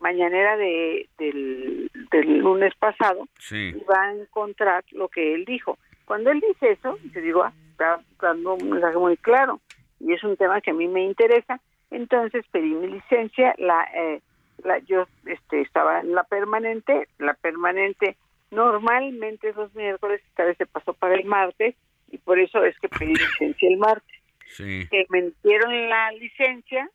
mañanera 0.00 0.56
de, 0.56 1.08
del, 1.16 1.90
del 2.10 2.38
lunes 2.38 2.74
pasado 2.74 3.28
y 3.50 3.72
va 3.84 4.02
a 4.02 4.12
encontrar 4.12 4.84
lo 4.90 5.08
que 5.08 5.34
él 5.34 5.44
dijo. 5.44 5.78
Cuando 6.04 6.30
él 6.30 6.40
dice 6.40 6.72
eso, 6.72 6.98
te 7.12 7.20
digo, 7.20 7.44
ah, 7.44 7.52
está 7.70 8.00
dando 8.20 8.54
un 8.54 8.70
mensaje 8.70 8.98
muy 8.98 9.16
claro 9.16 9.60
y 10.00 10.12
es 10.12 10.22
un 10.24 10.36
tema 10.36 10.60
que 10.60 10.72
a 10.72 10.74
mí 10.74 10.88
me 10.88 11.04
interesa. 11.04 11.60
Entonces 11.90 12.44
pedí 12.50 12.74
mi 12.74 12.88
licencia, 12.88 13.54
la, 13.58 13.84
eh, 13.94 14.20
la 14.64 14.78
yo 14.80 15.06
este, 15.26 15.60
estaba 15.60 16.00
en 16.00 16.14
la 16.14 16.24
permanente, 16.24 17.08
la 17.18 17.34
permanente 17.34 18.16
normalmente 18.50 19.50
es 19.50 19.56
los 19.56 19.74
miércoles, 19.74 20.20
esta 20.28 20.44
vez 20.44 20.56
se 20.58 20.66
pasó 20.66 20.94
para 20.94 21.14
el 21.14 21.24
martes 21.24 21.76
y 22.10 22.18
por 22.18 22.38
eso 22.38 22.62
es 22.64 22.78
que 22.78 22.88
pedí 22.88 23.14
licencia 23.14 23.68
el 23.68 23.78
martes. 23.78 24.18
Sí. 24.48 24.86
Que 24.90 25.06
me 25.08 25.32
dieron 25.44 25.88
la 25.88 26.12
licencia, 26.12 26.90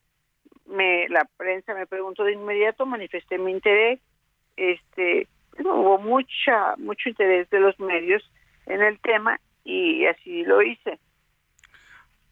me 0.67 1.07
la 1.09 1.25
prensa 1.37 1.73
me 1.73 1.87
preguntó 1.87 2.23
de 2.23 2.33
inmediato, 2.33 2.85
manifesté 2.85 3.37
mi 3.37 3.51
interés, 3.51 3.99
este 4.55 5.27
hubo 5.59 5.97
mucha 5.97 6.75
mucho 6.77 7.09
interés 7.09 7.49
de 7.49 7.59
los 7.59 7.79
medios 7.79 8.23
en 8.65 8.81
el 8.81 8.99
tema 8.99 9.39
y 9.63 10.05
así 10.05 10.43
lo 10.43 10.61
hice. 10.61 10.99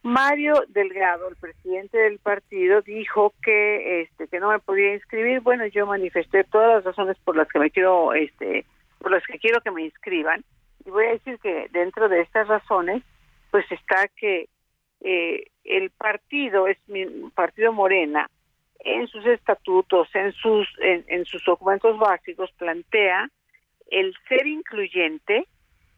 Mario 0.04 0.64
Delgado, 0.68 1.30
el 1.30 1.36
presidente 1.36 1.98
del 1.98 2.20
partido, 2.20 2.82
dijo 2.82 3.34
que 3.42 4.02
este 4.02 4.28
que 4.28 4.40
no 4.40 4.50
me 4.50 4.60
podía 4.60 4.94
inscribir. 4.94 5.42
Bueno, 5.42 5.66
yo 5.66 5.88
manifesté 5.88 6.44
todas 6.44 6.76
las 6.76 6.84
razones 6.84 7.18
por 7.24 7.36
las 7.36 7.48
que 7.48 7.60
me 7.60 7.72
quiero 7.72 8.14
este 8.14 8.66
por 9.00 9.12
las 9.12 9.26
que 9.26 9.40
quiero 9.40 9.62
que 9.62 9.72
me 9.72 9.84
inscriban 9.84 10.44
y 10.86 10.90
voy 10.92 11.06
a 11.06 11.12
decir 11.12 11.40
que 11.40 11.68
dentro 11.72 12.08
de 12.08 12.22
estas 12.22 12.48
razones 12.48 13.04
pues 13.50 13.66
está 13.72 14.08
que 14.16 14.48
eh, 15.02 15.46
el 15.66 15.90
partido 15.90 16.68
es 16.68 16.78
mi 16.88 17.06
partido 17.32 17.74
Morena 17.74 18.30
en 18.80 19.08
sus 19.08 19.26
estatutos, 19.26 20.08
en 20.14 20.32
sus 20.34 20.68
en, 20.80 21.04
en 21.08 21.26
sus 21.26 21.44
documentos 21.44 21.98
básicos 21.98 22.52
plantea 22.54 23.30
el 23.90 24.16
ser 24.30 24.46
incluyente 24.48 25.48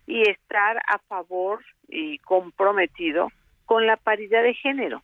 y 0.06 0.22
estar 0.30 0.78
a 0.88 0.98
favor 1.08 1.64
y 1.88 2.18
comprometido 2.20 3.30
con 3.66 3.86
la 3.86 3.98
paridad 3.98 4.44
de 4.44 4.54
género. 4.54 5.04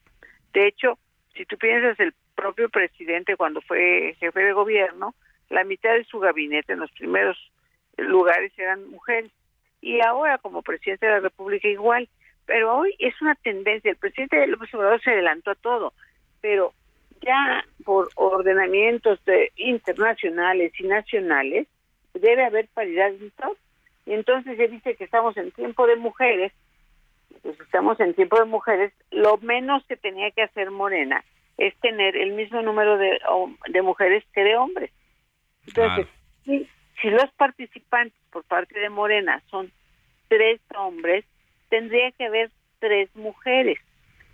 De 0.54 0.68
hecho, 0.68 0.98
si 1.36 1.46
tú 1.46 1.58
piensas 1.58 2.00
el 2.00 2.14
propio 2.36 2.70
presidente 2.70 3.36
cuando 3.36 3.62
fue 3.62 4.16
jefe 4.20 4.40
de 4.40 4.54
gobierno, 4.54 5.14
la 5.50 5.64
mitad 5.64 5.94
de 5.94 6.06
su 6.06 6.20
gabinete 6.20 6.74
en 6.74 6.80
los 6.80 6.92
primeros 6.92 7.38
lugares 7.98 8.52
eran 8.58 8.90
mujeres. 8.90 9.32
Y 9.82 10.00
ahora 10.02 10.38
como 10.38 10.62
presidente 10.62 11.06
de 11.06 11.12
la 11.14 11.20
República 11.20 11.68
igual. 11.68 12.08
Pero 12.46 12.78
hoy 12.78 12.96
es 13.00 13.20
una 13.22 13.36
tendencia. 13.36 13.92
El 13.92 13.98
presidente 13.98 14.46
López 14.48 14.74
Obrador 14.74 15.02
se 15.02 15.12
adelantó 15.12 15.52
a 15.52 15.56
todo. 15.56 15.94
Pero 16.42 16.74
ya 17.22 17.64
por 17.86 18.10
ordenamientos 18.16 19.24
de, 19.26 19.52
internacionales 19.56 20.74
y 20.78 20.84
nacionales 20.84 21.68
debe 22.14 22.46
haber 22.46 22.68
paridad 22.74 23.10
en 23.10 23.32
todo. 23.32 23.56
Y 24.06 24.14
entonces 24.14 24.58
se 24.58 24.68
dice 24.68 24.96
que 24.96 25.06
estamos 25.06 25.38
en 25.38 25.52
tiempo 25.52 25.88
de 25.88 25.96
mujeres. 25.96 26.52
Pues 27.42 27.60
estamos 27.62 28.00
en 28.00 28.14
tiempo 28.14 28.38
de 28.38 28.46
mujeres. 28.46 28.94
Lo 29.12 29.38
menos 29.38 29.86
que 29.86 29.96
tenía 29.96 30.32
que 30.32 30.44
hacer 30.44 30.72
Morena 30.72 31.24
es 31.58 31.76
tener 31.80 32.16
el 32.18 32.34
mismo 32.34 32.62
número 32.62 32.98
de, 32.98 33.20
de 33.70 33.82
mujeres 33.82 34.24
que 34.34 34.44
de 34.44 34.58
hombres. 34.58 34.92
Entonces, 35.68 36.08
si, 36.44 36.68
si 37.02 37.10
los 37.10 37.32
participantes 37.34 38.20
por 38.32 38.44
parte 38.44 38.80
de 38.80 38.90
Morena 38.90 39.42
son 39.50 39.72
tres 40.28 40.60
hombres, 40.76 41.26
tendría 41.74 42.12
que 42.12 42.26
haber 42.26 42.52
tres 42.78 43.10
mujeres. 43.16 43.80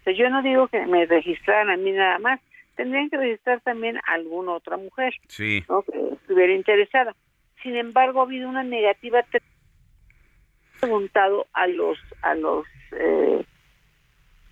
O 0.05 0.11
yo 0.11 0.29
no 0.29 0.41
digo 0.41 0.67
que 0.67 0.85
me 0.85 1.05
registraran 1.05 1.69
a 1.69 1.77
mí 1.77 1.93
nada 1.93 2.19
más, 2.19 2.41
tendrían 2.75 3.09
que 3.09 3.15
registrar 3.15 3.61
también 3.61 3.95
a 3.95 4.15
alguna 4.15 4.51
otra 4.51 4.75
mujer 4.75 5.13
sí. 5.29 5.63
que 5.65 6.13
estuviera 6.15 6.53
interesada. 6.53 7.15
Sin 7.63 7.77
embargo, 7.77 8.19
ha 8.19 8.23
habido 8.23 8.49
una 8.49 8.63
negativa 8.63 9.25
preguntado 10.81 11.47
a 11.53 11.67
los 11.67 11.97
a 12.21 12.35
los 12.35 12.65
eh, 12.91 13.45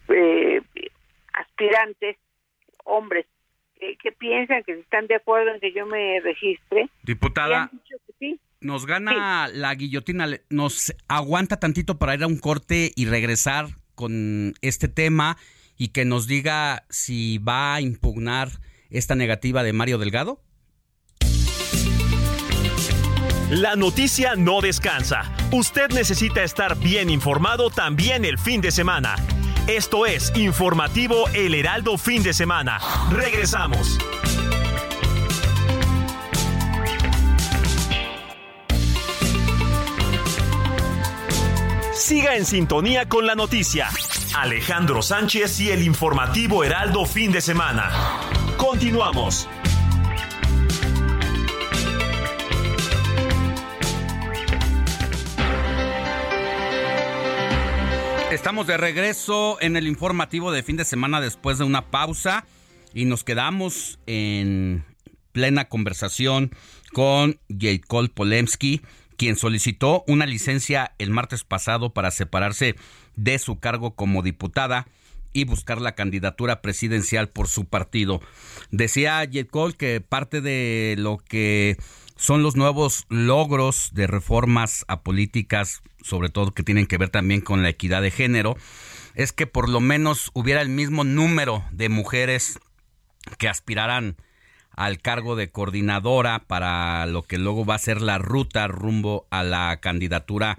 eh, 0.08 0.62
aspirantes 1.34 2.16
hombres 2.86 3.26
que, 4.02 4.12
piensan 4.14 4.64
que 4.64 4.80
están 4.80 5.08
de 5.08 5.16
acuerdo 5.16 5.54
en 5.54 5.60
que 5.60 5.74
yo 5.74 5.86
me 5.86 6.22
registre. 6.22 6.90
Diputada, 7.04 7.70
nos 8.60 8.86
gana 8.86 9.48
la 9.48 9.74
guillotina, 9.76 10.28
nos 10.50 10.94
aguanta 11.08 11.60
tantito 11.60 11.98
para 11.98 12.16
ir 12.16 12.24
a 12.24 12.28
un 12.28 12.38
corte 12.38 12.92
y 12.96 13.06
regresar 13.06 13.70
con 13.96 14.54
este 14.62 14.88
tema 14.88 15.38
y 15.78 15.90
que 15.90 16.06
nos 16.06 16.28
diga 16.28 16.86
si 16.90 17.38
va 17.38 17.76
a 17.76 17.82
impugnar 17.82 18.50
esta 18.90 19.16
negativa 19.16 19.64
de 19.64 19.74
Mario 19.74 19.98
Delgado. 19.98 20.42
La 23.50 23.78
noticia 23.78 24.36
no 24.36 24.60
descansa. 24.60 25.34
Usted 25.52 25.90
necesita 25.92 26.44
estar 26.44 26.78
bien 26.78 27.10
informado 27.10 27.70
también 27.70 28.26
el 28.26 28.38
fin 28.38 28.60
de 28.60 28.72
semana. 28.72 29.16
Esto 29.68 30.06
es 30.06 30.34
Informativo 30.36 31.30
El 31.34 31.54
Heraldo 31.56 31.98
Fin 31.98 32.24
de 32.24 32.34
Semana. 32.34 32.80
Regresamos. 33.10 33.98
Siga 41.98 42.36
en 42.36 42.46
sintonía 42.46 43.10
con 43.10 43.26
la 43.26 43.34
noticia. 43.34 43.90
Alejandro 44.36 45.02
Sánchez 45.02 45.60
y 45.62 45.72
el 45.72 45.82
informativo 45.82 46.64
Heraldo 46.64 47.06
Fin 47.06 47.32
de 47.32 47.42
Semana. 47.42 47.90
Continuamos. 48.56 49.50
Estamos 58.32 58.68
de 58.68 58.78
regreso 58.78 59.58
en 59.60 59.76
el 59.76 59.88
informativo 59.88 60.52
de 60.52 60.62
fin 60.62 60.78
de 60.78 60.86
semana 60.86 61.20
después 61.20 61.58
de 61.58 61.64
una 61.64 61.90
pausa 61.90 62.46
y 62.94 63.06
nos 63.06 63.24
quedamos 63.24 63.98
en 64.06 64.86
plena 65.32 65.66
conversación 65.66 66.52
con 66.94 67.40
Jacob 67.50 68.12
Polemski, 68.14 68.82
quien 69.18 69.36
solicitó 69.36 70.04
una 70.08 70.26
licencia 70.26 70.94
el 71.00 71.10
martes 71.10 71.44
pasado 71.44 71.94
para 71.94 72.12
separarse 72.12 72.76
de 73.16 73.40
su 73.40 73.60
cargo 73.60 73.96
como 73.96 74.22
diputada 74.22 74.88
y 75.34 75.44
buscar 75.44 75.82
la 75.82 75.96
candidatura 75.96 76.62
presidencial 76.62 77.30
por 77.30 77.48
su 77.48 77.66
partido. 77.66 78.22
Decía 78.72 79.28
Jacob 79.32 79.76
que 79.76 80.02
parte 80.02 80.42
de 80.42 80.96
lo 80.98 81.18
que 81.18 81.78
son 82.16 82.42
los 82.42 82.56
nuevos 82.56 83.06
logros 83.10 83.92
de 83.94 84.08
reformas 84.08 84.86
a 84.88 85.02
políticas, 85.02 85.82
sobre 86.02 86.30
todo 86.30 86.54
que 86.54 86.64
tienen 86.64 86.88
que 86.88 86.98
ver 86.98 87.10
también 87.10 87.42
con 87.42 87.62
la 87.62 87.70
equidad 87.70 88.02
de 88.02 88.12
género, 88.12 88.56
es 89.14 89.34
que 89.34 89.48
por 89.48 89.70
lo 89.70 89.80
menos 89.80 90.32
hubiera 90.34 90.62
el 90.62 90.70
mismo 90.70 91.04
número 91.04 91.64
de 91.72 91.90
mujeres 91.90 92.60
que 93.38 93.50
aspiraran 93.50 94.16
al 94.78 95.02
cargo 95.02 95.36
de 95.36 95.50
coordinadora 95.50 96.46
para 96.48 97.06
lo 97.08 97.24
que 97.24 97.38
luego 97.38 97.66
va 97.66 97.76
a 97.76 97.80
ser 97.80 98.02
la 98.02 98.20
ruta 98.20 98.68
rumbo 98.68 99.28
a 99.30 99.44
la 99.44 99.78
candidatura 99.82 100.58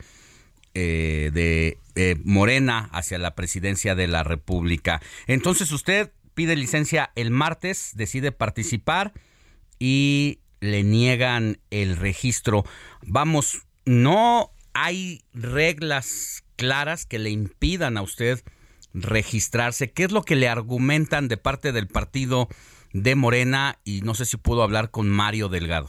eh, 0.74 1.31
de 1.32 1.78
Morena 2.24 2.89
hacia 2.93 3.19
la 3.19 3.35
presidencia 3.35 3.95
de 3.95 4.07
la 4.07 4.23
República. 4.23 5.01
Entonces 5.27 5.73
usted 5.73 6.12
pide 6.35 6.55
licencia 6.55 7.11
el 7.16 7.31
martes, 7.31 7.93
decide 7.97 8.31
participar 8.31 9.12
y 9.78 10.39
le 10.61 10.82
niegan 10.82 11.59
el 11.70 11.97
registro. 11.97 12.65
Vamos, 13.03 13.62
no 13.85 14.53
hay 14.73 15.23
reglas 15.32 16.45
claras 16.57 17.07
que 17.07 17.19
le 17.19 17.31
impidan 17.31 17.97
a 17.97 18.03
usted 18.03 18.43
registrarse. 18.95 19.90
¿Qué 19.90 20.05
es 20.05 20.12
lo 20.12 20.23
que 20.23 20.36
le 20.36 20.49
argumentan 20.49 21.28
de 21.28 21.36
parte 21.36 21.73
del 21.73 21.89
partido 21.89 22.49
de 22.93 23.15
Morena? 23.15 23.77
Y 23.85 24.01
no 24.02 24.15
sé 24.15 24.24
si 24.24 24.36
pudo 24.36 24.62
hablar 24.62 24.90
con 24.90 25.09
Mario 25.09 25.48
Delgado. 25.48 25.89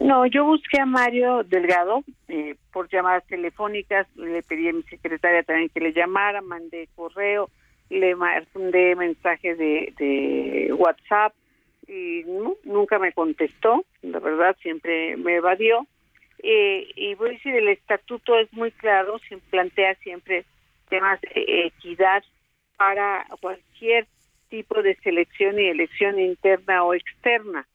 No, 0.00 0.26
yo 0.26 0.44
busqué 0.44 0.80
a 0.80 0.86
Mario 0.86 1.42
Delgado 1.42 2.04
eh, 2.28 2.54
por 2.72 2.88
llamadas 2.88 3.26
telefónicas, 3.26 4.06
le 4.16 4.42
pedí 4.42 4.68
a 4.68 4.72
mi 4.72 4.82
secretaria 4.84 5.42
también 5.42 5.70
que 5.70 5.80
le 5.80 5.92
llamara, 5.92 6.40
mandé 6.40 6.88
correo, 6.94 7.50
le 7.90 8.14
mandé 8.14 8.94
mensajes 8.94 9.58
de, 9.58 9.92
de 9.98 10.72
WhatsApp, 10.72 11.34
y 11.88 12.22
nunca 12.64 12.98
me 12.98 13.12
contestó, 13.12 13.84
la 14.02 14.20
verdad 14.20 14.56
siempre 14.60 15.16
me 15.16 15.36
evadió. 15.36 15.86
Eh, 16.40 16.86
y 16.94 17.14
voy 17.14 17.30
a 17.30 17.32
decir, 17.32 17.54
el 17.56 17.68
estatuto 17.68 18.38
es 18.38 18.52
muy 18.52 18.70
claro, 18.70 19.18
se 19.28 19.38
plantea 19.38 19.94
siempre 19.96 20.44
temas 20.88 21.20
de 21.22 21.66
equidad 21.66 22.22
para 22.76 23.26
cualquier 23.40 24.06
tipo 24.48 24.82
de 24.82 24.96
selección 24.96 25.58
y 25.58 25.68
elección 25.68 26.18
interna 26.18 26.84
o 26.84 26.94
externa. 26.94 27.66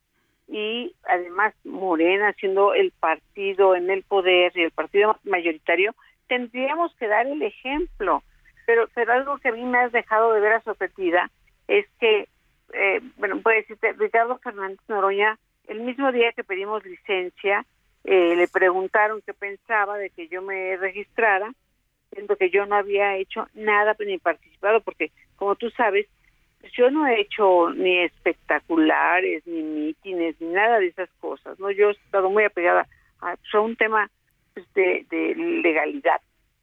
Y 0.47 0.93
además 1.07 1.53
Morena, 1.63 2.33
siendo 2.33 2.73
el 2.73 2.91
partido 2.91 3.75
en 3.75 3.89
el 3.89 4.03
poder 4.03 4.51
y 4.55 4.63
el 4.63 4.71
partido 4.71 5.17
mayoritario, 5.23 5.95
tendríamos 6.27 6.93
que 6.95 7.07
dar 7.07 7.27
el 7.27 7.41
ejemplo. 7.41 8.23
Pero, 8.65 8.87
pero 8.93 9.13
algo 9.13 9.37
que 9.39 9.49
a 9.49 9.53
mí 9.53 9.63
me 9.63 9.79
has 9.79 9.91
dejado 9.91 10.33
de 10.33 10.41
ver 10.41 10.53
a 10.53 10.61
sorprendida 10.61 11.29
es 11.67 11.85
que 11.99 12.27
eh, 12.73 13.01
bueno, 13.17 13.39
puede 13.41 13.57
decirte, 13.57 13.93
Ricardo 13.93 14.37
Fernández 14.39 14.79
Noroña, 14.87 15.37
el 15.67 15.81
mismo 15.81 16.11
día 16.11 16.31
que 16.33 16.43
pedimos 16.43 16.83
licencia, 16.83 17.65
eh, 18.03 18.35
le 18.35 18.47
preguntaron 18.47 19.21
qué 19.25 19.33
pensaba 19.33 19.97
de 19.97 20.09
que 20.09 20.27
yo 20.27 20.41
me 20.41 20.75
registrara, 20.77 21.53
siendo 22.11 22.35
que 22.35 22.49
yo 22.49 22.65
no 22.65 22.75
había 22.75 23.15
hecho 23.17 23.47
nada 23.53 23.95
ni 23.99 24.17
participado, 24.17 24.81
porque 24.81 25.11
como 25.35 25.55
tú 25.55 25.69
sabes, 25.71 26.07
yo 26.71 26.89
no 26.89 27.05
he 27.07 27.21
hecho 27.21 27.69
ni 27.71 27.99
espectaculares, 27.99 29.45
ni 29.45 29.61
mítines, 29.63 30.39
ni 30.39 30.47
nada 30.47 30.79
de 30.79 30.87
esas 30.87 31.09
cosas, 31.19 31.59
¿no? 31.59 31.71
Yo 31.71 31.89
he 31.89 31.91
estado 31.91 32.29
muy 32.29 32.43
apegada 32.43 32.87
a, 33.19 33.35
pues, 33.35 33.53
un 33.63 33.75
tema 33.75 34.09
pues, 34.53 34.65
de, 34.73 35.05
de 35.09 35.35
legalidad. 35.35 36.21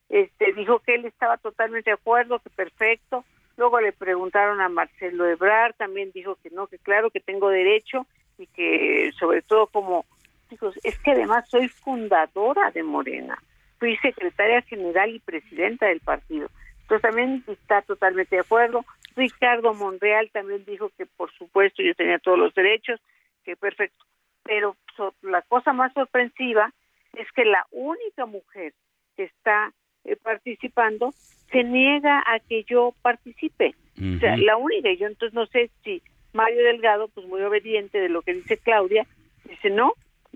Este, 0.09 0.53
dijo 0.55 0.81
que 0.81 0.95
él 0.95 1.05
estaba 1.05 1.37
totalmente 1.37 1.91
de 1.91 1.95
acuerdo, 1.95 2.41
que 2.41 2.51
perfecto, 2.51 3.25
Luego 3.61 3.79
le 3.79 3.93
preguntaron 3.93 4.63
a 4.63 4.71
Marcelo 4.71 5.29
Ebrar, 5.29 5.75
también 5.75 6.13
dijo 6.15 6.39
que 6.43 6.49
no, 6.49 6.67
que 6.67 6.79
claro 6.79 7.11
que 7.11 7.21
tengo 7.21 7.51
derecho 7.51 8.07
y 8.39 8.47
que 8.47 9.13
sobre 9.19 9.43
todo 9.43 9.67
como, 9.67 10.07
dijo, 10.49 10.73
es 10.83 10.99
que 11.01 11.11
además 11.11 11.47
soy 11.47 11.69
fundadora 11.69 12.71
de 12.71 12.83
Morena, 12.83 13.37
fui 13.79 13.99
secretaria 13.99 14.63
general 14.63 15.15
y 15.15 15.19
presidenta 15.19 15.89
del 15.89 16.01
partido. 16.01 16.49
Entonces 16.91 17.09
también 17.09 17.45
está 17.47 17.83
totalmente 17.83 18.35
de 18.35 18.41
acuerdo. 18.41 18.85
Ricardo 19.15 19.75
Monreal 19.75 20.29
también 20.33 20.65
dijo 20.65 20.91
que 20.99 21.07
por 21.07 21.33
supuesto 21.35 21.85
yo 21.85 21.95
tenía 21.95 22.19
todos 22.19 22.37
los 22.37 22.53
derechos, 22.53 23.01
que 23.45 23.55
perfecto. 23.55 24.05
Pero 24.43 24.77
la 25.23 25.43
cosa 25.43 25.73
más 25.73 25.93
sorpresiva 25.93 26.73
es 27.17 27.31
que 27.31 27.45
la 27.45 27.65
única 27.71 28.27
mujer 28.27 28.75
que 29.17 29.25
está 29.25 29.73
eh, 30.05 30.17
participando 30.17 31.13
se 31.53 31.63
niega 31.63 32.25
a 32.27 32.41
que 32.41 32.65
yo 32.65 32.93
participe. 33.03 33.77
O 33.97 34.19
sea, 34.19 34.37
la 34.37 34.57
única, 34.57 34.91
y 34.91 34.97
yo 34.97 35.07
entonces 35.07 35.33
no 35.33 35.47
sé 35.47 35.71
si 35.85 36.03
Mario 36.33 36.65
Delgado, 36.65 37.07
pues 37.07 37.25
muy 37.29 37.43
obediente 37.43 38.01
de 38.01 38.09
lo 38.09 38.23
que 38.23 38.35
dice 38.35 38.57
Claudia, 38.57 39.07
dice 39.45 39.71
no, 39.71 39.93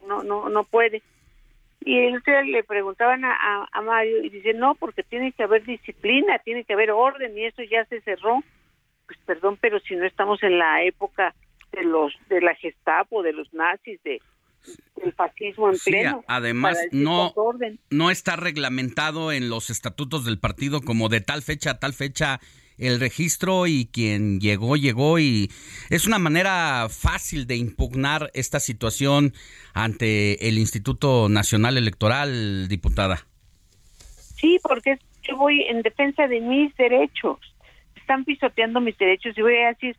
no, 0.06 0.22
no, 0.22 0.48
no 0.50 0.62
puede. 0.62 1.02
Y 1.84 1.98
el 1.98 2.22
le 2.50 2.64
preguntaban 2.64 3.24
a, 3.24 3.68
a, 3.70 3.82
Mario 3.82 4.24
y 4.24 4.30
dice 4.30 4.54
no, 4.54 4.74
porque 4.74 5.02
tiene 5.02 5.32
que 5.32 5.42
haber 5.42 5.64
disciplina, 5.64 6.38
tiene 6.38 6.64
que 6.64 6.72
haber 6.72 6.90
orden 6.90 7.36
y 7.36 7.44
eso 7.44 7.62
ya 7.62 7.84
se 7.86 8.00
cerró. 8.00 8.42
Pues 9.06 9.18
perdón, 9.26 9.58
pero 9.60 9.78
si 9.80 9.94
no 9.94 10.06
estamos 10.06 10.42
en 10.42 10.58
la 10.58 10.82
época 10.82 11.34
de 11.72 11.84
los 11.84 12.14
de 12.30 12.40
la 12.40 12.54
Gestapo, 12.54 13.22
de 13.22 13.34
los 13.34 13.52
nazis, 13.52 14.02
de 14.02 14.20
del 14.96 15.12
fascismo 15.12 15.68
en 15.68 15.76
Sí, 15.76 15.90
pleno. 15.90 16.24
además 16.26 16.78
no, 16.90 17.34
no 17.90 18.10
está 18.10 18.36
reglamentado 18.36 19.30
en 19.30 19.50
los 19.50 19.68
estatutos 19.68 20.24
del 20.24 20.38
partido 20.38 20.80
como 20.80 21.10
de 21.10 21.20
tal 21.20 21.42
fecha 21.42 21.72
a 21.72 21.78
tal 21.78 21.92
fecha 21.92 22.40
el 22.78 23.00
registro 23.00 23.66
y 23.66 23.86
quien 23.86 24.40
llegó, 24.40 24.76
llegó 24.76 25.18
y 25.18 25.50
es 25.90 26.06
una 26.06 26.18
manera 26.18 26.88
fácil 26.88 27.46
de 27.46 27.56
impugnar 27.56 28.30
esta 28.34 28.60
situación 28.60 29.32
ante 29.74 30.48
el 30.48 30.58
Instituto 30.58 31.28
Nacional 31.28 31.76
Electoral, 31.78 32.68
diputada. 32.68 33.26
Sí, 34.36 34.58
porque 34.62 34.98
yo 35.22 35.36
voy 35.36 35.62
en 35.62 35.82
defensa 35.82 36.26
de 36.26 36.40
mis 36.40 36.74
derechos. 36.76 37.38
Están 37.96 38.24
pisoteando 38.24 38.80
mis 38.80 38.98
derechos 38.98 39.36
y 39.38 39.42
voy 39.42 39.56
a 39.56 39.68
decir, 39.68 39.96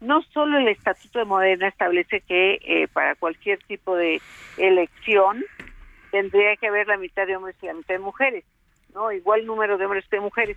no 0.00 0.22
solo 0.32 0.58
el 0.58 0.68
Estatuto 0.68 1.18
de 1.18 1.24
Morena 1.24 1.68
establece 1.68 2.20
que 2.22 2.58
eh, 2.62 2.88
para 2.92 3.14
cualquier 3.16 3.58
tipo 3.64 3.96
de 3.96 4.20
elección 4.56 5.44
tendría 6.10 6.56
que 6.56 6.68
haber 6.68 6.86
la 6.86 6.96
mitad 6.96 7.26
de 7.26 7.36
hombres 7.36 7.56
y 7.62 7.66
la 7.66 7.74
mitad 7.74 7.94
de 7.94 8.00
mujeres, 8.00 8.44
¿no? 8.94 9.12
Igual 9.12 9.44
número 9.44 9.76
de 9.76 9.84
hombres 9.84 10.06
que 10.08 10.16
de 10.16 10.22
mujeres, 10.22 10.56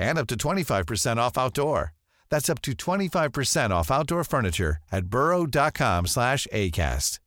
and 0.00 0.18
up 0.18 0.26
to 0.28 0.34
25% 0.34 1.18
off 1.18 1.38
outdoor. 1.38 1.92
That's 2.30 2.48
up 2.48 2.60
to 2.62 2.72
25% 2.72 3.70
off 3.70 3.90
outdoor 3.90 4.24
furniture 4.24 4.78
at 4.90 5.06
burrow.com 5.06 6.06
slash 6.06 6.46
ACAST. 6.52 7.20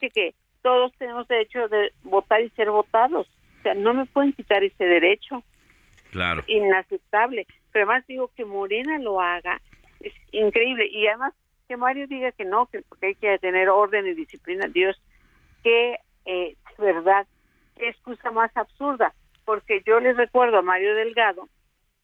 dice 0.00 0.12
que 0.12 0.34
todos 0.62 0.92
tenemos 0.98 1.26
derecho 1.28 1.68
de 1.68 1.92
votar 2.04 2.40
y 2.42 2.50
ser 2.50 2.70
votados. 2.70 3.26
O 3.26 3.62
sea, 3.62 3.74
no 3.74 3.94
me 3.94 4.06
pueden 4.06 4.32
quitar 4.32 4.62
ese 4.64 4.84
derecho. 4.84 5.42
Claro. 6.10 6.44
inaceptable. 6.46 7.46
Pero 7.72 7.84
además 7.84 8.06
digo 8.06 8.30
que 8.34 8.44
Morena 8.44 8.98
lo 8.98 9.20
haga, 9.20 9.60
es 10.00 10.14
increíble. 10.32 10.86
Y 10.90 11.06
además 11.08 11.34
que 11.68 11.76
Mario 11.76 12.06
diga 12.06 12.32
que 12.32 12.44
no, 12.44 12.66
que 12.66 12.80
porque 12.82 13.08
hay 13.08 13.14
que 13.16 13.38
tener 13.38 13.68
orden 13.68 14.06
y 14.06 14.14
disciplina. 14.14 14.66
Dios, 14.68 14.96
qué 15.62 15.98
eh, 16.24 16.56
verdad, 16.78 17.26
qué 17.76 17.88
excusa 17.88 18.30
más 18.30 18.50
absurda. 18.56 19.12
Porque 19.46 19.82
yo 19.86 19.98
les 20.00 20.16
recuerdo 20.16 20.58
a 20.58 20.62
Mario 20.62 20.94
Delgado 20.94 21.48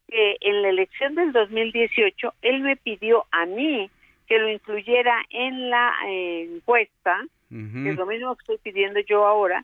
que 0.09 0.37
en 0.41 0.63
la 0.63 0.71
elección 0.71 1.15
del 1.15 1.33
2018 1.33 2.35
él 2.41 2.61
me 2.61 2.77
pidió 2.77 3.27
a 3.31 3.45
mí 3.45 3.91
que 4.27 4.39
lo 4.39 4.49
incluyera 4.49 5.15
en 5.29 5.69
la 5.69 5.93
eh, 6.07 6.49
encuesta, 6.55 7.19
que 7.51 7.91
es 7.91 7.97
lo 7.97 8.07
mismo 8.07 8.35
que 8.35 8.43
estoy 8.43 8.59
pidiendo 8.73 9.01
yo 9.01 9.27
ahora, 9.27 9.63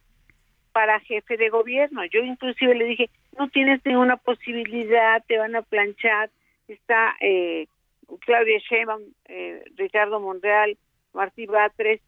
para 0.72 1.00
jefe 1.00 1.38
de 1.38 1.48
gobierno. 1.48 2.04
Yo 2.04 2.20
inclusive 2.20 2.74
le 2.74 2.84
dije, 2.84 3.08
no 3.38 3.48
tienes 3.48 3.80
ninguna 3.86 4.18
posibilidad, 4.18 5.24
te 5.26 5.38
van 5.38 5.56
a 5.56 5.62
planchar. 5.62 6.28
Está 6.66 7.16
eh, 7.20 7.66
Claudia 8.20 8.58
Sheinbaum, 8.58 9.02
eh, 9.26 9.62
Ricardo 9.76 10.20
Monreal, 10.20 10.76
Martí 11.14 11.46
Batres. 11.46 12.02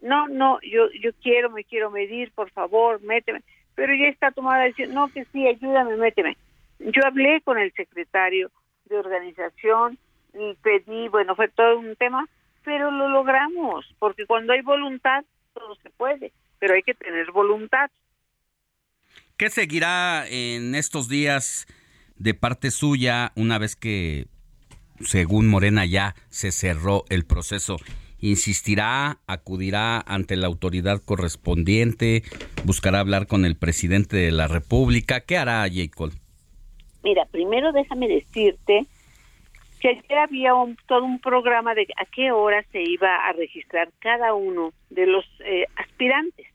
No, 0.00 0.28
no, 0.28 0.60
yo 0.62 0.90
yo 1.00 1.10
quiero, 1.22 1.50
me 1.50 1.64
quiero 1.64 1.90
medir, 1.90 2.32
por 2.32 2.50
favor, 2.50 3.02
méteme. 3.02 3.42
Pero 3.78 3.94
ya 3.94 4.08
está 4.08 4.32
tomada 4.32 4.58
la 4.58 4.64
decisión, 4.64 4.92
no, 4.92 5.06
que 5.06 5.24
sí, 5.26 5.46
ayúdame, 5.46 5.94
méteme. 5.94 6.36
Yo 6.80 7.00
hablé 7.06 7.40
con 7.42 7.58
el 7.58 7.72
secretario 7.74 8.50
de 8.86 8.98
organización 8.98 9.96
y 10.34 10.54
pedí, 10.54 11.06
bueno, 11.06 11.36
fue 11.36 11.46
todo 11.46 11.78
un 11.78 11.94
tema, 11.94 12.26
pero 12.64 12.90
lo 12.90 13.08
logramos, 13.08 13.86
porque 14.00 14.26
cuando 14.26 14.52
hay 14.52 14.62
voluntad, 14.62 15.24
todo 15.54 15.76
se 15.76 15.90
puede, 15.90 16.32
pero 16.58 16.74
hay 16.74 16.82
que 16.82 16.94
tener 16.94 17.30
voluntad. 17.30 17.88
¿Qué 19.36 19.48
seguirá 19.48 20.26
en 20.28 20.74
estos 20.74 21.08
días 21.08 21.68
de 22.16 22.34
parte 22.34 22.72
suya 22.72 23.30
una 23.36 23.58
vez 23.58 23.76
que, 23.76 24.26
según 24.98 25.46
Morena, 25.46 25.86
ya 25.86 26.16
se 26.30 26.50
cerró 26.50 27.04
el 27.10 27.24
proceso? 27.26 27.76
¿Insistirá, 28.20 29.18
acudirá 29.26 30.00
ante 30.00 30.36
la 30.36 30.48
autoridad 30.48 31.00
correspondiente, 31.04 32.22
buscará 32.64 33.00
hablar 33.00 33.26
con 33.26 33.44
el 33.44 33.56
presidente 33.56 34.16
de 34.16 34.32
la 34.32 34.48
República? 34.48 35.20
¿Qué 35.20 35.36
hará 35.36 35.64
Jacob? 35.72 36.10
Mira, 37.04 37.26
primero 37.26 37.70
déjame 37.72 38.08
decirte 38.08 38.86
que 39.80 39.88
ayer 39.88 40.18
había 40.18 40.54
un, 40.54 40.76
todo 40.86 41.04
un 41.04 41.20
programa 41.20 41.74
de 41.74 41.86
a 41.96 42.04
qué 42.06 42.32
hora 42.32 42.64
se 42.72 42.82
iba 42.82 43.28
a 43.28 43.32
registrar 43.32 43.90
cada 44.00 44.34
uno 44.34 44.72
de 44.90 45.06
los 45.06 45.24
eh, 45.44 45.66
aspirantes. 45.76 46.46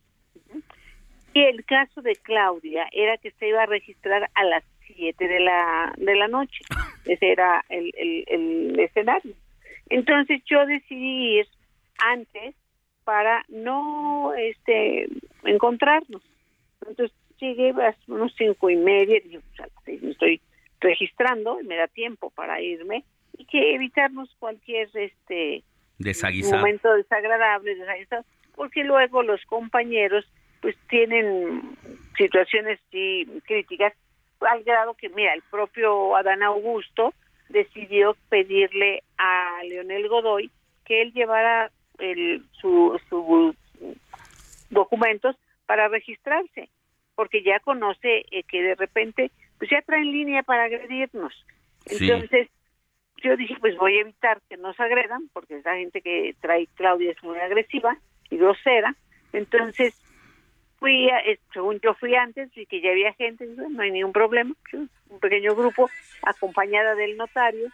Y 1.34 1.42
el 1.42 1.64
caso 1.66 2.02
de 2.02 2.16
Claudia 2.18 2.88
era 2.92 3.18
que 3.18 3.32
se 3.32 3.48
iba 3.48 3.64
a 3.64 3.68
registrar 3.68 4.30
a 4.36 4.44
las 4.44 4.64
7 4.96 5.28
de 5.28 5.40
la, 5.40 5.94
de 5.98 6.16
la 6.16 6.28
noche. 6.28 6.60
Ese 7.06 7.32
era 7.32 7.64
el, 7.70 7.92
el, 7.98 8.26
el 8.28 8.80
escenario. 8.80 9.34
Entonces 9.90 10.42
yo 10.46 10.66
decidí 10.66 11.40
ir 11.40 11.48
antes 12.04 12.56
para 13.04 13.44
no 13.50 14.34
este 14.34 15.08
encontrarnos. 15.44 16.22
Entonces 16.88 17.12
llegué 17.40 17.70
a 17.70 17.96
unos 18.08 18.34
cinco 18.38 18.70
y 18.70 18.76
media, 18.76 19.18
y 19.18 19.22
dije, 19.22 19.42
a 19.60 19.64
las 19.64 19.72
seis 19.86 20.02
me 20.02 20.12
estoy 20.12 20.42
registrando 20.80 21.60
y 21.60 21.66
me 21.66 21.78
da 21.78 21.88
tiempo 21.88 22.30
para 22.32 22.62
irme 22.62 23.04
y 23.38 23.46
que 23.46 23.76
evitarnos 23.76 24.34
cualquier 24.40 24.90
este 24.94 25.64
momento 26.52 26.94
desagradable, 26.94 27.76
desaguisado, 27.76 28.26
porque 28.56 28.84
luego 28.84 29.24
los 29.24 29.44
compañeros 29.46 30.26
pues 30.62 30.76
tienen 30.90 31.78
situaciones 32.18 32.80
sí, 32.92 33.28
críticas 33.46 33.94
al 34.40 34.64
grado 34.64 34.94
que, 34.94 35.10
mira, 35.10 35.34
el 35.34 35.42
propio 35.50 36.16
Adán 36.16 36.44
Augusto 36.44 37.14
decidió 37.50 38.16
pedirle 38.30 39.04
a 39.18 39.62
Leonel 39.64 40.08
Godoy 40.08 40.52
que 40.86 41.02
él 41.02 41.14
llevara 41.14 41.72
el, 42.12 42.44
su, 42.52 43.00
sus 43.10 43.56
documentos 44.70 45.36
para 45.66 45.88
registrarse, 45.88 46.70
porque 47.16 47.44
ya 47.44 47.60
conoce 47.60 48.26
eh, 48.32 48.44
que 48.44 48.62
de 48.62 48.76
repente 48.76 49.32
pues 49.58 49.70
ya 49.72 49.82
traen 49.82 50.12
línea 50.12 50.44
para 50.44 50.64
agredirnos. 50.64 51.34
Sí. 51.86 52.10
Entonces, 52.10 52.50
yo 53.24 53.38
dije, 53.38 53.56
pues 53.60 53.78
voy 53.78 53.98
a 53.98 54.02
evitar 54.02 54.42
que 54.50 54.58
nos 54.58 54.78
agredan, 54.80 55.30
porque 55.32 55.58
esa 55.58 55.76
gente 55.76 56.02
que 56.02 56.36
trae 56.42 56.68
Claudia 56.76 57.12
es 57.12 57.24
muy 57.24 57.38
agresiva 57.38 57.98
y 58.30 58.38
grosera. 58.38 58.96
Entonces, 59.32 59.96
fui, 60.80 61.10
a, 61.10 61.20
eh, 61.20 61.40
según 61.54 61.80
yo 61.80 61.94
fui 61.94 62.16
antes, 62.16 62.50
y 62.58 62.66
que 62.66 62.82
ya 62.82 62.92
había 62.92 63.14
gente, 63.14 63.46
no 63.46 63.82
hay 63.82 63.92
ningún 63.92 64.12
problema, 64.12 64.54
pues, 64.70 64.90
un 65.10 65.20
pequeño 65.20 65.56
grupo 65.56 65.90
acompañada 66.24 66.96
del 66.96 67.16
notario. 67.16 67.70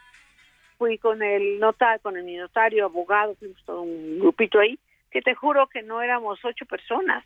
Fui 0.80 0.96
con 0.96 1.22
el 1.22 1.58
notario, 1.58 2.00
con 2.00 2.16
el 2.16 2.38
notario, 2.38 2.86
abogado, 2.86 3.34
fuimos 3.34 3.62
todo 3.66 3.82
un 3.82 4.18
grupito 4.18 4.60
ahí, 4.60 4.78
que 5.10 5.20
te 5.20 5.34
juro 5.34 5.66
que 5.66 5.82
no 5.82 6.00
éramos 6.00 6.42
ocho 6.42 6.64
personas, 6.64 7.22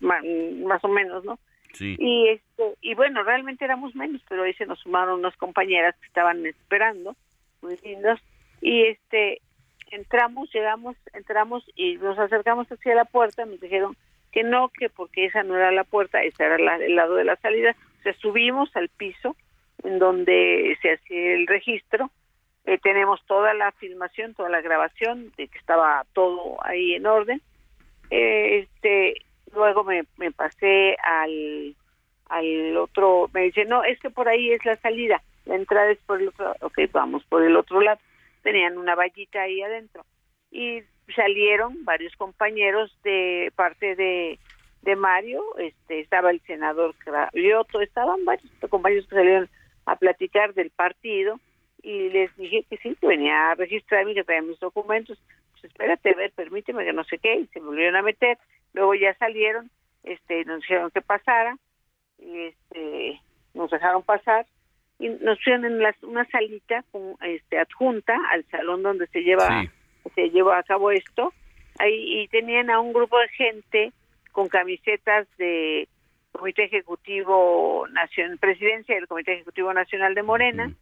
ma- 0.00 0.20
más, 0.66 0.82
o 0.82 0.88
menos, 0.88 1.24
¿no? 1.24 1.38
Sí. 1.72 1.94
Y 2.00 2.30
este 2.30 2.74
y 2.80 2.94
bueno, 2.94 3.22
realmente 3.22 3.64
éramos 3.64 3.94
menos, 3.94 4.20
pero 4.28 4.42
ahí 4.42 4.54
se 4.54 4.66
nos 4.66 4.80
sumaron 4.80 5.20
unas 5.20 5.36
compañeras 5.36 5.94
que 6.00 6.06
estaban 6.08 6.44
esperando, 6.46 7.14
muy 7.62 7.76
lindas, 7.84 8.18
y 8.60 8.82
este 8.86 9.40
entramos, 9.92 10.52
llegamos, 10.52 10.96
entramos 11.12 11.62
y 11.76 11.98
nos 11.98 12.18
acercamos 12.18 12.66
hacia 12.72 12.96
la 12.96 13.04
puerta, 13.04 13.46
nos 13.46 13.60
dijeron 13.60 13.96
que 14.32 14.42
no, 14.42 14.68
que 14.70 14.88
porque 14.88 15.26
esa 15.26 15.44
no 15.44 15.56
era 15.56 15.70
la 15.70 15.84
puerta, 15.84 16.24
esa 16.24 16.44
era 16.46 16.58
la, 16.58 16.74
el 16.84 16.96
lado 16.96 17.14
de 17.14 17.22
la 17.22 17.36
salida, 17.36 17.76
o 18.00 18.02
sea, 18.02 18.14
subimos 18.14 18.74
al 18.74 18.88
piso 18.88 19.36
en 19.84 20.00
donde 20.00 20.76
se 20.82 20.94
hacía 20.94 21.34
el 21.34 21.46
registro, 21.46 22.10
eh, 22.66 22.78
tenemos 22.78 23.24
toda 23.26 23.54
la 23.54 23.72
filmación, 23.72 24.34
toda 24.34 24.48
la 24.48 24.60
grabación 24.60 25.32
de 25.36 25.48
que 25.48 25.58
estaba 25.58 26.04
todo 26.12 26.58
ahí 26.64 26.94
en 26.94 27.06
orden, 27.06 27.40
eh, 28.10 28.66
este 28.66 29.14
luego 29.52 29.84
me, 29.84 30.04
pasé 30.32 30.96
al 31.02 31.74
al 32.28 32.76
otro 32.76 33.30
me 33.32 33.42
dice 33.42 33.64
no 33.64 33.84
es 33.84 33.98
que 34.00 34.10
por 34.10 34.28
ahí 34.28 34.50
es 34.50 34.64
la 34.64 34.76
salida 34.76 35.22
la 35.44 35.54
entrada 35.54 35.90
es 35.92 35.98
por 36.00 36.20
el 36.20 36.28
otro 36.28 36.54
ok 36.60 36.78
vamos 36.92 37.24
por 37.24 37.44
el 37.44 37.56
otro 37.56 37.80
lado 37.80 38.00
tenían 38.46 38.78
una 38.78 38.94
vallita 38.94 39.42
ahí 39.42 39.60
adentro. 39.60 40.04
Y 40.52 40.82
salieron 41.16 41.84
varios 41.84 42.14
compañeros 42.16 42.96
de 43.02 43.52
parte 43.56 43.96
de 43.96 44.38
de 44.82 44.94
Mario 44.94 45.42
este 45.58 45.98
estaba 45.98 46.30
el 46.30 46.40
senador 46.42 46.94
Cravioto 46.96 47.80
estaban 47.80 48.24
varios 48.24 48.48
compañeros 48.70 49.08
que 49.08 49.16
salieron 49.16 49.48
a 49.84 49.96
platicar 49.96 50.54
del 50.54 50.70
partido 50.70 51.40
y 51.86 52.10
les 52.10 52.36
dije 52.36 52.64
que 52.68 52.78
sí, 52.78 52.96
que 53.00 53.06
venía 53.06 53.52
a 53.52 53.54
registrarme 53.54 54.10
y 54.10 54.14
que 54.16 54.24
traía 54.24 54.42
mis 54.42 54.58
documentos. 54.58 55.22
Pues 55.52 55.66
espérate, 55.66 56.10
a 56.10 56.16
ver, 56.16 56.32
permíteme 56.32 56.84
que 56.84 56.92
no 56.92 57.04
sé 57.04 57.18
qué, 57.18 57.36
y 57.36 57.46
se 57.46 57.60
me 57.60 57.66
volvieron 57.66 57.94
a 57.94 58.02
meter. 58.02 58.38
Luego 58.74 58.94
ya 58.96 59.14
salieron, 59.14 59.70
este, 60.02 60.44
nos 60.46 60.62
dijeron 60.62 60.90
que 60.90 61.00
pasara, 61.00 61.56
y 62.18 62.46
este, 62.46 63.20
nos 63.54 63.70
dejaron 63.70 64.02
pasar, 64.02 64.46
y 64.98 65.10
nos 65.10 65.38
pusieron 65.38 65.64
en 65.64 65.78
las, 65.78 65.94
una 66.02 66.24
salita 66.24 66.82
con, 66.90 67.14
este, 67.22 67.56
adjunta 67.56 68.18
al 68.32 68.44
salón 68.46 68.82
donde 68.82 69.06
se 69.06 69.20
lleva, 69.22 69.46
se 70.16 70.30
lleva 70.30 70.58
a 70.58 70.64
cabo 70.64 70.90
esto, 70.90 71.32
ahí, 71.78 72.22
y 72.22 72.28
tenían 72.28 72.68
a 72.68 72.80
un 72.80 72.92
grupo 72.92 73.16
de 73.20 73.28
gente 73.28 73.92
con 74.32 74.48
camisetas 74.48 75.28
de 75.38 75.86
Comité 76.32 76.64
Ejecutivo 76.64 77.86
Nacional, 77.92 78.38
Presidencia 78.38 78.96
del 78.96 79.06
Comité 79.06 79.34
Ejecutivo 79.34 79.72
Nacional 79.72 80.16
de 80.16 80.22
Morena, 80.24 80.74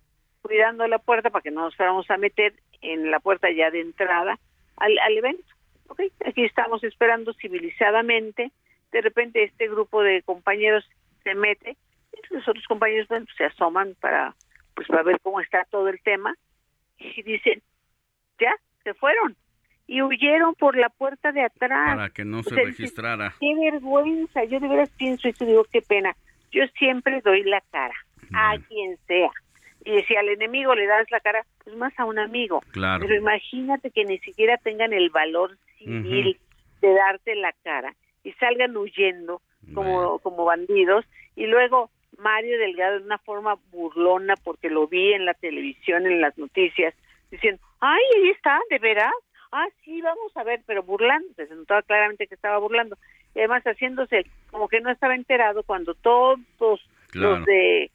cuidando 0.45 0.87
la 0.87 0.99
puerta 0.99 1.31
para 1.31 1.43
que 1.43 1.51
no 1.51 1.63
nos 1.63 1.75
fuéramos 1.75 2.11
a 2.11 2.19
meter 2.19 2.53
en 2.83 3.11
la 3.11 3.19
puerta 3.19 3.51
ya 3.51 3.71
de 3.71 3.81
entrada 3.81 4.39
al, 4.77 4.99
al 4.99 5.17
evento. 5.17 5.55
Ok, 5.89 6.01
aquí 6.27 6.45
estamos 6.45 6.85
esperando 6.85 7.33
civilizadamente. 7.33 8.53
De 8.93 9.01
repente 9.01 9.43
este 9.43 9.69
grupo 9.69 10.03
de 10.03 10.23
compañeros 10.23 10.85
se 11.23 11.35
mete, 11.35 11.79
y 12.13 12.35
los 12.35 12.47
otros 12.47 12.65
compañeros 12.67 13.09
bueno, 13.09 13.27
se 13.37 13.45
asoman 13.45 13.97
para 14.01 14.35
pues 14.75 14.87
para 14.89 15.03
ver 15.03 15.19
cómo 15.23 15.41
está 15.41 15.65
todo 15.71 15.89
el 15.89 16.01
tema 16.03 16.35
y 16.99 17.23
dicen, 17.23 17.63
ya, 18.39 18.55
se 18.83 18.93
fueron 18.95 19.37
y 19.87 20.03
huyeron 20.03 20.55
por 20.55 20.77
la 20.77 20.91
puerta 20.91 21.33
de 21.33 21.43
atrás. 21.43 21.97
Para 21.97 22.11
que 22.11 22.25
no 22.25 22.43
se 22.43 22.55
O 22.55 22.55
sea, 22.55 22.65
registrara. 22.65 23.35
Qué 23.41 23.55
vergüenza, 23.55 24.45
yo 24.45 24.61
de 24.61 24.69
veras 24.69 24.91
pienso 24.99 25.29
esto, 25.29 25.47
digo, 25.47 25.65
qué 25.71 25.81
pena. 25.81 26.15
Yo 26.51 26.67
siempre 26.79 27.21
doy 27.23 27.45
la 27.45 27.63
cara, 27.71 27.95
a 28.35 28.57
quien 28.69 28.99
sea. 29.07 29.31
Y 29.85 30.03
si 30.05 30.17
al 30.17 30.29
enemigo 30.29 30.75
le 30.75 30.87
das 30.87 31.11
la 31.11 31.21
cara, 31.21 31.45
pues 31.63 31.77
más 31.77 31.93
a 31.99 32.05
un 32.05 32.19
amigo. 32.19 32.61
Claro. 32.73 33.05
Pero 33.07 33.17
imagínate 33.21 33.91
que 33.91 34.05
ni 34.05 34.19
siquiera 34.19 34.57
tengan 34.59 34.93
el 34.93 35.11
valor 35.11 35.57
civil 35.79 36.39
de 36.81 36.95
darte 36.95 37.35
la 37.35 37.53
cara 37.63 37.95
y 38.23 38.33
salgan 38.33 38.77
huyendo 38.77 39.43
como, 39.75 40.19
como 40.21 40.45
bandidos. 40.45 41.05
Y 41.37 41.47
luego 41.47 41.91
Mario 42.19 42.59
Delgado 42.59 42.99
de 42.99 43.05
una 43.05 43.19
forma 43.19 43.57
burlona, 43.73 44.35
porque 44.43 44.71
lo 44.71 44.87
vi 44.87 45.13
en 45.13 45.27
la 45.27 45.35
televisión, 45.35 46.07
en 46.07 46.21
las 46.21 46.37
noticias, 46.39 46.95
diciendo, 47.31 47.61
ay, 47.81 48.03
ahí 48.17 48.31
está, 48.31 48.59
de 48.71 48.79
veras. 48.79 49.13
Ah, 49.53 49.67
sí, 49.85 50.01
vamos 50.01 50.37
a 50.37 50.45
ver, 50.45 50.63
pero 50.67 50.83
burlándose, 50.83 51.47
se 51.47 51.55
notaba 51.55 51.83
claramente 51.83 52.27
que 52.27 52.35
estaba 52.35 52.59
burlando. 52.59 52.97
Y 53.35 53.41
además 53.41 53.63
haciéndose 53.65 54.27
como 54.51 54.69
que 54.69 54.81
no 54.81 54.91
estaba 54.91 55.15
enterado 55.15 55.63
cuando 55.63 55.95
todos 55.95 56.39
Claro. 57.11 57.37
los 57.37 57.47
de 57.47 57.91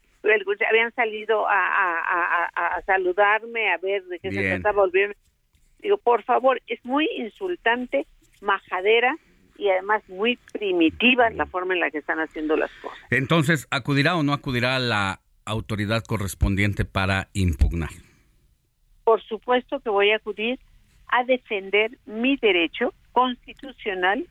habían 0.68 0.92
salido 0.94 1.48
a, 1.48 1.54
a, 1.54 1.98
a, 1.98 2.50
a- 2.54 2.66
a 2.76 2.82
saludarme, 2.82 3.72
a 3.72 3.78
ver 3.78 4.04
de 4.04 4.18
qué 4.18 4.30
se 4.30 4.42
trataba, 4.48 4.82
volverme. 4.82 5.14
Digo, 5.78 5.96
por 5.98 6.22
favor, 6.24 6.60
es 6.66 6.84
muy 6.84 7.08
insultante, 7.16 8.06
majadera 8.42 9.16
y 9.56 9.68
además 9.70 10.02
muy 10.08 10.38
primitiva 10.52 11.30
la 11.30 11.46
forma 11.46 11.74
en 11.74 11.80
la 11.80 11.90
que 11.90 11.98
están 11.98 12.18
haciendo 12.20 12.56
las 12.56 12.70
cosas. 12.82 12.98
Entonces, 13.10 13.66
¿acudirá 13.70 14.16
o 14.16 14.22
no 14.22 14.32
acudirá 14.32 14.78
la 14.78 15.20
autoridad 15.46 16.02
correspondiente 16.04 16.84
para 16.84 17.28
impugnar? 17.32 17.90
Por 19.04 19.22
supuesto 19.22 19.80
que 19.80 19.90
voy 19.90 20.10
a 20.12 20.16
acudir 20.16 20.58
a 21.08 21.24
defender 21.24 21.90
mi 22.06 22.36
derecho 22.36 22.92
constitucional 23.12 24.26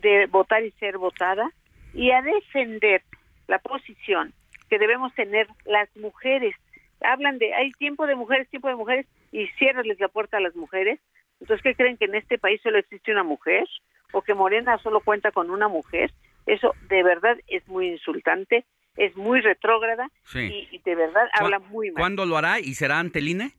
de 0.00 0.26
votar 0.26 0.64
y 0.64 0.70
ser 0.72 0.98
votada 0.98 1.50
y 1.94 2.10
a 2.10 2.22
defender 2.22 3.02
la 3.48 3.58
posición 3.58 4.32
que 4.68 4.78
debemos 4.78 5.14
tener 5.14 5.46
las 5.64 5.88
mujeres. 5.96 6.54
Hablan 7.00 7.38
de 7.38 7.54
hay 7.54 7.72
tiempo 7.72 8.06
de 8.06 8.14
mujeres, 8.14 8.48
tiempo 8.48 8.68
de 8.68 8.76
mujeres 8.76 9.06
y 9.32 9.46
ciérrales 9.58 9.98
la 10.00 10.08
puerta 10.08 10.38
a 10.38 10.40
las 10.40 10.54
mujeres. 10.56 10.98
Entonces, 11.40 11.62
¿qué 11.62 11.74
creen 11.74 11.96
que 11.98 12.06
en 12.06 12.14
este 12.14 12.38
país 12.38 12.60
solo 12.62 12.78
existe 12.78 13.12
una 13.12 13.22
mujer 13.22 13.64
o 14.12 14.22
que 14.22 14.34
Morena 14.34 14.78
solo 14.78 15.00
cuenta 15.00 15.30
con 15.32 15.50
una 15.50 15.68
mujer? 15.68 16.10
Eso 16.46 16.74
de 16.88 17.02
verdad 17.02 17.36
es 17.48 17.66
muy 17.68 17.88
insultante, 17.88 18.64
es 18.96 19.14
muy 19.16 19.40
retrógrada 19.40 20.08
Sí. 20.24 20.38
y, 20.70 20.76
y 20.76 20.78
de 20.78 20.94
verdad 20.94 21.28
habla 21.34 21.58
muy 21.58 21.90
mal. 21.90 22.00
¿Cuándo 22.00 22.24
lo 22.24 22.36
hará 22.38 22.60
y 22.60 22.74
será 22.74 22.98
ante 22.98 23.18
el 23.18 23.28
INE? 23.28 23.52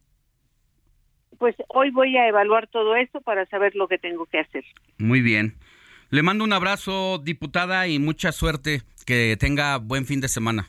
Pues 1.38 1.56
hoy 1.68 1.92
voy 1.92 2.18
a 2.18 2.28
evaluar 2.28 2.68
todo 2.68 2.96
esto 2.96 3.22
para 3.22 3.46
saber 3.46 3.76
lo 3.76 3.88
que 3.88 4.00
tengo 4.00 4.26
que 4.26 4.40
hacer. 4.40 4.66
Muy 4.98 5.22
bien. 5.22 5.54
Le 6.10 6.24
mando 6.24 6.44
un 6.44 6.54
abrazo, 6.54 7.20
diputada, 7.20 7.88
y 7.88 8.00
mucha 8.00 8.32
suerte. 8.32 8.82
Que 9.06 9.38
tenga 9.40 9.78
buen 9.78 10.06
fin 10.06 10.20
de 10.20 10.28
semana. 10.30 10.68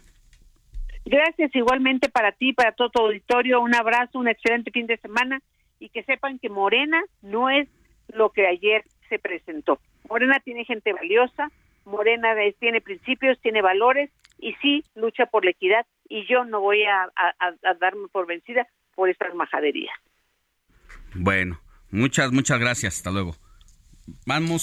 Gracias 1.09 1.55
igualmente 1.55 2.09
para 2.09 2.33
ti, 2.33 2.53
para 2.53 2.73
todo 2.73 2.91
tu 2.91 3.01
auditorio. 3.03 3.61
Un 3.61 3.75
abrazo, 3.75 4.19
un 4.19 4.29
excelente 4.29 4.71
fin 4.71 4.87
de 4.87 4.99
semana 4.99 5.41
y 5.81 5.89
que 5.89 6.03
sepan 6.03 6.39
que 6.39 6.49
Morena 6.49 7.03
no 7.23 7.49
es 7.51 7.69
lo 8.09 8.31
que 8.31 8.47
ayer 8.47 8.85
se 9.09 9.19
presentó. 9.19 9.79
Morena 10.09 10.39
tiene 10.41 10.65
gente 10.65 10.93
valiosa, 10.93 11.51
Morena 11.85 12.35
tiene 12.59 12.81
principios, 12.81 13.41
tiene 13.41 13.63
valores 13.63 14.11
y 14.39 14.55
sí 14.63 14.85
lucha 14.95 15.27
por 15.27 15.45
la 15.45 15.51
equidad 15.53 15.87
y 16.09 16.27
yo 16.27 16.45
no 16.45 16.61
voy 16.61 16.85
a- 16.85 17.11
a 17.17 17.75
darme 17.75 18.09
por 18.09 18.27
vencida 18.27 18.67
por 18.95 19.09
estas 19.09 19.35
majaderías. 19.35 19.95
Bueno, 21.15 21.59
muchas, 21.91 22.33
muchas 22.33 22.59
gracias. 22.61 22.99
Hasta 22.99 23.11
luego. 23.11 23.35
Vamos. 24.27 24.63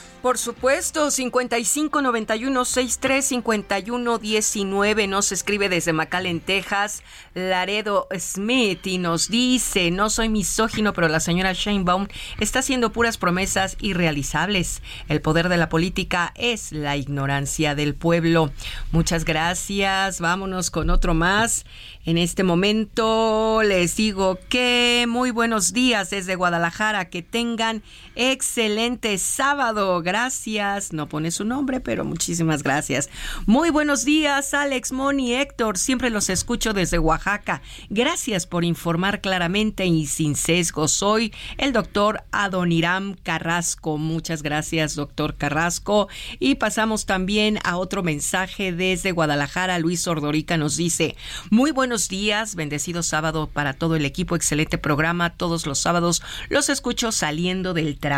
Por 0.21 0.37
supuesto, 0.37 1.09
55 1.09 1.99
91 1.99 2.65
63 2.65 3.25
51 3.25 4.19
19 4.19 5.07
nos 5.07 5.31
escribe 5.31 5.67
desde 5.67 5.93
McAllen, 5.93 6.41
Texas, 6.41 7.01
Laredo 7.33 8.07
Smith 8.19 8.85
y 8.85 8.99
nos 8.99 9.29
dice, 9.29 9.89
no 9.89 10.11
soy 10.11 10.29
misógino, 10.29 10.93
pero 10.93 11.07
la 11.07 11.19
señora 11.19 11.53
Sheinbaum 11.53 12.07
está 12.39 12.59
haciendo 12.59 12.91
puras 12.91 13.17
promesas 13.17 13.77
irrealizables. 13.79 14.83
El 15.07 15.21
poder 15.21 15.49
de 15.49 15.57
la 15.57 15.69
política 15.69 16.33
es 16.35 16.71
la 16.71 16.97
ignorancia 16.97 17.73
del 17.73 17.95
pueblo. 17.95 18.51
Muchas 18.91 19.25
gracias, 19.25 20.19
vámonos 20.19 20.69
con 20.69 20.91
otro 20.91 21.15
más. 21.15 21.65
En 22.05 22.19
este 22.19 22.43
momento 22.43 23.61
les 23.63 23.95
digo 23.95 24.37
que 24.49 25.05
muy 25.07 25.31
buenos 25.31 25.73
días 25.73 26.11
desde 26.11 26.35
Guadalajara, 26.35 27.09
que 27.09 27.23
tengan 27.23 27.81
excelente 28.21 29.17
sábado. 29.17 29.99
Gracias. 30.03 30.93
No 30.93 31.09
pone 31.09 31.31
su 31.31 31.43
nombre, 31.43 31.79
pero 31.79 32.05
muchísimas 32.05 32.61
gracias. 32.61 33.09
Muy 33.47 33.71
buenos 33.71 34.05
días, 34.05 34.53
Alex, 34.53 34.91
Moni, 34.91 35.33
Héctor. 35.33 35.79
Siempre 35.79 36.11
los 36.11 36.29
escucho 36.29 36.73
desde 36.73 36.99
Oaxaca. 36.99 37.63
Gracias 37.89 38.45
por 38.45 38.63
informar 38.63 39.21
claramente 39.21 39.87
y 39.87 40.05
sin 40.05 40.35
sesgo. 40.35 40.87
Soy 40.87 41.33
el 41.57 41.73
doctor 41.73 42.23
Adoniram 42.31 43.15
Carrasco. 43.23 43.97
Muchas 43.97 44.43
gracias, 44.43 44.93
doctor 44.93 45.35
Carrasco. 45.35 46.07
Y 46.37 46.55
pasamos 46.55 47.07
también 47.07 47.57
a 47.63 47.77
otro 47.77 48.03
mensaje 48.03 48.71
desde 48.71 49.13
Guadalajara. 49.13 49.79
Luis 49.79 50.07
Ordorica 50.07 50.57
nos 50.57 50.77
dice, 50.77 51.15
muy 51.49 51.71
buenos 51.71 52.07
días, 52.07 52.53
bendecido 52.53 53.01
sábado 53.01 53.49
para 53.51 53.73
todo 53.73 53.95
el 53.95 54.05
equipo, 54.05 54.35
excelente 54.35 54.77
programa. 54.77 55.31
Todos 55.31 55.65
los 55.65 55.79
sábados 55.79 56.21
los 56.49 56.69
escucho 56.69 57.11
saliendo 57.11 57.73
del 57.73 57.97
trabajo. 57.97 58.10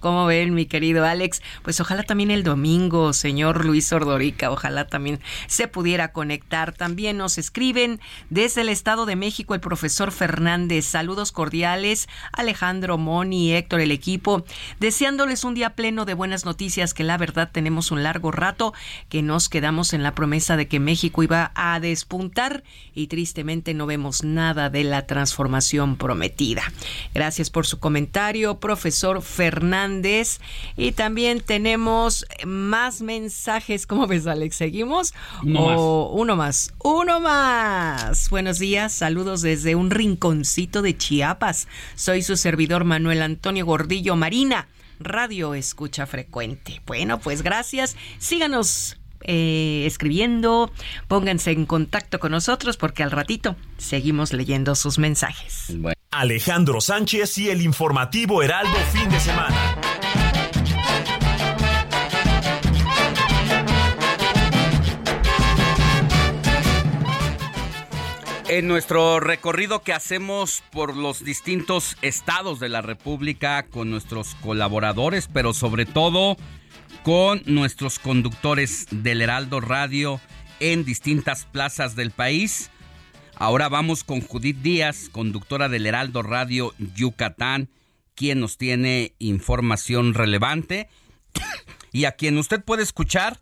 ¿Cómo 0.00 0.26
ven, 0.26 0.52
mi 0.52 0.66
querido 0.66 1.04
Alex? 1.04 1.42
Pues 1.62 1.80
ojalá 1.80 2.02
también 2.02 2.32
el 2.32 2.42
domingo, 2.42 3.12
señor 3.12 3.64
Luis 3.64 3.92
Ordorica, 3.92 4.50
ojalá 4.50 4.88
también 4.88 5.20
se 5.46 5.68
pudiera 5.68 6.10
conectar. 6.12 6.72
También 6.72 7.18
nos 7.18 7.38
escriben 7.38 8.00
desde 8.30 8.62
el 8.62 8.68
Estado 8.68 9.06
de 9.06 9.14
México 9.14 9.54
el 9.54 9.60
profesor 9.60 10.10
Fernández. 10.10 10.86
Saludos 10.86 11.30
cordiales, 11.30 12.08
Alejandro, 12.32 12.98
Moni, 12.98 13.52
Héctor, 13.52 13.80
el 13.80 13.92
equipo, 13.92 14.44
deseándoles 14.80 15.44
un 15.44 15.54
día 15.54 15.70
pleno 15.70 16.04
de 16.04 16.14
buenas 16.14 16.44
noticias, 16.44 16.92
que 16.92 17.04
la 17.04 17.16
verdad 17.16 17.50
tenemos 17.52 17.92
un 17.92 18.02
largo 18.02 18.32
rato 18.32 18.74
que 19.08 19.22
nos 19.22 19.48
quedamos 19.48 19.92
en 19.92 20.02
la 20.02 20.16
promesa 20.16 20.56
de 20.56 20.66
que 20.66 20.80
México 20.80 21.22
iba 21.22 21.52
a 21.54 21.78
despuntar 21.78 22.64
y 22.92 23.06
tristemente 23.06 23.72
no 23.72 23.86
vemos 23.86 24.24
nada 24.24 24.68
de 24.68 24.82
la 24.82 25.06
transformación 25.06 25.96
prometida. 25.96 26.62
Gracias 27.14 27.50
por 27.50 27.66
su 27.66 27.78
comentario, 27.78 28.58
profesor 28.58 29.17
Fernández. 29.20 30.40
Y 30.76 30.92
también 30.92 31.40
tenemos 31.40 32.26
más 32.46 33.00
mensajes. 33.00 33.86
¿Cómo 33.86 34.06
ves, 34.06 34.26
Alex? 34.26 34.56
¿Seguimos? 34.56 35.14
Uno 35.42 35.60
O- 35.66 36.12
Uno 36.12 36.36
más. 36.36 36.72
Uno 36.82 37.20
más. 37.20 38.30
Buenos 38.30 38.58
días. 38.58 38.92
Saludos 38.92 39.42
desde 39.42 39.74
un 39.74 39.90
rinconcito 39.90 40.82
de 40.82 40.96
Chiapas. 40.96 41.68
Soy 41.94 42.22
su 42.22 42.36
servidor 42.36 42.84
Manuel 42.84 43.22
Antonio 43.22 43.66
Gordillo 43.66 44.16
Marina. 44.16 44.68
Radio 45.00 45.54
Escucha 45.54 46.06
Frecuente. 46.06 46.82
Bueno, 46.86 47.20
pues 47.20 47.42
gracias. 47.42 47.96
Síganos 48.18 48.96
eh, 49.22 49.84
escribiendo, 49.86 50.70
pónganse 51.08 51.50
en 51.50 51.66
contacto 51.66 52.18
con 52.18 52.32
nosotros 52.32 52.76
porque 52.76 53.02
al 53.02 53.10
ratito 53.10 53.56
seguimos 53.76 54.32
leyendo 54.32 54.74
sus 54.74 54.98
mensajes. 54.98 55.72
Alejandro 56.10 56.80
Sánchez 56.80 57.38
y 57.38 57.50
el 57.50 57.62
informativo 57.62 58.42
Heraldo 58.42 58.76
fin 58.92 59.08
de 59.10 59.20
semana. 59.20 59.56
En 68.48 68.66
nuestro 68.66 69.20
recorrido 69.20 69.82
que 69.82 69.92
hacemos 69.92 70.62
por 70.72 70.96
los 70.96 71.22
distintos 71.22 71.98
estados 72.00 72.58
de 72.58 72.70
la 72.70 72.80
República 72.80 73.64
con 73.64 73.90
nuestros 73.90 74.36
colaboradores, 74.36 75.28
pero 75.30 75.52
sobre 75.52 75.84
todo 75.84 76.38
con 77.08 77.40
nuestros 77.46 77.98
conductores 77.98 78.86
del 78.90 79.22
Heraldo 79.22 79.62
Radio 79.62 80.20
en 80.60 80.84
distintas 80.84 81.46
plazas 81.46 81.96
del 81.96 82.10
país. 82.10 82.70
Ahora 83.34 83.70
vamos 83.70 84.04
con 84.04 84.20
Judith 84.20 84.58
Díaz, 84.58 85.08
conductora 85.10 85.70
del 85.70 85.86
Heraldo 85.86 86.20
Radio 86.20 86.74
Yucatán, 86.94 87.70
quien 88.14 88.40
nos 88.40 88.58
tiene 88.58 89.14
información 89.20 90.12
relevante 90.12 90.90
y 91.92 92.04
a 92.04 92.12
quien 92.12 92.36
usted 92.36 92.62
puede 92.62 92.82
escuchar 92.82 93.40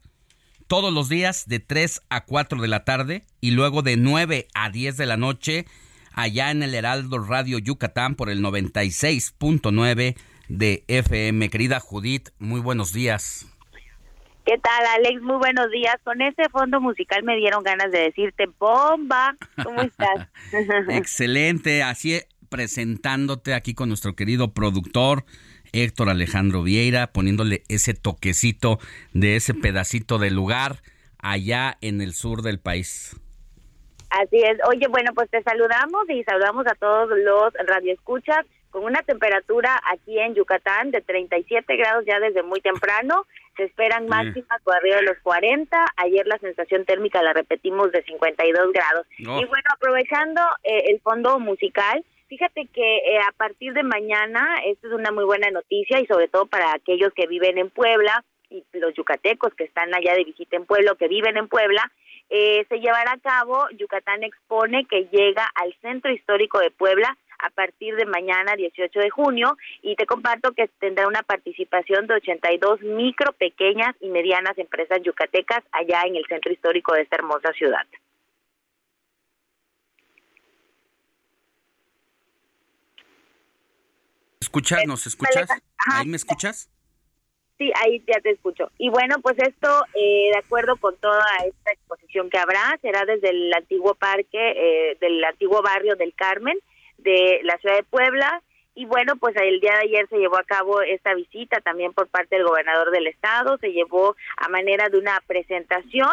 todos 0.69 0.93
los 0.93 1.09
días 1.09 1.49
de 1.49 1.59
3 1.59 2.03
a 2.09 2.25
4 2.25 2.63
de 2.63 2.69
la 2.69 2.85
tarde 2.85 3.25
y 3.41 3.51
luego 3.51 3.83
de 3.83 3.97
9 3.97 4.47
a 4.55 4.71
10 4.71 4.97
de 4.97 5.07
la 5.07 5.17
noche 5.17 5.67
allá 6.13 6.53
en 6.53 6.63
el 6.63 6.73
Heraldo 6.73 7.19
Radio 7.19 7.59
Yucatán 7.59 8.15
por 8.15 8.31
el 8.31 8.45
96.9 8.45 10.17
de 10.47 10.85
FM. 10.87 11.51
Querida 11.51 11.81
Judith, 11.81 12.29
muy 12.39 12.61
buenos 12.61 12.93
días. 12.93 13.49
¿Qué 14.47 14.59
tal, 14.59 14.87
Alex? 14.95 15.21
Muy 15.23 15.39
buenos 15.39 15.73
días. 15.73 15.97
Con 16.05 16.23
este 16.23 16.49
fondo 16.51 16.81
musical 16.81 17.25
me 17.25 17.35
dieron 17.35 17.65
ganas 17.65 17.91
de 17.91 17.99
decirte 17.99 18.47
bomba. 18.61 19.35
¿Cómo 19.61 19.83
estás? 19.83 20.29
Excelente. 20.89 21.83
Así 21.83 22.21
presentándote 22.49 23.55
aquí 23.55 23.75
con 23.75 23.89
nuestro 23.89 24.15
querido 24.15 24.55
productor 24.55 25.25
Héctor 25.73 26.11
Alejandro 26.11 26.63
Vieira, 26.63 27.09
poniéndole 27.09 27.65
ese 27.69 27.93
toquecito 27.95 28.79
de 29.13 29.35
ese 29.35 29.53
pedacito 29.53 30.19
de 30.19 30.31
lugar 30.31 30.77
allá 31.19 31.77
en 31.81 32.01
el 32.01 32.13
sur 32.13 32.43
del 32.43 32.61
país. 32.61 33.17
Así 34.11 34.39
es. 34.39 34.59
Oye, 34.69 34.87
bueno, 34.87 35.11
pues 35.13 35.29
te 35.29 35.43
saludamos 35.43 36.09
y 36.09 36.23
saludamos 36.23 36.69
a 36.69 36.77
todos 36.77 37.11
los 37.19 37.53
radioescuchas 37.67 38.47
con 38.71 38.85
una 38.85 39.03
temperatura 39.03 39.81
aquí 39.93 40.21
en 40.21 40.35
Yucatán 40.35 40.93
de 40.93 41.01
37 41.01 41.77
grados 41.77 42.05
ya 42.07 42.21
desde 42.21 42.45
muy 42.45 42.61
temprano. 42.61 43.27
Se 43.57 43.65
esperan 43.65 44.07
máximas 44.07 44.63
por 44.63 44.77
arriba 44.77 44.97
de 44.97 45.03
los 45.03 45.19
40. 45.23 45.77
Ayer 45.97 46.27
la 46.27 46.39
sensación 46.39 46.85
térmica 46.85 47.23
la 47.23 47.33
repetimos 47.33 47.91
de 47.93 48.03
52 48.03 48.73
grados. 48.73 49.07
Y 49.19 49.25
bueno, 49.25 49.65
aprovechando 49.75 50.43
eh, 50.63 50.85
el 50.89 51.01
fondo 51.01 51.39
musical, 51.39 52.05
Fíjate 52.29 52.67
que 52.75 52.97
eh, 52.97 53.19
a 53.19 53.31
partir 53.37 53.73
de 53.73 53.85
mañana, 53.85 54.59
esta 54.65 54.89
es 54.89 54.93
una 54.93 55.13
muy 55.13 55.25
buena 55.25 55.49
noticia 55.51 56.01
y 56.01 56.07
sobre 56.07 56.27
todo 56.27 56.47
para 56.47 56.73
aquellos 56.73 57.13
que 57.15 57.29
viven 57.29 57.57
en 57.57 57.71
Puebla 57.71 58.25
y 58.51 58.65
los 58.73 58.95
yucatecos 58.95 59.55
que 59.55 59.65
están 59.65 59.95
allá 59.95 60.15
de 60.15 60.25
visita 60.25 60.57
en 60.57 60.67
Puebla 60.67 60.97
que 60.99 61.07
viven 61.07 61.37
en 61.37 61.47
Puebla, 61.47 61.89
eh, 62.29 62.67
se 62.69 62.81
llevará 62.81 63.13
a 63.13 63.19
cabo 63.19 63.69
Yucatán 63.79 64.25
Expone 64.25 64.87
que 64.87 65.09
llega 65.13 65.49
al 65.55 65.73
Centro 65.81 66.11
Histórico 66.11 66.59
de 66.59 66.73
Puebla 66.73 67.17
a 67.39 67.51
partir 67.51 67.97
de 67.97 68.07
mañana 68.07 68.57
18 68.57 68.99
de 68.99 69.11
junio 69.11 69.57
y 69.83 69.97
te 69.97 70.07
comparto 70.07 70.53
que 70.53 70.69
tendrá 70.79 71.07
una 71.07 71.23
participación 71.23 72.07
de 72.07 72.15
82 72.15 72.83
micro, 72.83 73.33
pequeñas 73.33 73.95
y 74.01 74.09
medianas 74.09 74.59
empresas 74.59 75.01
yucatecas 75.03 75.63
allá 75.73 76.03
en 76.07 76.17
el 76.17 76.25
Centro 76.27 76.53
Histórico 76.53 76.95
de 76.95 77.03
esta 77.03 77.17
hermosa 77.17 77.53
ciudad. 77.53 77.87
escuchas? 84.57 84.87
¿Nos 84.87 85.07
escuchas? 85.07 85.49
¿Ahí 85.93 86.07
me 86.07 86.17
escuchas? 86.17 86.71
Sí, 87.59 87.73
ahí 87.83 88.03
ya 88.07 88.21
te 88.21 88.31
escucho. 88.31 88.71
Y 88.79 88.91
bueno, 88.91 89.17
pues 89.23 89.37
esto, 89.39 89.69
eh, 89.95 90.31
de 90.33 90.39
acuerdo 90.39 90.77
con 90.77 90.97
toda 90.99 91.25
esta 91.47 91.73
exposición 91.73 92.29
que 92.29 92.39
habrá, 92.39 92.79
será 92.83 93.05
desde 93.07 93.31
el 93.31 93.53
antiguo 93.55 93.95
parque, 93.95 94.29
eh, 94.39 94.97
del 95.01 95.25
antiguo 95.25 95.63
barrio 95.63 95.97
del 95.97 96.15
Carmen, 96.15 96.59
de 96.99 97.41
la 97.43 97.57
ciudad 97.59 97.77
de 97.77 97.83
Puebla. 97.85 98.43
Y 98.75 98.85
bueno, 98.85 99.17
pues 99.17 99.35
el 99.37 99.61
día 99.61 99.73
de 99.73 99.89
ayer 99.89 100.09
se 100.09 100.19
llevó 100.19 100.39
a 100.39 100.45
cabo 100.45 100.83
esta 100.83 101.15
visita 101.15 101.61
también 101.61 101.93
por 101.95 102.09
parte 102.09 102.37
del 102.37 102.47
gobernador 102.47 102.91
del 102.91 103.07
estado, 103.07 103.57
se 103.59 103.73
llevó 103.73 104.17
a 104.37 104.49
manera 104.49 104.89
de 104.91 104.99
una 104.99 105.21
presentación 105.27 106.13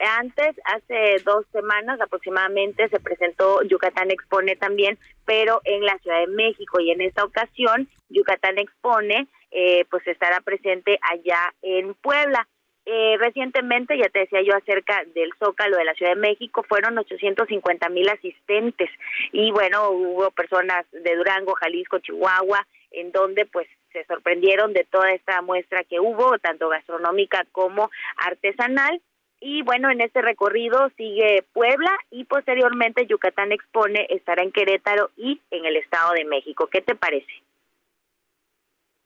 antes, 0.00 0.56
hace 0.64 1.22
dos 1.24 1.44
semanas 1.52 2.00
aproximadamente, 2.00 2.88
se 2.88 3.00
presentó 3.00 3.62
Yucatán 3.62 4.10
Expone 4.10 4.56
también, 4.56 4.98
pero 5.26 5.60
en 5.64 5.84
la 5.84 5.98
Ciudad 5.98 6.20
de 6.20 6.26
México 6.28 6.80
y 6.80 6.90
en 6.90 7.02
esta 7.02 7.24
ocasión 7.24 7.88
Yucatán 8.08 8.58
Expone 8.58 9.28
eh, 9.50 9.84
pues 9.90 10.06
estará 10.06 10.40
presente 10.40 10.98
allá 11.02 11.52
en 11.62 11.94
Puebla. 11.94 12.46
Eh, 12.86 13.16
recientemente, 13.18 13.98
ya 13.98 14.08
te 14.08 14.20
decía 14.20 14.40
yo 14.42 14.56
acerca 14.56 15.04
del 15.14 15.30
Zócalo 15.38 15.76
de 15.76 15.84
la 15.84 15.94
Ciudad 15.94 16.14
de 16.14 16.20
México, 16.20 16.64
fueron 16.68 16.98
850 16.98 17.88
mil 17.90 18.08
asistentes 18.08 18.90
y 19.32 19.50
bueno, 19.50 19.90
hubo 19.90 20.30
personas 20.30 20.86
de 20.90 21.14
Durango, 21.14 21.54
Jalisco, 21.54 21.98
Chihuahua, 21.98 22.66
en 22.90 23.12
donde 23.12 23.46
pues 23.46 23.68
se 23.92 24.04
sorprendieron 24.06 24.72
de 24.72 24.84
toda 24.84 25.12
esta 25.12 25.42
muestra 25.42 25.84
que 25.84 26.00
hubo, 26.00 26.38
tanto 26.38 26.68
gastronómica 26.68 27.44
como 27.52 27.90
artesanal. 28.16 29.00
Y 29.42 29.62
bueno, 29.62 29.90
en 29.90 30.02
este 30.02 30.20
recorrido 30.20 30.90
sigue 30.96 31.44
Puebla 31.52 31.90
y 32.10 32.24
posteriormente 32.24 33.06
Yucatán 33.06 33.52
Expone 33.52 34.06
estará 34.10 34.42
en 34.42 34.52
Querétaro 34.52 35.10
y 35.16 35.40
en 35.50 35.64
el 35.64 35.76
Estado 35.76 36.12
de 36.12 36.24
México. 36.26 36.68
¿Qué 36.70 36.82
te 36.82 36.94
parece? 36.94 37.32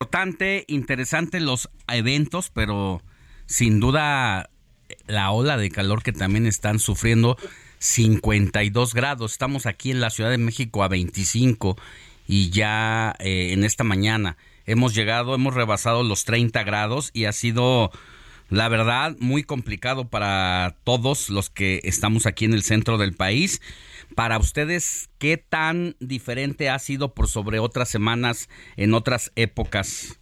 Importante, 0.01 0.64
interesante 0.66 1.38
los 1.40 1.70
eventos, 1.88 2.51
pero 2.51 3.01
sin 3.46 3.80
duda 3.80 4.50
la 5.06 5.30
ola 5.30 5.56
de 5.56 5.70
calor 5.70 6.02
que 6.02 6.12
también 6.12 6.46
están 6.46 6.78
sufriendo 6.78 7.36
52 7.78 8.94
grados. 8.94 9.32
Estamos 9.32 9.66
aquí 9.66 9.90
en 9.90 10.00
la 10.00 10.10
Ciudad 10.10 10.30
de 10.30 10.38
México 10.38 10.82
a 10.82 10.88
25 10.88 11.76
y 12.26 12.50
ya 12.50 13.14
eh, 13.18 13.52
en 13.52 13.64
esta 13.64 13.84
mañana 13.84 14.36
hemos 14.66 14.94
llegado, 14.94 15.34
hemos 15.34 15.54
rebasado 15.54 16.02
los 16.02 16.24
30 16.24 16.62
grados 16.64 17.10
y 17.12 17.26
ha 17.26 17.32
sido 17.32 17.90
la 18.50 18.68
verdad, 18.68 19.16
muy 19.18 19.42
complicado 19.42 20.08
para 20.08 20.76
todos 20.84 21.30
los 21.30 21.50
que 21.50 21.80
estamos 21.84 22.26
aquí 22.26 22.44
en 22.44 22.52
el 22.52 22.62
centro 22.62 22.98
del 22.98 23.14
país. 23.14 23.60
Para 24.14 24.38
ustedes, 24.38 25.10
¿qué 25.18 25.38
tan 25.38 25.96
diferente 25.98 26.68
ha 26.68 26.78
sido 26.78 27.14
por 27.14 27.26
sobre 27.26 27.58
otras 27.58 27.88
semanas 27.88 28.48
en 28.76 28.94
otras 28.94 29.32
épocas? 29.34 30.20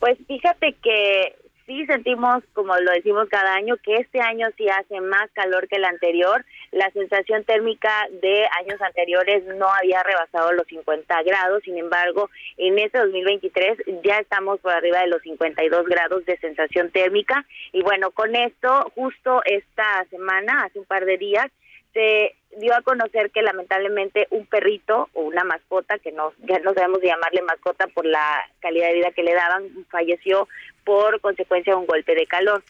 Pues 0.00 0.18
fíjate 0.26 0.74
que 0.82 1.43
sí 1.66 1.86
sentimos, 1.86 2.42
como 2.52 2.76
lo 2.76 2.92
decimos 2.92 3.28
cada 3.28 3.54
año, 3.54 3.76
que 3.82 3.96
este 3.96 4.20
año 4.20 4.48
sí 4.56 4.68
hace 4.68 5.00
más 5.00 5.30
calor 5.32 5.68
que 5.68 5.76
el 5.76 5.84
anterior. 5.84 6.44
La 6.72 6.90
sensación 6.90 7.44
térmica 7.44 8.06
de 8.22 8.46
años 8.60 8.80
anteriores 8.80 9.44
no 9.56 9.68
había 9.68 10.02
rebasado 10.02 10.52
los 10.52 10.66
50 10.66 11.22
grados, 11.22 11.62
sin 11.64 11.78
embargo, 11.78 12.30
en 12.56 12.78
este 12.78 12.98
2023 12.98 13.78
ya 14.02 14.18
estamos 14.18 14.60
por 14.60 14.72
arriba 14.72 15.00
de 15.00 15.08
los 15.08 15.22
52 15.22 15.86
grados 15.86 16.24
de 16.26 16.36
sensación 16.38 16.90
térmica. 16.90 17.44
Y 17.72 17.82
bueno, 17.82 18.10
con 18.10 18.34
esto, 18.34 18.92
justo 18.94 19.42
esta 19.44 20.04
semana, 20.10 20.64
hace 20.64 20.78
un 20.78 20.84
par 20.84 21.04
de 21.04 21.18
días, 21.18 21.50
se 21.92 22.34
dio 22.58 22.74
a 22.74 22.82
conocer 22.82 23.30
que 23.30 23.42
lamentablemente 23.42 24.26
un 24.30 24.46
perrito 24.46 25.08
o 25.14 25.22
una 25.22 25.44
mascota, 25.44 25.98
que 25.98 26.12
no, 26.12 26.32
ya 26.40 26.58
no 26.60 26.74
sabemos 26.74 27.00
llamarle 27.02 27.42
mascota 27.42 27.86
por 27.88 28.06
la 28.06 28.44
calidad 28.60 28.88
de 28.88 28.94
vida 28.94 29.12
que 29.12 29.22
le 29.22 29.34
daban, 29.34 29.68
falleció 29.90 30.48
por 30.84 31.20
consecuencia 31.20 31.72
de 31.72 31.80
un 31.80 31.86
golpe 31.86 32.14
de 32.14 32.26
calor. 32.26 32.62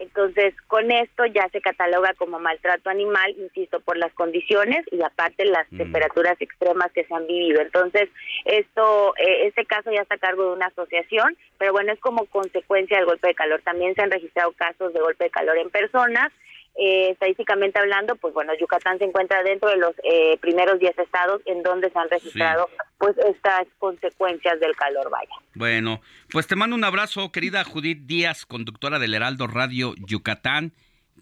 Entonces, 0.00 0.54
con 0.66 0.90
esto 0.90 1.24
ya 1.26 1.48
se 1.50 1.60
cataloga 1.60 2.14
como 2.14 2.40
maltrato 2.40 2.90
animal, 2.90 3.34
insisto, 3.38 3.80
por 3.80 3.96
las 3.96 4.12
condiciones 4.14 4.84
y 4.90 5.00
aparte 5.02 5.44
las 5.44 5.70
mm. 5.70 5.78
temperaturas 5.78 6.40
extremas 6.40 6.90
que 6.92 7.04
se 7.04 7.14
han 7.14 7.26
vivido. 7.26 7.60
Entonces, 7.60 8.10
esto, 8.44 9.14
eh, 9.16 9.46
este 9.46 9.64
caso 9.66 9.92
ya 9.92 10.02
está 10.02 10.16
a 10.16 10.18
cargo 10.18 10.46
de 10.46 10.56
una 10.56 10.66
asociación, 10.66 11.36
pero 11.58 11.72
bueno, 11.72 11.92
es 11.92 12.00
como 12.00 12.26
consecuencia 12.26 12.96
del 12.96 13.06
golpe 13.06 13.28
de 13.28 13.34
calor. 13.34 13.62
También 13.62 13.94
se 13.94 14.02
han 14.02 14.10
registrado 14.10 14.52
casos 14.52 14.92
de 14.92 15.00
golpe 15.00 15.24
de 15.24 15.30
calor 15.30 15.56
en 15.58 15.70
personas 15.70 16.32
eh, 16.76 17.10
estadísticamente 17.10 17.78
hablando, 17.78 18.16
pues 18.16 18.34
bueno, 18.34 18.52
Yucatán 18.58 18.98
se 18.98 19.04
encuentra 19.04 19.42
dentro 19.42 19.68
de 19.68 19.76
los 19.76 19.94
eh, 20.02 20.38
primeros 20.40 20.78
10 20.80 20.98
estados 20.98 21.40
en 21.46 21.62
donde 21.62 21.90
se 21.90 21.98
han 21.98 22.10
registrado 22.10 22.68
pues 22.98 23.16
estas 23.18 23.66
consecuencias 23.78 24.58
del 24.58 24.74
calor, 24.74 25.08
vaya. 25.10 25.34
Bueno, 25.54 26.00
pues 26.30 26.46
te 26.46 26.56
mando 26.56 26.74
un 26.74 26.84
abrazo, 26.84 27.30
querida 27.30 27.62
Judith 27.64 28.06
Díaz, 28.06 28.44
conductora 28.44 28.98
del 28.98 29.14
Heraldo 29.14 29.46
Radio 29.46 29.94
Yucatán. 30.06 30.72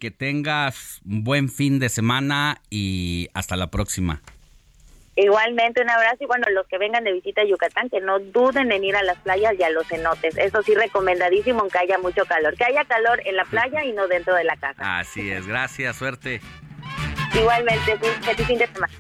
Que 0.01 0.11
tengas 0.11 1.01
un 1.05 1.23
buen 1.23 1.49
fin 1.49 1.79
de 1.79 1.89
semana 1.89 2.61
y 2.71 3.29
hasta 3.35 3.55
la 3.57 3.71
próxima. 3.71 4.21
Igualmente 5.15 5.83
un 5.83 5.91
abrazo 5.91 6.19
y 6.21 6.27
bueno, 6.27 6.47
los 6.51 6.67
que 6.67 6.79
vengan 6.79 7.05
de 7.05 7.13
visita 7.13 7.43
a 7.43 7.45
Yucatán, 7.45 7.91
que 7.91 8.01
no 8.01 8.19
duden 8.19 8.73
en 8.73 8.83
ir 8.83 8.97
a 8.97 9.03
las 9.03 9.19
playas 9.19 9.55
y 9.59 9.63
a 9.63 9.71
los 9.71 9.87
cenotes. 9.87 10.39
Eso 10.39 10.63
sí, 10.63 10.75
recomendadísimo, 10.75 11.61
aunque 11.61 11.79
haya 11.79 11.99
mucho 11.99 12.25
calor. 12.25 12.57
Que 12.57 12.65
haya 12.65 12.85
calor 12.85 13.21
en 13.27 13.37
la 13.37 13.45
playa 13.45 13.85
y 13.85 13.93
no 13.93 14.09
dentro 14.09 14.35
de 14.35 14.45
la 14.45 14.57
casa. 14.57 14.99
Así 14.99 15.31
es, 15.31 15.47
gracias, 15.47 15.97
suerte. 15.97 16.41
Igualmente, 17.35 17.99
feliz 18.23 18.47
fin 18.47 18.59
de 18.59 18.67
semana. 18.67 18.93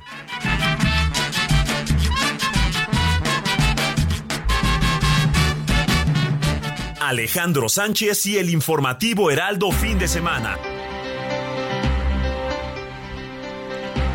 Alejandro 7.00 7.68
Sánchez 7.68 8.26
y 8.26 8.38
el 8.38 8.48
informativo 8.50 9.30
Heraldo 9.30 9.72
fin 9.72 9.98
de 9.98 10.06
semana. 10.06 10.56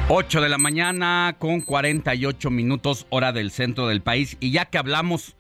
8 0.10 0.40
de 0.40 0.48
la 0.48 0.58
mañana 0.58 1.36
con 1.38 1.60
48 1.60 2.50
minutos 2.50 3.08
hora 3.10 3.34
del 3.34 3.52
centro 3.52 3.88
del 3.88 4.02
país. 4.02 4.38
Y 4.40 4.52
ya 4.52 4.64
que 4.64 4.78
hablamos 4.78 5.36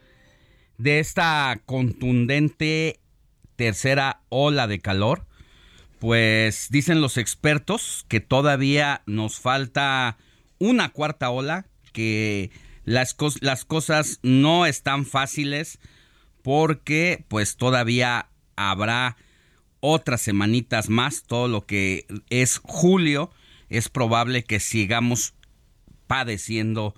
de 0.77 0.99
esta 0.99 1.61
contundente 1.65 2.99
tercera 3.55 4.23
ola 4.27 4.67
de 4.67 4.79
calor, 4.79 5.25
pues 5.99 6.67
dicen 6.69 6.99
los 6.99 7.15
expertos 7.17 8.05
que 8.09 8.19
todavía 8.19 9.03
nos 9.05 9.39
falta 9.39 10.17
una 10.59 10.89
cuarta 10.89 11.29
ola, 11.29 11.65
que 11.93 12.51
las, 12.83 13.15
las 13.39 13.63
cosas 13.63 14.19
no 14.21 14.65
están 14.65 15.05
fáciles 15.05 15.79
porque 16.41 17.23
pues 17.29 17.55
todavía 17.55 18.27
habrá 18.57 19.15
otras 19.79 20.19
semanitas 20.19 20.89
más, 20.89 21.23
todo 21.23 21.47
lo 21.47 21.65
que 21.65 22.05
es 22.29 22.59
julio 22.61 23.31
es 23.69 23.89
probable 23.89 24.43
que 24.43 24.59
sigamos 24.59 25.33
padeciendo 26.07 26.95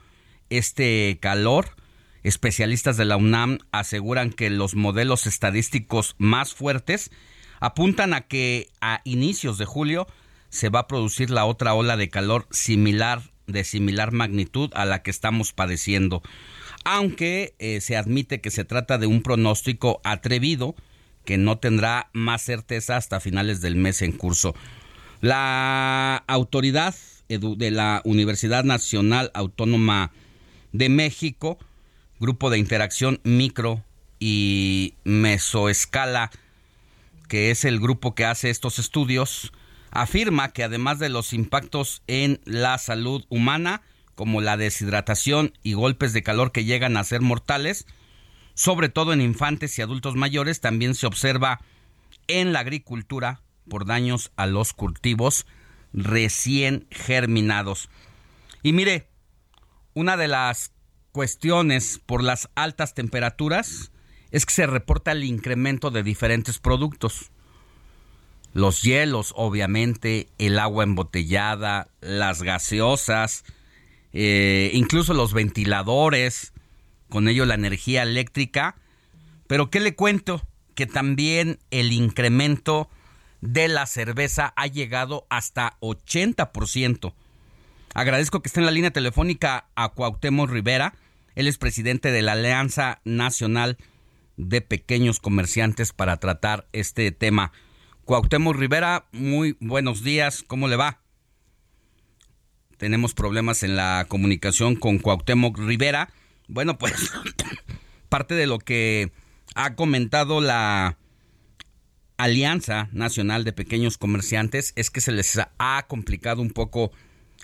este 0.49 1.17
calor. 1.21 1.75
Especialistas 2.23 2.97
de 2.97 3.05
la 3.05 3.17
UNAM 3.17 3.59
aseguran 3.71 4.31
que 4.31 4.49
los 4.49 4.75
modelos 4.75 5.25
estadísticos 5.25 6.15
más 6.17 6.53
fuertes 6.53 7.11
apuntan 7.59 8.13
a 8.13 8.21
que 8.21 8.69
a 8.81 9.01
inicios 9.03 9.57
de 9.57 9.65
julio 9.65 10.07
se 10.49 10.69
va 10.69 10.81
a 10.81 10.87
producir 10.87 11.29
la 11.29 11.45
otra 11.45 11.73
ola 11.73 11.97
de 11.97 12.09
calor 12.09 12.47
similar 12.51 13.21
de 13.49 13.63
similar 13.63 14.11
magnitud 14.11 14.71
a 14.75 14.85
la 14.85 15.01
que 15.01 15.11
estamos 15.11 15.53
padeciendo. 15.53 16.21
Aunque 16.85 17.55
eh, 17.59 17.81
se 17.81 17.97
admite 17.97 18.41
que 18.41 18.51
se 18.51 18.63
trata 18.63 18.97
de 18.97 19.07
un 19.07 19.21
pronóstico 19.21 20.01
atrevido 20.03 20.75
que 21.25 21.37
no 21.37 21.57
tendrá 21.57 22.09
más 22.13 22.41
certeza 22.41 22.95
hasta 22.95 23.19
finales 23.19 23.61
del 23.61 23.75
mes 23.75 24.01
en 24.01 24.13
curso. 24.13 24.55
La 25.21 26.23
autoridad 26.27 26.95
de 27.27 27.71
la 27.71 28.01
Universidad 28.05 28.63
Nacional 28.63 29.31
Autónoma 29.33 30.11
de 30.71 30.89
México, 30.89 31.59
Grupo 32.19 32.49
de 32.49 32.57
Interacción 32.57 33.19
Micro 33.23 33.83
y 34.19 34.95
Mesoescala, 35.03 36.31
que 37.27 37.51
es 37.51 37.65
el 37.65 37.79
grupo 37.79 38.15
que 38.15 38.25
hace 38.25 38.49
estos 38.49 38.79
estudios, 38.79 39.51
afirma 39.91 40.51
que 40.53 40.63
además 40.63 40.99
de 40.99 41.09
los 41.09 41.33
impactos 41.33 42.01
en 42.07 42.39
la 42.45 42.77
salud 42.77 43.25
humana, 43.29 43.81
como 44.15 44.41
la 44.41 44.57
deshidratación 44.57 45.53
y 45.63 45.73
golpes 45.73 46.13
de 46.13 46.23
calor 46.23 46.51
que 46.51 46.65
llegan 46.65 46.97
a 46.97 47.03
ser 47.03 47.21
mortales, 47.21 47.85
sobre 48.53 48.89
todo 48.89 49.13
en 49.13 49.21
infantes 49.21 49.77
y 49.77 49.81
adultos 49.81 50.15
mayores, 50.15 50.59
también 50.59 50.95
se 50.95 51.07
observa 51.07 51.59
en 52.27 52.51
la 52.53 52.59
agricultura, 52.59 53.41
por 53.69 53.85
daños 53.85 54.31
a 54.35 54.47
los 54.47 54.73
cultivos 54.73 55.45
recién 55.93 56.87
germinados. 56.91 57.89
Y 58.63 58.73
mire, 58.73 59.07
una 59.93 60.17
de 60.17 60.27
las 60.27 60.71
cuestiones 61.11 61.99
por 62.05 62.23
las 62.23 62.49
altas 62.55 62.93
temperaturas 62.93 63.91
es 64.31 64.45
que 64.45 64.53
se 64.53 64.67
reporta 64.67 65.11
el 65.11 65.23
incremento 65.23 65.91
de 65.91 66.03
diferentes 66.03 66.59
productos. 66.59 67.31
Los 68.53 68.81
hielos, 68.81 69.33
obviamente, 69.35 70.27
el 70.37 70.59
agua 70.59 70.83
embotellada, 70.83 71.87
las 72.01 72.41
gaseosas, 72.41 73.43
eh, 74.13 74.71
incluso 74.73 75.13
los 75.13 75.33
ventiladores, 75.33 76.53
con 77.09 77.27
ello 77.27 77.45
la 77.45 77.55
energía 77.55 78.03
eléctrica. 78.03 78.75
Pero 79.47 79.69
¿qué 79.69 79.79
le 79.79 79.95
cuento? 79.95 80.47
Que 80.75 80.87
también 80.87 81.59
el 81.71 81.91
incremento 81.91 82.89
de 83.41 83.67
la 83.67 83.85
cerveza 83.85 84.53
ha 84.55 84.67
llegado 84.67 85.25
hasta 85.29 85.77
80%. 85.81 87.13
Agradezco 87.93 88.41
que 88.41 88.47
esté 88.47 88.59
en 88.59 88.65
la 88.65 88.71
línea 88.71 88.91
telefónica 88.91 89.65
a 89.75 89.89
Cuauhtémoc 89.89 90.49
Rivera. 90.49 90.93
Él 91.35 91.47
es 91.47 91.57
presidente 91.57 92.11
de 92.11 92.21
la 92.21 92.33
Alianza 92.33 93.01
Nacional 93.03 93.77
de 94.37 94.61
Pequeños 94.61 95.19
Comerciantes 95.19 95.93
para 95.93 96.17
tratar 96.17 96.67
este 96.71 97.11
tema. 97.11 97.51
Cuauhtémoc 98.05 98.55
Rivera, 98.55 99.07
muy 99.11 99.57
buenos 99.59 100.03
días. 100.03 100.43
¿Cómo 100.45 100.67
le 100.67 100.75
va? 100.75 101.01
Tenemos 102.77 103.13
problemas 103.13 103.63
en 103.63 103.75
la 103.75 104.05
comunicación 104.07 104.75
con 104.75 104.99
Cuauhtémoc 104.99 105.57
Rivera. 105.57 106.13
Bueno, 106.47 106.77
pues 106.77 107.11
parte 108.09 108.35
de 108.35 108.47
lo 108.47 108.59
que 108.59 109.11
ha 109.55 109.75
comentado 109.75 110.41
la 110.41 110.98
Alianza 112.19 112.89
Nacional 112.91 113.45
de 113.45 113.53
Pequeños 113.53 113.97
Comerciantes 113.97 114.73
es 114.75 114.89
que 114.89 114.99
se 114.99 115.13
les 115.13 115.39
ha 115.57 115.85
complicado 115.87 116.41
un 116.41 116.49
poco 116.49 116.91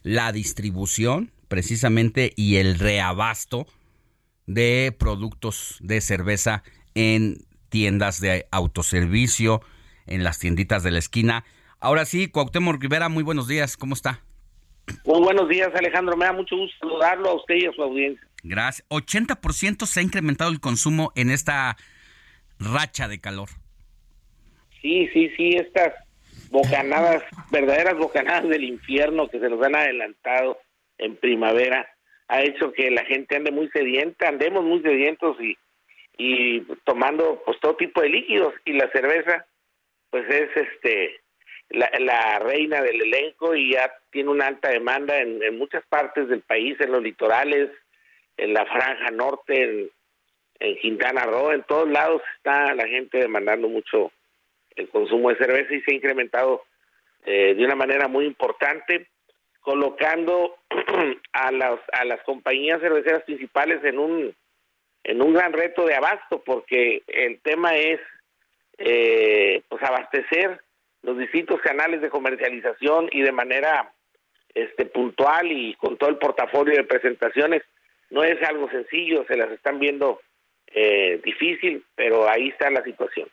la 0.03 0.34
distribución 0.34 1.31
precisamente 1.47 2.34
y 2.35 2.57
el 2.57 2.77
reabasto 2.77 3.68
de 4.47 4.93
productos 4.99 5.77
de 5.80 6.02
cerveza 6.02 6.61
en 6.93 7.45
tiendas 7.69 8.19
de 8.19 8.47
autoservicio, 8.52 9.61
en 10.07 10.26
las 10.26 10.39
tienditas 10.39 10.84
de 10.84 10.91
la 10.91 10.99
esquina. 10.99 11.45
Ahora 11.80 12.03
sí, 12.03 12.27
Cuauhtémoc 12.27 12.81
Rivera, 12.81 13.07
muy 13.07 13.23
buenos 13.23 13.47
días, 13.47 13.77
¿cómo 13.77 13.93
está? 13.93 14.23
Muy 15.06 15.22
buenos 15.22 15.47
días, 15.47 15.69
Alejandro, 15.73 16.18
me 16.18 16.26
da 16.26 16.34
mucho 16.34 16.57
gusto 16.57 16.76
saludarlo 16.81 17.30
a 17.30 17.35
usted 17.35 17.56
y 17.56 17.65
a 17.65 17.72
su 17.72 17.81
audiencia. 17.81 18.27
Gracias. 18.43 18.85
80% 18.89 19.85
se 19.85 20.02
ha 20.02 20.03
incrementado 20.03 20.52
el 20.52 20.60
consumo 20.60 21.14
en 21.15 21.31
esta 21.31 21.77
racha 22.60 23.07
de 23.07 23.22
calor. 23.22 23.47
Sí, 24.86 25.10
sí, 25.14 25.32
sí, 25.36 25.49
estas 25.56 25.95
bocanadas, 26.52 27.24
verdaderas 27.52 27.98
bocanadas 27.98 28.48
del 28.48 28.66
infierno 28.66 29.28
que 29.28 29.40
se 29.40 29.49
nos 29.49 29.60
han 29.66 29.76
adelantado 29.76 30.60
en 30.99 31.16
primavera, 31.16 31.90
ha 32.28 32.44
hecho 32.44 32.72
que 32.72 32.91
la 32.91 33.03
gente 33.06 33.36
ande 33.36 33.49
muy 33.49 33.68
sedienta, 33.70 34.28
andemos 34.28 34.64
muy 34.64 34.84
sedientos 34.84 35.38
y, 35.41 35.57
y 36.20 36.62
tomando 36.84 37.41
pues 37.44 37.60
todo 37.62 37.76
tipo 37.78 37.99
de 37.99 38.10
líquidos. 38.10 38.53
Y 38.64 38.74
la 38.74 38.88
cerveza 38.91 39.48
pues 40.12 40.30
es 40.30 40.56
este 40.56 41.20
la, 41.70 42.38
reina 42.38 42.80
del 42.84 43.02
elenco 43.02 43.56
y 43.56 43.72
ya 43.72 43.91
tiene 44.12 44.30
una 44.30 44.45
alta 44.45 44.70
demanda 44.70 45.20
en, 45.20 45.41
en, 45.41 45.57
muchas 45.57 45.84
partes 45.88 46.28
del 46.28 46.41
país, 46.41 46.80
en 46.80 46.91
los 46.91 47.02
litorales, 47.02 47.72
en 48.38 48.53
la 48.53 48.68
franja 48.68 49.10
norte, 49.10 49.64
en, 49.64 49.90
en 50.60 50.78
Quintana 50.78 51.24
Roo, 51.24 51.53
en 51.53 51.64
todos 51.64 51.90
lados 51.90 52.22
está 52.38 52.76
la 52.76 52.88
gente 52.88 53.18
demandando 53.18 53.68
mucho 53.68 54.12
el 54.76 54.89
consumo 54.89 55.30
de 55.30 55.38
cerveza 55.38 55.73
y 55.73 55.81
se 55.81 55.91
ha 55.91 55.95
incrementado 55.95 56.64
eh, 57.26 57.56
de 57.56 57.65
una 57.65 57.76
manera 57.76 58.07
muy 58.07 58.26
importante, 58.26 59.07
colocando 59.61 60.57
a 61.34 61.52
las, 61.52 61.80
a 61.91 62.06
las 62.06 62.22
compañías 62.23 62.81
cerveceras 62.81 63.23
principales 63.23 63.84
en 63.84 63.97
un, 63.97 64.35
en 65.03 65.22
un 65.22 65.34
gran 65.34 65.53
reto 65.53 65.85
de 65.85 65.95
abasto, 65.95 66.43
porque 66.45 67.03
el 67.07 67.39
tema 67.39 67.76
es 67.76 67.99
eh, 68.77 69.64
pues 69.69 69.81
abastecer 69.84 70.60
los 71.02 71.18
distintos 71.18 71.61
canales 71.61 72.02
de 72.02 72.10
comercialización 72.10 73.10
y 73.11 73.22
de 73.22 73.31
manera 73.31 73.91
este 74.53 74.85
puntual 74.85 75.52
y 75.52 75.76
con 75.76 75.97
todo 75.97 76.10
el 76.10 76.18
portafolio 76.18 76.76
de 76.76 76.84
presentaciones 76.84 77.64
no 78.10 78.23
es 78.23 78.41
algo 78.43 78.69
sencillo, 78.69 79.26
se 79.27 79.38
las 79.38 79.52
están 79.52 79.80
viendo 79.80 80.22
eh, 80.68 81.19
difícil, 81.23 81.84
pero 81.95 82.30
ahí 82.30 82.49
está 82.49 82.69
la 82.69 82.84
situación. 82.84 83.27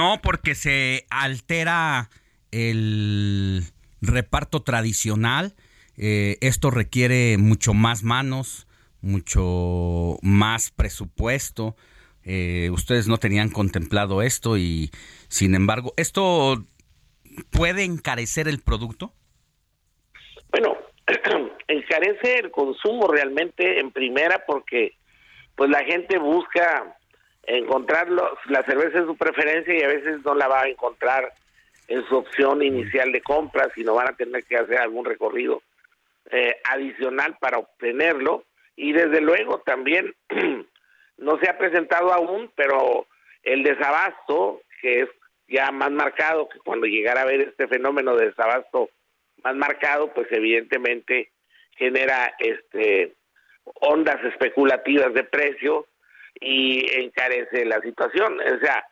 No, 0.00 0.18
porque 0.22 0.54
se 0.54 1.04
altera 1.10 2.08
el 2.52 3.60
reparto 4.00 4.62
tradicional. 4.62 5.52
Eh, 5.98 6.38
esto 6.40 6.70
requiere 6.70 7.36
mucho 7.36 7.74
más 7.74 8.02
manos, 8.02 8.66
mucho 9.02 10.16
más 10.22 10.70
presupuesto. 10.70 11.76
Eh, 12.24 12.70
ustedes 12.72 13.08
no 13.08 13.18
tenían 13.18 13.50
contemplado 13.50 14.22
esto 14.22 14.56
y, 14.56 14.90
sin 15.28 15.54
embargo, 15.54 15.92
¿esto 15.98 16.64
puede 17.50 17.84
encarecer 17.84 18.48
el 18.48 18.60
producto? 18.60 19.12
Bueno, 20.50 20.78
encarece 21.68 22.38
el 22.38 22.50
consumo 22.50 23.06
realmente 23.06 23.78
en 23.78 23.90
primera 23.90 24.46
porque 24.46 24.94
pues 25.56 25.68
la 25.68 25.84
gente 25.84 26.16
busca 26.18 26.96
encontrar 27.44 28.08
la 28.10 28.62
cerveza 28.64 29.00
de 29.00 29.06
su 29.06 29.16
preferencia 29.16 29.74
y 29.74 29.82
a 29.82 29.88
veces 29.88 30.24
no 30.24 30.34
la 30.34 30.48
va 30.48 30.62
a 30.62 30.68
encontrar 30.68 31.32
en 31.88 32.06
su 32.06 32.16
opción 32.16 32.62
inicial 32.62 33.10
de 33.10 33.20
compra, 33.20 33.68
sino 33.74 33.94
van 33.94 34.08
a 34.08 34.16
tener 34.16 34.44
que 34.44 34.56
hacer 34.56 34.78
algún 34.78 35.04
recorrido 35.04 35.62
eh, 36.30 36.56
adicional 36.64 37.36
para 37.40 37.58
obtenerlo. 37.58 38.44
Y 38.76 38.92
desde 38.92 39.20
luego 39.20 39.60
también 39.60 40.14
no 41.18 41.38
se 41.38 41.50
ha 41.50 41.58
presentado 41.58 42.12
aún, 42.12 42.50
pero 42.54 43.06
el 43.42 43.64
desabasto, 43.64 44.62
que 44.80 45.02
es 45.02 45.08
ya 45.48 45.72
más 45.72 45.90
marcado, 45.90 46.48
que 46.48 46.60
cuando 46.60 46.86
llegara 46.86 47.22
a 47.22 47.26
ver 47.26 47.40
este 47.40 47.66
fenómeno 47.66 48.14
de 48.14 48.26
desabasto 48.26 48.90
más 49.42 49.56
marcado, 49.56 50.12
pues 50.14 50.28
evidentemente 50.30 51.32
genera 51.76 52.34
este 52.38 53.14
ondas 53.80 54.22
especulativas 54.24 55.12
de 55.14 55.24
precio 55.24 55.86
y 56.40 56.86
encarece 57.00 57.64
la 57.64 57.80
situación. 57.80 58.40
O 58.40 58.58
sea, 58.58 58.84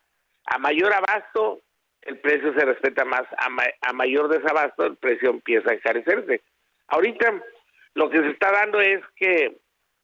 a 0.47 0.59
mayor 0.59 0.93
abasto, 0.93 1.61
el 2.03 2.19
precio 2.19 2.53
se 2.55 2.65
respeta 2.65 3.05
más, 3.05 3.25
a, 3.37 3.93
mayor 3.93 4.29
desabasto, 4.29 4.85
el 4.85 4.97
precio 4.97 5.31
empieza 5.31 5.71
a 5.71 5.75
encarecerse. 5.75 6.43
Ahorita 6.89 7.43
lo 7.95 8.11
que 8.11 8.21
se 8.21 8.31
está 8.31 8.53
dando 8.53 8.81
es 8.81 9.01
que 9.17 9.57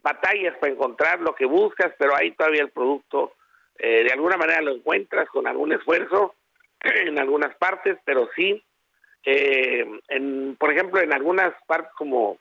batallas 0.02 0.56
para 0.58 0.72
encontrar 0.72 1.20
lo 1.20 1.34
que 1.34 1.46
buscas, 1.46 1.92
pero 1.98 2.14
ahí 2.16 2.32
todavía 2.32 2.62
el 2.62 2.70
producto 2.70 3.34
eh, 3.78 4.04
de 4.04 4.12
alguna 4.12 4.36
manera 4.36 4.60
lo 4.60 4.72
encuentras 4.72 5.28
con 5.28 5.46
algún 5.46 5.72
esfuerzo 5.72 6.34
en 6.80 7.18
algunas 7.18 7.54
partes, 7.56 7.98
pero 8.04 8.28
sí, 8.36 8.62
eh, 9.24 9.86
en, 10.08 10.56
por 10.56 10.72
ejemplo, 10.72 11.00
en 11.00 11.12
algunas 11.12 11.54
partes 11.66 11.92
como 11.96 12.38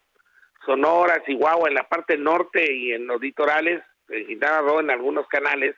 Sonora, 0.65 1.23
Chihuahua, 1.25 1.69
en 1.69 1.75
la 1.75 1.87
parte 1.87 2.17
norte 2.17 2.71
y 2.71 2.91
en 2.91 3.07
los 3.07 3.21
litorales, 3.21 3.81
Quintana 4.07 4.61
Roo, 4.61 4.79
en 4.79 4.91
algunos 4.91 5.27
canales, 5.27 5.75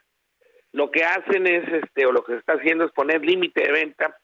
lo 0.71 0.91
que 0.91 1.03
hacen 1.03 1.47
es, 1.47 1.67
este, 1.71 2.05
o 2.05 2.11
lo 2.11 2.23
que 2.23 2.33
se 2.33 2.39
está 2.39 2.53
haciendo 2.53 2.85
es 2.85 2.91
poner 2.91 3.23
límite 3.23 3.63
de 3.63 3.71
venta 3.71 4.17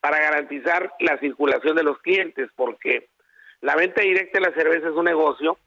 para 0.00 0.20
garantizar 0.20 0.92
la 1.00 1.18
circulación 1.18 1.76
de 1.76 1.82
los 1.82 1.98
clientes, 1.98 2.50
porque 2.54 3.08
la 3.60 3.76
venta 3.76 4.02
directa 4.02 4.38
de 4.38 4.46
la 4.46 4.54
cerveza 4.54 4.88
es 4.88 4.94
un 4.94 5.06
negocio 5.06 5.58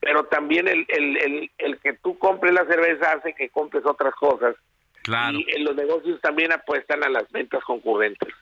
pero 0.00 0.24
también 0.24 0.68
el, 0.68 0.86
el, 0.88 1.50
el, 1.58 1.78
que 1.80 1.94
tú 1.94 2.18
compres 2.18 2.52
la 2.52 2.64
cerveza 2.66 3.12
hace 3.12 3.34
que 3.34 3.48
compres 3.48 3.84
otras 3.84 4.14
cosas. 4.14 4.54
Claro. 5.02 5.38
Y 5.38 5.46
en 5.54 5.64
los 5.64 5.74
negocios 5.74 6.20
también 6.20 6.52
apuestan 6.52 7.02
a 7.04 7.08
las 7.08 7.30
ventas 7.32 7.62
concurrentes. 7.64 8.32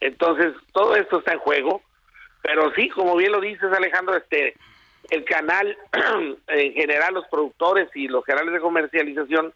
Entonces, 0.00 0.54
todo 0.72 0.96
esto 0.96 1.18
está 1.18 1.32
en 1.32 1.40
juego, 1.40 1.82
pero 2.42 2.72
sí, 2.74 2.88
como 2.90 3.16
bien 3.16 3.32
lo 3.32 3.40
dices 3.40 3.70
Alejandro, 3.72 4.16
este 4.16 4.54
el 5.10 5.24
canal 5.24 5.76
en 6.48 6.72
general 6.72 7.14
los 7.14 7.26
productores 7.28 7.88
y 7.94 8.08
los 8.08 8.24
canales 8.24 8.52
de 8.52 8.60
comercialización 8.60 9.52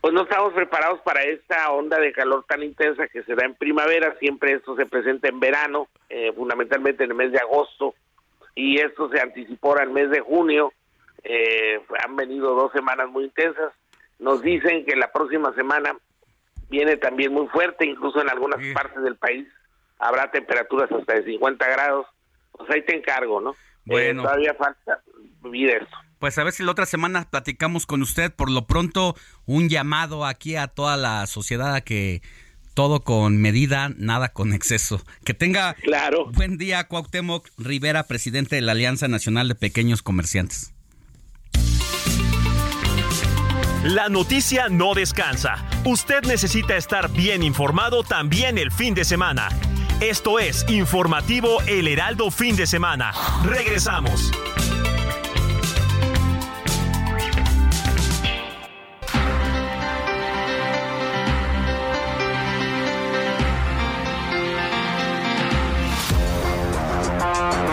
pues 0.00 0.14
no 0.14 0.22
estamos 0.22 0.54
preparados 0.54 1.00
para 1.00 1.22
esta 1.22 1.70
onda 1.72 1.98
de 1.98 2.12
calor 2.12 2.44
tan 2.48 2.62
intensa 2.62 3.06
que 3.08 3.22
se 3.22 3.34
da 3.34 3.44
en 3.44 3.54
primavera, 3.54 4.16
siempre 4.18 4.54
esto 4.54 4.74
se 4.74 4.86
presenta 4.86 5.28
en 5.28 5.40
verano, 5.40 5.88
eh, 6.08 6.32
fundamentalmente 6.34 7.04
en 7.04 7.10
el 7.10 7.16
mes 7.16 7.32
de 7.32 7.38
agosto, 7.38 7.94
y 8.54 8.80
esto 8.80 9.10
se 9.10 9.20
anticipó 9.20 9.76
al 9.76 9.90
mes 9.90 10.10
de 10.10 10.20
junio. 10.20 10.72
Eh, 11.22 11.80
han 12.02 12.16
venido 12.16 12.54
dos 12.54 12.72
semanas 12.72 13.10
muy 13.10 13.24
intensas. 13.24 13.72
Nos 14.18 14.40
dicen 14.42 14.86
que 14.86 14.96
la 14.96 15.12
próxima 15.12 15.54
semana 15.54 15.96
viene 16.70 16.96
también 16.96 17.32
muy 17.32 17.46
fuerte, 17.48 17.84
incluso 17.84 18.20
en 18.22 18.30
algunas 18.30 18.60
partes 18.74 19.02
del 19.02 19.16
país 19.16 19.46
habrá 19.98 20.30
temperaturas 20.30 20.90
hasta 20.90 21.14
de 21.14 21.24
50 21.24 21.68
grados. 21.68 22.06
Pues 22.52 22.70
ahí 22.70 22.82
te 22.82 22.96
encargo, 22.96 23.40
¿no? 23.40 23.54
Bueno. 23.90 24.22
Eh, 24.22 24.24
todavía 24.24 24.54
falta 24.54 25.02
vivir 25.42 25.70
esto. 25.70 25.96
Pues 26.18 26.38
a 26.38 26.44
ver 26.44 26.52
si 26.52 26.62
la 26.62 26.72
otra 26.72 26.86
semana 26.86 27.26
platicamos 27.28 27.86
con 27.86 28.02
usted. 28.02 28.32
Por 28.32 28.50
lo 28.50 28.66
pronto, 28.66 29.16
un 29.46 29.68
llamado 29.68 30.24
aquí 30.24 30.56
a 30.56 30.68
toda 30.68 30.96
la 30.96 31.26
sociedad 31.26 31.74
a 31.74 31.80
que 31.80 32.22
todo 32.74 33.02
con 33.02 33.38
medida, 33.38 33.90
nada 33.96 34.28
con 34.28 34.52
exceso. 34.52 35.02
Que 35.24 35.34
tenga 35.34 35.74
claro. 35.74 36.30
buen 36.30 36.56
día, 36.56 36.84
Cuauhtémoc 36.84 37.48
Rivera, 37.58 38.04
presidente 38.04 38.56
de 38.56 38.62
la 38.62 38.72
Alianza 38.72 39.08
Nacional 39.08 39.48
de 39.48 39.54
Pequeños 39.54 40.02
Comerciantes. 40.02 40.72
La 43.82 44.10
noticia 44.10 44.68
no 44.68 44.92
descansa. 44.92 45.66
Usted 45.86 46.22
necesita 46.24 46.76
estar 46.76 47.10
bien 47.10 47.42
informado 47.42 48.02
también 48.02 48.58
el 48.58 48.70
fin 48.70 48.94
de 48.94 49.04
semana. 49.04 49.48
Esto 50.00 50.38
es 50.38 50.64
Informativo 50.70 51.60
El 51.66 51.86
Heraldo 51.86 52.30
Fin 52.30 52.56
de 52.56 52.66
Semana. 52.66 53.12
Regresamos. 53.44 54.30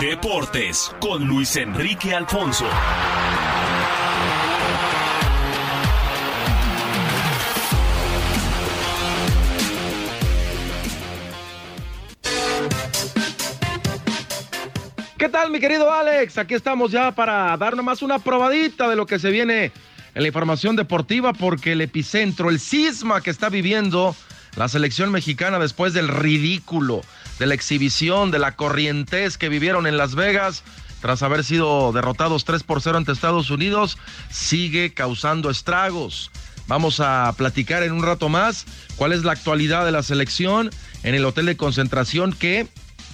Deportes 0.02 0.94
con 1.00 1.24
Luis 1.26 1.56
Enrique 1.56 2.14
Alfonso. 2.14 2.66
¿Qué 15.18 15.28
tal, 15.28 15.50
mi 15.50 15.58
querido 15.58 15.92
Alex? 15.92 16.38
Aquí 16.38 16.54
estamos 16.54 16.92
ya 16.92 17.10
para 17.10 17.56
dar 17.56 17.76
nomás 17.76 18.02
una 18.02 18.20
probadita 18.20 18.88
de 18.88 18.94
lo 18.94 19.04
que 19.04 19.18
se 19.18 19.32
viene 19.32 19.72
en 20.14 20.22
la 20.22 20.28
información 20.28 20.76
deportiva, 20.76 21.32
porque 21.32 21.72
el 21.72 21.80
epicentro, 21.80 22.50
el 22.50 22.60
cisma 22.60 23.20
que 23.20 23.30
está 23.30 23.48
viviendo 23.48 24.14
la 24.54 24.68
selección 24.68 25.10
mexicana 25.10 25.58
después 25.58 25.92
del 25.92 26.06
ridículo 26.06 27.00
de 27.40 27.46
la 27.46 27.54
exhibición, 27.54 28.30
de 28.30 28.38
la 28.38 28.54
corrientez 28.54 29.38
que 29.38 29.48
vivieron 29.48 29.88
en 29.88 29.96
Las 29.96 30.14
Vegas 30.14 30.62
tras 31.00 31.24
haber 31.24 31.42
sido 31.42 31.90
derrotados 31.90 32.44
3 32.44 32.62
por 32.62 32.80
0 32.80 32.98
ante 32.98 33.10
Estados 33.10 33.50
Unidos, 33.50 33.98
sigue 34.30 34.94
causando 34.94 35.50
estragos. 35.50 36.30
Vamos 36.68 37.00
a 37.00 37.34
platicar 37.36 37.82
en 37.82 37.90
un 37.90 38.04
rato 38.04 38.28
más 38.28 38.66
cuál 38.94 39.12
es 39.12 39.24
la 39.24 39.32
actualidad 39.32 39.84
de 39.84 39.90
la 39.90 40.04
selección 40.04 40.70
en 41.02 41.16
el 41.16 41.24
hotel 41.24 41.46
de 41.46 41.56
concentración 41.56 42.32
que, 42.32 42.68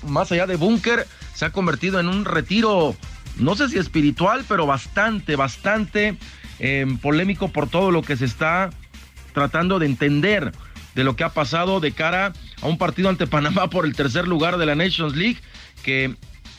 más 0.07 0.31
allá 0.33 0.47
de 0.47 0.57
búnker, 0.57 1.07
se 1.35 1.45
ha 1.45 1.51
convertido 1.51 2.01
en 2.01 2.09
un 2.09 2.25
retiro, 2.25 2.97
no 3.37 3.55
sé 3.57 3.69
si 3.69 3.79
espiritual, 3.79 4.45
pero 4.49 4.67
bastante, 4.67 5.37
bastante 5.37 6.17
eh, 6.59 6.87
polémico 7.03 7.49
por 7.49 7.69
todo 7.69 7.91
lo 7.91 8.03
que 8.03 8.17
se 8.17 8.25
está 8.25 8.71
tratando 9.33 9.79
de 9.79 9.87
entender 9.87 10.53
de 10.95 11.05
lo 11.05 11.17
que 11.17 11.25
ha 11.25 11.31
pasado 11.31 11.81
de 11.81 11.93
cara 11.93 12.33
a 12.63 12.67
un 12.69 12.79
partido 12.79 13.09
ante 13.09 13.27
Panamá 13.27 13.69
por 13.71 13.85
el 13.85 13.95
tercer 13.95 14.29
lugar 14.29 14.57
de 14.59 14.67
la 14.67 14.75
Nations 14.75 15.17
League, 15.17 15.39
que 15.83 16.15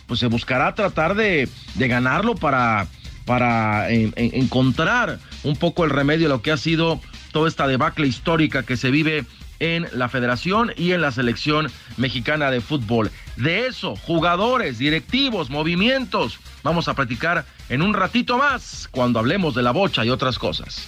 pues 0.08 0.20
se 0.20 0.28
buscará 0.28 0.76
tratar 0.76 1.16
de, 1.16 1.50
ganarlo 1.76 2.36
para, 2.36 2.88
para 3.26 3.90
encontrar 3.90 5.20
un 5.44 5.56
poco 5.56 5.84
el 5.84 5.90
remedio 5.90 6.28
a 6.28 6.30
lo 6.30 6.42
que 6.42 6.52
ha 6.52 6.58
sido 6.58 7.02
toda 7.32 7.48
esta 7.48 7.66
debacle 7.66 8.06
histórica 8.06 8.64
que 8.64 8.78
se 8.78 8.92
vive 8.92 9.26
en 9.60 9.88
la 9.94 10.10
federación 10.10 10.72
y 10.76 10.92
en 10.92 11.02
la 11.02 11.12
selección 11.12 11.72
mexicana 11.98 12.52
de 12.52 12.62
fútbol. 12.62 13.12
De 13.38 13.68
eso, 13.68 13.96
jugadores, 13.96 14.78
directivos, 14.78 15.50
movimientos, 15.50 16.40
vamos 16.64 16.88
a 16.88 16.94
platicar 16.94 17.46
en 17.70 17.82
un 17.82 17.94
ratito 17.94 18.38
más 18.38 18.88
cuando 18.92 19.20
hablemos 19.20 19.56
de 19.56 19.64
la 19.64 19.72
bocha 19.72 20.06
y 20.06 20.10
otras 20.10 20.40
cosas. 20.40 20.88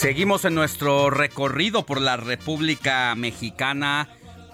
Seguimos 0.00 0.46
en 0.46 0.54
nuestro 0.54 1.10
recorrido 1.10 1.84
por 1.84 2.00
la 2.00 2.16
República 2.16 3.14
Mexicana 3.16 4.08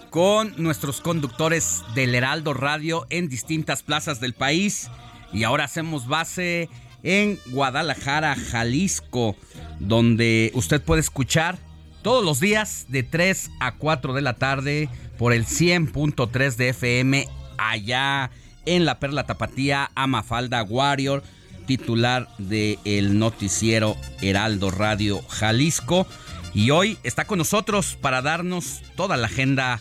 con 0.09 0.53
nuestros 0.57 0.99
conductores 0.99 1.83
del 1.95 2.15
Heraldo 2.15 2.53
Radio 2.53 3.07
en 3.09 3.29
distintas 3.29 3.81
plazas 3.81 4.19
del 4.19 4.33
país. 4.33 4.91
Y 5.31 5.45
ahora 5.45 5.63
hacemos 5.63 6.05
base 6.05 6.67
en 7.01 7.39
Guadalajara, 7.45 8.35
Jalisco, 8.35 9.37
donde 9.79 10.51
usted 10.53 10.81
puede 10.81 10.99
escuchar 10.99 11.57
todos 12.01 12.25
los 12.25 12.41
días 12.41 12.87
de 12.89 13.03
3 13.03 13.49
a 13.61 13.75
4 13.75 14.11
de 14.11 14.21
la 14.21 14.33
tarde 14.33 14.89
por 15.17 15.31
el 15.31 15.45
100.3 15.45 16.57
de 16.57 16.69
FM 16.69 17.25
allá 17.57 18.31
en 18.65 18.83
la 18.83 18.99
Perla 18.99 19.25
Tapatía, 19.25 19.91
Amafalda 19.95 20.61
Warrior 20.63 21.23
titular 21.67 22.27
del 22.39 22.79
el 22.85 23.19
noticiero 23.19 23.95
Heraldo 24.21 24.71
Radio 24.71 25.21
Jalisco. 25.29 26.07
Y 26.55 26.71
hoy 26.71 26.97
está 27.03 27.25
con 27.25 27.37
nosotros 27.37 27.95
para 28.01 28.23
darnos 28.23 28.81
toda 28.95 29.17
la 29.17 29.27
agenda 29.27 29.79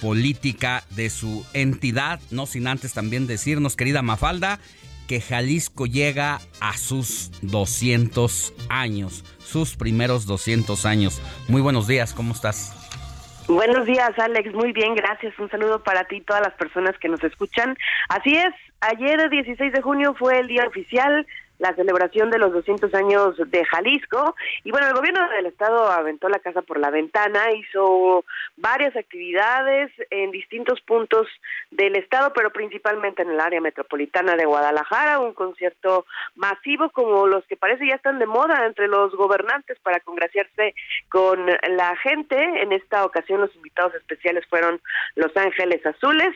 política 0.00 0.84
de 0.90 1.10
su 1.10 1.44
entidad, 1.52 2.20
no 2.30 2.46
sin 2.46 2.66
antes 2.66 2.94
también 2.94 3.26
decirnos, 3.26 3.76
querida 3.76 4.00
Mafalda, 4.00 4.58
que 5.06 5.20
Jalisco 5.20 5.86
llega 5.86 6.40
a 6.60 6.76
sus 6.78 7.30
200 7.42 8.54
años, 8.68 9.24
sus 9.38 9.76
primeros 9.76 10.26
200 10.26 10.86
años. 10.86 11.20
Muy 11.48 11.60
buenos 11.60 11.86
días, 11.86 12.14
¿cómo 12.14 12.32
estás? 12.32 12.72
Buenos 13.48 13.86
días, 13.86 14.10
Alex. 14.18 14.52
Muy 14.54 14.72
bien, 14.72 14.96
gracias. 14.96 15.38
Un 15.38 15.48
saludo 15.50 15.82
para 15.82 16.04
ti 16.04 16.16
y 16.16 16.20
todas 16.20 16.42
las 16.42 16.54
personas 16.54 16.98
que 16.98 17.08
nos 17.08 17.22
escuchan. 17.22 17.76
Así 18.08 18.34
es, 18.36 18.52
ayer, 18.80 19.28
16 19.28 19.72
de 19.72 19.82
junio, 19.82 20.14
fue 20.14 20.38
el 20.38 20.48
día 20.48 20.66
oficial 20.66 21.26
la 21.58 21.74
celebración 21.74 22.30
de 22.30 22.38
los 22.38 22.52
200 22.52 22.92
años 22.94 23.36
de 23.36 23.64
Jalisco. 23.64 24.34
Y 24.64 24.70
bueno, 24.70 24.88
el 24.88 24.94
gobierno 24.94 25.28
del 25.30 25.46
estado 25.46 25.90
aventó 25.90 26.28
la 26.28 26.38
casa 26.38 26.62
por 26.62 26.78
la 26.78 26.90
ventana, 26.90 27.52
hizo 27.52 28.24
varias 28.56 28.94
actividades 28.96 29.90
en 30.10 30.30
distintos 30.30 30.80
puntos 30.82 31.26
del 31.70 31.96
estado, 31.96 32.32
pero 32.34 32.50
principalmente 32.50 33.22
en 33.22 33.30
el 33.30 33.40
área 33.40 33.60
metropolitana 33.60 34.36
de 34.36 34.44
Guadalajara, 34.44 35.18
un 35.18 35.32
concierto 35.32 36.06
masivo 36.34 36.90
como 36.90 37.26
los 37.26 37.44
que 37.46 37.56
parece 37.56 37.86
ya 37.86 37.94
están 37.94 38.18
de 38.18 38.26
moda 38.26 38.66
entre 38.66 38.88
los 38.88 39.14
gobernantes 39.14 39.78
para 39.80 40.00
congraciarse 40.00 40.74
con 41.08 41.46
la 41.46 41.96
gente. 42.02 42.36
En 42.62 42.72
esta 42.72 43.04
ocasión 43.04 43.40
los 43.40 43.54
invitados 43.54 43.94
especiales 43.94 44.44
fueron 44.48 44.80
Los 45.14 45.36
Ángeles 45.36 45.84
Azules, 45.84 46.34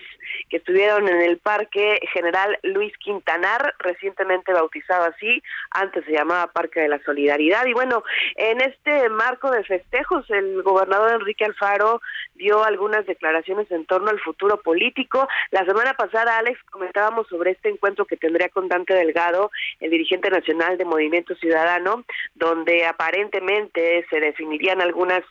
que 0.48 0.58
estuvieron 0.58 1.08
en 1.08 1.20
el 1.20 1.38
Parque 1.38 2.00
General 2.12 2.58
Luis 2.62 2.96
Quintanar, 2.98 3.74
recientemente 3.78 4.52
bautizado 4.52 5.09
así, 5.10 5.42
antes 5.70 6.04
se 6.04 6.12
llamaba 6.12 6.52
Parque 6.52 6.80
de 6.80 6.88
la 6.88 7.02
Solidaridad. 7.04 7.66
Y 7.66 7.72
bueno, 7.72 8.02
en 8.36 8.60
este 8.60 9.08
marco 9.08 9.50
de 9.50 9.64
festejos, 9.64 10.28
el 10.30 10.62
gobernador 10.62 11.12
Enrique 11.12 11.44
Alfaro 11.44 12.00
dio 12.34 12.64
algunas 12.64 13.06
declaraciones 13.06 13.70
en 13.70 13.86
torno 13.86 14.10
al 14.10 14.20
futuro 14.20 14.60
político. 14.62 15.28
La 15.50 15.64
semana 15.64 15.94
pasada, 15.94 16.38
Alex, 16.38 16.58
comentábamos 16.70 17.28
sobre 17.28 17.52
este 17.52 17.68
encuentro 17.68 18.06
que 18.06 18.16
tendría 18.16 18.48
con 18.48 18.68
Dante 18.68 18.94
Delgado, 18.94 19.50
el 19.80 19.90
dirigente 19.90 20.30
nacional 20.30 20.78
de 20.78 20.84
Movimiento 20.84 21.34
Ciudadano, 21.36 22.04
donde 22.34 22.86
aparentemente 22.86 24.06
se 24.08 24.20
definirían 24.20 24.80
algunas 24.80 25.22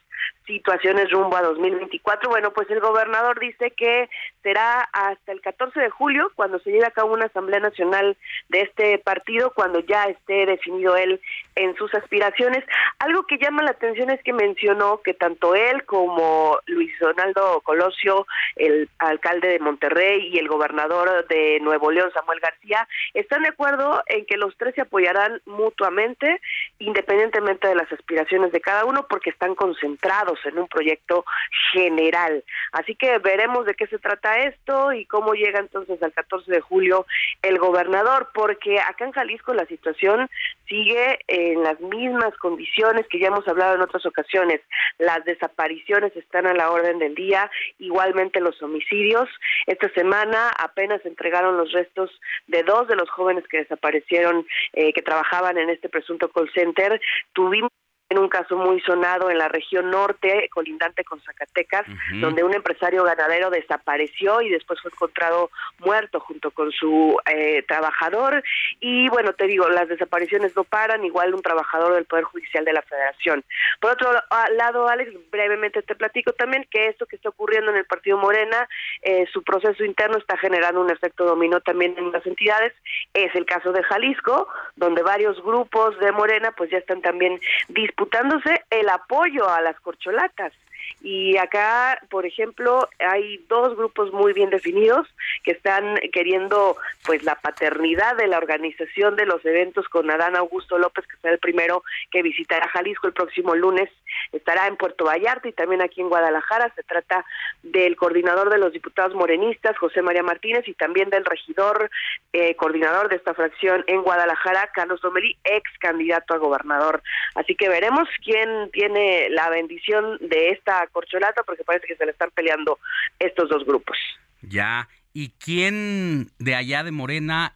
situaciones 0.49 1.11
rumbo 1.11 1.37
a 1.37 1.43
2024. 1.43 2.29
Bueno, 2.29 2.51
pues 2.51 2.69
el 2.71 2.79
gobernador 2.79 3.39
dice 3.39 3.71
que 3.71 4.09
será 4.41 4.81
hasta 4.93 5.31
el 5.31 5.41
14 5.41 5.79
de 5.79 5.89
julio 5.91 6.31
cuando 6.35 6.59
se 6.59 6.71
lleve 6.71 6.87
a 6.87 6.91
cabo 6.91 7.13
una 7.13 7.25
asamblea 7.25 7.59
nacional 7.59 8.17
de 8.49 8.61
este 8.61 8.97
partido, 8.97 9.51
cuando 9.53 9.79
ya 9.79 10.05
esté 10.05 10.47
definido 10.47 10.97
él 10.97 11.21
en 11.55 11.75
sus 11.75 11.93
aspiraciones. 11.93 12.63
Algo 12.97 13.27
que 13.27 13.37
llama 13.37 13.61
la 13.61 13.71
atención 13.71 14.09
es 14.09 14.21
que 14.23 14.33
mencionó 14.33 15.01
que 15.03 15.13
tanto 15.13 15.53
él 15.53 15.85
como 15.85 16.57
Luis 16.65 16.91
Donaldo 16.99 17.61
Colosio, 17.61 18.25
el 18.55 18.89
alcalde 18.97 19.49
de 19.49 19.59
Monterrey 19.59 20.29
y 20.33 20.39
el 20.39 20.47
gobernador 20.47 21.27
de 21.27 21.59
Nuevo 21.61 21.91
León, 21.91 22.11
Samuel 22.13 22.39
García, 22.39 22.87
están 23.13 23.43
de 23.43 23.49
acuerdo 23.49 24.01
en 24.07 24.25
que 24.25 24.37
los 24.37 24.57
tres 24.57 24.73
se 24.73 24.81
apoyarán 24.81 25.41
mutuamente, 25.45 26.41
independientemente 26.79 27.67
de 27.67 27.75
las 27.75 27.91
aspiraciones 27.91 28.51
de 28.51 28.61
cada 28.61 28.85
uno, 28.85 29.05
porque 29.07 29.29
están 29.29 29.53
concentrados 29.53 29.99
en 30.45 30.59
un 30.59 30.67
proyecto 30.67 31.25
general. 31.71 32.43
Así 32.71 32.95
que 32.95 33.19
veremos 33.19 33.65
de 33.65 33.73
qué 33.73 33.87
se 33.87 33.99
trata 33.99 34.39
esto 34.39 34.91
y 34.91 35.05
cómo 35.05 35.33
llega 35.33 35.59
entonces 35.59 36.01
al 36.03 36.13
14 36.13 36.51
de 36.51 36.61
julio 36.61 37.05
el 37.41 37.57
gobernador, 37.57 38.29
porque 38.33 38.79
acá 38.79 39.05
en 39.05 39.11
Jalisco 39.11 39.53
la 39.53 39.65
situación 39.65 40.29
sigue 40.67 41.19
en 41.27 41.63
las 41.63 41.79
mismas 41.79 42.35
condiciones 42.37 43.07
que 43.07 43.19
ya 43.19 43.27
hemos 43.27 43.47
hablado 43.47 43.75
en 43.75 43.81
otras 43.81 44.05
ocasiones. 44.05 44.61
Las 44.97 45.23
desapariciones 45.25 46.15
están 46.15 46.47
a 46.47 46.53
la 46.53 46.71
orden 46.71 46.99
del 46.99 47.15
día, 47.15 47.49
igualmente 47.79 48.41
los 48.41 48.61
homicidios. 48.61 49.29
Esta 49.67 49.89
semana 49.93 50.49
apenas 50.57 51.05
entregaron 51.05 51.57
los 51.57 51.71
restos 51.71 52.11
de 52.47 52.63
dos 52.63 52.87
de 52.87 52.95
los 52.95 53.09
jóvenes 53.09 53.45
que 53.47 53.59
desaparecieron, 53.59 54.45
eh, 54.73 54.93
que 54.93 55.01
trabajaban 55.01 55.57
en 55.57 55.69
este 55.69 55.89
presunto 55.89 56.29
call 56.29 56.51
center. 56.53 57.01
Tuvimos 57.33 57.71
en 58.09 58.17
un 58.17 58.27
caso 58.27 58.57
muy 58.57 58.81
sonado 58.81 59.29
en 59.29 59.37
la 59.37 59.47
región 59.47 59.91
norte, 59.91 60.49
colindante 60.51 61.03
con 61.03 61.21
Zacatecas, 61.21 61.85
donde 62.19 62.43
un 62.43 62.55
empresario 62.55 63.03
ganadero 63.03 63.51
desapareció 63.51 64.41
y 64.41 64.49
después 64.49 64.81
fue 64.81 64.91
encontrado 64.91 65.51
muerto 65.77 66.19
junto 66.19 66.49
con 66.49 66.71
su 66.71 67.17
eh, 67.31 67.63
trabajador. 67.67 68.43
Y 68.79 69.07
bueno, 69.09 69.33
te 69.33 69.45
digo, 69.45 69.69
las 69.69 69.87
desapariciones 69.87 70.55
no 70.55 70.63
paran, 70.63 71.05
igual 71.05 71.35
un 71.35 71.43
trabajador 71.43 71.93
del 71.93 72.05
Poder 72.05 72.23
Judicial 72.23 72.65
de 72.65 72.73
la 72.73 72.81
Federación. 72.81 73.43
Por 73.79 73.91
otro 73.91 74.11
lado, 74.57 74.87
Alex, 74.87 75.11
brevemente 75.29 75.83
te 75.83 75.95
platico 75.95 76.33
también 76.33 76.65
que 76.71 76.87
esto 76.87 77.05
que 77.05 77.15
está 77.15 77.29
ocurriendo 77.29 77.69
en 77.69 77.77
el 77.77 77.85
Partido 77.85 78.17
Morena, 78.17 78.67
eh, 79.03 79.27
su 79.31 79.43
proceso 79.43 79.83
interno 79.83 80.17
está 80.17 80.35
generando 80.37 80.81
un 80.81 80.89
efecto 80.89 81.25
dominó 81.25 81.61
también 81.61 81.95
en 81.97 82.11
las 82.11 82.25
entidades. 82.25 82.73
Es 83.13 83.35
el 83.35 83.45
caso 83.45 83.71
de 83.71 83.83
Jalisco, 83.83 84.47
donde 84.75 85.03
varios 85.03 85.41
grupos 85.43 85.97
de 85.99 86.11
Morena 86.11 86.51
pues 86.57 86.71
ya 86.71 86.79
están 86.79 87.01
también 87.03 87.39
dispuestos 87.67 87.98
disputándose 87.99 88.63
el 88.69 88.87
apoyo 88.87 89.49
a 89.49 89.61
las 89.61 89.77
corcholatas. 89.81 90.53
Y 91.01 91.37
acá, 91.37 92.01
por 92.09 92.25
ejemplo, 92.25 92.89
hay 92.99 93.37
dos 93.47 93.75
grupos 93.77 94.11
muy 94.11 94.33
bien 94.33 94.49
definidos 94.49 95.07
que 95.43 95.51
están 95.51 95.95
queriendo 96.11 96.75
pues 97.05 97.23
la 97.23 97.35
paternidad 97.35 98.17
de 98.17 98.27
la 98.27 98.37
organización 98.37 99.15
de 99.15 99.25
los 99.25 99.43
eventos 99.45 99.87
con 99.87 100.11
Adán 100.11 100.35
Augusto 100.35 100.77
López, 100.77 101.05
que 101.07 101.17
será 101.17 101.33
el 101.33 101.39
primero 101.39 101.83
que 102.11 102.21
visitará 102.21 102.67
Jalisco 102.67 103.07
el 103.07 103.13
próximo 103.13 103.55
lunes, 103.55 103.89
estará 104.31 104.67
en 104.67 104.75
Puerto 104.75 105.05
Vallarta 105.05 105.47
y 105.47 105.53
también 105.53 105.81
aquí 105.81 106.01
en 106.01 106.09
Guadalajara. 106.09 106.73
Se 106.75 106.83
trata 106.83 107.25
del 107.63 107.95
coordinador 107.95 108.49
de 108.49 108.57
los 108.57 108.73
diputados 108.73 109.15
morenistas, 109.15 109.77
José 109.77 110.01
María 110.01 110.23
Martínez, 110.23 110.67
y 110.67 110.73
también 110.73 111.09
del 111.09 111.25
regidor 111.25 111.89
eh, 112.33 112.55
coordinador 112.55 113.09
de 113.09 113.15
esta 113.15 113.33
fracción 113.33 113.83
en 113.87 114.01
Guadalajara, 114.01 114.69
Carlos 114.73 115.01
Domelí, 115.01 115.37
ex 115.43 115.63
candidato 115.79 116.33
a 116.33 116.37
gobernador. 116.37 117.01
Así 117.35 117.55
que 117.55 117.69
veremos 117.69 118.07
quién 118.23 118.69
tiene 118.71 119.29
la 119.29 119.49
bendición 119.49 120.17
de 120.19 120.49
esta 120.49 120.68
corcholata, 120.91 121.43
porque 121.43 121.63
parece 121.63 121.87
que 121.87 121.95
se 121.95 122.05
le 122.05 122.11
están 122.11 122.31
peleando 122.31 122.79
estos 123.19 123.49
dos 123.49 123.65
grupos. 123.65 123.97
Ya, 124.41 124.87
¿y 125.13 125.29
quién 125.31 126.31
de 126.39 126.55
allá 126.55 126.83
de 126.83 126.91
Morena 126.91 127.55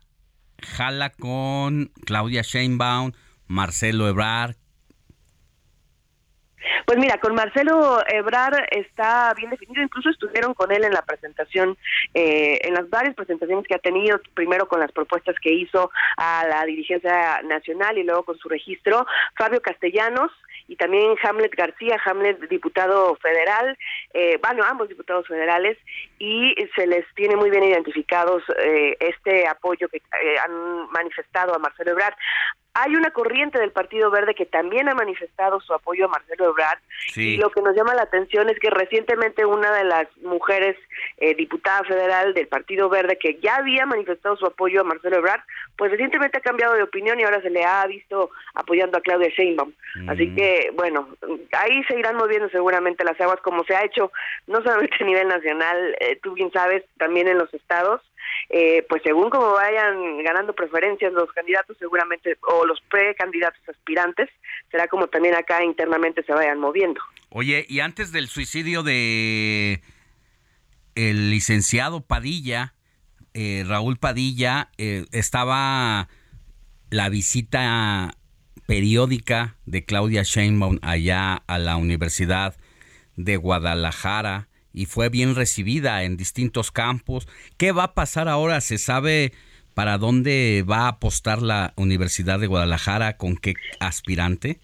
jala 0.62 1.12
con 1.12 1.92
Claudia 2.06 2.42
Sheinbaum, 2.42 3.14
Marcelo 3.48 4.08
Ebrard? 4.08 4.56
Pues 6.86 6.98
mira, 6.98 7.18
con 7.18 7.36
Marcelo 7.36 8.00
Ebrar 8.08 8.68
está 8.72 9.34
bien 9.36 9.50
definido, 9.50 9.82
incluso 9.82 10.10
estuvieron 10.10 10.54
con 10.54 10.72
él 10.72 10.84
en 10.84 10.94
la 10.94 11.02
presentación, 11.02 11.78
eh, 12.14 12.60
en 12.62 12.74
las 12.74 12.90
varias 12.90 13.16
presentaciones 13.16 13.66
que 13.68 13.76
ha 13.76 13.80
tenido, 13.80 14.20
primero 14.34 14.68
con 14.68 14.80
las 14.80 14.92
propuestas 14.92 15.36
que 15.42 15.54
hizo 15.54 15.92
a 16.18 16.46
la 16.48 16.64
dirigencia 16.66 17.42
nacional 17.44 17.98
y 17.98 18.04
luego 18.04 18.24
con 18.24 18.38
su 18.38 18.50
registro, 18.50 19.06
Fabio 19.36 19.62
Castellanos, 19.62 20.32
y 20.74 20.76
también 20.76 21.16
Hamlet 21.22 21.54
García, 21.56 22.02
Hamlet 22.04 22.40
diputado 22.50 23.16
federal, 23.18 23.78
eh, 24.12 24.40
bueno, 24.42 24.64
ambos 24.64 24.90
diputados 24.90 25.28
federales, 25.28 25.78
y 26.18 26.56
se 26.76 26.88
les 26.88 27.06
tiene 27.14 27.36
muy 27.36 27.52
bien 27.52 27.64
identificados 27.64 28.42
eh, 28.58 28.98
este 29.00 29.48
apoyo 29.48 29.88
que 29.88 29.98
eh, 29.98 30.36
han 30.44 30.90
manifestado 30.90 31.54
a 31.54 31.60
Marcelo 31.60 31.92
Ebrard. 31.92 32.16
Hay 32.76 32.96
una 32.96 33.12
corriente 33.12 33.60
del 33.60 33.72
Partido 33.72 34.10
Verde 34.10 34.34
que 34.34 34.48
también 34.48 34.90
ha 34.90 34.96
manifestado 34.96 35.62
su 35.62 35.74
apoyo 35.74 36.06
a 36.06 36.08
Marcelo 36.08 36.50
Ebrard 36.50 36.80
y 37.16 37.38
lo 37.38 37.52
que 37.52 37.62
nos 37.62 37.76
llama 37.76 37.94
la 37.94 38.02
atención 38.02 38.50
es 38.50 38.58
que 38.60 38.72
recientemente 38.72 39.46
una 39.46 39.72
de 39.72 39.84
las 39.84 40.08
mujeres 40.24 40.76
eh, 41.18 41.36
diputada 41.36 41.84
federal 41.84 42.34
del 42.34 42.48
Partido 42.48 42.90
Verde 42.90 43.20
que 43.20 43.40
ya 43.42 43.58
había 43.58 43.86
manifestado 43.86 44.38
su 44.38 44.48
apoyo 44.48 44.82
a 44.82 44.86
Marcelo 44.86 45.18
Ebrard, 45.18 45.42
pues 45.78 45.92
recientemente 45.92 46.40
ha 46.40 46.42
cambiado 46.42 46.74
de 46.74 46.84
opinión 46.84 47.20
y 47.20 47.24
ahora 47.24 47.42
se 47.42 47.52
le 47.52 47.64
ha 47.64 47.86
visto 47.86 48.32
apoyando 48.56 48.98
a 48.98 49.02
Claudia 49.02 49.30
Sheinbaum. 49.30 49.72
Así 50.08 50.28
mm. 50.28 50.36
que, 50.36 50.72
bueno, 50.76 51.10
ahí 51.52 51.84
se 51.84 52.00
irán 52.00 52.16
moviendo 52.16 52.50
seguramente 52.50 53.04
las 53.04 53.20
aguas 53.22 53.40
como 53.42 53.64
se 53.66 53.76
ha 53.76 53.86
hecho 53.86 54.12
no 54.48 54.64
solamente 54.64 54.96
a 55.00 55.06
nivel 55.06 55.28
nacional, 55.28 55.96
eh, 56.00 56.20
tú 56.24 56.34
bien 56.34 56.52
sabes, 56.52 56.84
también 56.98 57.28
en 57.28 57.38
los 57.38 57.54
estados 57.54 58.02
eh, 58.50 58.86
pues 58.90 59.02
según 59.04 59.30
como 59.30 59.54
vayan 59.54 60.24
ganando 60.24 60.54
preferencias 60.54 61.14
los 61.14 61.32
candidatos 61.32 61.78
seguramente 61.78 62.38
o 62.42 62.66
los 62.66 62.82
precandidatos 62.90 63.62
aspirantes, 63.68 64.30
será 64.72 64.88
como 64.88 65.08
también 65.08 65.36
acá 65.36 65.64
internamente 65.64 66.24
se 66.24 66.34
vayan 66.34 66.60
moviendo. 66.60 67.02
Oye, 67.30 67.66
y 67.68 67.80
antes 67.80 68.12
del 68.12 68.28
suicidio 68.28 68.84
de 68.84 69.82
el 70.96 71.32
licenciado 71.32 72.02
Padilla, 72.02 72.74
eh, 73.34 73.64
Raúl 73.68 73.98
Padilla, 73.98 74.70
eh, 74.78 75.06
estaba 75.12 76.08
la 76.92 77.10
visita 77.10 78.16
periódica 78.68 79.56
de 79.66 79.84
Claudia 79.86 80.24
Sheinbaum 80.24 80.80
allá 80.82 81.42
a 81.48 81.58
la 81.58 81.78
Universidad 81.78 82.56
de 83.16 83.38
Guadalajara 83.38 84.48
y 84.74 84.88
fue 84.88 85.10
bien 85.10 85.36
recibida 85.36 86.04
en 86.04 86.18
distintos 86.18 86.72
campos. 86.72 87.28
¿Qué 87.58 87.72
va 87.72 87.84
a 87.84 87.94
pasar 87.94 88.28
ahora? 88.28 88.60
¿Se 88.60 88.78
sabe 88.78 89.32
para 89.74 89.98
dónde 89.98 90.66
va 90.70 90.86
a 90.86 90.88
apostar 90.90 91.42
la 91.42 91.74
Universidad 91.78 92.40
de 92.40 92.48
Guadalajara? 92.48 93.18
¿Con 93.18 93.38
qué 93.38 93.54
aspirante? 93.80 94.60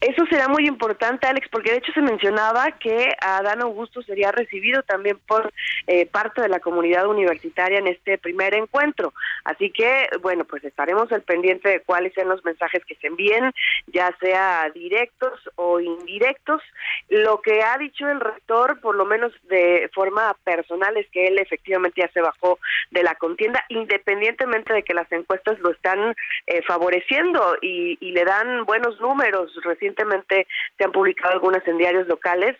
Eso 0.00 0.24
será 0.30 0.48
muy 0.48 0.66
importante, 0.66 1.26
Alex, 1.26 1.48
porque 1.50 1.72
de 1.72 1.76
hecho 1.76 1.92
se 1.92 2.00
mencionaba 2.00 2.72
que 2.78 3.14
Adán 3.20 3.60
Augusto 3.60 4.00
sería 4.00 4.32
recibido 4.32 4.82
también 4.82 5.18
por 5.26 5.52
eh, 5.86 6.06
parte 6.06 6.40
de 6.40 6.48
la 6.48 6.60
comunidad 6.60 7.06
universitaria 7.06 7.78
en 7.78 7.86
este 7.86 8.16
primer 8.16 8.54
encuentro. 8.54 9.12
Así 9.44 9.70
que, 9.70 10.08
bueno, 10.22 10.44
pues 10.44 10.64
estaremos 10.64 11.12
al 11.12 11.20
pendiente 11.20 11.68
de 11.68 11.80
cuáles 11.80 12.14
sean 12.14 12.30
los 12.30 12.42
mensajes 12.46 12.82
que 12.86 12.94
se 12.94 13.08
envíen, 13.08 13.52
ya 13.88 14.16
sea 14.20 14.70
directos 14.74 15.38
o 15.56 15.80
indirectos. 15.80 16.62
Lo 17.10 17.42
que 17.42 17.62
ha 17.62 17.76
dicho 17.76 18.08
el 18.08 18.20
rector, 18.20 18.80
por 18.80 18.94
lo 18.94 19.04
menos 19.04 19.32
de 19.50 19.90
forma 19.92 20.34
personal, 20.44 20.96
es 20.96 21.10
que 21.10 21.26
él 21.26 21.38
efectivamente 21.38 22.00
ya 22.00 22.10
se 22.12 22.22
bajó 22.22 22.58
de 22.90 23.02
la 23.02 23.16
contienda, 23.16 23.66
independientemente 23.68 24.72
de 24.72 24.82
que 24.82 24.94
las 24.94 25.12
encuestas 25.12 25.58
lo 25.58 25.72
están 25.72 26.14
eh, 26.46 26.62
favoreciendo 26.62 27.58
y, 27.60 27.98
y 28.00 28.12
le 28.12 28.24
dan 28.24 28.64
buenos 28.64 28.98
números 28.98 29.52
recientemente 29.90 30.46
se 30.76 30.84
han 30.84 30.92
publicado 30.92 31.34
algunas 31.34 31.66
en 31.66 31.78
diarios 31.78 32.06
locales 32.06 32.56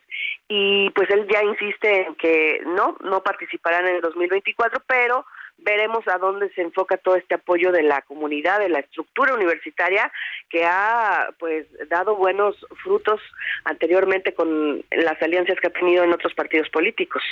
y 0.48 0.90
pues 0.90 1.08
él 1.10 1.26
ya 1.30 1.42
insiste 1.42 2.06
en 2.06 2.14
que 2.16 2.60
no, 2.66 2.96
no 3.02 3.22
participarán 3.22 3.86
en 3.86 3.96
el 3.96 4.00
2024, 4.00 4.82
pero 4.86 5.24
veremos 5.58 6.06
a 6.08 6.18
dónde 6.18 6.50
se 6.54 6.62
enfoca 6.62 6.96
todo 6.96 7.16
este 7.16 7.34
apoyo 7.34 7.70
de 7.70 7.82
la 7.82 8.00
comunidad, 8.02 8.60
de 8.60 8.70
la 8.70 8.80
estructura 8.80 9.34
universitaria 9.34 10.10
que 10.48 10.64
ha 10.64 11.28
pues 11.38 11.66
dado 11.88 12.16
buenos 12.16 12.56
frutos 12.82 13.20
anteriormente 13.64 14.34
con 14.34 14.82
las 14.90 15.20
alianzas 15.22 15.58
que 15.60 15.68
ha 15.68 15.72
tenido 15.72 16.02
en 16.04 16.12
otros 16.12 16.32
partidos 16.34 16.68
políticos. 16.70 17.22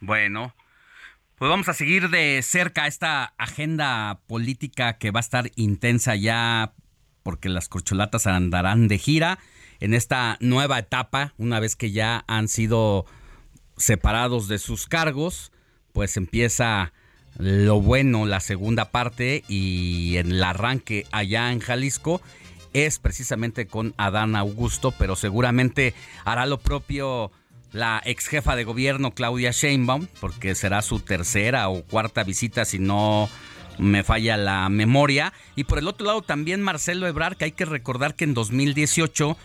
Bueno, 0.00 0.54
pues 1.36 1.50
vamos 1.50 1.68
a 1.68 1.74
seguir 1.74 2.08
de 2.08 2.40
cerca 2.42 2.86
esta 2.86 3.34
agenda 3.36 4.20
política 4.26 4.98
que 4.98 5.10
va 5.10 5.18
a 5.18 5.20
estar 5.20 5.44
intensa 5.56 6.14
ya 6.14 6.72
porque 7.24 7.48
las 7.48 7.68
corcholatas 7.68 8.28
andarán 8.28 8.86
de 8.86 8.98
gira 8.98 9.40
en 9.80 9.94
esta 9.94 10.36
nueva 10.38 10.78
etapa, 10.78 11.34
una 11.36 11.58
vez 11.58 11.74
que 11.74 11.90
ya 11.90 12.22
han 12.28 12.46
sido 12.46 13.06
separados 13.76 14.46
de 14.46 14.58
sus 14.58 14.86
cargos, 14.86 15.50
pues 15.92 16.16
empieza 16.16 16.92
lo 17.36 17.80
bueno, 17.80 18.26
la 18.26 18.38
segunda 18.38 18.90
parte 18.92 19.42
y 19.48 20.16
en 20.18 20.30
el 20.30 20.44
arranque 20.44 21.06
allá 21.10 21.50
en 21.50 21.58
Jalisco 21.58 22.20
es 22.72 22.98
precisamente 22.98 23.66
con 23.66 23.94
Adán 23.96 24.36
Augusto, 24.36 24.92
pero 24.96 25.16
seguramente 25.16 25.94
hará 26.24 26.46
lo 26.46 26.60
propio 26.60 27.32
la 27.72 28.00
ex 28.04 28.28
jefa 28.28 28.54
de 28.54 28.62
gobierno 28.62 29.14
Claudia 29.14 29.50
Sheinbaum, 29.50 30.06
porque 30.20 30.54
será 30.54 30.82
su 30.82 31.00
tercera 31.00 31.68
o 31.68 31.82
cuarta 31.82 32.22
visita 32.22 32.64
si 32.64 32.78
no 32.78 33.28
me 33.78 34.02
falla 34.04 34.36
la 34.36 34.68
memoria. 34.68 35.32
Y 35.56 35.64
por 35.64 35.78
el 35.78 35.88
otro 35.88 36.06
lado 36.06 36.22
también 36.22 36.62
Marcelo 36.62 37.06
Ebrard, 37.06 37.36
que 37.36 37.46
hay 37.46 37.52
que 37.52 37.64
recordar 37.64 38.14
que 38.14 38.24
en 38.24 38.34
2018 38.34 39.36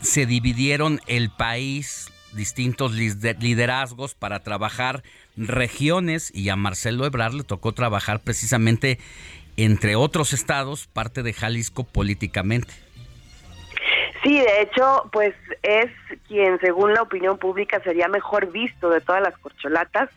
se 0.00 0.26
dividieron 0.26 1.00
el 1.06 1.30
país, 1.30 2.10
distintos 2.32 2.92
liderazgos 2.92 4.14
para 4.14 4.42
trabajar 4.42 5.02
regiones 5.36 6.30
y 6.34 6.48
a 6.48 6.56
Marcelo 6.56 7.06
Ebrard 7.06 7.34
le 7.34 7.44
tocó 7.44 7.72
trabajar 7.72 8.20
precisamente 8.20 8.98
entre 9.56 9.96
otros 9.96 10.32
estados, 10.32 10.86
parte 10.86 11.22
de 11.22 11.32
Jalisco 11.32 11.84
políticamente. 11.84 12.72
Sí, 14.22 14.38
de 14.38 14.62
hecho, 14.62 15.08
pues 15.12 15.34
es 15.62 15.90
quien, 16.28 16.58
según 16.60 16.94
la 16.94 17.02
opinión 17.02 17.38
pública, 17.38 17.80
sería 17.80 18.06
mejor 18.08 18.52
visto 18.52 18.88
de 18.88 19.00
todas 19.00 19.20
las 19.22 19.36
corcholatas, 19.38 20.10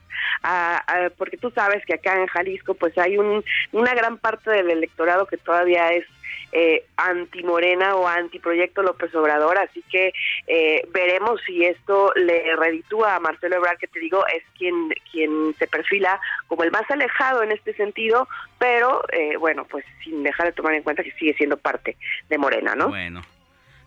porque 1.17 1.37
tú 1.37 1.49
sabes 1.51 1.83
que 1.85 1.95
acá 1.95 2.19
en 2.19 2.27
Jalisco, 2.27 2.75
pues 2.75 2.97
hay 2.97 3.17
un, 3.17 3.43
una 3.71 3.95
gran 3.95 4.17
parte 4.17 4.51
del 4.51 4.69
electorado 4.69 5.25
que 5.25 5.37
todavía 5.37 5.91
es 5.91 6.05
eh, 6.51 6.85
anti-Morena 6.97 7.95
o 7.95 8.07
anti-proyecto 8.07 8.83
López 8.83 9.13
Obrador, 9.15 9.57
así 9.57 9.83
que 9.91 10.13
eh, 10.47 10.87
veremos 10.93 11.41
si 11.45 11.65
esto 11.65 12.11
le 12.15 12.55
reditúa 12.55 13.15
a 13.15 13.19
Marcelo 13.19 13.57
Ebrard, 13.57 13.77
que 13.77 13.87
te 13.87 13.99
digo, 13.99 14.25
es 14.27 14.43
quien, 14.57 14.89
quien 15.11 15.53
se 15.57 15.67
perfila 15.67 16.19
como 16.47 16.63
el 16.63 16.71
más 16.71 16.89
alejado 16.89 17.43
en 17.43 17.51
este 17.51 17.73
sentido, 17.73 18.27
pero 18.57 19.03
eh, 19.11 19.35
bueno, 19.37 19.65
pues 19.65 19.83
sin 20.03 20.23
dejar 20.23 20.47
de 20.47 20.53
tomar 20.53 20.75
en 20.75 20.83
cuenta 20.83 21.03
que 21.03 21.11
sigue 21.13 21.33
siendo 21.33 21.57
parte 21.57 21.97
de 22.29 22.37
Morena, 22.37 22.75
¿no? 22.75 22.89
Bueno. 22.89 23.21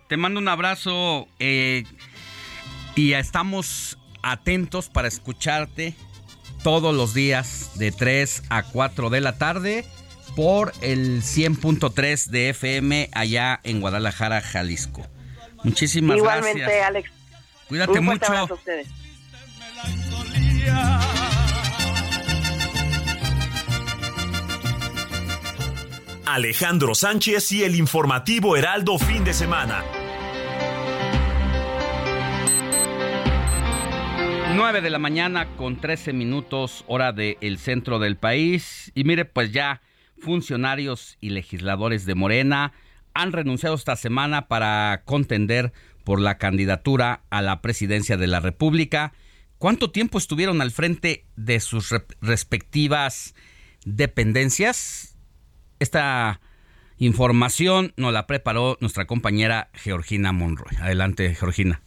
Te 0.08 0.16
mando 0.16 0.40
un 0.40 0.48
abrazo 0.48 1.28
eh, 1.38 1.84
y 2.96 3.12
estamos 3.12 3.98
atentos 4.22 4.88
para 4.88 5.06
escucharte 5.06 5.94
todos 6.62 6.94
los 6.94 7.12
días 7.12 7.72
de 7.76 7.92
3 7.92 8.44
a 8.48 8.62
4 8.62 9.10
de 9.10 9.20
la 9.20 9.36
tarde 9.36 9.84
por 10.34 10.72
el 10.80 11.22
100.3 11.22 12.26
de 12.26 12.48
FM 12.50 13.10
allá 13.12 13.60
en 13.64 13.80
Guadalajara, 13.80 14.40
Jalisco. 14.40 15.06
Muchísimas 15.62 16.16
gracias. 16.22 16.56
Igualmente, 16.56 16.82
Alex. 16.82 17.10
Cuídate 17.68 18.00
mucho. 18.00 18.32
A 18.32 18.44
ustedes. 18.44 18.88
Alejandro 26.30 26.94
Sánchez 26.94 27.52
y 27.52 27.64
el 27.64 27.74
informativo 27.74 28.54
Heraldo 28.54 28.98
fin 28.98 29.24
de 29.24 29.32
semana. 29.32 29.82
9 34.54 34.82
de 34.82 34.90
la 34.90 34.98
mañana 34.98 35.56
con 35.56 35.80
13 35.80 36.12
minutos 36.12 36.84
hora 36.86 37.12
del 37.12 37.56
centro 37.56 37.98
del 37.98 38.18
país. 38.18 38.92
Y 38.94 39.04
mire, 39.04 39.24
pues 39.24 39.52
ya 39.52 39.80
funcionarios 40.18 41.16
y 41.22 41.30
legisladores 41.30 42.04
de 42.04 42.14
Morena 42.14 42.74
han 43.14 43.32
renunciado 43.32 43.74
esta 43.74 43.96
semana 43.96 44.48
para 44.48 45.04
contender 45.06 45.72
por 46.04 46.20
la 46.20 46.36
candidatura 46.36 47.22
a 47.30 47.40
la 47.40 47.62
presidencia 47.62 48.18
de 48.18 48.26
la 48.26 48.40
República. 48.40 49.14
¿Cuánto 49.56 49.92
tiempo 49.92 50.18
estuvieron 50.18 50.60
al 50.60 50.72
frente 50.72 51.24
de 51.36 51.58
sus 51.60 51.88
respectivas 52.20 53.34
dependencias? 53.86 55.07
Esta 55.78 56.40
información 56.98 57.92
nos 57.96 58.12
la 58.12 58.26
preparó 58.26 58.76
nuestra 58.80 59.06
compañera 59.06 59.68
Georgina 59.74 60.32
Monroy. 60.32 60.76
Adelante, 60.80 61.34
Georgina. 61.34 61.80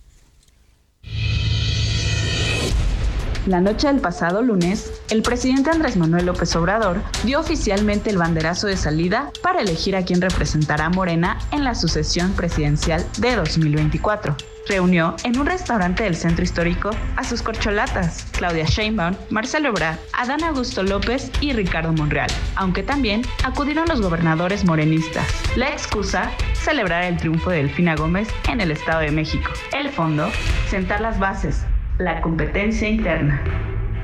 La 3.47 3.59
noche 3.59 3.87
del 3.87 4.01
pasado 4.01 4.43
lunes, 4.43 4.91
el 5.09 5.23
presidente 5.23 5.71
Andrés 5.71 5.97
Manuel 5.97 6.27
López 6.27 6.55
Obrador 6.55 7.01
dio 7.23 7.39
oficialmente 7.39 8.11
el 8.11 8.19
banderazo 8.19 8.67
de 8.67 8.77
salida 8.77 9.31
para 9.41 9.61
elegir 9.61 9.95
a 9.95 10.05
quien 10.05 10.21
representará 10.21 10.85
a 10.85 10.89
Morena 10.89 11.39
en 11.51 11.63
la 11.63 11.73
sucesión 11.73 12.33
presidencial 12.33 13.03
de 13.17 13.35
2024 13.35 14.35
reunió 14.67 15.15
en 15.23 15.37
un 15.37 15.45
restaurante 15.45 16.03
del 16.03 16.15
centro 16.15 16.43
histórico 16.43 16.91
a 17.15 17.23
sus 17.23 17.41
corcholatas, 17.41 18.25
Claudia 18.31 18.65
Sheinbaum, 18.65 19.15
Marcelo 19.29 19.69
Ebrard, 19.69 19.97
Adán 20.13 20.43
Augusto 20.43 20.83
López 20.83 21.31
y 21.41 21.51
Ricardo 21.51 21.91
Monreal, 21.91 22.29
aunque 22.55 22.83
también 22.83 23.23
acudieron 23.43 23.87
los 23.87 24.01
gobernadores 24.01 24.63
morenistas. 24.63 25.27
La 25.55 25.69
excusa, 25.69 26.31
celebrar 26.53 27.03
el 27.03 27.17
triunfo 27.17 27.49
de 27.49 27.57
Delfina 27.57 27.95
Gómez 27.95 28.29
en 28.47 28.61
el 28.61 28.71
Estado 28.71 29.01
de 29.01 29.11
México. 29.11 29.51
El 29.73 29.89
fondo, 29.89 30.29
sentar 30.69 31.01
las 31.01 31.19
bases, 31.19 31.65
la 32.03 32.21
competencia 32.21 32.87
interna. 32.87 33.41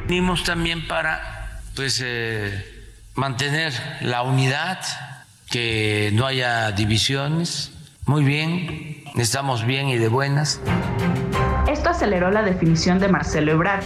Venimos 0.07 0.43
también 0.43 0.87
para 0.87 1.61
pues 1.75 2.01
eh, 2.03 2.65
mantener 3.15 3.73
la 4.01 4.23
unidad, 4.23 4.79
que 5.49 6.11
no 6.13 6.25
haya 6.25 6.71
divisiones. 6.71 7.73
Muy 8.05 8.23
bien, 8.23 9.03
estamos 9.15 9.65
bien 9.65 9.89
y 9.89 9.97
de 9.97 10.07
buenas. 10.07 10.61
Esto 11.69 11.89
aceleró 11.89 12.31
la 12.31 12.43
definición 12.43 12.99
de 12.99 13.09
Marcelo 13.09 13.51
Ebrard. 13.51 13.83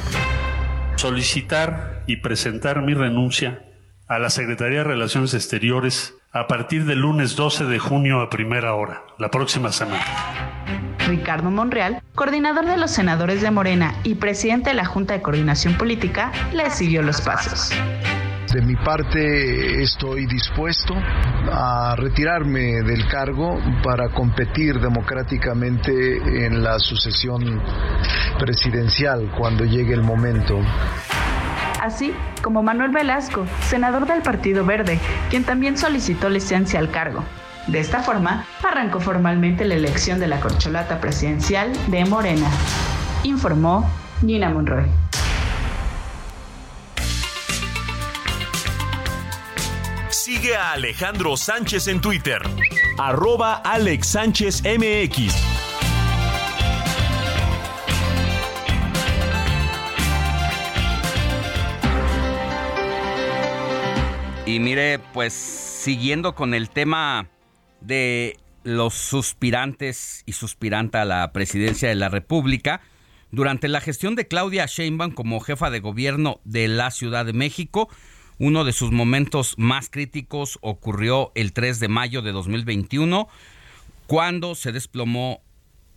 Solicitar 0.96 2.04
y 2.06 2.18
presentar 2.18 2.82
mi 2.82 2.94
renuncia 2.94 3.64
a 4.08 4.20
la 4.20 4.30
Secretaría 4.30 4.80
de 4.80 4.84
Relaciones 4.84 5.34
Exteriores 5.34 6.14
a 6.32 6.48
partir 6.48 6.86
del 6.86 7.00
lunes 7.00 7.36
12 7.36 7.66
de 7.66 7.80
junio 7.80 8.22
a 8.22 8.30
primera 8.30 8.74
hora, 8.76 9.04
la 9.18 9.32
próxima 9.32 9.72
semana. 9.72 10.91
Ricardo 11.08 11.52
Monreal, 11.52 12.02
coordinador 12.16 12.66
de 12.66 12.78
los 12.78 12.92
senadores 12.92 13.42
de 13.42 13.52
Morena 13.52 13.96
y 14.04 14.16
presidente 14.16 14.72
de 14.72 14.76
la 14.76 14.86
Junta 14.86 15.14
de 15.14 15.22
Coordinación 15.22 15.78
Política, 15.78 16.32
le 16.54 16.70
siguió 16.70 17.02
los 17.02 17.22
pasos. 17.22 17.72
De 18.54 18.62
mi 18.62 18.76
parte 18.76 19.82
estoy 19.82 20.26
dispuesto 20.26 20.94
a 21.52 21.96
retirarme 21.98 22.82
del 22.84 23.08
cargo 23.08 23.58
para 23.82 24.10
competir 24.10 24.80
democráticamente 24.80 26.46
en 26.46 26.62
la 26.62 26.78
sucesión 26.80 27.62
presidencial 28.38 29.32
cuando 29.38 29.64
llegue 29.64 29.94
el 29.94 30.04
momento 30.04 30.60
así 31.82 32.14
como 32.44 32.62
Manuel 32.64 32.92
Velasco, 32.92 33.46
senador 33.62 34.06
del 34.06 34.22
Partido 34.22 34.64
Verde, 34.64 35.00
quien 35.30 35.44
también 35.44 35.78
solicitó 35.78 36.30
licencia 36.30 36.80
al 36.80 36.92
cargo. 36.92 37.24
De 37.68 37.80
esta 37.80 38.02
forma, 38.02 38.46
arrancó 38.64 39.00
formalmente 39.00 39.66
la 39.66 39.76
elección 39.76 40.20
de 40.20 40.28
la 40.28 40.40
corcholata 40.40 41.00
presidencial 41.00 41.72
de 41.88 42.06
Morena, 42.06 42.50
informó 43.24 43.90
Nina 44.22 44.50
Monroy. 44.50 44.86
Sigue 50.10 50.56
a 50.56 50.72
Alejandro 50.74 51.38
Sánchez 51.38 51.88
en 51.88 52.02
Twitter 52.02 52.42
arroba 52.98 53.56
Alex 53.56 54.10
Sánchez 54.10 54.62
MX. 54.64 55.34
Y 64.46 64.60
mire, 64.60 65.00
pues 65.14 65.34
siguiendo 65.34 66.36
con 66.36 66.54
el 66.54 66.70
tema 66.70 67.28
de 67.82 68.38
los 68.64 68.94
suspirantes 68.94 70.24
y 70.26 70.34
suspiranta 70.34 71.02
a 71.02 71.06
la 71.06 71.32
presidencia 71.34 71.90
de 71.90 71.96
la 71.96 72.10
República, 72.10 72.82
durante 73.32 73.68
la 73.68 73.82
gestión 73.82 74.16
de 74.16 74.28
Claudia 74.28 74.66
Sheinbaum 74.66 75.12
como 75.12 75.40
jefa 75.40 75.70
de 75.70 75.80
gobierno 75.80 76.42
de 76.44 76.68
la 76.68 76.92
Ciudad 76.92 77.26
de 77.26 77.34
México, 77.34 77.90
uno 78.38 78.64
de 78.64 78.74
sus 78.74 78.92
momentos 78.92 79.56
más 79.58 79.90
críticos 79.90 80.60
ocurrió 80.62 81.32
el 81.36 81.54
3 81.54 81.80
de 81.80 81.88
mayo 81.88 82.22
de 82.22 82.32
2021, 82.32 83.28
cuando 84.08 84.56
se 84.56 84.72
desplomó 84.72 85.42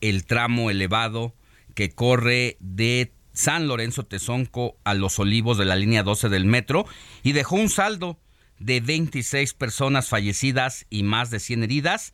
el 0.01 0.25
tramo 0.25 0.71
elevado 0.71 1.35
que 1.75 1.91
corre 1.91 2.57
de 2.61 3.13
San 3.33 3.67
Lorenzo 3.67 4.05
Tezonco 4.05 4.77
a 4.85 4.95
Los 4.95 5.19
Olivos 5.19 5.59
de 5.59 5.65
la 5.65 5.75
línea 5.75 6.03
12 6.05 6.29
del 6.29 6.45
metro 6.45 6.87
y 7.23 7.33
dejó 7.33 7.57
un 7.57 7.69
saldo 7.69 8.19
de 8.59 8.81
26 8.81 9.55
personas 9.55 10.09
fallecidas 10.09 10.87
y 10.91 11.03
más 11.03 11.31
de 11.31 11.41
100 11.41 11.65
heridas. 11.65 12.13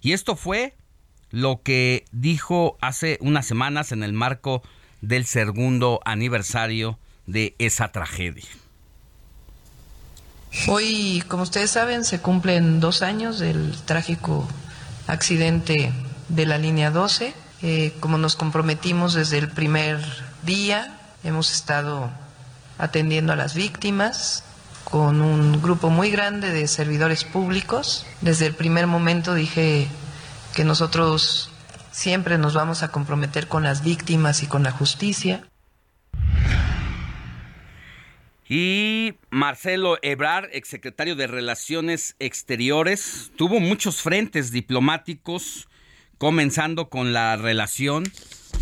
Y 0.00 0.12
esto 0.12 0.36
fue 0.36 0.74
lo 1.30 1.62
que 1.62 2.04
dijo 2.12 2.76
hace 2.80 3.18
unas 3.20 3.46
semanas 3.46 3.92
en 3.92 4.02
el 4.02 4.12
marco 4.12 4.62
del 5.00 5.26
segundo 5.26 6.00
aniversario 6.04 6.98
de 7.26 7.54
esa 7.58 7.92
tragedia. 7.92 8.48
Hoy, 10.68 11.24
como 11.28 11.44
ustedes 11.44 11.70
saben, 11.70 12.04
se 12.04 12.20
cumplen 12.20 12.78
dos 12.80 13.02
años 13.02 13.38
del 13.38 13.74
trágico 13.84 14.46
accidente 15.06 15.92
de 16.28 16.46
la 16.46 16.58
línea 16.58 16.90
12. 16.90 17.34
Eh, 17.62 17.94
como 18.00 18.18
nos 18.18 18.36
comprometimos 18.36 19.14
desde 19.14 19.38
el 19.38 19.48
primer 19.48 19.98
día, 20.44 20.98
hemos 21.24 21.52
estado 21.52 22.10
atendiendo 22.78 23.32
a 23.32 23.36
las 23.36 23.54
víctimas, 23.54 24.44
con 24.92 25.22
un 25.22 25.62
grupo 25.62 25.88
muy 25.88 26.10
grande 26.10 26.52
de 26.52 26.68
servidores 26.68 27.24
públicos. 27.24 28.06
Desde 28.20 28.44
el 28.44 28.54
primer 28.54 28.86
momento 28.86 29.34
dije 29.34 29.88
que 30.54 30.64
nosotros 30.64 31.50
siempre 31.90 32.36
nos 32.36 32.52
vamos 32.52 32.82
a 32.82 32.92
comprometer 32.92 33.48
con 33.48 33.62
las 33.62 33.82
víctimas 33.82 34.42
y 34.42 34.46
con 34.48 34.62
la 34.62 34.70
justicia. 34.70 35.48
Y 38.46 39.14
Marcelo 39.30 39.96
Ebrard, 40.02 40.50
exsecretario 40.52 41.16
de 41.16 41.26
Relaciones 41.26 42.14
Exteriores, 42.18 43.32
tuvo 43.36 43.60
muchos 43.60 44.02
frentes 44.02 44.52
diplomáticos, 44.52 45.68
comenzando 46.18 46.90
con 46.90 47.14
la 47.14 47.38
relación 47.38 48.04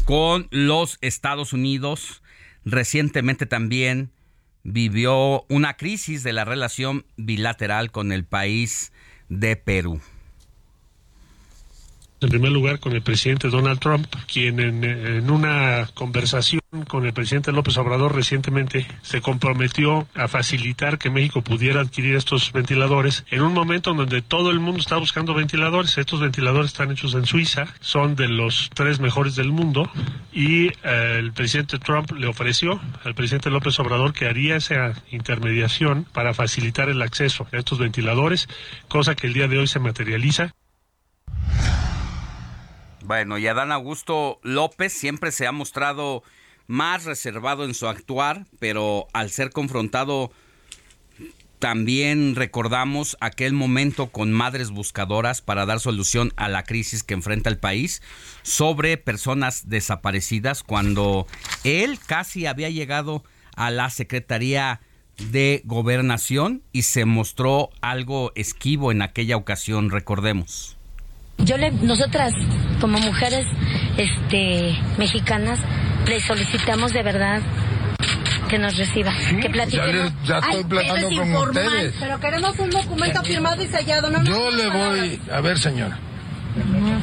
con 0.05 0.47
los 0.53 0.99
Estados 1.01 1.53
Unidos, 1.53 2.23
recientemente 2.65 3.47
también 3.47 4.13
vivió 4.63 5.45
una 5.49 5.77
crisis 5.77 6.23
de 6.23 6.33
la 6.33 6.45
relación 6.45 7.07
bilateral 7.17 7.91
con 7.91 8.13
el 8.13 8.25
país 8.25 8.93
de 9.29 9.57
Perú. 9.57 10.01
En 12.23 12.29
primer 12.29 12.53
lugar, 12.53 12.81
con 12.81 12.93
el 12.93 13.01
presidente 13.01 13.49
Donald 13.49 13.81
Trump, 13.81 14.07
quien 14.31 14.61
en, 14.61 15.31
una 15.31 15.89
conversación 15.95 16.61
con 16.87 17.07
el 17.07 17.15
presidente 17.15 17.51
López 17.51 17.79
Obrador 17.79 18.15
recientemente 18.15 18.87
se 19.01 19.23
comprometió 19.23 20.07
a 20.15 20.29
facilitar 20.29 20.99
que 20.99 21.09
México 21.09 21.41
pudiera 21.41 21.81
adquirir 21.81 22.17
estos 22.17 22.53
ventiladores 22.53 23.25
en 23.31 23.41
un 23.41 23.55
momento 23.55 23.93
en 23.93 23.97
donde 23.97 24.21
todo 24.21 24.51
el 24.51 24.61
mundo 24.61 24.81
está 24.81 24.99
buscando 24.99 25.33
ventiladores. 25.33 25.97
Estos 25.97 26.21
ventiladores 26.21 26.73
están 26.73 26.91
hechos 26.91 27.15
en 27.15 27.25
Suiza, 27.25 27.69
son 27.81 28.17
de 28.17 28.29
los 28.29 28.69
tres 28.75 29.01
mejores 29.01 29.35
del 29.35 29.51
mundo 29.51 29.91
y 30.31 30.69
eh, 30.69 31.17
el 31.19 31.33
presidente 31.33 31.79
Trump 31.79 32.13
le 32.13 32.27
ofreció 32.27 32.83
al 33.03 33.15
presidente 33.15 33.49
López 33.49 33.81
Obrador 33.81 34.13
que 34.13 34.27
haría 34.27 34.57
esa 34.57 34.93
intermediación 35.11 36.05
para 36.13 36.35
facilitar 36.35 36.91
el 36.91 37.01
acceso 37.01 37.47
a 37.51 37.57
estos 37.57 37.79
ventiladores, 37.79 38.47
cosa 38.89 39.15
que 39.15 39.27
el 39.27 39.33
día 39.33 39.49
de 39.49 39.59
hoy 39.59 39.67
se 39.67 39.79
materializa. 39.79 40.53
Bueno, 43.11 43.39
y 43.39 43.47
Adán 43.49 43.73
Augusto 43.73 44.39
López 44.45 44.93
siempre 44.93 45.33
se 45.33 45.49
ha 45.49 45.51
mostrado 45.51 46.23
más 46.69 47.07
reservado 47.07 47.65
en 47.65 47.75
su 47.75 47.89
actuar, 47.89 48.47
pero 48.61 49.09
al 49.13 49.31
ser 49.31 49.51
confrontado 49.51 50.31
también 51.59 52.37
recordamos 52.37 53.17
aquel 53.21 53.53
momento 53.53 54.11
con 54.11 54.31
Madres 54.31 54.71
Buscadoras 54.71 55.43
para 55.43 55.67
dar 55.67 55.81
solución 55.81 56.33
a 56.37 56.49
la 56.49 56.63
crisis 56.63 57.03
que 57.03 57.15
enfrenta 57.15 57.51
el 57.51 57.59
país 57.59 58.01
sobre 58.43 58.97
personas 58.97 59.69
desaparecidas 59.69 60.63
cuando 60.63 61.27
él 61.65 61.99
casi 62.07 62.47
había 62.47 62.71
llegado 62.71 63.25
a 63.57 63.73
la 63.73 63.91
Secretaría 63.91 64.83
de 65.33 65.63
Gobernación 65.65 66.63
y 66.71 66.83
se 66.83 67.07
mostró 67.07 67.71
algo 67.81 68.31
esquivo 68.37 68.93
en 68.93 69.03
aquella 69.03 69.37
ocasión, 69.37 69.91
recordemos. 69.91 70.77
Yo 71.45 71.57
le, 71.57 71.71
nosotras 71.71 72.33
como 72.81 72.99
mujeres 72.99 73.47
este, 73.97 74.77
mexicanas 74.99 75.59
le 76.07 76.21
solicitamos 76.21 76.93
de 76.93 77.03
verdad 77.03 77.41
que 78.49 78.59
nos 78.59 78.77
reciba, 78.77 79.13
que 79.41 79.49
platiquemos. 79.49 80.13
Ya, 80.25 80.39
estoy 80.39 80.65
platicando 80.65 81.09
con 81.09 81.35
ustedes. 81.37 81.95
Pero 82.01 82.21
queremos 82.21 82.59
un 82.59 82.71
documento 82.71 83.23
firmado 83.23 83.63
y 83.63 83.67
sellado. 83.69 84.11
No 84.11 84.25
yo 84.25 84.51
le 84.51 84.69
voy, 84.69 85.21
a 85.33 85.41
ver 85.41 85.57
señora, 85.57 85.97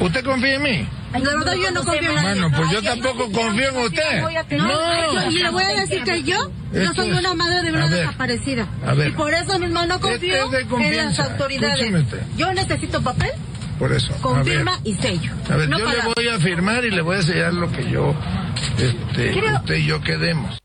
¿usted 0.00 0.24
confía 0.24 0.56
en 0.56 0.62
mí? 0.62 0.86
La 1.12 1.20
verdad 1.20 1.54
yo 1.54 1.70
no 1.70 1.84
confío 1.84 2.10
en 2.10 2.16
nadie. 2.16 2.40
Bueno, 2.40 2.50
pues 2.54 2.70
yo 2.70 2.82
tampoco 2.82 3.32
confío 3.32 3.68
en 3.70 3.76
usted. 3.78 4.22
No, 4.58 5.30
y 5.30 5.38
le 5.38 5.50
voy 5.50 5.64
a 5.64 5.80
decir 5.80 6.02
que 6.04 6.22
yo, 6.22 6.36
yo 6.72 6.92
soy 6.92 7.12
una 7.12 7.34
madre 7.34 7.62
de 7.62 7.72
una 7.72 7.88
desaparecida. 7.88 8.66
Y 9.06 9.10
por 9.12 9.32
eso 9.32 9.58
mismo 9.58 9.86
no 9.86 9.98
confío 10.00 10.50
en 10.80 10.96
las 10.96 11.18
autoridades. 11.18 11.92
Yo 12.36 12.52
necesito 12.52 13.00
papel 13.00 13.30
por 13.78 13.92
eso. 13.92 14.12
Confirma 14.20 14.80
y 14.84 14.94
sello. 14.94 15.32
A 15.50 15.56
ver, 15.56 15.68
yo 15.70 15.78
le 15.78 16.14
voy 16.14 16.28
a 16.28 16.38
firmar 16.38 16.84
y 16.84 16.90
le 16.90 17.02
voy 17.02 17.16
a 17.16 17.22
sellar 17.22 17.54
lo 17.54 17.70
que 17.70 17.90
yo, 17.90 18.14
este, 18.78 19.38
usted 19.54 19.76
y 19.76 19.86
yo 19.86 20.00
quedemos. 20.00 20.58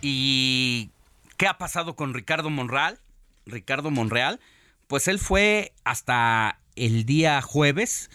¿Y 0.00 0.90
qué 1.36 1.46
ha 1.46 1.58
pasado 1.58 1.96
con 1.96 2.14
Ricardo 2.14 2.50
Monreal? 2.50 2.98
Ricardo 3.46 3.90
Monreal, 3.90 4.40
pues 4.86 5.08
él 5.08 5.18
fue 5.18 5.72
hasta 5.84 6.58
el 6.76 7.04
día 7.04 7.40
jueves 7.42 8.10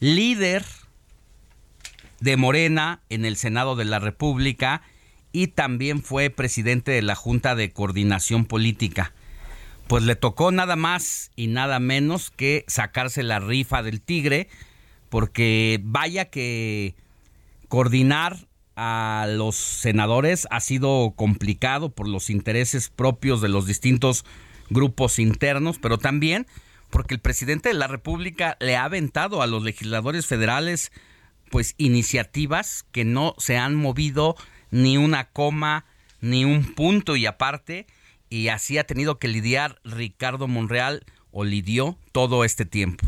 líder 0.00 0.64
de 2.20 2.36
Morena 2.36 3.00
en 3.08 3.24
el 3.24 3.36
Senado 3.36 3.76
de 3.76 3.84
la 3.84 3.98
República 3.98 4.82
y 5.32 5.48
también 5.48 6.02
fue 6.02 6.30
presidente 6.30 6.92
de 6.92 7.02
la 7.02 7.14
Junta 7.14 7.54
de 7.54 7.72
Coordinación 7.72 8.44
Política 8.44 9.12
pues 9.92 10.04
le 10.04 10.16
tocó 10.16 10.52
nada 10.52 10.74
más 10.74 11.30
y 11.36 11.48
nada 11.48 11.78
menos 11.78 12.30
que 12.30 12.64
sacarse 12.66 13.22
la 13.22 13.40
rifa 13.40 13.82
del 13.82 14.00
tigre, 14.00 14.48
porque 15.10 15.80
vaya 15.82 16.30
que 16.30 16.94
coordinar 17.68 18.48
a 18.74 19.26
los 19.28 19.54
senadores 19.54 20.48
ha 20.50 20.60
sido 20.60 21.12
complicado 21.14 21.90
por 21.90 22.08
los 22.08 22.30
intereses 22.30 22.88
propios 22.88 23.42
de 23.42 23.50
los 23.50 23.66
distintos 23.66 24.24
grupos 24.70 25.18
internos, 25.18 25.76
pero 25.78 25.98
también 25.98 26.46
porque 26.88 27.12
el 27.12 27.20
presidente 27.20 27.68
de 27.68 27.74
la 27.74 27.86
República 27.86 28.56
le 28.60 28.76
ha 28.76 28.84
aventado 28.84 29.42
a 29.42 29.46
los 29.46 29.62
legisladores 29.62 30.24
federales 30.24 30.90
pues 31.50 31.74
iniciativas 31.76 32.86
que 32.92 33.04
no 33.04 33.34
se 33.36 33.58
han 33.58 33.74
movido 33.74 34.36
ni 34.70 34.96
una 34.96 35.28
coma 35.28 35.84
ni 36.22 36.46
un 36.46 36.72
punto. 36.72 37.14
Y 37.14 37.26
aparte 37.26 37.84
y 38.32 38.48
así 38.48 38.78
ha 38.78 38.84
tenido 38.84 39.18
que 39.18 39.28
lidiar 39.28 39.78
Ricardo 39.84 40.48
Monreal 40.48 41.04
o 41.32 41.44
lidió 41.44 41.98
todo 42.12 42.44
este 42.44 42.64
tiempo. 42.64 43.06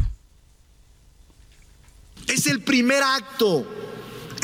Es 2.28 2.46
el 2.46 2.60
primer 2.60 3.02
acto, 3.02 3.66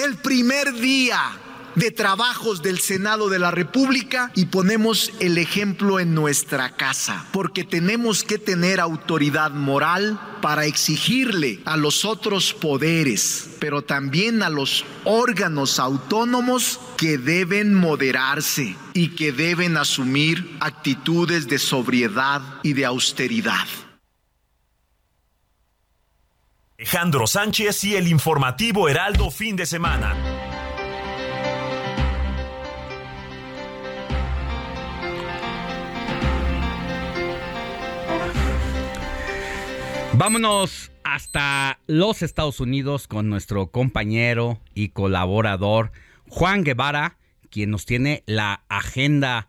el 0.03 0.17
primer 0.17 0.73
día 0.73 1.39
de 1.75 1.91
trabajos 1.91 2.63
del 2.63 2.81
Senado 2.81 3.29
de 3.29 3.39
la 3.39 3.51
República 3.51 4.31
y 4.35 4.47
ponemos 4.47 5.13
el 5.21 5.39
ejemplo 5.39 6.01
en 6.01 6.15
nuestra 6.15 6.77
casa, 6.77 7.27
porque 7.33 7.65
tenemos 7.65 8.25
que 8.25 8.39
tener 8.39 8.81
autoridad 8.81 9.53
moral 9.53 10.21
para 10.41 10.67
exigirle 10.67 11.61
a 11.65 11.77
los 11.77 12.05
otros 12.05 12.55
poderes, 12.55 13.51
pero 13.59 13.83
también 13.83 14.43
a 14.43 14.51
los 14.51 14.85
órganos 15.05 15.79
autónomos 15.79 16.81
que 16.97 17.19
deben 17.19 17.75
moderarse 17.75 18.77
y 18.95 19.09
que 19.11 19.33
deben 19.33 19.77
asumir 19.77 20.57
actitudes 20.61 21.47
de 21.47 21.59
sobriedad 21.59 22.43
y 22.63 22.73
de 22.73 22.87
austeridad. 22.87 23.67
Alejandro 26.79 27.27
Sánchez 27.27 27.85
y 27.85 27.97
el 27.97 28.09
informativo 28.09 28.89
Heraldo 28.89 29.31
fin 29.31 29.55
de 29.55 29.67
semana. 29.67 30.50
Vámonos 40.21 40.93
hasta 41.03 41.81
los 41.87 42.21
Estados 42.21 42.61
Unidos 42.61 43.09
con 43.09 43.31
nuestro 43.31 43.69
compañero 43.69 44.61
y 44.75 44.91
colaborador 44.91 45.93
Juan 46.29 46.63
Guevara, 46.63 47.17
quien 47.49 47.71
nos 47.71 47.87
tiene 47.87 48.23
la 48.27 48.63
agenda 48.69 49.49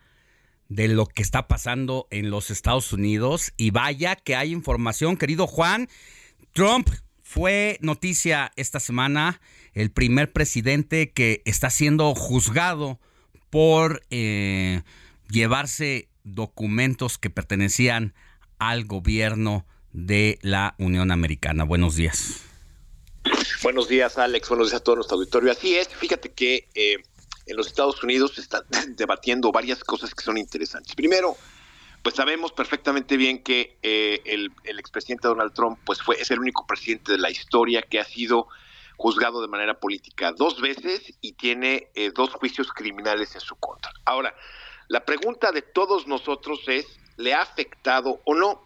de 0.70 0.88
lo 0.88 1.08
que 1.08 1.24
está 1.24 1.50
pasando 1.50 2.08
en 2.10 2.30
los 2.30 2.52
Estados 2.52 2.94
Unidos. 2.94 3.52
Y 3.58 3.72
vaya 3.72 4.16
que 4.16 4.38
hay 4.38 4.54
información, 4.54 5.18
querido 5.18 5.46
Juan. 5.46 5.90
Trump 6.54 6.88
fue 7.22 7.78
noticia 7.82 8.54
esta 8.56 8.80
semana, 8.80 9.42
el 9.74 9.92
primer 9.92 10.32
presidente 10.32 11.12
que 11.12 11.42
está 11.44 11.70
siendo 11.70 12.16
juzgado 12.16 12.98
por 13.50 14.04
eh, 14.10 14.84
llevarse 15.30 16.08
documentos 16.24 17.18
que 17.18 17.30
pertenecían 17.30 18.14
al 18.58 18.86
gobierno 18.86 19.66
de 19.94 20.40
la 20.42 20.76
Unión 20.78 21.12
Americana. 21.12 21.64
Buenos 21.64 21.96
días. 21.96 22.42
Buenos 23.64 23.88
días, 23.88 24.18
Alex. 24.18 24.50
Buenos 24.50 24.70
días 24.70 24.82
a 24.82 24.84
todo 24.84 24.96
nuestro 24.96 25.18
auditorio. 25.18 25.52
Así 25.52 25.76
es, 25.76 25.88
fíjate 25.90 26.32
que 26.32 26.68
eh, 26.74 26.98
en 27.46 27.58
los 27.58 27.68
Estados 27.68 28.04
Unidos 28.04 28.34
se 28.36 28.42
están 28.42 28.64
debatiendo 28.96 29.52
varias 29.52 29.84
cosas 29.84 30.16
que 30.16 30.24
son 30.24 30.38
interesantes. 30.38 30.96
Primero, 30.96 31.36
pues 32.02 32.16
sabemos 32.16 32.52
perfectamente 32.52 33.18
bien 33.18 33.44
que 33.44 33.78
eh, 33.84 34.22
el, 34.26 34.80
expresidente 34.80 35.28
Donald 35.28 35.54
Trump 35.54 35.80
pues 35.86 36.02
fue, 36.02 36.20
es 36.20 36.32
el 36.32 36.40
único 36.40 36.66
presidente 36.66 37.12
de 37.12 37.20
la 37.20 37.30
historia 37.30 37.84
que 37.84 38.00
ha 38.00 38.06
sido 38.06 38.48
juzgado 38.98 39.42
de 39.42 39.48
manera 39.48 39.80
política 39.80 40.32
dos 40.32 40.62
veces 40.62 41.14
y 41.22 41.34
tiene 41.34 41.90
eh, 41.96 42.12
dos 42.14 42.32
juicios 42.32 42.72
criminales 42.72 43.34
en 43.36 43.42
su 43.42 43.56
contra. 43.56 43.92
Ahora, 44.06 44.36
la 44.88 45.06
pregunta 45.06 45.52
de 45.52 45.62
todos 45.62 46.08
nosotros 46.08 46.62
es, 46.68 46.86
¿le 47.18 47.34
ha 47.34 47.42
afectado 47.42 48.22
o 48.26 48.36
no? 48.36 48.64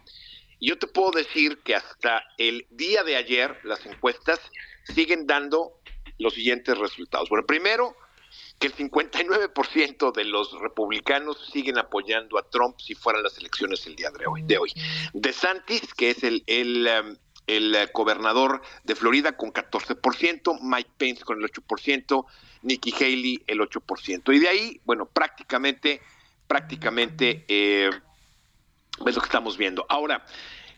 Yo 0.62 0.78
te 0.78 0.88
puedo 0.88 1.12
decir 1.12 1.60
que 1.64 1.76
hasta 1.76 2.24
el 2.38 2.66
día 2.70 3.04
de 3.04 3.16
ayer 3.16 3.60
las 3.64 3.86
encuestas 3.86 4.40
siguen 4.84 5.28
dando 5.28 5.80
los 6.18 6.34
siguientes 6.34 6.78
resultados. 6.78 7.30
Bueno, 7.30 7.46
primero, 7.46 7.96
que 8.60 8.68
el 8.68 8.76
59% 8.76 10.14
de 10.14 10.24
los 10.26 10.60
republicanos 10.60 11.50
siguen 11.52 11.78
apoyando 11.78 12.38
a 12.38 12.50
Trump 12.50 12.80
si 12.80 12.96
fueran 12.96 13.24
las 13.24 13.38
elecciones 13.38 13.86
el 13.86 13.96
día 13.96 14.12
de 14.12 14.26
hoy. 14.26 14.42
De 14.44 14.58
hoy. 14.58 14.72
DeSantis, 15.14 15.94
que 15.94 16.12
es 16.12 16.24
el, 16.24 16.44
el, 16.48 16.88
um, 16.88 17.16
el 17.48 17.76
uh, 17.76 17.92
gobernador 17.94 18.62
de 18.84 18.96
Florida 18.96 19.36
con 19.36 19.52
14%, 19.52 20.60
Mike 20.62 20.92
Pence 20.98 21.24
con 21.24 21.42
el 21.42 21.50
8%, 21.50 22.26
Nikki 22.62 22.94
Haley 22.94 23.44
el 23.48 23.60
8%. 23.60 24.34
Y 24.34 24.40
de 24.40 24.48
ahí, 24.48 24.82
bueno, 24.86 25.06
prácticamente, 25.06 26.02
prácticamente 26.48 27.46
eh, 27.48 27.90
es 29.06 29.16
lo 29.16 29.22
que 29.22 29.28
estamos 29.28 29.58
viendo. 29.58 29.86
Ahora, 29.90 30.26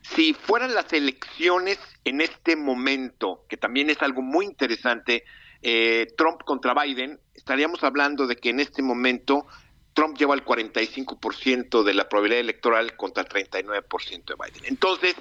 si 0.02 0.34
fueran 0.34 0.74
las 0.74 0.92
elecciones 0.94 1.80
en 2.04 2.22
este 2.22 2.56
momento, 2.56 3.46
que 3.50 3.58
también 3.58 3.90
es 3.90 4.02
algo 4.02 4.22
muy 4.22 4.46
interesante, 4.46 5.24
eh, 5.62 6.08
Trump 6.18 6.44
contra 6.44 6.74
Biden, 6.74 7.20
estaríamos 7.34 7.84
hablando 7.84 8.28
de 8.28 8.36
que 8.36 8.50
en 8.50 8.60
este 8.60 8.82
momento 8.82 9.46
Trump 9.94 10.18
lleva 10.18 10.36
el 10.36 10.46
45% 10.46 11.84
de 11.84 11.94
la 11.94 12.08
probabilidad 12.08 12.42
electoral 12.42 12.96
contra 12.96 13.24
el 13.24 13.30
39% 13.30 14.26
de 14.26 14.36
Biden. 14.36 14.66
Entonces, 14.66 15.16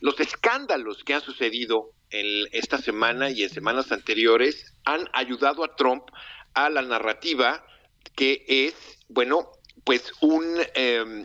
los 0.00 0.20
escándalos 0.20 1.02
que 1.02 1.14
han 1.14 1.22
sucedido 1.22 1.92
en 2.10 2.46
esta 2.52 2.78
semana 2.78 3.30
y 3.30 3.42
en 3.42 3.50
semanas 3.50 3.90
anteriores 3.92 4.74
han 4.84 5.08
ayudado 5.12 5.64
a 5.64 5.74
Trump 5.74 6.04
a 6.54 6.70
la 6.70 6.82
narrativa 6.82 7.64
que 8.14 8.44
es, 8.46 8.74
bueno, 9.08 9.50
pues 9.84 10.12
un 10.20 10.58
eh, 10.74 11.24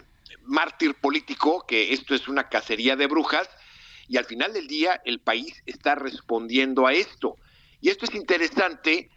mártir 0.51 0.95
político, 0.95 1.65
que 1.65 1.93
esto 1.93 2.13
es 2.13 2.27
una 2.27 2.49
cacería 2.49 2.95
de 2.97 3.07
brujas, 3.07 3.49
y 4.07 4.17
al 4.17 4.25
final 4.25 4.51
del 4.51 4.67
día 4.67 5.01
el 5.05 5.19
país 5.21 5.63
está 5.65 5.95
respondiendo 5.95 6.85
a 6.85 6.93
esto. 6.93 7.37
Y 7.79 7.89
esto 7.89 8.05
es 8.05 8.13
interesante 8.13 9.09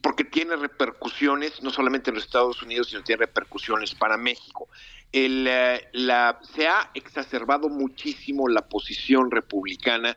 porque 0.00 0.22
tiene 0.22 0.54
repercusiones 0.54 1.60
no 1.62 1.70
solamente 1.70 2.10
en 2.10 2.16
los 2.16 2.24
Estados 2.24 2.62
Unidos, 2.62 2.90
sino 2.90 3.02
tiene 3.02 3.26
repercusiones 3.26 3.94
para 3.96 4.16
México. 4.16 4.68
El, 5.10 5.46
eh, 5.48 5.88
la, 5.92 6.38
se 6.54 6.68
ha 6.68 6.90
exacerbado 6.94 7.68
muchísimo 7.68 8.48
la 8.48 8.68
posición 8.68 9.32
republicana 9.32 10.16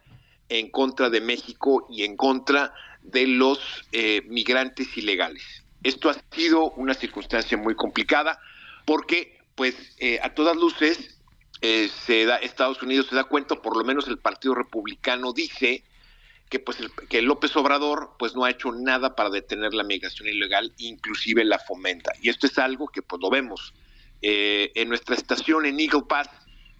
en 0.49 0.69
contra 0.69 1.09
de 1.09 1.21
México 1.21 1.87
y 1.89 2.03
en 2.03 2.15
contra 2.15 2.73
de 3.01 3.25
los 3.25 3.59
eh, 3.91 4.21
migrantes 4.27 4.95
ilegales. 4.97 5.43
Esto 5.81 6.11
ha 6.11 6.15
sido 6.35 6.71
una 6.71 6.93
circunstancia 6.93 7.57
muy 7.57 7.73
complicada 7.73 8.39
porque 8.85 9.40
pues 9.61 9.75
eh, 9.99 10.17
a 10.23 10.33
todas 10.33 10.57
luces 10.57 11.19
eh, 11.61 11.87
se 12.07 12.25
da, 12.25 12.37
Estados 12.37 12.81
Unidos 12.81 13.05
se 13.07 13.15
da 13.15 13.25
cuenta, 13.25 13.61
por 13.61 13.77
lo 13.77 13.83
menos 13.83 14.07
el 14.07 14.17
Partido 14.17 14.55
Republicano 14.55 15.33
dice 15.33 15.83
que 16.49 16.57
pues 16.57 16.79
que 17.07 17.21
López 17.21 17.55
Obrador 17.55 18.15
pues 18.17 18.33
no 18.33 18.43
ha 18.43 18.49
hecho 18.49 18.71
nada 18.71 19.15
para 19.15 19.29
detener 19.29 19.75
la 19.75 19.83
migración 19.83 20.29
ilegal, 20.29 20.73
inclusive 20.79 21.45
la 21.45 21.59
fomenta. 21.59 22.11
Y 22.23 22.29
esto 22.29 22.47
es 22.47 22.57
algo 22.57 22.87
que 22.87 23.03
pues 23.03 23.21
lo 23.21 23.29
vemos 23.29 23.75
eh, 24.23 24.71
en 24.73 24.89
nuestra 24.89 25.13
estación 25.13 25.67
en 25.67 25.79
Eagle 25.79 26.05
Pass, 26.09 26.27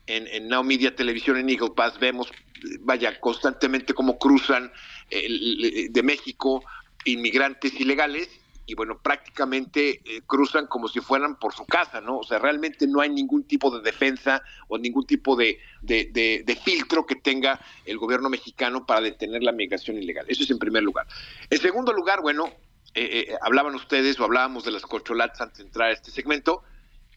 en, 0.07 0.25
en 0.25 0.47
Now 0.47 0.63
Media 0.63 0.95
Televisión 0.95 1.37
en 1.37 1.51
Eagle 1.51 1.73
Pass, 1.75 1.99
vemos, 1.99 2.31
vaya, 2.79 3.19
constantemente 3.19 3.93
cómo 3.93 4.17
cruzan 4.17 4.71
de 5.11 6.01
México 6.01 6.63
inmigrantes 7.05 7.79
ilegales 7.79 8.40
y 8.71 8.73
bueno, 8.73 8.97
prácticamente 8.97 10.01
eh, 10.05 10.21
cruzan 10.25 10.65
como 10.67 10.87
si 10.87 11.01
fueran 11.01 11.37
por 11.37 11.53
su 11.53 11.65
casa, 11.65 11.99
¿no? 11.99 12.19
O 12.19 12.23
sea, 12.23 12.39
realmente 12.39 12.87
no 12.87 13.01
hay 13.01 13.09
ningún 13.09 13.43
tipo 13.43 13.69
de 13.69 13.83
defensa 13.83 14.41
o 14.69 14.77
ningún 14.77 15.05
tipo 15.05 15.35
de, 15.35 15.59
de, 15.81 16.59
filtro 16.63 17.05
que 17.05 17.15
tenga 17.17 17.59
el 17.83 17.97
gobierno 17.97 18.29
mexicano 18.29 18.85
para 18.85 19.01
detener 19.01 19.43
la 19.43 19.51
migración 19.51 19.97
ilegal. 19.97 20.25
Eso 20.29 20.43
es 20.43 20.51
en 20.51 20.57
primer 20.57 20.83
lugar. 20.83 21.05
En 21.49 21.59
segundo 21.59 21.91
lugar, 21.91 22.21
bueno, 22.21 22.45
eh, 22.93 23.25
eh, 23.27 23.35
hablaban 23.41 23.75
ustedes 23.75 24.17
o 24.21 24.23
hablábamos 24.23 24.63
de 24.63 24.71
las 24.71 24.83
corcholatas 24.83 25.41
antes 25.41 25.57
de 25.57 25.63
entrar 25.65 25.89
a 25.89 25.91
este 25.91 26.09
segmento. 26.09 26.63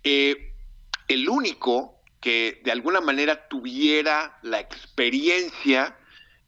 el 0.02 1.28
único 1.28 2.01
que 2.20 2.62
de 2.64 2.72
alguna 2.72 3.01
manera 3.01 3.47
tuviera 3.47 4.40
la 4.43 4.59
experiencia 4.59 5.97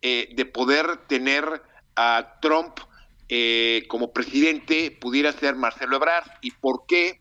de 0.02 0.46
poder 0.52 1.06
tener 1.08 1.62
a 1.94 2.38
Trump 2.40 2.80
eh, 3.28 3.84
como 3.88 4.12
presidente 4.12 4.96
pudiera 5.00 5.32
ser 5.32 5.56
Marcelo 5.56 5.96
Ebrard. 5.96 6.30
¿Y 6.42 6.52
por 6.52 6.86
qué? 6.86 7.20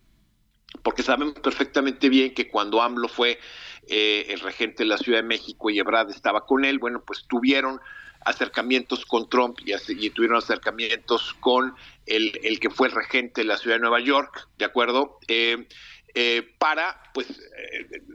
Porque 0.84 1.04
sabemos 1.04 1.36
perfectamente 1.36 2.10
bien 2.10 2.34
que 2.34 2.48
cuando 2.48 2.82
AMLO 2.82 3.08
fue 3.08 3.40
eh, 3.88 4.28
el 4.30 4.40
regente 4.42 4.84
de 4.84 4.90
la 4.90 4.98
Ciudad 4.98 5.20
de 5.20 5.28
México 5.28 5.70
y 5.70 5.80
Ebrard 5.80 6.12
estaba 6.12 6.46
con 6.46 6.64
él, 6.64 6.78
bueno, 6.78 7.04
pues 7.06 7.26
tuvieron 7.28 7.80
acercamientos 8.24 9.06
con 9.06 9.30
Trump 9.30 9.58
y, 9.66 10.10
tuvieron 10.10 10.38
acercamientos 10.38 11.36
con 11.40 11.76
el, 12.06 12.60
que 12.60 12.70
fue 12.70 12.88
el 12.88 12.94
regente 12.94 13.42
de 13.42 13.46
la 13.46 13.58
Ciudad 13.58 13.78
de 13.78 13.82
Nueva 13.82 14.00
York, 14.00 14.48
¿de 14.58 14.66
acuerdo? 14.66 15.20
Eh, 15.28 15.68
para, 16.58 17.04
pues, 17.14 17.28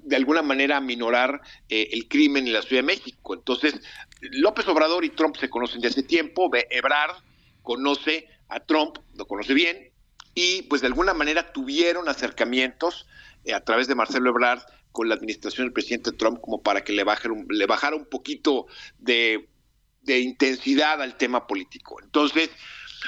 de 0.02 0.16
alguna 0.16 0.42
manera 0.42 0.80
minorar 0.80 1.40
el 1.68 2.08
crimen 2.08 2.46
en 2.46 2.54
la 2.54 2.62
Ciudad 2.62 2.82
de 2.82 2.86
México. 2.86 3.34
Entonces, 3.34 3.80
López 4.20 4.66
Obrador 4.68 5.04
y 5.04 5.10
Trump 5.10 5.36
se 5.36 5.48
conocen 5.48 5.80
desde 5.80 6.00
hace 6.00 6.08
tiempo, 6.08 6.50
Ebrard 6.70 7.22
conoce 7.62 8.28
a 8.48 8.60
Trump, 8.60 8.98
lo 9.14 9.26
conoce 9.26 9.54
bien, 9.54 9.90
y 10.34 10.62
pues 10.62 10.80
de 10.80 10.88
alguna 10.88 11.14
manera 11.14 11.52
tuvieron 11.52 12.08
acercamientos 12.08 13.06
eh, 13.44 13.54
a 13.54 13.64
través 13.64 13.88
de 13.88 13.94
Marcelo 13.94 14.30
Ebrard 14.30 14.62
con 14.92 15.08
la 15.08 15.14
administración 15.14 15.66
del 15.66 15.72
presidente 15.72 16.12
Trump 16.12 16.40
como 16.40 16.62
para 16.62 16.82
que 16.82 16.92
le, 16.92 17.04
le 17.48 17.66
bajara 17.66 17.96
un 17.96 18.06
poquito 18.06 18.66
de, 18.98 19.48
intensidad 20.06 21.00
al 21.00 21.16
tema 21.16 21.46
político. 21.46 22.00
Entonces, 22.02 22.50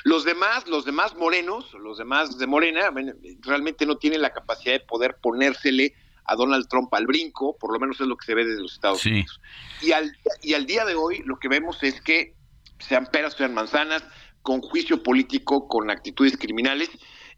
los 0.05 0.25
demás, 0.25 0.69
los 0.69 0.85
demás 0.85 1.17
morenos, 1.17 1.73
los 1.75 1.99
demás 1.99 2.39
de 2.39 2.47
Morena, 2.47 2.93
realmente 3.41 3.87
no 3.87 3.97
tienen 3.97 4.23
la 4.23 4.33
capacidad 4.33 4.75
de 4.75 4.81
poder 4.81 5.17
ponérsele 5.21 5.95
a 6.25 6.37
Donald 6.37 6.69
Trump 6.69 6.93
al 6.95 7.07
brinco, 7.07 7.57
por 7.59 7.73
lo 7.73 7.81
menos 7.81 8.01
es 8.01 8.07
lo 8.07 8.17
que 8.17 8.27
se 8.27 8.35
ve 8.35 8.45
desde 8.45 8.63
los 8.63 8.75
Estados 8.75 9.05
Unidos. 9.05 9.41
Y 9.81 9.91
al, 9.93 10.17
y 10.41 10.55
al 10.55 10.67
día 10.67 10.85
de 10.85 10.95
hoy 10.95 11.23
lo 11.25 11.39
que 11.39 11.49
vemos 11.49 11.83
es 11.83 12.01
que 12.01 12.35
sean 12.79 13.07
peras, 13.07 13.35
sean 13.35 13.55
manzanas, 13.55 14.05
con 14.43 14.61
juicio 14.61 15.03
político, 15.03 15.69
con 15.69 15.91
actitudes 15.91 16.37
criminales, 16.37 16.91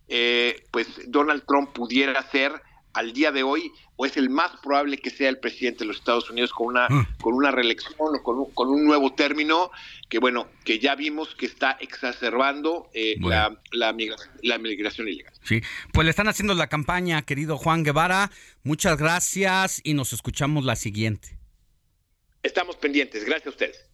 eh, 0.08 0.62
pues 0.70 0.88
Donald 1.06 1.44
Trump 1.46 1.72
pudiera 1.72 2.22
ser 2.30 2.52
al 2.94 3.12
día 3.12 3.32
de 3.32 3.42
hoy, 3.42 3.72
o 3.96 4.06
es 4.06 4.16
el 4.16 4.30
más 4.30 4.52
probable 4.62 4.98
que 4.98 5.10
sea 5.10 5.28
el 5.28 5.38
presidente 5.38 5.80
de 5.80 5.86
los 5.86 5.96
Estados 5.96 6.30
Unidos 6.30 6.52
con 6.52 6.68
una, 6.68 6.88
mm. 6.88 7.16
con 7.20 7.34
una 7.34 7.50
reelección 7.50 7.96
o 7.98 8.22
con 8.22 8.38
un, 8.38 8.50
con 8.52 8.68
un, 8.68 8.84
nuevo 8.84 9.12
término, 9.14 9.72
que 10.08 10.20
bueno, 10.20 10.48
que 10.64 10.78
ya 10.78 10.94
vimos 10.94 11.34
que 11.34 11.46
está 11.46 11.72
exacerbando 11.80 12.88
eh, 12.94 13.16
la, 13.20 13.60
la, 13.72 13.92
migración, 13.92 15.08
ilegal. 15.08 15.32
Sí, 15.42 15.60
pues 15.92 16.04
le 16.04 16.10
están 16.10 16.28
haciendo 16.28 16.54
la 16.54 16.68
campaña, 16.68 17.22
querido 17.22 17.58
Juan 17.58 17.82
Guevara. 17.82 18.30
Muchas 18.62 18.96
gracias 18.96 19.80
y 19.82 19.94
nos 19.94 20.12
escuchamos 20.12 20.64
la 20.64 20.76
siguiente. 20.76 21.36
Estamos 22.44 22.76
pendientes, 22.76 23.24
gracias 23.24 23.46
a 23.48 23.50
ustedes. 23.50 23.93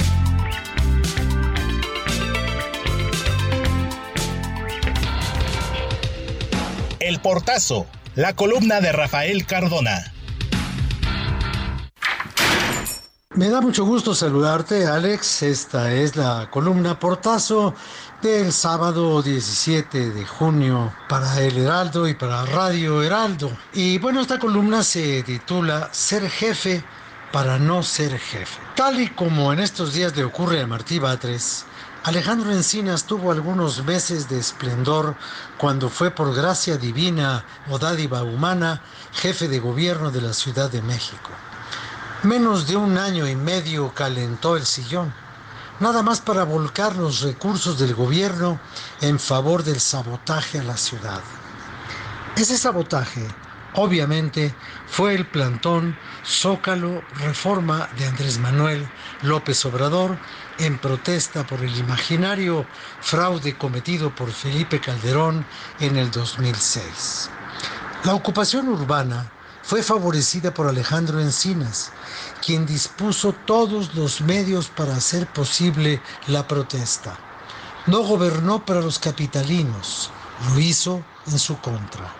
El 7.01 7.19
Portazo, 7.19 7.87
la 8.13 8.35
columna 8.35 8.79
de 8.79 8.91
Rafael 8.91 9.47
Cardona. 9.47 10.13
Me 13.33 13.49
da 13.49 13.59
mucho 13.59 13.85
gusto 13.85 14.13
saludarte, 14.13 14.85
Alex. 14.85 15.41
Esta 15.41 15.91
es 15.91 16.15
la 16.15 16.49
columna 16.51 16.99
Portazo 16.99 17.73
del 18.21 18.53
sábado 18.53 19.23
17 19.23 20.11
de 20.11 20.25
junio 20.27 20.93
para 21.09 21.41
El 21.41 21.57
Heraldo 21.57 22.07
y 22.07 22.13
para 22.13 22.45
Radio 22.45 23.01
Heraldo. 23.01 23.51
Y 23.73 23.97
bueno, 23.97 24.21
esta 24.21 24.37
columna 24.37 24.83
se 24.83 25.23
titula 25.23 25.89
Ser 25.91 26.29
jefe 26.29 26.83
para 27.31 27.57
no 27.57 27.81
ser 27.81 28.19
jefe. 28.19 28.61
Tal 28.75 29.01
y 29.01 29.07
como 29.07 29.51
en 29.51 29.59
estos 29.59 29.93
días 29.93 30.15
le 30.15 30.23
ocurre 30.23 30.61
a 30.61 30.67
Martí 30.67 30.99
Batres, 30.99 31.65
Alejandro 32.03 32.51
Encinas 32.51 33.03
tuvo 33.03 33.31
algunos 33.31 33.83
meses 33.85 34.27
de 34.27 34.39
esplendor 34.39 35.15
cuando 35.59 35.87
fue 35.87 36.09
por 36.09 36.33
gracia 36.33 36.77
divina 36.77 37.45
o 37.69 37.77
dádiva 37.77 38.23
humana 38.23 38.81
jefe 39.13 39.47
de 39.47 39.59
gobierno 39.59 40.09
de 40.09 40.21
la 40.21 40.33
Ciudad 40.33 40.71
de 40.71 40.81
México. 40.81 41.29
Menos 42.23 42.65
de 42.65 42.75
un 42.75 42.97
año 42.97 43.27
y 43.27 43.35
medio 43.35 43.93
calentó 43.93 44.57
el 44.57 44.65
sillón, 44.65 45.13
nada 45.79 46.01
más 46.01 46.21
para 46.21 46.43
volcar 46.43 46.95
los 46.95 47.21
recursos 47.21 47.77
del 47.77 47.93
gobierno 47.93 48.59
en 49.01 49.19
favor 49.19 49.63
del 49.63 49.79
sabotaje 49.79 50.57
a 50.57 50.63
la 50.63 50.77
ciudad. 50.77 51.21
Ese 52.35 52.57
sabotaje, 52.57 53.27
obviamente, 53.75 54.55
fue 54.87 55.13
el 55.13 55.27
plantón 55.27 55.95
Zócalo 56.25 57.03
Reforma 57.19 57.89
de 57.95 58.07
Andrés 58.07 58.39
Manuel 58.39 58.89
López 59.21 59.63
Obrador 59.65 60.17
en 60.61 60.77
protesta 60.77 61.45
por 61.45 61.61
el 61.61 61.75
imaginario 61.75 62.65
fraude 63.01 63.57
cometido 63.57 64.13
por 64.13 64.31
Felipe 64.31 64.79
Calderón 64.79 65.43
en 65.79 65.97
el 65.97 66.11
2006. 66.11 67.29
La 68.03 68.13
ocupación 68.13 68.69
urbana 68.69 69.31
fue 69.63 69.81
favorecida 69.81 70.53
por 70.53 70.67
Alejandro 70.67 71.19
Encinas, 71.19 71.91
quien 72.45 72.67
dispuso 72.67 73.33
todos 73.33 73.95
los 73.95 74.21
medios 74.21 74.67
para 74.67 74.95
hacer 74.95 75.25
posible 75.27 75.99
la 76.27 76.47
protesta. 76.47 77.17
No 77.87 78.03
gobernó 78.03 78.63
para 78.63 78.81
los 78.81 78.99
capitalinos, 78.99 80.11
lo 80.47 80.59
hizo 80.59 81.03
en 81.25 81.39
su 81.39 81.59
contra. 81.59 82.13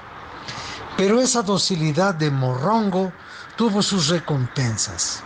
Pero 0.97 1.21
esa 1.21 1.43
docilidad 1.43 2.15
de 2.15 2.31
Morrongo 2.31 3.11
tuvo 3.55 3.83
sus 3.83 4.07
recompensas. 4.07 5.23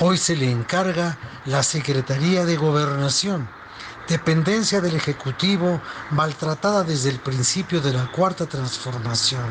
Hoy 0.00 0.16
se 0.16 0.36
le 0.36 0.48
encarga 0.48 1.18
la 1.44 1.64
Secretaría 1.64 2.44
de 2.44 2.56
Gobernación, 2.56 3.48
dependencia 4.08 4.80
del 4.80 4.94
Ejecutivo 4.94 5.82
maltratada 6.10 6.84
desde 6.84 7.10
el 7.10 7.18
principio 7.18 7.80
de 7.80 7.92
la 7.92 8.06
Cuarta 8.12 8.46
Transformación, 8.46 9.42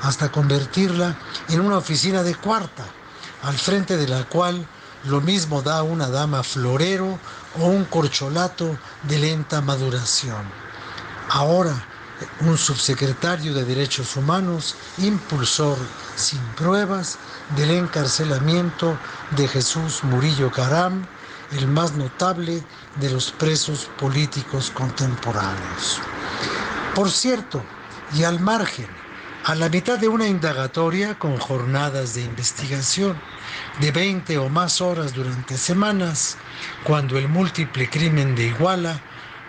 hasta 0.00 0.32
convertirla 0.32 1.16
en 1.50 1.60
una 1.60 1.76
oficina 1.76 2.22
de 2.22 2.34
cuarta, 2.34 2.86
al 3.42 3.58
frente 3.58 3.98
de 3.98 4.08
la 4.08 4.24
cual 4.24 4.66
lo 5.04 5.20
mismo 5.20 5.60
da 5.60 5.82
una 5.82 6.08
dama 6.08 6.42
florero 6.44 7.18
o 7.60 7.66
un 7.66 7.84
corcholato 7.84 8.78
de 9.02 9.18
lenta 9.18 9.60
maduración. 9.60 10.46
Ahora, 11.28 11.74
un 12.40 12.56
subsecretario 12.58 13.54
de 13.54 13.64
Derechos 13.64 14.16
Humanos, 14.16 14.76
impulsor 14.98 15.78
sin 16.16 16.40
pruebas 16.56 17.18
del 17.56 17.70
encarcelamiento 17.70 18.98
de 19.36 19.48
Jesús 19.48 20.04
Murillo 20.04 20.50
Caram, 20.50 21.06
el 21.52 21.66
más 21.66 21.92
notable 21.92 22.62
de 22.96 23.10
los 23.10 23.32
presos 23.32 23.90
políticos 23.98 24.70
contemporáneos. 24.70 26.00
Por 26.94 27.10
cierto, 27.10 27.64
y 28.14 28.24
al 28.24 28.40
margen, 28.40 28.88
a 29.44 29.54
la 29.54 29.68
mitad 29.68 29.98
de 29.98 30.08
una 30.08 30.26
indagatoria 30.26 31.18
con 31.18 31.38
jornadas 31.38 32.14
de 32.14 32.22
investigación 32.22 33.20
de 33.80 33.90
20 33.90 34.38
o 34.38 34.48
más 34.48 34.80
horas 34.80 35.14
durante 35.14 35.56
semanas, 35.56 36.36
cuando 36.84 37.18
el 37.18 37.28
múltiple 37.28 37.88
crimen 37.88 38.34
de 38.34 38.48
Iguala, 38.48 39.00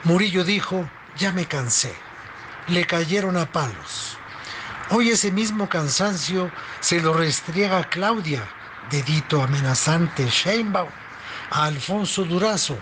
Murillo 0.03 0.43
dijo, 0.43 0.89
ya 1.17 1.31
me 1.33 1.45
cansé, 1.45 1.93
le 2.67 2.85
cayeron 2.85 3.37
a 3.37 3.45
palos. 3.45 4.17
Hoy 4.89 5.09
ese 5.09 5.31
mismo 5.31 5.69
cansancio 5.69 6.51
se 6.79 6.99
lo 6.99 7.13
restriega 7.13 7.79
a 7.79 7.89
Claudia, 7.89 8.43
dedito 8.89 9.41
amenazante 9.41 10.27
Sheinbaum, 10.27 10.89
a 11.51 11.65
Alfonso 11.65 12.23
Durazo, 12.23 12.77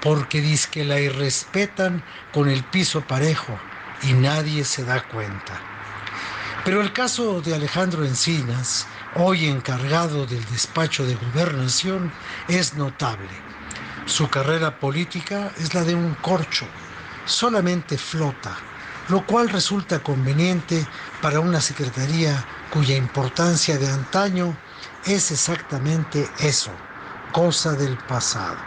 porque 0.00 0.40
dice 0.40 0.68
que 0.70 0.84
la 0.84 1.00
irrespetan 1.00 2.02
con 2.32 2.48
el 2.48 2.62
piso 2.64 3.00
parejo 3.02 3.58
y 4.02 4.12
nadie 4.12 4.64
se 4.64 4.84
da 4.84 5.02
cuenta. 5.02 5.60
Pero 6.64 6.80
el 6.80 6.92
caso 6.92 7.40
de 7.40 7.54
Alejandro 7.54 8.04
Encinas, 8.04 8.86
hoy 9.16 9.46
encargado 9.46 10.26
del 10.26 10.44
despacho 10.46 11.06
de 11.06 11.14
gobernación, 11.16 12.12
es 12.46 12.74
notable. 12.74 13.30
Su 14.06 14.28
carrera 14.28 14.78
política 14.78 15.50
es 15.58 15.74
la 15.74 15.82
de 15.82 15.94
un 15.94 16.14
corcho, 16.14 16.66
solamente 17.26 17.98
flota, 17.98 18.56
lo 19.08 19.24
cual 19.26 19.48
resulta 19.48 20.02
conveniente 20.02 20.86
para 21.22 21.40
una 21.40 21.60
secretaría 21.60 22.44
cuya 22.70 22.96
importancia 22.96 23.78
de 23.78 23.88
antaño 23.88 24.56
es 25.06 25.30
exactamente 25.30 26.28
eso, 26.40 26.70
cosa 27.32 27.72
del 27.72 27.96
pasado. 27.96 28.58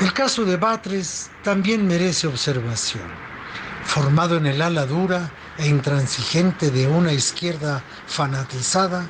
El 0.00 0.12
caso 0.12 0.44
de 0.44 0.56
Batres 0.56 1.30
también 1.42 1.86
merece 1.86 2.26
observación. 2.26 3.08
Formado 3.84 4.36
en 4.36 4.46
el 4.46 4.60
ala 4.60 4.84
dura 4.84 5.30
e 5.56 5.68
intransigente 5.68 6.70
de 6.70 6.86
una 6.86 7.12
izquierda 7.12 7.82
fanatizada, 8.06 9.08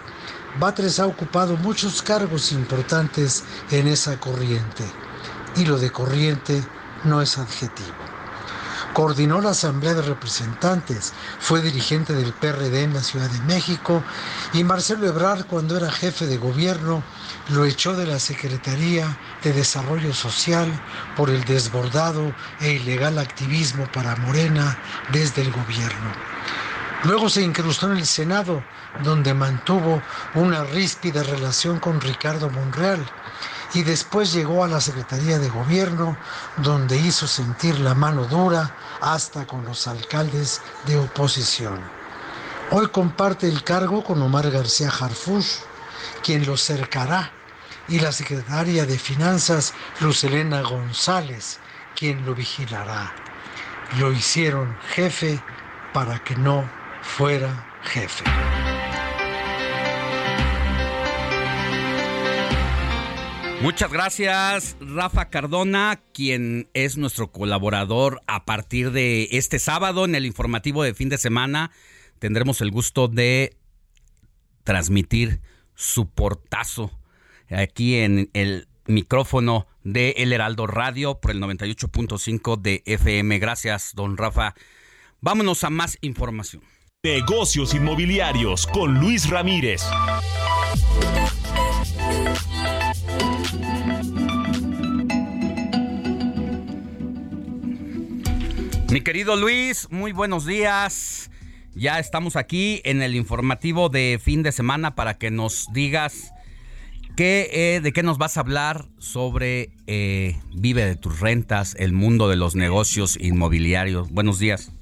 Batres 0.61 1.01
ha 1.01 1.07
ocupado 1.07 1.57
muchos 1.57 2.03
cargos 2.03 2.53
importantes 2.53 3.43
en 3.71 3.89
esa 3.89 4.21
corriente. 4.21 4.85
Y 5.57 5.65
lo 5.65 5.79
de 5.79 5.91
corriente 5.91 6.63
no 7.03 7.21
es 7.21 7.37
adjetivo. 7.37 8.06
Coordinó 8.97 9.43
la 9.43 9.51
Asamblea 9.51 9.93
de 9.93 10.01
Representantes, 10.01 11.13
fue 11.39 11.61
dirigente 11.61 12.15
del 12.15 12.33
PRD 12.33 12.85
en 12.85 12.95
la 12.95 13.03
Ciudad 13.03 13.29
de 13.29 13.41
México 13.41 14.03
y 14.55 14.65
Marcelo 14.65 15.07
Ebrard 15.07 15.45
cuando 15.45 15.77
era 15.77 15.93
jefe 15.93 16.25
de 16.25 16.39
gobierno 16.39 17.03
lo 17.51 17.67
echó 17.67 17.95
de 17.95 18.07
la 18.07 18.19
Secretaría 18.19 19.15
de 19.45 19.53
Desarrollo 19.53 20.15
Social 20.15 20.67
por 21.15 21.29
el 21.29 21.45
desbordado 21.45 22.33
e 22.59 22.73
ilegal 22.73 23.19
activismo 23.19 23.87
para 23.93 24.17
Morena 24.17 24.79
desde 25.13 25.43
el 25.43 25.53
gobierno. 25.53 26.11
Luego 27.05 27.29
se 27.29 27.43
incrustó 27.43 27.93
en 27.93 27.99
el 27.99 28.07
Senado, 28.07 28.65
donde 29.05 29.35
mantuvo 29.35 30.01
una 30.33 30.65
ríspida 30.65 31.23
relación 31.23 31.81
con 31.81 32.01
Ricardo 32.01 32.49
Monreal 32.49 33.05
y 33.75 33.83
después 33.83 34.33
llegó 34.33 34.65
a 34.65 34.69
la 34.69 34.81
Secretaría 34.81 35.39
de 35.39 35.51
Gobierno, 35.51 36.17
donde 36.57 36.97
hizo 36.97 37.27
sentir 37.27 37.79
la 37.81 37.95
mano 37.95 38.25
dura 38.25 38.73
hasta 39.01 39.47
con 39.47 39.65
los 39.65 39.87
alcaldes 39.87 40.61
de 40.87 40.99
oposición. 40.99 41.81
Hoy 42.71 42.89
comparte 42.89 43.49
el 43.49 43.63
cargo 43.63 44.03
con 44.03 44.21
Omar 44.23 44.51
García 44.51 44.91
Harfush, 44.91 45.59
quien 46.23 46.47
lo 46.47 46.57
cercará, 46.57 47.31
y 47.89 48.01
la 48.01 48.11
secretaria 48.13 48.85
de 48.87 48.99
Finanzas, 48.99 49.73
Lucelena 50.01 50.63
González, 50.63 51.61
quien 51.95 52.27
lo 52.27 52.35
vigilará. 52.35 53.13
Lo 53.99 54.13
hicieron 54.13 54.77
jefe 54.95 55.41
para 55.93 56.19
que 56.19 56.35
no 56.37 56.69
fuera 57.03 57.65
jefe. 57.85 58.25
Muchas 63.63 63.91
gracias, 63.91 64.77
Rafa 64.81 65.31
Cardona, 65.31 66.01
quien 66.13 66.69
es 66.75 66.97
nuestro 66.99 67.33
colaborador 67.33 68.21
a 68.27 68.45
partir 68.45 68.93
de 68.93 69.29
este 69.33 69.59
sábado 69.59 70.05
en 70.05 70.15
el 70.15 70.27
informativo 70.27 70.83
de 70.83 70.95
fin 70.95 71.09
de 71.09 71.19
semana. 71.19 71.71
Tendremos 72.19 72.61
el 72.61 72.71
gusto 72.71 73.09
de 73.09 73.57
transmitir 74.63 75.41
su 75.75 76.09
portazo 76.09 76.91
aquí 77.51 77.97
en 77.97 78.31
el 78.35 78.69
micrófono 78.87 79.67
de 79.85 80.11
El 80.19 80.33
Heraldo 80.33 80.67
Radio 80.67 81.21
por 81.21 81.31
el 81.31 81.41
98.5 81.41 82.61
de 82.61 82.83
FM. 82.85 83.39
Gracias, 83.39 83.93
don 83.95 84.17
Rafa. 84.17 84.55
Vámonos 85.21 85.65
a 85.65 85.71
más 85.71 85.99
información. 86.03 86.63
Negocios 87.03 87.75
inmobiliarios 87.75 88.67
con 88.67 89.01
Luis 89.01 89.31
Ramírez. 89.31 89.83
Mi 98.97 99.03
querido 99.03 99.37
Luis, 99.37 99.89
muy 99.91 100.13
buenos 100.13 100.47
días. 100.47 101.31
Ya 101.75 101.99
estamos 101.99 102.35
aquí 102.35 102.81
en 102.83 103.03
el 103.03 103.15
informativo 103.15 103.91
de 103.91 104.19
fin 104.19 104.43
de 104.43 104.53
semana 104.53 104.95
para 104.95 105.19
que 105.19 105.31
nos 105.31 105.71
digas 105.75 106.33
qué, 107.15 107.51
eh, 107.53 107.81
de 107.83 107.93
qué 107.93 108.03
nos 108.03 108.17
vas 108.17 108.39
a 108.39 108.41
hablar 108.41 108.87
sobre 108.97 109.69
eh, 109.87 110.41
Vive 110.55 110.87
de 110.87 110.97
tus 110.97 111.21
rentas, 111.21 111.77
el 111.79 111.93
mundo 111.93 112.27
de 112.31 112.37
los 112.37 112.55
negocios 112.55 113.19
inmobiliarios. 113.21 114.11
Buenos 114.11 114.39
días. 114.39 114.73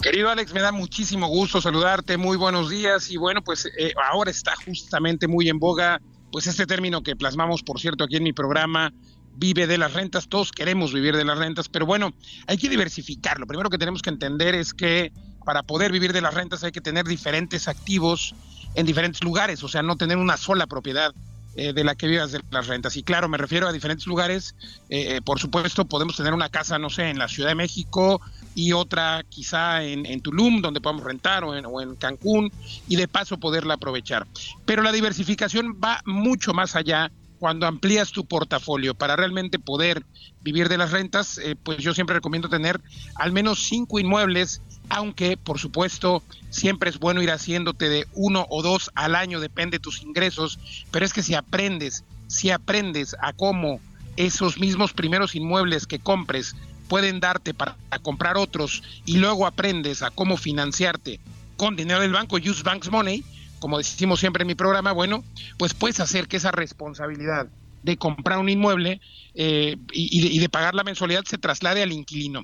Querido 0.00 0.30
Alex, 0.30 0.54
me 0.54 0.60
da 0.60 0.70
muchísimo 0.70 1.26
gusto 1.26 1.60
saludarte, 1.60 2.16
muy 2.16 2.36
buenos 2.36 2.70
días 2.70 3.10
y 3.10 3.16
bueno, 3.16 3.42
pues 3.42 3.66
eh, 3.66 3.92
ahora 4.12 4.30
está 4.30 4.54
justamente 4.64 5.26
muy 5.26 5.48
en 5.48 5.58
boga 5.58 6.00
pues 6.30 6.46
este 6.46 6.66
término 6.66 7.02
que 7.02 7.16
plasmamos, 7.16 7.64
por 7.64 7.80
cierto, 7.80 8.04
aquí 8.04 8.16
en 8.16 8.22
mi 8.22 8.32
programa, 8.32 8.92
vive 9.34 9.66
de 9.66 9.78
las 9.78 9.92
rentas, 9.92 10.28
todos 10.28 10.52
queremos 10.52 10.92
vivir 10.92 11.16
de 11.16 11.24
las 11.24 11.38
rentas, 11.38 11.68
pero 11.68 11.86
bueno, 11.86 12.12
hay 12.46 12.58
que 12.58 12.68
diversificar. 12.68 13.38
Lo 13.38 13.46
primero 13.46 13.70
que 13.70 13.78
tenemos 13.78 14.02
que 14.02 14.10
entender 14.10 14.54
es 14.54 14.74
que 14.74 15.12
para 15.44 15.62
poder 15.62 15.92
vivir 15.92 16.12
de 16.12 16.20
las 16.20 16.34
rentas 16.34 16.64
hay 16.64 16.72
que 16.72 16.80
tener 16.80 17.06
diferentes 17.06 17.68
activos 17.68 18.34
en 18.74 18.86
diferentes 18.86 19.22
lugares, 19.22 19.62
o 19.62 19.68
sea, 19.68 19.82
no 19.82 19.96
tener 19.96 20.16
una 20.16 20.36
sola 20.36 20.66
propiedad 20.66 21.12
eh, 21.54 21.74
de 21.74 21.84
la 21.84 21.94
que 21.94 22.06
vivas 22.06 22.32
de 22.32 22.40
las 22.50 22.66
rentas. 22.66 22.96
Y 22.96 23.02
claro, 23.02 23.28
me 23.28 23.36
refiero 23.36 23.68
a 23.68 23.72
diferentes 23.72 24.06
lugares. 24.06 24.54
Eh, 24.88 25.20
por 25.22 25.38
supuesto, 25.38 25.84
podemos 25.84 26.16
tener 26.16 26.32
una 26.32 26.48
casa, 26.48 26.78
no 26.78 26.88
sé, 26.88 27.10
en 27.10 27.18
la 27.18 27.28
Ciudad 27.28 27.50
de 27.50 27.54
México 27.54 28.22
y 28.54 28.72
otra 28.72 29.22
quizá 29.28 29.82
en, 29.82 30.22
Tulum, 30.22 30.62
donde 30.62 30.80
podamos 30.80 31.04
rentar, 31.04 31.44
o 31.44 31.54
en, 31.54 31.66
o 31.66 31.82
en 31.82 31.96
Cancún, 31.96 32.50
y 32.88 32.96
de 32.96 33.06
paso 33.06 33.36
poderla 33.38 33.74
aprovechar. 33.74 34.26
Pero 34.64 34.82
la 34.82 34.92
diversificación 34.92 35.78
va 35.82 36.00
mucho 36.06 36.54
más 36.54 36.74
allá 36.74 37.12
cuando 37.42 37.66
amplías 37.66 38.12
tu 38.12 38.24
portafolio 38.24 38.94
para 38.94 39.16
realmente 39.16 39.58
poder 39.58 40.06
vivir 40.42 40.68
de 40.68 40.78
las 40.78 40.92
rentas, 40.92 41.38
eh, 41.38 41.56
pues 41.60 41.78
yo 41.78 41.92
siempre 41.92 42.14
recomiendo 42.14 42.48
tener 42.48 42.80
al 43.16 43.32
menos 43.32 43.64
cinco 43.64 43.98
inmuebles, 43.98 44.62
aunque 44.88 45.36
por 45.36 45.58
supuesto 45.58 46.22
siempre 46.50 46.88
es 46.88 47.00
bueno 47.00 47.20
ir 47.20 47.32
haciéndote 47.32 47.88
de 47.88 48.06
uno 48.12 48.46
o 48.48 48.62
dos 48.62 48.92
al 48.94 49.16
año, 49.16 49.40
depende 49.40 49.78
de 49.78 49.82
tus 49.82 50.02
ingresos, 50.02 50.60
pero 50.92 51.04
es 51.04 51.12
que 51.12 51.24
si 51.24 51.34
aprendes, 51.34 52.04
si 52.28 52.50
aprendes 52.50 53.16
a 53.20 53.32
cómo 53.32 53.80
esos 54.14 54.60
mismos 54.60 54.92
primeros 54.92 55.34
inmuebles 55.34 55.88
que 55.88 55.98
compres 55.98 56.54
pueden 56.86 57.18
darte 57.18 57.54
para 57.54 57.76
comprar 58.02 58.36
otros 58.36 58.84
y 59.04 59.16
luego 59.16 59.48
aprendes 59.48 60.02
a 60.02 60.12
cómo 60.12 60.36
financiarte 60.36 61.18
con 61.56 61.74
dinero 61.74 62.02
del 62.02 62.12
banco, 62.12 62.36
use 62.36 62.62
bank's 62.62 62.88
money, 62.88 63.24
como 63.62 63.78
decimos 63.78 64.18
siempre 64.18 64.42
en 64.42 64.48
mi 64.48 64.56
programa, 64.56 64.90
bueno, 64.90 65.22
pues 65.56 65.72
puedes 65.72 66.00
hacer 66.00 66.26
que 66.26 66.36
esa 66.36 66.50
responsabilidad 66.50 67.46
de 67.84 67.96
comprar 67.96 68.38
un 68.38 68.48
inmueble 68.48 69.00
eh, 69.34 69.76
y, 69.92 70.36
de, 70.40 70.48
pagar 70.48 70.74
la 70.74 70.82
mensualidad 70.82 71.22
se 71.24 71.38
traslade 71.38 71.80
al 71.80 71.92
inquilino. 71.92 72.42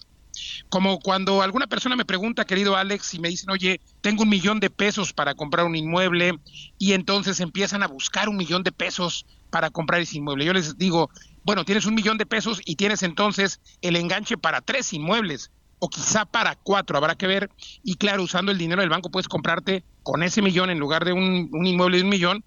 Como 0.69 1.01
cuando 1.01 1.43
alguna 1.43 1.67
persona 1.67 1.97
me 1.97 2.05
pregunta, 2.05 2.45
querido 2.45 2.77
Alex, 2.77 3.15
y 3.15 3.19
me 3.19 3.31
dicen, 3.31 3.51
oye, 3.51 3.81
tengo 4.01 4.23
un 4.23 4.29
millón 4.29 4.61
de 4.61 4.71
pesos 4.71 5.13
para 5.13 5.35
comprar 5.35 5.67
un 5.67 5.75
inmueble, 5.75 6.39
y 6.79 6.93
entonces 6.93 7.41
empiezan 7.41 7.83
a 7.83 7.89
buscar 7.89 8.29
un 8.29 8.37
millón 8.37 8.63
de 8.63 8.71
pesos 8.71 9.27
para 9.51 9.71
comprar 9.71 10.01
ese 10.01 10.19
inmueble. 10.19 10.45
Yo 10.45 10.53
les 10.53 10.79
digo, 10.79 11.11
bueno, 11.43 11.65
tienes 11.65 11.85
un 11.87 11.97
millón 11.97 12.17
de 12.17 12.27
pesos 12.27 12.61
y 12.65 12.77
tienes 12.77 13.03
entonces 13.03 13.61
el 13.83 13.97
enganche 13.97 14.39
para 14.39 14.61
tres 14.61 14.93
inmuebles 14.93 15.51
o 15.81 15.89
quizá 15.89 16.25
para 16.25 16.57
cuatro, 16.57 16.97
habrá 16.97 17.17
que 17.17 17.27
ver. 17.27 17.51
Y 17.83 17.97
claro, 17.97 18.23
usando 18.23 18.53
el 18.53 18.59
dinero 18.59 18.83
del 18.83 18.91
banco 18.91 19.11
puedes 19.11 19.29
comprarte 19.29 19.85
con 20.09 20.23
ese 20.23 20.41
millón 20.41 20.71
en 20.71 20.79
lugar 20.79 21.05
de 21.05 21.13
un, 21.13 21.51
inmueble 21.67 21.99
de 21.99 22.05
un 22.05 22.09
millón 22.09 22.43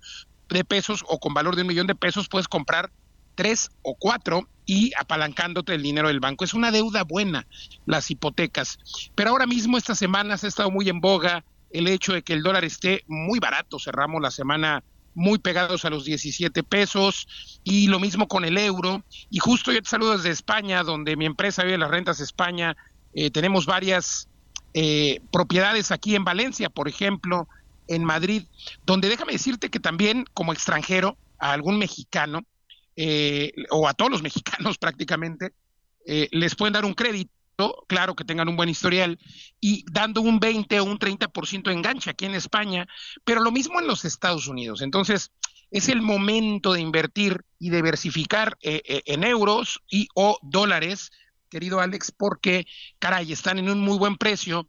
de 0.49 0.65
pesos 0.65 1.05
o 1.07 1.19
con 1.19 1.35
valor 1.35 1.55
de 1.55 1.61
un 1.61 1.67
millón 1.67 1.85
de 1.85 1.93
pesos 1.93 2.27
puedes 2.27 2.47
comprar 2.47 2.91
tres 3.35 3.69
o 3.83 3.93
cuatro 3.93 4.49
y 4.65 4.91
apalancándote 4.99 5.75
el 5.75 5.83
dinero 5.83 6.07
del 6.07 6.19
banco. 6.19 6.43
Es 6.43 6.55
una 6.55 6.71
deuda 6.71 7.03
buena 7.03 7.45
las 7.85 8.09
hipotecas. 8.09 8.79
Pero 9.13 9.29
ahora 9.29 9.45
mismo 9.45 9.77
estas 9.77 9.99
semanas 9.99 10.43
ha 10.43 10.47
estado 10.47 10.71
muy 10.71 10.89
en 10.89 11.01
boga 11.01 11.45
el 11.69 11.87
hecho 11.87 12.13
de 12.13 12.23
que 12.23 12.33
el 12.33 12.41
dólar 12.41 12.65
esté 12.65 13.03
muy 13.07 13.37
barato. 13.37 13.77
Cerramos 13.77 14.23
la 14.23 14.31
semana 14.31 14.83
muy 15.13 15.37
pegados 15.37 15.85
a 15.85 15.91
los 15.91 16.03
17 16.03 16.63
pesos 16.63 17.59
y 17.63 17.85
lo 17.89 17.99
mismo 17.99 18.27
con 18.27 18.43
el 18.43 18.57
euro. 18.57 19.03
Y 19.29 19.37
justo 19.37 19.71
yo 19.71 19.83
te 19.83 19.87
saludo 19.87 20.17
desde 20.17 20.31
España, 20.31 20.81
donde 20.81 21.15
mi 21.15 21.27
empresa 21.27 21.63
vive 21.63 21.77
las 21.77 21.91
rentas 21.91 22.21
España 22.21 22.75
eh, 23.13 23.29
tenemos 23.29 23.65
varias 23.65 24.29
eh, 24.73 25.19
propiedades 25.31 25.91
aquí 25.91 26.15
en 26.15 26.23
Valencia, 26.23 26.69
por 26.69 26.87
ejemplo, 26.87 27.47
en 27.87 28.03
Madrid, 28.05 28.43
donde 28.85 29.09
déjame 29.09 29.33
decirte 29.33 29.69
que 29.69 29.79
también 29.79 30.25
como 30.33 30.53
extranjero, 30.53 31.17
a 31.39 31.53
algún 31.53 31.77
mexicano, 31.77 32.45
eh, 32.95 33.51
o 33.69 33.87
a 33.87 33.93
todos 33.93 34.11
los 34.11 34.21
mexicanos 34.23 34.77
prácticamente, 34.77 35.53
les 36.05 36.55
pueden 36.55 36.73
dar 36.73 36.83
un 36.83 36.95
crédito, 36.95 37.85
claro 37.87 38.15
que 38.15 38.25
tengan 38.25 38.49
un 38.49 38.55
buen 38.55 38.69
historial, 38.69 39.19
y 39.59 39.85
dando 39.91 40.21
un 40.21 40.39
20 40.39 40.79
o 40.79 40.85
un 40.85 40.97
30% 40.97 41.63
de 41.63 41.73
enganche 41.73 42.09
aquí 42.09 42.25
en 42.25 42.33
España, 42.33 42.87
pero 43.23 43.41
lo 43.41 43.51
mismo 43.51 43.79
en 43.79 43.87
los 43.87 44.03
Estados 44.03 44.47
Unidos. 44.47 44.81
Entonces, 44.81 45.31
es 45.69 45.89
el 45.89 46.01
momento 46.01 46.73
de 46.73 46.81
invertir 46.81 47.45
y 47.59 47.69
diversificar 47.69 48.57
en 48.61 49.23
euros 49.23 49.81
y 49.89 50.07
o 50.15 50.39
dólares 50.41 51.11
querido 51.51 51.81
Alex, 51.81 52.11
porque, 52.11 52.65
caray, 52.97 53.31
están 53.31 53.59
en 53.59 53.69
un 53.69 53.79
muy 53.79 53.97
buen 53.99 54.17
precio 54.17 54.67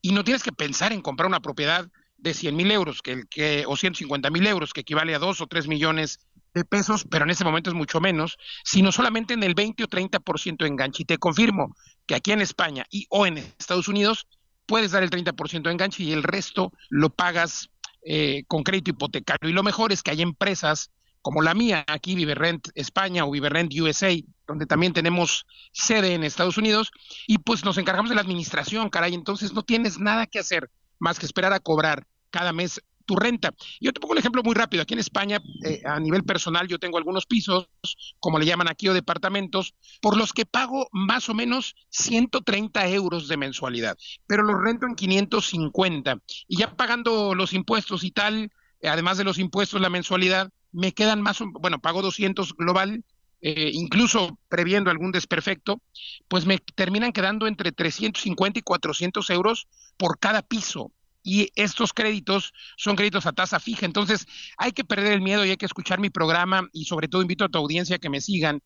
y 0.00 0.10
no 0.10 0.24
tienes 0.24 0.42
que 0.42 0.50
pensar 0.50 0.92
en 0.92 1.02
comprar 1.02 1.28
una 1.28 1.40
propiedad 1.40 1.88
de 2.16 2.34
100 2.34 2.56
mil 2.56 2.70
euros 2.70 3.02
que, 3.02 3.24
que, 3.30 3.64
o 3.66 3.76
150 3.76 4.30
mil 4.30 4.46
euros, 4.46 4.72
que 4.72 4.80
equivale 4.80 5.14
a 5.14 5.18
2 5.18 5.40
o 5.40 5.46
3 5.46 5.68
millones 5.68 6.20
de 6.54 6.64
pesos, 6.64 7.04
pero 7.08 7.24
en 7.24 7.30
ese 7.30 7.44
momento 7.44 7.70
es 7.70 7.74
mucho 7.74 8.00
menos, 8.00 8.38
sino 8.64 8.92
solamente 8.92 9.34
en 9.34 9.42
el 9.42 9.54
20 9.54 9.84
o 9.84 9.88
30% 9.88 10.58
de 10.58 10.68
enganche. 10.68 11.02
Y 11.02 11.06
te 11.06 11.18
confirmo 11.18 11.76
que 12.06 12.14
aquí 12.14 12.32
en 12.32 12.40
España 12.40 12.86
y 12.90 13.06
o 13.10 13.26
en 13.26 13.38
Estados 13.38 13.88
Unidos 13.88 14.26
puedes 14.66 14.92
dar 14.92 15.02
el 15.02 15.10
30% 15.10 15.62
de 15.62 15.70
enganche 15.70 16.02
y 16.02 16.12
el 16.12 16.22
resto 16.22 16.72
lo 16.88 17.10
pagas 17.10 17.70
eh, 18.04 18.44
con 18.48 18.62
crédito 18.62 18.90
hipotecario. 18.90 19.50
Y 19.50 19.52
lo 19.52 19.62
mejor 19.62 19.92
es 19.92 20.02
que 20.02 20.10
hay 20.10 20.22
empresas 20.22 20.90
como 21.22 21.40
la 21.40 21.54
mía, 21.54 21.84
aquí 21.86 22.14
Viverrent 22.14 22.68
España 22.74 23.24
o 23.24 23.30
Viverrent 23.30 23.72
USA, 23.74 24.14
donde 24.46 24.66
también 24.66 24.92
tenemos 24.92 25.46
sede 25.72 26.14
en 26.14 26.24
Estados 26.24 26.58
Unidos, 26.58 26.90
y 27.26 27.38
pues 27.38 27.64
nos 27.64 27.78
encargamos 27.78 28.10
de 28.10 28.16
la 28.16 28.20
administración, 28.20 28.90
caray, 28.90 29.14
entonces 29.14 29.52
no 29.52 29.62
tienes 29.62 29.98
nada 29.98 30.26
que 30.26 30.40
hacer 30.40 30.70
más 30.98 31.18
que 31.18 31.26
esperar 31.26 31.52
a 31.52 31.60
cobrar 31.60 32.06
cada 32.30 32.52
mes 32.52 32.80
tu 33.04 33.16
renta. 33.16 33.52
Yo 33.80 33.92
te 33.92 34.00
pongo 34.00 34.12
un 34.12 34.18
ejemplo 34.18 34.42
muy 34.42 34.54
rápido. 34.54 34.82
Aquí 34.82 34.94
en 34.94 35.00
España, 35.00 35.40
eh, 35.64 35.82
a 35.84 35.98
nivel 35.98 36.24
personal, 36.24 36.68
yo 36.68 36.78
tengo 36.78 36.98
algunos 36.98 37.26
pisos, 37.26 37.68
como 38.20 38.38
le 38.38 38.46
llaman 38.46 38.68
aquí, 38.68 38.88
o 38.88 38.94
departamentos, 38.94 39.74
por 40.00 40.16
los 40.16 40.32
que 40.32 40.46
pago 40.46 40.88
más 40.92 41.28
o 41.28 41.34
menos 41.34 41.74
130 41.90 42.88
euros 42.88 43.28
de 43.28 43.36
mensualidad, 43.36 43.96
pero 44.26 44.42
los 44.42 44.60
rento 44.60 44.86
en 44.86 44.94
550. 44.94 46.18
Y 46.48 46.58
ya 46.58 46.74
pagando 46.74 47.34
los 47.34 47.52
impuestos 47.52 48.04
y 48.04 48.10
tal, 48.10 48.50
además 48.82 49.18
de 49.18 49.24
los 49.24 49.38
impuestos, 49.38 49.80
la 49.80 49.90
mensualidad, 49.90 50.50
me 50.72 50.92
quedan 50.92 51.22
más, 51.22 51.38
bueno, 51.60 51.80
pago 51.80 52.02
200 52.02 52.54
global, 52.54 53.04
eh, 53.40 53.70
incluso 53.72 54.38
previendo 54.48 54.90
algún 54.90 55.12
desperfecto, 55.12 55.82
pues 56.28 56.46
me 56.46 56.58
terminan 56.58 57.12
quedando 57.12 57.46
entre 57.46 57.72
350 57.72 58.60
y 58.60 58.62
400 58.62 59.30
euros 59.30 59.68
por 59.96 60.18
cada 60.18 60.42
piso. 60.42 60.92
Y 61.24 61.50
estos 61.54 61.92
créditos 61.92 62.52
son 62.76 62.96
créditos 62.96 63.26
a 63.26 63.32
tasa 63.32 63.60
fija. 63.60 63.86
Entonces, 63.86 64.26
hay 64.56 64.72
que 64.72 64.84
perder 64.84 65.12
el 65.12 65.20
miedo 65.20 65.44
y 65.44 65.50
hay 65.50 65.56
que 65.56 65.66
escuchar 65.66 66.00
mi 66.00 66.10
programa 66.10 66.68
y 66.72 66.84
sobre 66.86 67.06
todo 67.06 67.22
invito 67.22 67.44
a 67.44 67.48
tu 67.48 67.58
audiencia 67.58 67.96
a 67.96 67.98
que 68.00 68.10
me 68.10 68.20
sigan 68.20 68.60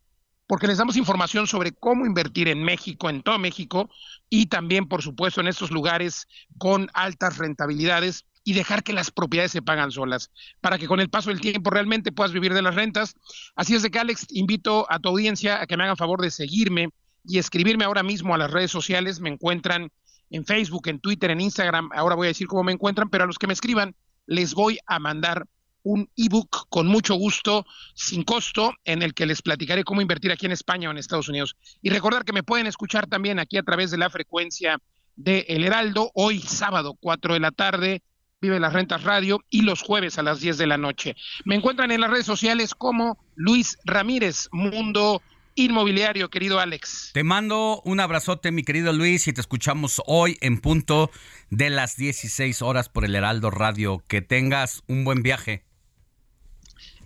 porque 0.46 0.66
les 0.66 0.78
damos 0.78 0.96
información 0.96 1.46
sobre 1.46 1.72
cómo 1.72 2.06
invertir 2.06 2.48
en 2.48 2.62
México, 2.62 3.10
en 3.10 3.22
todo 3.22 3.38
México, 3.38 3.90
y 4.30 4.46
también, 4.46 4.88
por 4.88 5.02
supuesto, 5.02 5.40
en 5.40 5.48
estos 5.48 5.70
lugares 5.70 6.26
con 6.58 6.88
altas 6.94 7.38
rentabilidades 7.38 8.26
y 8.46 8.52
dejar 8.52 8.84
que 8.84 8.92
las 8.92 9.10
propiedades 9.10 9.50
se 9.50 9.60
pagan 9.60 9.90
solas, 9.90 10.30
para 10.60 10.78
que 10.78 10.86
con 10.86 11.00
el 11.00 11.10
paso 11.10 11.30
del 11.30 11.40
tiempo 11.40 11.68
realmente 11.68 12.12
puedas 12.12 12.32
vivir 12.32 12.54
de 12.54 12.62
las 12.62 12.76
rentas. 12.76 13.16
Así 13.56 13.74
es 13.74 13.82
de 13.82 13.90
que, 13.90 13.98
Alex, 13.98 14.28
invito 14.30 14.86
a 14.88 15.00
tu 15.00 15.08
audiencia 15.08 15.60
a 15.60 15.66
que 15.66 15.76
me 15.76 15.82
hagan 15.82 15.96
favor 15.96 16.22
de 16.22 16.30
seguirme 16.30 16.90
y 17.24 17.38
escribirme 17.38 17.84
ahora 17.84 18.04
mismo 18.04 18.36
a 18.36 18.38
las 18.38 18.52
redes 18.52 18.70
sociales. 18.70 19.18
Me 19.18 19.30
encuentran 19.30 19.90
en 20.30 20.46
Facebook, 20.46 20.86
en 20.86 21.00
Twitter, 21.00 21.32
en 21.32 21.40
Instagram. 21.40 21.90
Ahora 21.92 22.14
voy 22.14 22.28
a 22.28 22.28
decir 22.28 22.46
cómo 22.46 22.62
me 22.62 22.70
encuentran, 22.70 23.10
pero 23.10 23.24
a 23.24 23.26
los 23.26 23.36
que 23.36 23.48
me 23.48 23.52
escriban 23.52 23.96
les 24.26 24.54
voy 24.54 24.78
a 24.86 25.00
mandar 25.00 25.48
un 25.82 26.08
ebook 26.16 26.68
con 26.68 26.86
mucho 26.86 27.16
gusto, 27.16 27.66
sin 27.94 28.22
costo, 28.22 28.74
en 28.84 29.02
el 29.02 29.12
que 29.12 29.26
les 29.26 29.42
platicaré 29.42 29.82
cómo 29.82 30.02
invertir 30.02 30.30
aquí 30.30 30.46
en 30.46 30.52
España 30.52 30.88
o 30.88 30.92
en 30.92 30.98
Estados 30.98 31.28
Unidos. 31.28 31.56
Y 31.82 31.90
recordar 31.90 32.24
que 32.24 32.32
me 32.32 32.44
pueden 32.44 32.68
escuchar 32.68 33.08
también 33.08 33.40
aquí 33.40 33.56
a 33.56 33.64
través 33.64 33.90
de 33.90 33.98
la 33.98 34.08
frecuencia 34.08 34.78
de 35.16 35.46
El 35.48 35.64
Heraldo, 35.64 36.12
hoy 36.14 36.40
sábado, 36.40 36.96
4 37.00 37.34
de 37.34 37.40
la 37.40 37.50
tarde, 37.50 38.02
Vive 38.40 38.60
las 38.60 38.74
Rentas 38.74 39.02
Radio 39.02 39.40
y 39.48 39.62
los 39.62 39.80
jueves 39.80 40.18
a 40.18 40.22
las 40.22 40.40
10 40.40 40.58
de 40.58 40.66
la 40.66 40.76
noche. 40.76 41.16
Me 41.44 41.54
encuentran 41.54 41.90
en 41.90 42.02
las 42.02 42.10
redes 42.10 42.26
sociales 42.26 42.74
como 42.74 43.18
Luis 43.34 43.78
Ramírez, 43.84 44.48
Mundo 44.52 45.22
inmobiliario, 45.54 46.28
querido 46.28 46.60
Alex. 46.60 47.12
Te 47.14 47.24
mando 47.24 47.80
un 47.84 47.98
abrazote, 47.98 48.52
mi 48.52 48.62
querido 48.62 48.92
Luis, 48.92 49.26
y 49.26 49.32
te 49.32 49.40
escuchamos 49.40 50.02
hoy 50.06 50.36
en 50.42 50.60
punto 50.60 51.10
de 51.48 51.70
las 51.70 51.96
16 51.96 52.60
horas 52.60 52.90
por 52.90 53.06
el 53.06 53.14
Heraldo 53.14 53.50
Radio. 53.50 54.04
Que 54.06 54.20
tengas 54.20 54.82
un 54.86 55.04
buen 55.04 55.22
viaje. 55.22 55.64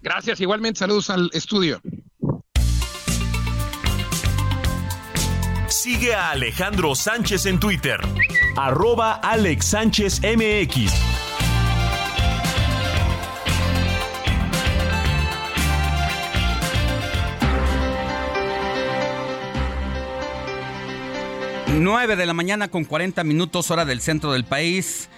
Gracias, 0.03 0.41
igualmente 0.41 0.81
saludos 0.81 1.11
al 1.11 1.31
estudio. 1.33 1.81
Sigue 5.69 6.13
a 6.13 6.31
Alejandro 6.31 6.97
Sánchez 6.97 7.47
en 7.47 7.61
Twitter, 7.61 8.01
arroba 8.57 9.15
Alex 9.15 9.67
Sánchez 9.67 10.21
MX. 10.23 11.20
Nueve 21.79 22.17
de 22.17 22.27
la 22.27 22.35
mañana 22.35 22.69
con 22.69 22.85
40 22.85 23.23
minutos 23.25 23.71
hora 23.71 23.85
del 23.85 24.01
centro 24.01 24.33
del 24.33 24.45
país. 24.45 25.09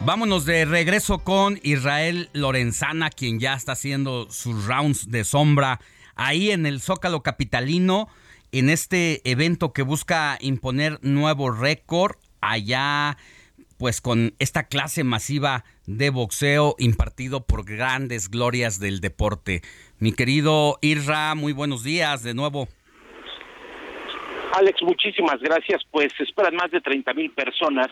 Vámonos 0.00 0.44
de 0.44 0.64
regreso 0.64 1.20
con 1.20 1.58
Israel 1.62 2.28
Lorenzana, 2.32 3.10
quien 3.10 3.40
ya 3.40 3.54
está 3.54 3.72
haciendo 3.72 4.30
sus 4.30 4.66
rounds 4.66 5.10
de 5.10 5.24
sombra 5.24 5.80
ahí 6.14 6.50
en 6.50 6.66
el 6.66 6.80
Zócalo 6.80 7.22
Capitalino, 7.22 8.08
en 8.52 8.68
este 8.68 9.28
evento 9.28 9.72
que 9.72 9.82
busca 9.82 10.36
imponer 10.40 10.98
nuevo 11.02 11.50
récord 11.50 12.16
allá, 12.40 13.16
pues 13.78 14.00
con 14.00 14.34
esta 14.38 14.64
clase 14.64 15.04
masiva 15.04 15.64
de 15.86 16.10
boxeo 16.10 16.76
impartido 16.78 17.46
por 17.46 17.64
grandes 17.64 18.30
glorias 18.30 18.78
del 18.78 19.00
deporte. 19.00 19.62
Mi 19.98 20.12
querido 20.12 20.78
Irra, 20.82 21.34
muy 21.34 21.52
buenos 21.52 21.82
días 21.82 22.22
de 22.22 22.34
nuevo. 22.34 22.68
Alex, 24.56 24.82
muchísimas 24.82 25.40
gracias. 25.40 25.82
Pues 25.90 26.12
esperan 26.20 26.54
más 26.54 26.70
de 26.70 26.80
30 26.80 27.12
mil 27.14 27.30
personas 27.32 27.88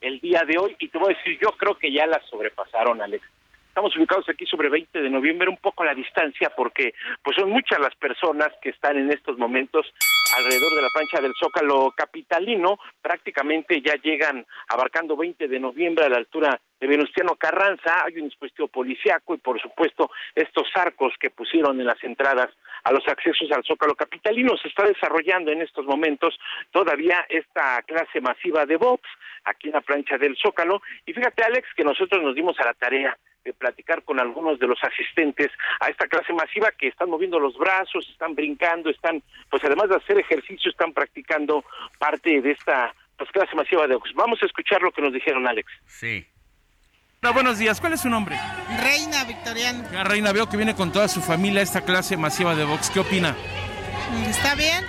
el 0.00 0.18
día 0.20 0.42
de 0.44 0.58
hoy 0.58 0.74
y 0.80 0.88
te 0.88 0.98
voy 0.98 1.12
a 1.12 1.16
decir, 1.16 1.38
yo 1.40 1.50
creo 1.56 1.78
que 1.78 1.92
ya 1.92 2.06
las 2.06 2.24
sobrepasaron, 2.28 3.00
Alex. 3.00 3.24
Estamos 3.70 3.96
ubicados 3.96 4.28
aquí 4.28 4.44
sobre 4.46 4.68
20 4.68 5.00
de 5.00 5.08
noviembre, 5.08 5.48
un 5.48 5.56
poco 5.56 5.84
a 5.84 5.86
la 5.86 5.94
distancia, 5.94 6.50
porque 6.56 6.92
pues 7.22 7.36
son 7.36 7.50
muchas 7.50 7.78
las 7.78 7.94
personas 7.94 8.48
que 8.60 8.70
están 8.70 8.98
en 8.98 9.12
estos 9.12 9.38
momentos 9.38 9.86
alrededor 10.36 10.74
de 10.74 10.82
la 10.82 10.88
plancha 10.92 11.20
del 11.20 11.32
Zócalo 11.38 11.92
capitalino, 11.96 12.80
prácticamente 13.00 13.80
ya 13.80 13.94
llegan 14.02 14.44
abarcando 14.68 15.16
20 15.16 15.46
de 15.46 15.60
noviembre 15.60 16.04
a 16.04 16.08
la 16.08 16.16
altura 16.16 16.60
de 16.80 16.86
Venustiano 16.88 17.36
Carranza, 17.36 18.04
hay 18.04 18.18
un 18.18 18.28
dispositivo 18.28 18.66
policiaco 18.66 19.36
y 19.36 19.38
por 19.38 19.62
supuesto 19.62 20.10
estos 20.34 20.66
arcos 20.74 21.14
que 21.20 21.30
pusieron 21.30 21.78
en 21.78 21.86
las 21.86 22.02
entradas 22.02 22.50
a 22.82 22.90
los 22.90 23.06
accesos 23.06 23.52
al 23.52 23.62
Zócalo 23.62 23.94
capitalino. 23.94 24.56
Se 24.56 24.66
está 24.66 24.84
desarrollando 24.84 25.52
en 25.52 25.62
estos 25.62 25.86
momentos 25.86 26.36
todavía 26.72 27.24
esta 27.28 27.82
clase 27.82 28.20
masiva 28.20 28.66
de 28.66 28.76
box 28.76 29.08
aquí 29.44 29.68
en 29.68 29.74
la 29.74 29.80
plancha 29.80 30.18
del 30.18 30.36
Zócalo. 30.36 30.82
Y 31.06 31.12
fíjate 31.12 31.44
Alex 31.44 31.68
que 31.76 31.84
nosotros 31.84 32.20
nos 32.20 32.34
dimos 32.34 32.58
a 32.58 32.64
la 32.64 32.74
tarea 32.74 33.16
de 33.44 33.52
platicar 33.52 34.02
con 34.02 34.20
algunos 34.20 34.58
de 34.58 34.66
los 34.66 34.78
asistentes 34.82 35.50
a 35.80 35.88
esta 35.88 36.06
clase 36.06 36.32
masiva 36.32 36.70
que 36.72 36.88
están 36.88 37.08
moviendo 37.08 37.38
los 37.38 37.56
brazos, 37.56 38.08
están 38.10 38.34
brincando, 38.34 38.90
están, 38.90 39.22
pues 39.50 39.64
además 39.64 39.88
de 39.88 39.96
hacer 39.96 40.18
ejercicio, 40.18 40.70
están 40.70 40.92
practicando 40.92 41.64
parte 41.98 42.40
de 42.40 42.50
esta 42.52 42.94
pues, 43.16 43.30
clase 43.30 43.54
masiva 43.56 43.86
de 43.86 43.94
box. 43.94 44.12
Vamos 44.14 44.42
a 44.42 44.46
escuchar 44.46 44.82
lo 44.82 44.92
que 44.92 45.02
nos 45.02 45.12
dijeron, 45.12 45.46
Alex. 45.46 45.70
Sí. 45.86 46.26
Hola, 47.22 47.32
buenos 47.32 47.58
días. 47.58 47.80
¿Cuál 47.80 47.92
es 47.94 48.00
su 48.00 48.08
nombre? 48.08 48.38
Reina 48.82 49.24
Victoriano. 49.24 49.84
Ya, 49.92 50.04
Reina, 50.04 50.32
veo 50.32 50.48
que 50.48 50.56
viene 50.56 50.74
con 50.74 50.90
toda 50.90 51.06
su 51.08 51.20
familia 51.20 51.60
a 51.60 51.64
esta 51.64 51.82
clase 51.82 52.16
masiva 52.16 52.54
de 52.54 52.64
box. 52.64 52.90
¿Qué 52.90 53.00
opina? 53.00 53.36
¿Está 54.26 54.54
bien? 54.54 54.84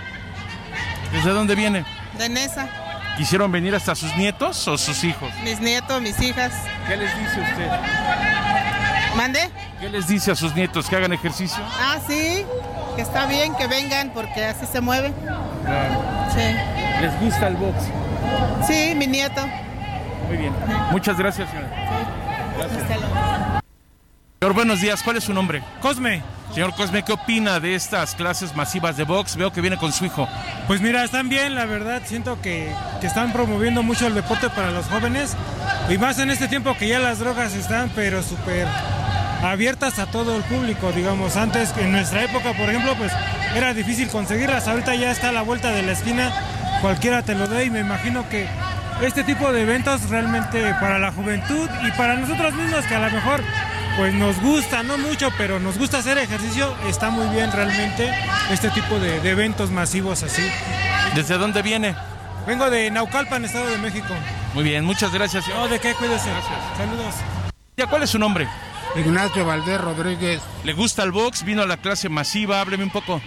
¿Desde 1.11 1.31
dónde 1.31 1.55
viene? 1.55 1.85
De 2.17 2.29
Nesa. 2.29 2.80
¿Quisieron 3.21 3.51
venir 3.51 3.75
hasta 3.75 3.93
sus 3.93 4.17
nietos 4.17 4.67
o 4.67 4.79
sus 4.79 5.03
hijos? 5.03 5.29
Mis 5.43 5.59
nietos, 5.59 6.01
mis 6.01 6.19
hijas. 6.19 6.51
¿Qué 6.87 6.97
les 6.97 7.15
dice 7.19 7.39
usted? 7.39 7.69
¿Mande? 9.15 9.47
¿Qué 9.79 9.89
les 9.89 10.07
dice 10.07 10.31
a 10.31 10.35
sus 10.35 10.55
nietos 10.55 10.89
que 10.89 10.95
hagan 10.95 11.13
ejercicio? 11.13 11.63
Ah, 11.79 11.99
sí, 12.07 12.43
que 12.95 13.03
está 13.03 13.27
bien 13.27 13.53
que 13.53 13.67
vengan 13.67 14.09
porque 14.09 14.43
así 14.43 14.65
se 14.65 14.81
mueven. 14.81 15.13
Sí. 16.33 16.55
¿Les 16.99 17.19
gusta 17.21 17.49
el 17.49 17.57
box? 17.57 17.83
Sí, 18.65 18.95
mi 18.95 19.05
nieto. 19.05 19.41
Muy 20.27 20.37
bien. 20.37 20.53
Muchas 20.89 21.15
gracias, 21.15 21.47
señora. 21.47 21.69
Gracias. 22.57 23.50
Señor, 24.43 24.55
buenos 24.55 24.81
días. 24.81 25.03
¿Cuál 25.03 25.17
es 25.17 25.25
su 25.25 25.35
nombre? 25.35 25.61
Cosme. 25.81 26.23
Señor 26.51 26.73
Cosme, 26.73 27.03
¿qué 27.03 27.11
opina 27.11 27.59
de 27.59 27.75
estas 27.75 28.15
clases 28.15 28.55
masivas 28.55 28.97
de 28.97 29.03
box? 29.03 29.35
Veo 29.35 29.53
que 29.53 29.61
viene 29.61 29.77
con 29.77 29.93
su 29.93 30.03
hijo. 30.03 30.27
Pues 30.65 30.81
mira, 30.81 31.03
están 31.03 31.29
bien, 31.29 31.53
la 31.53 31.65
verdad. 31.65 32.01
Siento 32.05 32.41
que, 32.41 32.73
que, 32.99 33.05
están 33.05 33.33
promoviendo 33.33 33.83
mucho 33.83 34.07
el 34.07 34.15
deporte 34.15 34.49
para 34.49 34.71
los 34.71 34.87
jóvenes. 34.87 35.37
Y 35.91 35.99
más 35.99 36.17
en 36.17 36.31
este 36.31 36.47
tiempo 36.47 36.75
que 36.75 36.87
ya 36.87 36.97
las 36.97 37.19
drogas 37.19 37.53
están, 37.53 37.91
pero 37.93 38.23
súper 38.23 38.65
abiertas 39.43 39.99
a 39.99 40.07
todo 40.07 40.35
el 40.35 40.41
público, 40.45 40.91
digamos. 40.91 41.37
Antes, 41.37 41.71
en 41.77 41.91
nuestra 41.91 42.23
época, 42.23 42.53
por 42.53 42.67
ejemplo, 42.67 42.95
pues 42.97 43.11
era 43.55 43.75
difícil 43.75 44.07
conseguirlas. 44.07 44.67
Ahorita 44.67 44.95
ya 44.95 45.11
está 45.11 45.29
a 45.29 45.33
la 45.33 45.43
vuelta 45.43 45.69
de 45.69 45.83
la 45.83 45.91
esquina. 45.91 46.33
Cualquiera 46.81 47.21
te 47.21 47.35
lo 47.35 47.45
da 47.45 47.63
y 47.63 47.69
me 47.69 47.81
imagino 47.81 48.27
que 48.27 48.47
este 49.03 49.23
tipo 49.23 49.53
de 49.53 49.61
eventos 49.61 50.09
realmente 50.09 50.73
para 50.81 50.97
la 50.97 51.11
juventud 51.11 51.69
y 51.87 51.91
para 51.91 52.15
nosotros 52.15 52.55
mismos 52.55 52.85
que 52.85 52.95
a 52.95 52.99
lo 53.01 53.11
mejor 53.11 53.43
pues 53.97 54.13
nos 54.13 54.39
gusta, 54.41 54.83
no 54.83 54.97
mucho, 54.97 55.31
pero 55.37 55.59
nos 55.59 55.77
gusta 55.77 55.99
hacer 55.99 56.17
ejercicio, 56.17 56.75
está 56.87 57.09
muy 57.09 57.27
bien 57.35 57.51
realmente 57.51 58.13
este 58.51 58.69
tipo 58.71 58.99
de, 58.99 59.19
de 59.19 59.29
eventos 59.29 59.71
masivos 59.71 60.23
así. 60.23 60.43
¿Desde 61.15 61.37
dónde 61.37 61.61
viene? 61.61 61.95
Vengo 62.47 62.69
de 62.69 62.89
Naucalpan, 62.89 63.45
Estado 63.45 63.67
de 63.67 63.77
México. 63.77 64.13
Muy 64.53 64.63
bien, 64.63 64.85
muchas 64.85 65.13
gracias. 65.13 65.47
No, 65.47 65.67
¿de 65.67 65.79
qué? 65.79 65.93
Cuídese. 65.93 66.29
Gracias. 66.29 66.77
Saludos. 66.77 67.15
¿Ya 67.77 67.87
cuál 67.87 68.03
es 68.03 68.09
su 68.09 68.19
nombre? 68.19 68.47
Ignacio 68.95 69.45
Valdés 69.45 69.79
Rodríguez. 69.79 70.41
¿Le 70.63 70.73
gusta 70.73 71.03
el 71.03 71.11
box? 71.11 71.43
¿Vino 71.43 71.61
a 71.61 71.65
la 71.65 71.77
clase 71.77 72.09
masiva? 72.09 72.61
Hábleme 72.61 72.83
un 72.83 72.89
poco. 72.89 73.21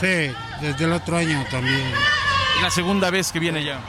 Sí, 0.00 0.32
desde 0.60 0.84
el 0.84 0.92
otro 0.92 1.16
año 1.16 1.44
también. 1.50 1.90
La 2.62 2.70
segunda 2.70 3.10
vez 3.10 3.32
que 3.32 3.38
viene 3.38 3.64
ya. 3.64 3.80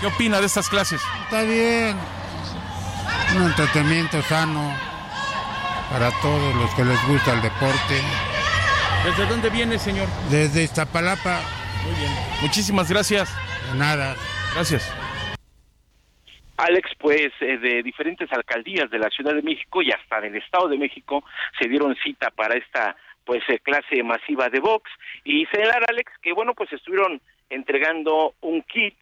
¿Qué 0.00 0.06
opina 0.06 0.40
de 0.40 0.46
estas 0.46 0.68
clases? 0.68 1.00
Está 1.24 1.42
bien. 1.42 1.96
Un 3.36 3.42
entretenimiento 3.44 4.22
sano 4.22 4.89
para 5.90 6.10
todos 6.22 6.54
los 6.54 6.74
que 6.74 6.84
les 6.84 7.08
gusta 7.08 7.34
el 7.34 7.42
deporte. 7.42 8.00
¿Desde 9.04 9.26
dónde 9.26 9.50
viene, 9.50 9.78
señor? 9.78 10.08
Desde 10.30 10.62
Iztapalapa. 10.62 11.40
Muy 11.84 11.94
bien. 11.96 12.12
Muchísimas 12.40 12.88
gracias. 12.90 13.34
De 13.72 13.78
nada. 13.78 14.14
Gracias. 14.54 14.94
Alex, 16.56 16.90
pues 16.98 17.32
eh, 17.40 17.56
de 17.58 17.82
diferentes 17.82 18.30
alcaldías 18.32 18.90
de 18.90 18.98
la 18.98 19.08
Ciudad 19.08 19.34
de 19.34 19.42
México 19.42 19.80
y 19.82 19.90
hasta 19.90 20.20
del 20.20 20.36
Estado 20.36 20.68
de 20.68 20.76
México 20.76 21.24
se 21.58 21.68
dieron 21.68 21.96
cita 22.04 22.30
para 22.30 22.54
esta 22.54 22.96
pues 23.24 23.42
eh, 23.48 23.58
clase 23.60 24.02
masiva 24.02 24.50
de 24.50 24.60
box 24.60 24.90
y 25.24 25.46
señalar 25.46 25.84
Alex 25.88 26.12
que 26.20 26.34
bueno 26.34 26.52
pues 26.54 26.70
estuvieron 26.72 27.20
entregando 27.48 28.34
un 28.42 28.60
kit 28.62 28.96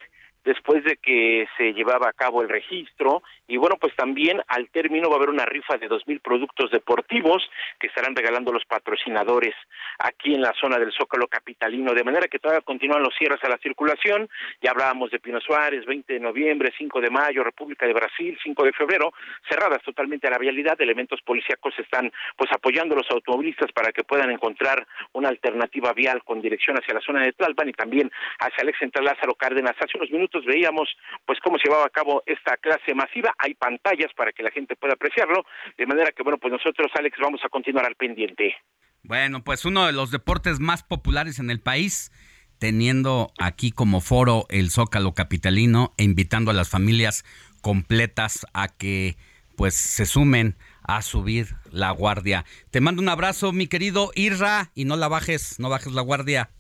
después 0.45 0.85
de 0.85 0.97
que 0.99 1.49
se 1.57 1.73
llevaba 1.73 2.09
a 2.09 2.13
cabo 2.13 2.43
el 2.43 2.49
registro 2.49 3.23
y 3.49 3.57
bueno 3.57 3.77
pues 3.81 3.97
también 3.97 4.41
al 4.47 4.69
término 4.69 5.09
va 5.09 5.15
a 5.15 5.19
haber 5.19 5.31
una 5.31 5.47
rifa 5.47 5.79
de 5.79 5.89
dos 5.89 6.07
mil 6.07 6.21
productos 6.21 6.71
deportivos 6.71 7.43
que 7.81 7.89
estarán 7.89 8.15
regalando 8.15 8.53
los 8.53 8.65
patrocinadores 8.67 9.55
aquí 9.99 10.35
en 10.35 10.43
la 10.43 10.53
zona 10.61 10.79
del 10.79 10.93
Zócalo 10.93 11.27
capitalino. 11.27 11.95
De 11.95 12.05
manera 12.05 12.29
que 12.29 12.39
todavía 12.39 12.61
continúan 12.61 13.03
los 13.03 13.15
cierres 13.19 13.43
a 13.43 13.49
la 13.49 13.59
circulación. 13.59 14.29
Ya 14.61 14.71
hablábamos 14.71 15.11
de 15.11 15.19
Pino 15.19 15.41
Suárez 15.41 15.85
20 15.87 16.13
de 16.13 16.21
noviembre 16.21 16.73
5 16.77 17.01
de 17.01 17.11
mayo 17.11 17.43
República 17.43 17.87
de 17.87 17.95
Brasil 17.95 18.39
5 18.43 18.65
de 18.65 18.73
febrero 18.73 19.13
cerradas 19.49 19.83
totalmente 19.83 20.27
a 20.29 20.31
la 20.31 20.39
vialidad. 20.39 20.81
Elementos 20.81 21.21
policíacos 21.23 21.75
están 21.79 22.13
pues 22.37 22.51
apoyando 22.53 22.95
a 22.95 22.99
los 22.99 23.11
automovilistas 23.11 23.73
para 23.73 23.93
que 23.93 24.05
puedan 24.05 24.31
encontrar 24.31 24.87
una 25.13 25.29
alternativa 25.29 25.93
vial 25.93 26.23
con 26.23 26.43
dirección 26.43 26.77
hacia 26.77 26.95
la 26.95 27.01
zona 27.01 27.23
de 27.23 27.33
Tlalpan 27.33 27.69
y 27.69 27.73
también 27.73 28.11
hacia 28.41 28.63
el 28.63 28.75
central 28.79 29.07
Lázaro 29.07 29.35
Cárdenas. 29.35 29.77
Hace 29.79 29.97
unos 29.97 30.11
minutos 30.11 30.45
veíamos 30.45 30.89
pues 31.25 31.39
cómo 31.41 31.59
se 31.59 31.69
llevaba 31.69 31.87
a 31.87 31.91
cabo 31.91 32.23
esta 32.27 32.57
clase 32.59 32.95
masiva. 32.95 33.35
Hay 33.39 33.55
pantallas 33.55 34.13
para 34.17 34.33
que 34.33 34.43
la 34.43 34.51
gente 34.51 34.77
pueda 34.77 34.95
apreciarlo, 34.95 35.45
de 35.77 35.87
manera 35.87 36.13
que 36.13 36.23
bueno, 36.23 36.39
pues 36.39 36.53
nosotros 36.53 36.91
Alex 36.99 37.17
vamos 37.21 37.41
a 37.45 37.49
continuar 37.49 37.87
al 37.87 37.95
pendiente. 37.95 38.57
Bueno, 39.03 39.43
pues 39.43 39.65
uno 39.65 39.87
de 39.87 39.93
los 39.93 40.11
deportes 40.11 40.61
más 40.61 40.83
populares 40.83 41.39
en 41.39 41.51
el 41.51 41.61
país, 41.61 42.13
teniendo 42.59 43.31
aquí 43.39 43.71
como 43.71 44.01
foro 44.01 44.47
el 44.51 44.71
Zócalo 44.71 45.15
Capitalino 45.15 45.95
e 45.97 46.05
invitando 46.05 46.51
a 46.51 46.55
las 46.55 46.69
familias 46.69 47.25
completas 47.63 48.47
a 48.55 48.69
que 48.69 49.17
pues 49.57 49.75
se 49.75 50.07
sumen 50.07 50.57
a 50.83 51.03
subir 51.03 51.47
la 51.71 51.91
guardia. 51.91 52.45
Te 52.71 52.81
mando 52.81 53.03
un 53.03 53.09
abrazo, 53.09 53.53
mi 53.53 53.67
querido 53.67 54.11
Irra, 54.15 54.71
y 54.75 54.85
no 54.85 54.97
la 54.97 55.09
bajes, 55.09 55.59
no 55.59 55.69
bajes 55.69 55.93
la 55.93 56.03
guardia. 56.03 56.51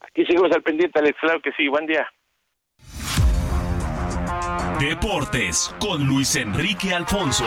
Aquí 0.00 0.24
seguimos 0.24 0.50
al 0.52 0.62
pendiente, 0.62 0.98
Alex, 0.98 1.18
claro 1.20 1.40
que 1.42 1.52
sí, 1.52 1.68
buen 1.68 1.86
día. 1.86 2.06
Deportes 4.78 5.74
con 5.78 6.04
Luis 6.04 6.36
Enrique 6.36 6.94
Alfonso. 6.94 7.46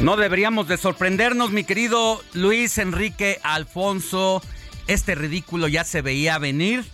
No 0.00 0.16
deberíamos 0.16 0.68
de 0.68 0.76
sorprendernos, 0.76 1.50
mi 1.50 1.64
querido 1.64 2.20
Luis 2.32 2.78
Enrique 2.78 3.38
Alfonso. 3.42 4.40
Este 4.86 5.16
ridículo 5.16 5.66
ya 5.66 5.82
se 5.82 6.02
veía 6.02 6.38
venir. 6.38 6.84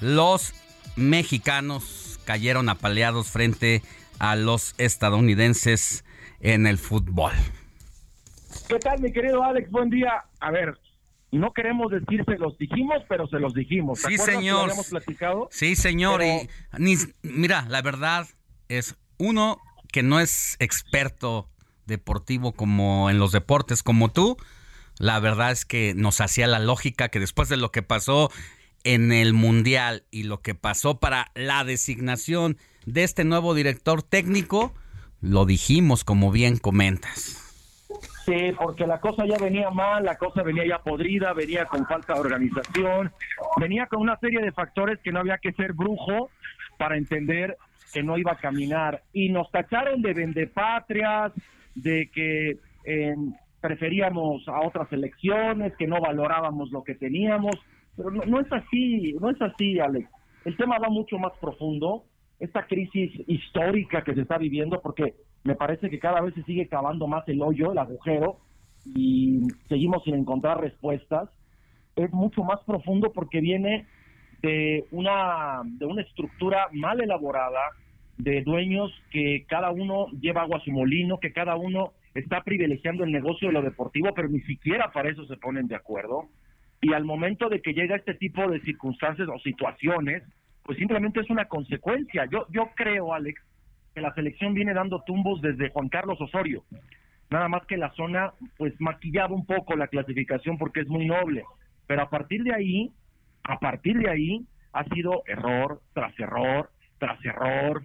Los 0.00 0.52
mexicanos 0.96 2.18
cayeron 2.24 2.68
apaleados 2.68 3.30
frente 3.30 3.82
a 4.18 4.34
los 4.34 4.74
estadounidenses 4.78 6.04
en 6.40 6.66
el 6.66 6.78
fútbol. 6.78 7.30
¿Qué 8.68 8.80
tal, 8.80 9.00
mi 9.00 9.12
querido 9.12 9.44
Alex? 9.44 9.70
Buen 9.70 9.88
día. 9.88 10.24
A 10.40 10.50
ver, 10.50 10.76
no 11.30 11.52
queremos 11.52 11.92
decir 11.92 12.24
se 12.24 12.36
los 12.36 12.58
dijimos, 12.58 12.96
pero 13.08 13.28
se 13.28 13.38
los 13.38 13.54
dijimos. 13.54 14.00
sí, 14.00 14.18
señor. 14.18 14.72
platicado? 14.90 15.48
Sí, 15.52 15.76
señor. 15.76 16.20
Y 16.24 16.48
mira, 17.22 17.64
la 17.68 17.80
verdad 17.80 18.26
es 18.68 18.96
uno 19.18 19.60
que 19.92 20.02
no 20.02 20.18
es 20.18 20.56
experto 20.58 21.49
deportivo 21.90 22.52
como 22.52 23.10
en 23.10 23.18
los 23.18 23.32
deportes 23.32 23.82
como 23.82 24.10
tú. 24.10 24.38
La 24.98 25.20
verdad 25.20 25.50
es 25.50 25.66
que 25.66 25.92
nos 25.94 26.22
hacía 26.22 26.46
la 26.46 26.58
lógica 26.58 27.10
que 27.10 27.20
después 27.20 27.50
de 27.50 27.58
lo 27.58 27.70
que 27.70 27.82
pasó 27.82 28.30
en 28.84 29.12
el 29.12 29.34
Mundial 29.34 30.04
y 30.10 30.22
lo 30.22 30.40
que 30.40 30.54
pasó 30.54 30.98
para 30.98 31.30
la 31.34 31.64
designación 31.64 32.56
de 32.86 33.04
este 33.04 33.24
nuevo 33.24 33.54
director 33.54 34.02
técnico, 34.02 34.72
lo 35.20 35.44
dijimos 35.44 36.04
como 36.04 36.30
bien 36.30 36.56
comentas. 36.56 37.46
Sí, 38.24 38.52
porque 38.56 38.86
la 38.86 39.00
cosa 39.00 39.24
ya 39.26 39.36
venía 39.38 39.70
mal, 39.70 40.04
la 40.04 40.16
cosa 40.16 40.42
venía 40.42 40.66
ya 40.66 40.78
podrida, 40.78 41.32
venía 41.32 41.64
con 41.64 41.86
falta 41.86 42.14
de 42.14 42.20
organización, 42.20 43.12
venía 43.56 43.86
con 43.86 44.00
una 44.00 44.16
serie 44.18 44.40
de 44.40 44.52
factores 44.52 44.98
que 45.00 45.10
no 45.10 45.20
había 45.20 45.38
que 45.38 45.52
ser 45.52 45.72
brujo 45.72 46.30
para 46.78 46.96
entender 46.96 47.56
que 47.92 48.02
no 48.02 48.18
iba 48.18 48.32
a 48.32 48.36
caminar. 48.36 49.02
Y 49.12 49.30
nos 49.30 49.50
tacharon 49.50 50.02
de 50.02 50.14
vendepatrias, 50.14 51.32
de 51.74 52.10
que 52.10 52.58
eh, 52.84 53.16
preferíamos 53.60 54.46
a 54.48 54.66
otras 54.66 54.92
elecciones, 54.92 55.76
que 55.76 55.86
no 55.86 56.00
valorábamos 56.00 56.70
lo 56.70 56.82
que 56.82 56.94
teníamos. 56.94 57.56
Pero 57.96 58.10
no, 58.10 58.22
no 58.24 58.40
es 58.40 58.52
así, 58.52 59.14
no 59.20 59.30
es 59.30 59.40
así, 59.42 59.78
Alex. 59.78 60.08
El 60.44 60.56
tema 60.56 60.78
va 60.78 60.88
mucho 60.88 61.18
más 61.18 61.32
profundo. 61.40 62.04
Esta 62.38 62.66
crisis 62.66 63.12
histórica 63.26 64.02
que 64.02 64.14
se 64.14 64.22
está 64.22 64.38
viviendo, 64.38 64.80
porque 64.80 65.14
me 65.44 65.54
parece 65.54 65.90
que 65.90 65.98
cada 65.98 66.20
vez 66.20 66.34
se 66.34 66.42
sigue 66.44 66.68
cavando 66.68 67.06
más 67.06 67.28
el 67.28 67.42
hoyo, 67.42 67.72
el 67.72 67.78
agujero, 67.78 68.38
y 68.84 69.40
seguimos 69.68 70.02
sin 70.04 70.14
encontrar 70.14 70.60
respuestas. 70.60 71.28
Es 71.96 72.12
mucho 72.12 72.42
más 72.42 72.60
profundo 72.64 73.12
porque 73.12 73.40
viene 73.40 73.86
de 74.42 74.86
una, 74.90 75.62
de 75.64 75.84
una 75.84 76.02
estructura 76.02 76.68
mal 76.72 77.00
elaborada, 77.00 77.60
de 78.22 78.42
dueños 78.42 78.92
que 79.10 79.44
cada 79.48 79.70
uno 79.70 80.08
lleva 80.20 80.42
agua 80.42 80.58
a 80.58 80.64
su 80.64 80.70
molino, 80.70 81.18
que 81.18 81.32
cada 81.32 81.56
uno 81.56 81.92
está 82.14 82.42
privilegiando 82.42 83.04
el 83.04 83.12
negocio 83.12 83.48
de 83.48 83.54
lo 83.54 83.62
deportivo, 83.62 84.12
pero 84.14 84.28
ni 84.28 84.40
siquiera 84.40 84.90
para 84.92 85.10
eso 85.10 85.24
se 85.26 85.36
ponen 85.36 85.66
de 85.68 85.76
acuerdo. 85.76 86.28
Y 86.80 86.92
al 86.92 87.04
momento 87.04 87.48
de 87.48 87.60
que 87.60 87.72
llega 87.72 87.96
este 87.96 88.14
tipo 88.14 88.48
de 88.48 88.60
circunstancias 88.60 89.28
o 89.28 89.38
situaciones, 89.38 90.22
pues 90.64 90.78
simplemente 90.78 91.20
es 91.20 91.30
una 91.30 91.46
consecuencia. 91.46 92.26
Yo, 92.30 92.46
yo 92.50 92.70
creo, 92.74 93.12
Alex, 93.14 93.40
que 93.94 94.00
la 94.00 94.14
selección 94.14 94.54
viene 94.54 94.74
dando 94.74 95.02
tumbos 95.02 95.40
desde 95.40 95.70
Juan 95.70 95.88
Carlos 95.88 96.20
Osorio. 96.20 96.64
Nada 97.30 97.48
más 97.48 97.64
que 97.66 97.76
la 97.76 97.90
zona, 97.92 98.32
pues 98.56 98.74
maquillaba 98.80 99.34
un 99.34 99.46
poco 99.46 99.76
la 99.76 99.88
clasificación 99.88 100.58
porque 100.58 100.80
es 100.80 100.88
muy 100.88 101.06
noble. 101.06 101.44
Pero 101.86 102.02
a 102.02 102.10
partir 102.10 102.42
de 102.42 102.54
ahí, 102.54 102.90
a 103.44 103.58
partir 103.58 103.98
de 103.98 104.10
ahí, 104.10 104.46
ha 104.72 104.84
sido 104.84 105.22
error 105.26 105.80
tras 105.92 106.18
error 106.18 106.70
tras 107.00 107.24
error. 107.24 107.82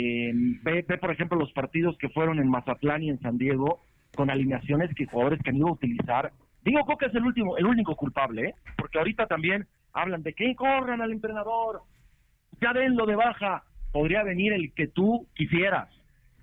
Eh, 0.00 0.30
ve, 0.62 0.84
por 0.84 1.10
ejemplo, 1.10 1.36
los 1.36 1.52
partidos 1.52 1.98
que 1.98 2.08
fueron 2.08 2.38
en 2.38 2.48
Mazatlán 2.48 3.02
y 3.02 3.10
en 3.10 3.20
San 3.20 3.36
Diego 3.36 3.80
con 4.14 4.30
alineaciones 4.30 4.94
que 4.94 5.06
jugadores 5.06 5.42
que 5.42 5.50
han 5.50 5.56
ido 5.56 5.66
a 5.66 5.72
utilizar. 5.72 6.32
Digo, 6.64 6.84
Coca 6.86 7.06
es 7.06 7.14
el 7.16 7.24
último, 7.24 7.56
el 7.56 7.66
único 7.66 7.96
culpable, 7.96 8.50
¿eh? 8.50 8.54
porque 8.76 8.98
ahorita 8.98 9.26
también 9.26 9.66
hablan 9.92 10.22
de 10.22 10.34
que 10.34 10.54
corran 10.54 11.00
al 11.00 11.10
entrenador, 11.10 11.82
ya 12.60 12.72
denlo 12.72 13.06
de 13.06 13.16
baja 13.16 13.64
podría 13.90 14.22
venir 14.22 14.52
el 14.52 14.72
que 14.72 14.86
tú 14.86 15.26
quisieras. 15.34 15.88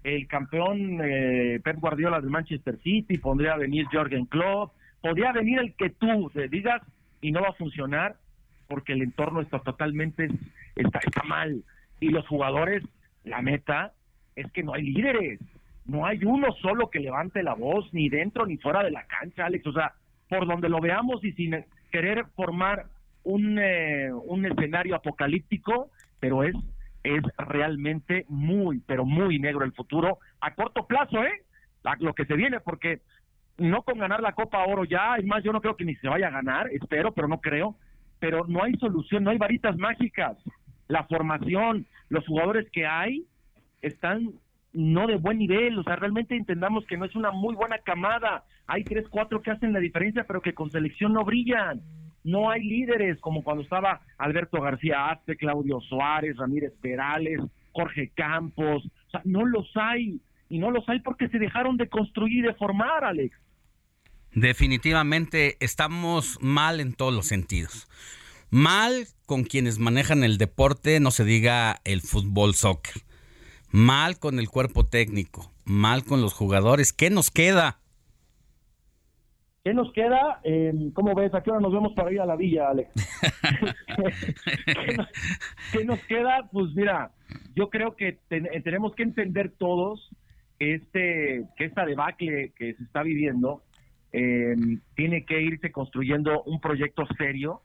El 0.03 0.27
campeón 0.27 0.99
eh, 1.01 1.61
Pep 1.63 1.77
Guardiola 1.79 2.19
del 2.19 2.29
Manchester 2.29 2.77
City, 2.81 3.17
podría 3.17 3.55
venir 3.55 3.85
Jorgen 3.89 4.25
Klopp, 4.25 4.73
podría 5.01 5.31
venir 5.31 5.59
el 5.59 5.73
que 5.75 5.91
tú 5.91 6.29
te 6.33 6.49
digas 6.49 6.81
y 7.21 7.31
no 7.31 7.41
va 7.41 7.49
a 7.49 7.53
funcionar 7.53 8.17
porque 8.67 8.93
el 8.93 9.01
entorno 9.01 9.39
está 9.39 9.59
totalmente 9.59 10.27
está, 10.75 10.99
está 10.99 11.23
mal 11.23 11.63
y 12.01 12.09
los 12.09 12.27
jugadores 12.27 12.83
la 13.25 13.41
meta 13.41 13.93
es 14.35 14.51
que 14.51 14.63
no 14.63 14.73
hay 14.73 14.83
líderes, 14.83 15.39
no 15.85 16.05
hay 16.05 16.23
uno 16.23 16.51
solo 16.61 16.89
que 16.89 16.99
levante 16.99 17.43
la 17.43 17.53
voz 17.53 17.93
ni 17.93 18.09
dentro 18.09 18.45
ni 18.45 18.57
fuera 18.57 18.83
de 18.83 18.91
la 18.91 19.05
cancha, 19.05 19.45
Alex, 19.45 19.65
o 19.67 19.73
sea, 19.73 19.93
por 20.29 20.47
donde 20.47 20.69
lo 20.69 20.79
veamos 20.79 21.23
y 21.23 21.31
sin 21.33 21.63
querer 21.91 22.25
formar 22.35 22.85
un, 23.23 23.59
eh, 23.59 24.11
un 24.11 24.45
escenario 24.45 24.95
apocalíptico, 24.95 25.89
pero 26.19 26.43
es 26.43 26.55
es 27.05 27.21
realmente 27.37 28.25
muy, 28.29 28.79
pero 28.79 29.05
muy 29.05 29.37
negro 29.37 29.63
el 29.63 29.73
futuro 29.73 30.19
a 30.41 30.55
corto 30.55 30.87
plazo, 30.87 31.23
¿eh? 31.23 31.43
lo 31.99 32.15
que 32.15 32.25
se 32.25 32.35
viene, 32.35 32.59
porque 32.59 33.01
no 33.57 33.83
con 33.83 33.99
ganar 33.99 34.21
la 34.21 34.33
Copa 34.33 34.65
Oro 34.65 34.85
ya, 34.85 35.15
es 35.17 35.25
más, 35.25 35.43
yo 35.43 35.53
no 35.53 35.61
creo 35.61 35.77
que 35.77 35.85
ni 35.85 35.95
se 35.97 36.07
vaya 36.07 36.27
a 36.27 36.31
ganar, 36.31 36.67
espero, 36.71 37.13
pero 37.13 37.27
no 37.27 37.39
creo, 37.39 37.75
pero 38.19 38.45
no 38.47 38.63
hay 38.63 38.73
solución, 38.77 39.23
no 39.23 39.29
hay 39.29 39.37
varitas 39.37 39.77
mágicas. 39.77 40.35
La 40.87 41.03
formación, 41.05 41.85
los 42.09 42.25
jugadores 42.25 42.69
que 42.71 42.85
hay 42.85 43.25
están 43.81 44.33
no 44.73 45.07
de 45.07 45.15
buen 45.15 45.37
nivel, 45.37 45.79
o 45.79 45.83
sea, 45.83 45.95
realmente 45.95 46.35
entendamos 46.35 46.85
que 46.85 46.97
no 46.97 47.05
es 47.05 47.15
una 47.15 47.31
muy 47.31 47.55
buena 47.55 47.77
camada. 47.79 48.43
Hay 48.67 48.83
tres, 48.83 49.05
cuatro 49.09 49.41
que 49.41 49.51
hacen 49.51 49.73
la 49.73 49.79
diferencia, 49.79 50.25
pero 50.27 50.41
que 50.41 50.53
con 50.53 50.69
selección 50.69 51.13
no 51.13 51.23
brillan. 51.23 51.81
No 52.23 52.49
hay 52.49 52.63
líderes 52.63 53.19
como 53.21 53.43
cuando 53.43 53.63
estaba 53.63 54.01
Alberto 54.17 54.59
García 54.59 55.11
Azte, 55.11 55.37
Claudio 55.37 55.79
Suárez, 55.81 56.35
Ramírez 56.37 56.73
Perales, 56.81 57.39
Jorge 57.71 58.11
Campos. 58.15 58.83
O 58.85 59.09
sea, 59.11 59.21
no 59.23 59.45
los 59.45 59.69
hay. 59.75 60.19
Y 60.49 60.59
no 60.59 60.71
los 60.71 60.87
hay 60.89 60.99
porque 60.99 61.29
se 61.29 61.39
dejaron 61.39 61.77
de 61.77 61.87
construir 61.87 62.39
y 62.39 62.41
de 62.41 62.53
formar, 62.55 63.03
Alex. 63.03 63.37
Definitivamente 64.33 65.55
estamos 65.59 66.37
mal 66.41 66.79
en 66.79 66.93
todos 66.93 67.13
los 67.13 67.27
sentidos. 67.27 67.87
Mal 68.49 69.07
con 69.25 69.43
quienes 69.43 69.79
manejan 69.79 70.23
el 70.23 70.37
deporte, 70.37 70.99
no 70.99 71.11
se 71.11 71.25
diga 71.25 71.81
el 71.83 72.01
fútbol, 72.01 72.53
soccer. 72.53 73.01
Mal 73.71 74.19
con 74.19 74.39
el 74.39 74.49
cuerpo 74.49 74.85
técnico. 74.85 75.51
Mal 75.65 76.03
con 76.03 76.21
los 76.21 76.33
jugadores. 76.33 76.93
¿Qué 76.93 77.09
nos 77.09 77.31
queda? 77.31 77.79
¿Qué 79.63 79.73
nos 79.73 79.91
queda? 79.93 80.39
Eh, 80.43 80.71
¿Cómo 80.93 81.15
ves? 81.15 81.33
¿A 81.33 81.41
qué 81.41 81.49
hora 81.49 81.59
nos 81.59 81.73
vemos 81.73 81.93
para 81.93 82.11
ir 82.11 82.21
a 82.21 82.25
la 82.27 82.35
villa, 82.35 82.69
Alex? 82.69 82.91
¿Qué, 85.71 85.83
nos, 85.83 85.99
queda? 86.03 86.47
Pues 86.51 86.75
mira, 86.75 87.11
yo 87.55 87.71
creo 87.71 87.95
que 87.95 88.19
tenemos 88.29 88.93
que 88.93 89.01
entender 89.01 89.51
todos 89.57 90.07
este, 90.59 91.45
que 91.57 91.65
esta 91.65 91.83
debacle 91.83 92.53
que 92.55 92.75
se 92.75 92.83
está 92.83 93.01
viviendo 93.01 93.63
em, 94.11 94.81
tiene 94.95 95.25
que 95.25 95.41
irse 95.41 95.71
construyendo 95.71 96.43
un 96.43 96.61
proyecto 96.61 97.03
serio 97.17 97.61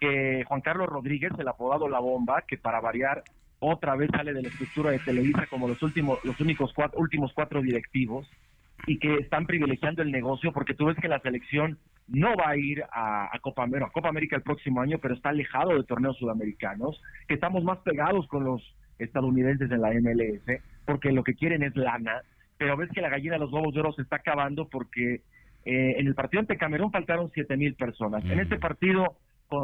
que 0.00 0.44
Juan 0.48 0.62
Carlos 0.62 0.88
Rodríguez, 0.88 1.32
el 1.38 1.48
apodado 1.48 1.88
La 1.88 2.00
Bomba, 2.00 2.42
que 2.48 2.56
para 2.56 2.80
variar 2.80 3.22
otra 3.58 3.94
vez 3.94 4.10
sale 4.10 4.32
de 4.32 4.42
la 4.42 4.48
estructura 4.48 4.90
de 4.90 4.98
Televisa 4.98 5.46
como 5.48 5.68
los 5.68 5.82
últimos, 5.82 6.18
los 6.24 6.40
únicos 6.40 6.72
cuatro, 6.74 6.98
últimos 6.98 7.32
cuatro 7.34 7.60
directivos, 7.60 8.28
y 8.86 8.98
que 8.98 9.14
están 9.16 9.46
privilegiando 9.46 10.02
el 10.02 10.10
negocio 10.10 10.52
porque 10.52 10.74
tú 10.74 10.86
ves 10.86 10.96
que 10.96 11.08
la 11.08 11.20
selección 11.20 11.78
no 12.08 12.34
va 12.34 12.50
a 12.50 12.56
ir 12.56 12.82
a, 12.90 13.30
Copa, 13.40 13.64
a 13.64 13.90
Copa 13.90 14.08
América 14.08 14.36
el 14.36 14.42
próximo 14.42 14.80
año, 14.80 14.98
pero 14.98 15.14
está 15.14 15.28
alejado 15.28 15.76
de 15.76 15.84
torneos 15.84 16.16
sudamericanos, 16.16 17.00
que 17.28 17.34
estamos 17.34 17.62
más 17.62 17.78
pegados 17.78 18.26
con 18.26 18.44
los 18.44 18.62
estadounidenses 18.98 19.70
en 19.70 19.80
la 19.80 19.90
MLS, 19.92 20.62
porque 20.86 21.12
lo 21.12 21.22
que 21.22 21.34
quieren 21.34 21.62
es 21.62 21.76
lana, 21.76 22.22
pero 22.58 22.76
ves 22.76 22.90
que 22.90 23.00
la 23.00 23.10
gallina 23.10 23.34
de 23.34 23.40
los 23.40 23.52
huevos 23.52 23.72
de 23.72 23.80
oro 23.80 23.92
se 23.92 24.02
está 24.02 24.16
acabando 24.16 24.68
porque 24.68 25.22
eh, 25.64 25.94
en 25.98 26.06
el 26.06 26.14
partido 26.14 26.40
ante 26.40 26.56
Camerún 26.56 26.90
faltaron 26.90 27.30
siete 27.32 27.56
mil 27.56 27.74
personas. 27.74 28.24
En 28.24 28.40
este 28.40 28.58
partido, 28.58 29.16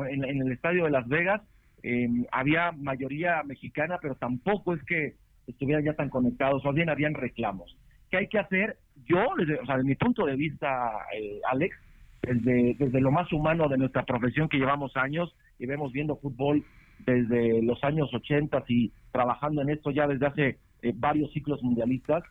en, 0.08 0.24
el 0.24 0.52
estadio 0.52 0.84
de 0.84 0.90
Las 0.90 1.06
Vegas, 1.08 1.42
em, 1.82 2.24
había 2.32 2.72
mayoría 2.72 3.42
mexicana, 3.44 3.98
pero 4.00 4.14
tampoco 4.16 4.74
es 4.74 4.82
que 4.84 5.14
estuvieran 5.46 5.84
ya 5.84 5.94
tan 5.94 6.10
conectados, 6.10 6.64
o 6.64 6.72
bien 6.72 6.88
habían 6.88 7.14
reclamos. 7.14 7.76
¿Qué 8.10 8.18
hay 8.18 8.28
que 8.28 8.38
hacer? 8.38 8.78
Yo, 9.04 9.24
desde, 9.36 9.58
o 9.60 9.66
sea, 9.66 9.76
desde 9.76 9.88
mi 9.88 9.94
punto 9.94 10.26
de 10.26 10.36
vista, 10.36 10.92
eh, 11.14 11.40
Alex, 11.48 11.76
desde, 12.22 12.74
desde 12.78 13.00
lo 13.00 13.10
más 13.10 13.32
humano 13.32 13.68
de 13.68 13.78
nuestra 13.78 14.04
profesión 14.04 14.48
que 14.48 14.58
llevamos 14.58 14.96
años 14.96 15.34
y 15.58 15.66
vemos 15.66 15.92
viendo 15.92 16.16
fútbol 16.16 16.64
desde 17.00 17.62
los 17.62 17.82
años 17.84 18.12
80 18.12 18.64
y 18.68 18.92
trabajando 19.12 19.62
en 19.62 19.70
esto 19.70 19.90
ya 19.90 20.06
desde 20.06 20.26
hace 20.26 20.58
eh, 20.82 20.92
varios 20.94 21.32
ciclos 21.32 21.62
mundialistas, 21.62 22.24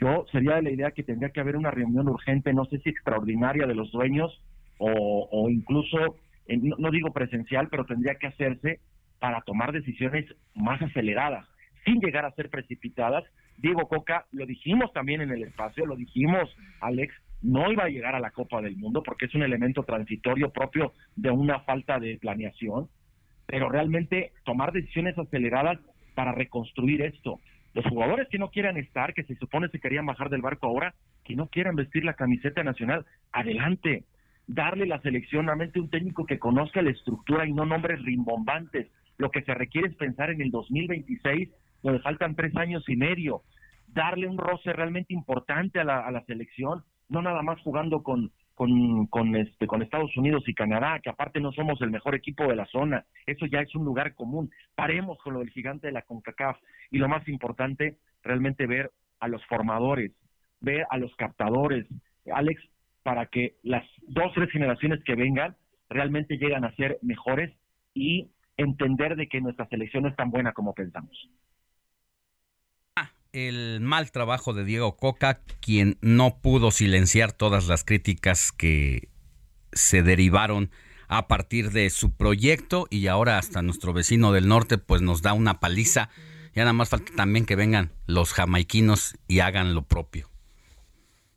yo 0.00 0.24
sería 0.32 0.56
de 0.56 0.62
la 0.62 0.70
idea 0.70 0.90
que 0.92 1.02
tendría 1.02 1.30
que 1.30 1.40
haber 1.40 1.56
una 1.56 1.70
reunión 1.70 2.08
urgente, 2.08 2.54
no 2.54 2.64
sé 2.64 2.78
si 2.78 2.88
extraordinaria 2.88 3.66
de 3.66 3.74
los 3.74 3.92
dueños 3.92 4.40
o, 4.78 5.28
o 5.30 5.50
incluso, 5.50 6.16
no, 6.56 6.76
no 6.78 6.90
digo 6.90 7.12
presencial, 7.12 7.68
pero 7.68 7.84
tendría 7.84 8.14
que 8.16 8.26
hacerse 8.26 8.80
para 9.18 9.42
tomar 9.42 9.72
decisiones 9.72 10.24
más 10.54 10.80
aceleradas, 10.80 11.46
sin 11.84 12.00
llegar 12.00 12.24
a 12.24 12.32
ser 12.32 12.50
precipitadas 12.50 13.24
Diego 13.60 13.88
Coca, 13.88 14.26
lo 14.32 14.46
dijimos 14.46 14.90
también 14.92 15.20
en 15.20 15.30
el 15.30 15.42
espacio, 15.42 15.84
lo 15.84 15.94
dijimos, 15.94 16.48
Alex, 16.80 17.14
no 17.42 17.70
iba 17.70 17.84
a 17.84 17.88
llegar 17.88 18.14
a 18.14 18.20
la 18.20 18.30
Copa 18.30 18.62
del 18.62 18.76
Mundo 18.76 19.02
porque 19.02 19.26
es 19.26 19.34
un 19.34 19.42
elemento 19.42 19.82
transitorio 19.82 20.50
propio 20.50 20.92
de 21.16 21.30
una 21.30 21.60
falta 21.60 21.98
de 21.98 22.18
planeación, 22.18 22.88
pero 23.46 23.68
realmente 23.68 24.32
tomar 24.44 24.72
decisiones 24.72 25.18
aceleradas 25.18 25.78
para 26.14 26.32
reconstruir 26.32 27.02
esto. 27.02 27.40
Los 27.74 27.84
jugadores 27.86 28.28
que 28.28 28.38
no 28.38 28.50
quieran 28.50 28.78
estar, 28.78 29.12
que 29.12 29.24
se 29.24 29.36
supone 29.36 29.68
se 29.68 29.78
querían 29.78 30.06
bajar 30.06 30.30
del 30.30 30.42
barco 30.42 30.66
ahora, 30.66 30.94
que 31.24 31.36
no 31.36 31.48
quieran 31.48 31.76
vestir 31.76 32.04
la 32.04 32.14
camiseta 32.14 32.62
nacional, 32.64 33.04
adelante. 33.30 34.04
Darle 34.52 34.84
la 34.84 35.00
selección 35.00 35.48
a 35.48 35.54
un 35.54 35.90
técnico 35.90 36.26
que 36.26 36.40
conozca 36.40 36.82
la 36.82 36.90
estructura 36.90 37.46
y 37.46 37.52
no 37.52 37.64
nombres 37.64 38.02
rimbombantes. 38.02 38.88
Lo 39.16 39.30
que 39.30 39.42
se 39.42 39.54
requiere 39.54 39.86
es 39.86 39.94
pensar 39.94 40.30
en 40.30 40.40
el 40.40 40.50
2026, 40.50 41.50
donde 41.84 42.00
faltan 42.00 42.34
tres 42.34 42.56
años 42.56 42.82
y 42.88 42.96
medio. 42.96 43.42
Darle 43.86 44.26
un 44.26 44.38
roce 44.38 44.72
realmente 44.72 45.14
importante 45.14 45.78
a 45.78 45.84
la, 45.84 46.00
a 46.00 46.10
la 46.10 46.24
selección, 46.24 46.82
no 47.08 47.22
nada 47.22 47.42
más 47.42 47.60
jugando 47.60 48.02
con, 48.02 48.32
este, 49.36 49.68
con 49.68 49.82
Estados 49.82 50.16
Unidos 50.16 50.42
y 50.48 50.54
Canadá, 50.54 50.98
que 50.98 51.10
aparte 51.10 51.38
no 51.38 51.52
somos 51.52 51.80
el 51.80 51.92
mejor 51.92 52.16
equipo 52.16 52.48
de 52.48 52.56
la 52.56 52.66
zona, 52.66 53.04
eso 53.26 53.46
ya 53.46 53.60
es 53.60 53.72
un 53.76 53.84
lugar 53.84 54.16
común. 54.16 54.50
Paremos 54.74 55.16
con 55.22 55.34
lo 55.34 55.38
del 55.38 55.50
gigante 55.50 55.86
de 55.86 55.92
la 55.92 56.02
CONCACAF 56.02 56.56
y 56.90 56.98
lo 56.98 57.06
más 57.06 57.28
importante, 57.28 57.98
realmente 58.24 58.66
ver 58.66 58.90
a 59.20 59.28
los 59.28 59.46
formadores, 59.46 60.10
ver 60.60 60.86
a 60.90 60.98
los 60.98 61.14
captadores, 61.14 61.86
Alex, 62.32 62.60
para 63.02 63.26
que 63.26 63.56
las 63.62 63.84
dos, 64.02 64.32
tres 64.34 64.50
generaciones 64.50 65.02
que 65.04 65.14
vengan 65.14 65.56
realmente 65.88 66.36
lleguen 66.36 66.64
a 66.64 66.74
ser 66.76 66.98
mejores 67.02 67.54
y 67.94 68.30
entender 68.56 69.16
de 69.16 69.28
que 69.28 69.40
nuestra 69.40 69.68
selección 69.68 70.04
no 70.04 70.10
es 70.10 70.16
tan 70.16 70.30
buena 70.30 70.52
como 70.52 70.74
pensamos. 70.74 71.28
Ah, 72.96 73.10
el 73.32 73.80
mal 73.80 74.10
trabajo 74.10 74.52
de 74.52 74.64
Diego 74.64 74.96
Coca, 74.96 75.40
quien 75.60 75.96
no 76.00 76.38
pudo 76.42 76.70
silenciar 76.70 77.32
todas 77.32 77.68
las 77.68 77.84
críticas 77.84 78.52
que 78.52 79.08
se 79.72 80.02
derivaron 80.02 80.70
a 81.08 81.26
partir 81.26 81.70
de 81.70 81.90
su 81.90 82.16
proyecto 82.16 82.86
y 82.88 83.08
ahora 83.08 83.38
hasta 83.38 83.62
nuestro 83.62 83.92
vecino 83.92 84.30
del 84.32 84.46
norte 84.46 84.78
pues 84.78 85.02
nos 85.02 85.22
da 85.22 85.32
una 85.32 85.58
paliza. 85.58 86.08
Ya 86.54 86.62
nada 86.62 86.72
más 86.72 86.90
falta 86.90 87.12
también 87.16 87.46
que 87.46 87.56
vengan 87.56 87.90
los 88.06 88.32
jamaiquinos 88.32 89.16
y 89.26 89.40
hagan 89.40 89.74
lo 89.74 89.82
propio. 89.82 90.28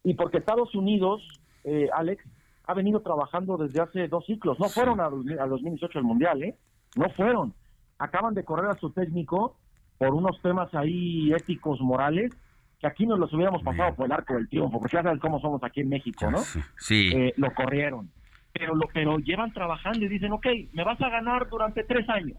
Y 0.03 0.15
porque 0.15 0.37
Estados 0.37 0.75
Unidos, 0.75 1.21
eh, 1.63 1.89
Alex, 1.93 2.23
ha 2.65 2.73
venido 2.73 3.01
trabajando 3.01 3.57
desde 3.57 3.81
hace 3.81 4.07
dos 4.07 4.25
ciclos. 4.25 4.59
No 4.59 4.69
fueron 4.69 4.99
a, 4.99 5.05
a 5.05 5.47
2018 5.47 5.99
al 5.99 6.05
Mundial, 6.05 6.43
¿eh? 6.43 6.55
No 6.95 7.09
fueron. 7.09 7.53
Acaban 7.97 8.33
de 8.33 8.43
correr 8.43 8.69
a 8.69 8.79
su 8.79 8.91
técnico 8.91 9.57
por 9.97 10.13
unos 10.13 10.41
temas 10.41 10.73
ahí 10.73 11.31
éticos, 11.33 11.79
morales, 11.81 12.31
que 12.79 12.87
aquí 12.87 13.05
nos 13.05 13.19
los 13.19 13.33
hubiéramos 13.33 13.63
pasado 13.63 13.95
por 13.95 14.05
el 14.05 14.11
arco 14.11 14.33
del 14.33 14.49
triunfo, 14.49 14.79
porque 14.79 14.97
ya 14.97 15.03
sabes 15.03 15.19
cómo 15.19 15.39
somos 15.39 15.63
aquí 15.63 15.81
en 15.81 15.89
México, 15.89 16.29
¿no? 16.29 16.39
Sí. 16.77 17.11
Eh, 17.13 17.33
lo 17.37 17.53
corrieron. 17.53 18.11
Pero, 18.51 18.75
lo, 18.75 18.87
pero 18.93 19.17
llevan 19.17 19.51
trabajando 19.51 20.05
y 20.05 20.09
dicen, 20.09 20.31
ok, 20.31 20.45
me 20.73 20.83
vas 20.83 21.01
a 21.01 21.09
ganar 21.09 21.49
durante 21.49 21.83
tres 21.83 22.07
años. 22.09 22.37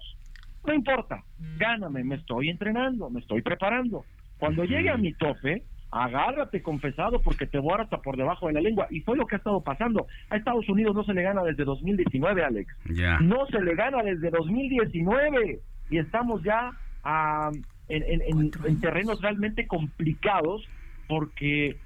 No 0.67 0.73
importa, 0.73 1.23
gáname, 1.59 2.05
me 2.05 2.15
estoy 2.17 2.49
entrenando, 2.49 3.11
me 3.11 3.21
estoy 3.21 3.43
preparando. 3.43 4.05
Cuando 4.39 4.65
llegue 4.65 4.91
a 4.91 4.97
mi 4.97 5.13
tope, 5.15 5.65
agárrate 5.91 6.63
confesado 6.63 7.21
porque 7.23 7.47
te 7.47 7.59
voy 7.59 7.75
hasta 7.81 7.99
por 8.03 8.17
debajo 8.17 8.49
de 8.49 8.55
la 8.55 8.61
lengua. 8.61 8.87
Y 8.91 9.01
fue 9.03 9.17
lo 9.17 9.27
que 9.27 9.37
ha 9.37 9.39
estado 9.39 9.63
pasando. 9.63 10.07
A 10.31 10.37
Estados 10.37 10.69
Unidos 10.69 10.95
no 10.95 11.05
se 11.05 11.15
le 11.15 11.23
gana 11.23 11.43
desde 11.43 11.65
2019, 11.65 12.43
Alex. 12.45 12.75
Ya. 12.91 13.19
No 13.21 13.47
se 13.47 13.61
le 13.63 13.75
gana 13.75 14.03
desde 14.03 14.31
2019. 14.31 15.61
Y 15.91 15.99
estamos 15.99 16.43
ya 16.43 16.71
ah, 17.05 17.51
en, 17.89 18.03
en- 18.03 18.23
en- 18.23 18.51
en 18.67 18.81
terrenos 18.81 19.21
realmente 19.21 19.67
complicados 19.67 20.67
porque 21.09 21.77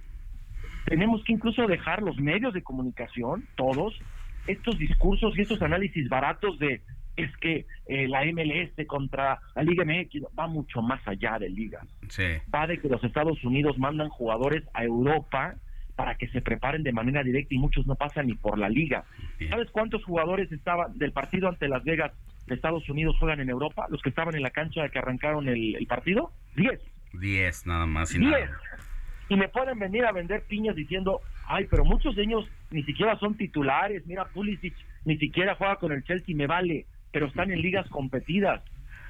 tenemos 0.86 1.22
que 1.24 1.32
incluso 1.34 1.66
dejar 1.66 2.02
los 2.02 2.16
medios 2.18 2.54
de 2.54 2.62
comunicación, 2.62 3.44
todos, 3.56 3.94
estos 4.46 4.78
discursos 4.78 5.36
y 5.36 5.42
estos 5.42 5.60
análisis 5.60 6.08
baratos 6.08 6.58
de 6.58 6.80
es 7.24 7.36
que 7.38 7.66
eh, 7.86 8.06
la 8.08 8.24
MLS 8.26 8.86
contra 8.86 9.38
la 9.54 9.62
Liga 9.62 9.84
MX 9.84 10.22
va 10.38 10.46
mucho 10.46 10.82
más 10.82 11.00
allá 11.06 11.38
de 11.38 11.48
ligas 11.50 11.86
Sí. 12.08 12.24
va 12.54 12.66
de 12.66 12.78
que 12.78 12.88
los 12.88 13.02
Estados 13.04 13.42
Unidos 13.44 13.78
mandan 13.78 14.08
jugadores 14.08 14.62
a 14.74 14.84
Europa 14.84 15.56
para 15.96 16.14
que 16.14 16.28
se 16.28 16.40
preparen 16.40 16.82
de 16.84 16.92
manera 16.92 17.22
directa 17.24 17.54
y 17.54 17.58
muchos 17.58 17.86
no 17.86 17.96
pasan 17.96 18.28
ni 18.28 18.34
por 18.34 18.56
la 18.56 18.68
liga. 18.68 19.04
¿Sabes 19.48 19.68
cuántos 19.72 20.04
jugadores 20.04 20.50
estaban 20.52 20.96
del 20.96 21.10
partido 21.12 21.48
ante 21.48 21.66
Las 21.68 21.82
Vegas 21.82 22.12
de 22.46 22.54
Estados 22.54 22.88
Unidos 22.88 23.16
juegan 23.18 23.40
en 23.40 23.48
Europa? 23.50 23.86
Los 23.90 24.00
que 24.02 24.10
estaban 24.10 24.34
en 24.36 24.42
la 24.42 24.50
cancha 24.50 24.88
que 24.90 24.98
arrancaron 25.00 25.48
el, 25.48 25.74
el 25.74 25.86
partido, 25.88 26.30
10. 26.54 26.80
10 27.14 27.66
nada 27.66 27.86
más 27.86 28.14
y 28.14 28.18
10. 28.18 28.30
nada. 28.30 28.48
Y 29.28 29.36
me 29.36 29.48
pueden 29.48 29.78
venir 29.78 30.04
a 30.04 30.12
vender 30.12 30.44
piñas 30.44 30.76
diciendo, 30.76 31.20
ay, 31.48 31.66
pero 31.68 31.84
muchos 31.84 32.14
de 32.14 32.22
ellos 32.22 32.48
ni 32.70 32.84
siquiera 32.84 33.18
son 33.18 33.36
titulares. 33.36 34.06
Mira, 34.06 34.24
Pulisic 34.26 34.74
ni 35.04 35.18
siquiera 35.18 35.56
juega 35.56 35.76
con 35.76 35.90
el 35.92 36.04
Chelsea, 36.04 36.34
me 36.36 36.46
vale, 36.46 36.86
pero 37.12 37.26
están 37.26 37.50
en 37.50 37.60
ligas 37.62 37.88
competidas. 37.88 38.62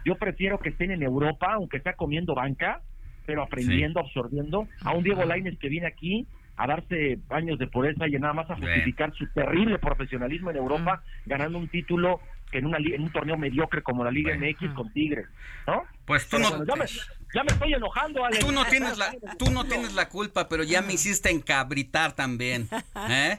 Yo 0.05 0.17
prefiero 0.17 0.59
que 0.59 0.71
estén 0.71 0.91
en 0.91 1.03
Europa, 1.03 1.53
aunque 1.55 1.81
sea 1.81 1.95
comiendo 1.95 2.35
banca, 2.35 2.81
pero 3.27 3.43
aprendiendo, 3.43 4.01
absorbiendo. 4.01 4.67
A 4.83 4.93
un 4.93 5.03
Diego 5.05 5.25
Lainez 5.25 5.59
que 5.59 5.69
viene 5.69 5.87
aquí 5.87 6.27
a 6.57 6.67
darse 6.67 7.19
años 7.31 7.59
de 7.59 7.67
pureza 7.69 8.09
y 8.09 8.13
nada 8.13 8.33
más 8.33 8.51
a 8.51 8.57
justificar 8.57 9.13
su 9.15 9.27
terrible 9.33 9.79
profesionalismo 9.79 10.51
en 10.51 10.57
Europa, 10.57 11.03
ganando 11.27 11.59
un 11.59 11.69
título 11.69 12.21
en, 12.51 12.65
una, 12.67 12.79
en 12.79 13.03
un 13.03 13.11
torneo 13.13 13.37
mediocre 13.37 13.83
como 13.83 14.03
la 14.03 14.11
Liga 14.11 14.35
MX 14.37 14.73
con 14.75 14.91
Tigres, 14.93 15.27
¿no? 15.67 15.85
Pues 16.07 16.27
tú 16.29 16.39
Pero 16.39 16.51
no- 16.51 16.57
bueno, 16.57 16.65
ya, 16.75 16.83
me, 16.83 16.87
ya 17.35 17.43
me 17.45 17.49
estoy 17.53 17.75
enojando, 17.75 18.25
Alex. 18.25 18.45
Tú 18.45 18.51
no 18.53 18.65
tienes 18.65 18.97
la, 18.99 19.15
tú 19.39 19.51
no 19.53 19.65
tienes 19.67 19.95
la 19.95 20.09
culpa, 20.09 20.49
pero 20.49 20.65
ya 20.65 20.81
me 20.83 20.95
hiciste 20.95 21.31
encabritar 21.31 22.15
también. 22.15 22.69
¿eh? 23.11 23.39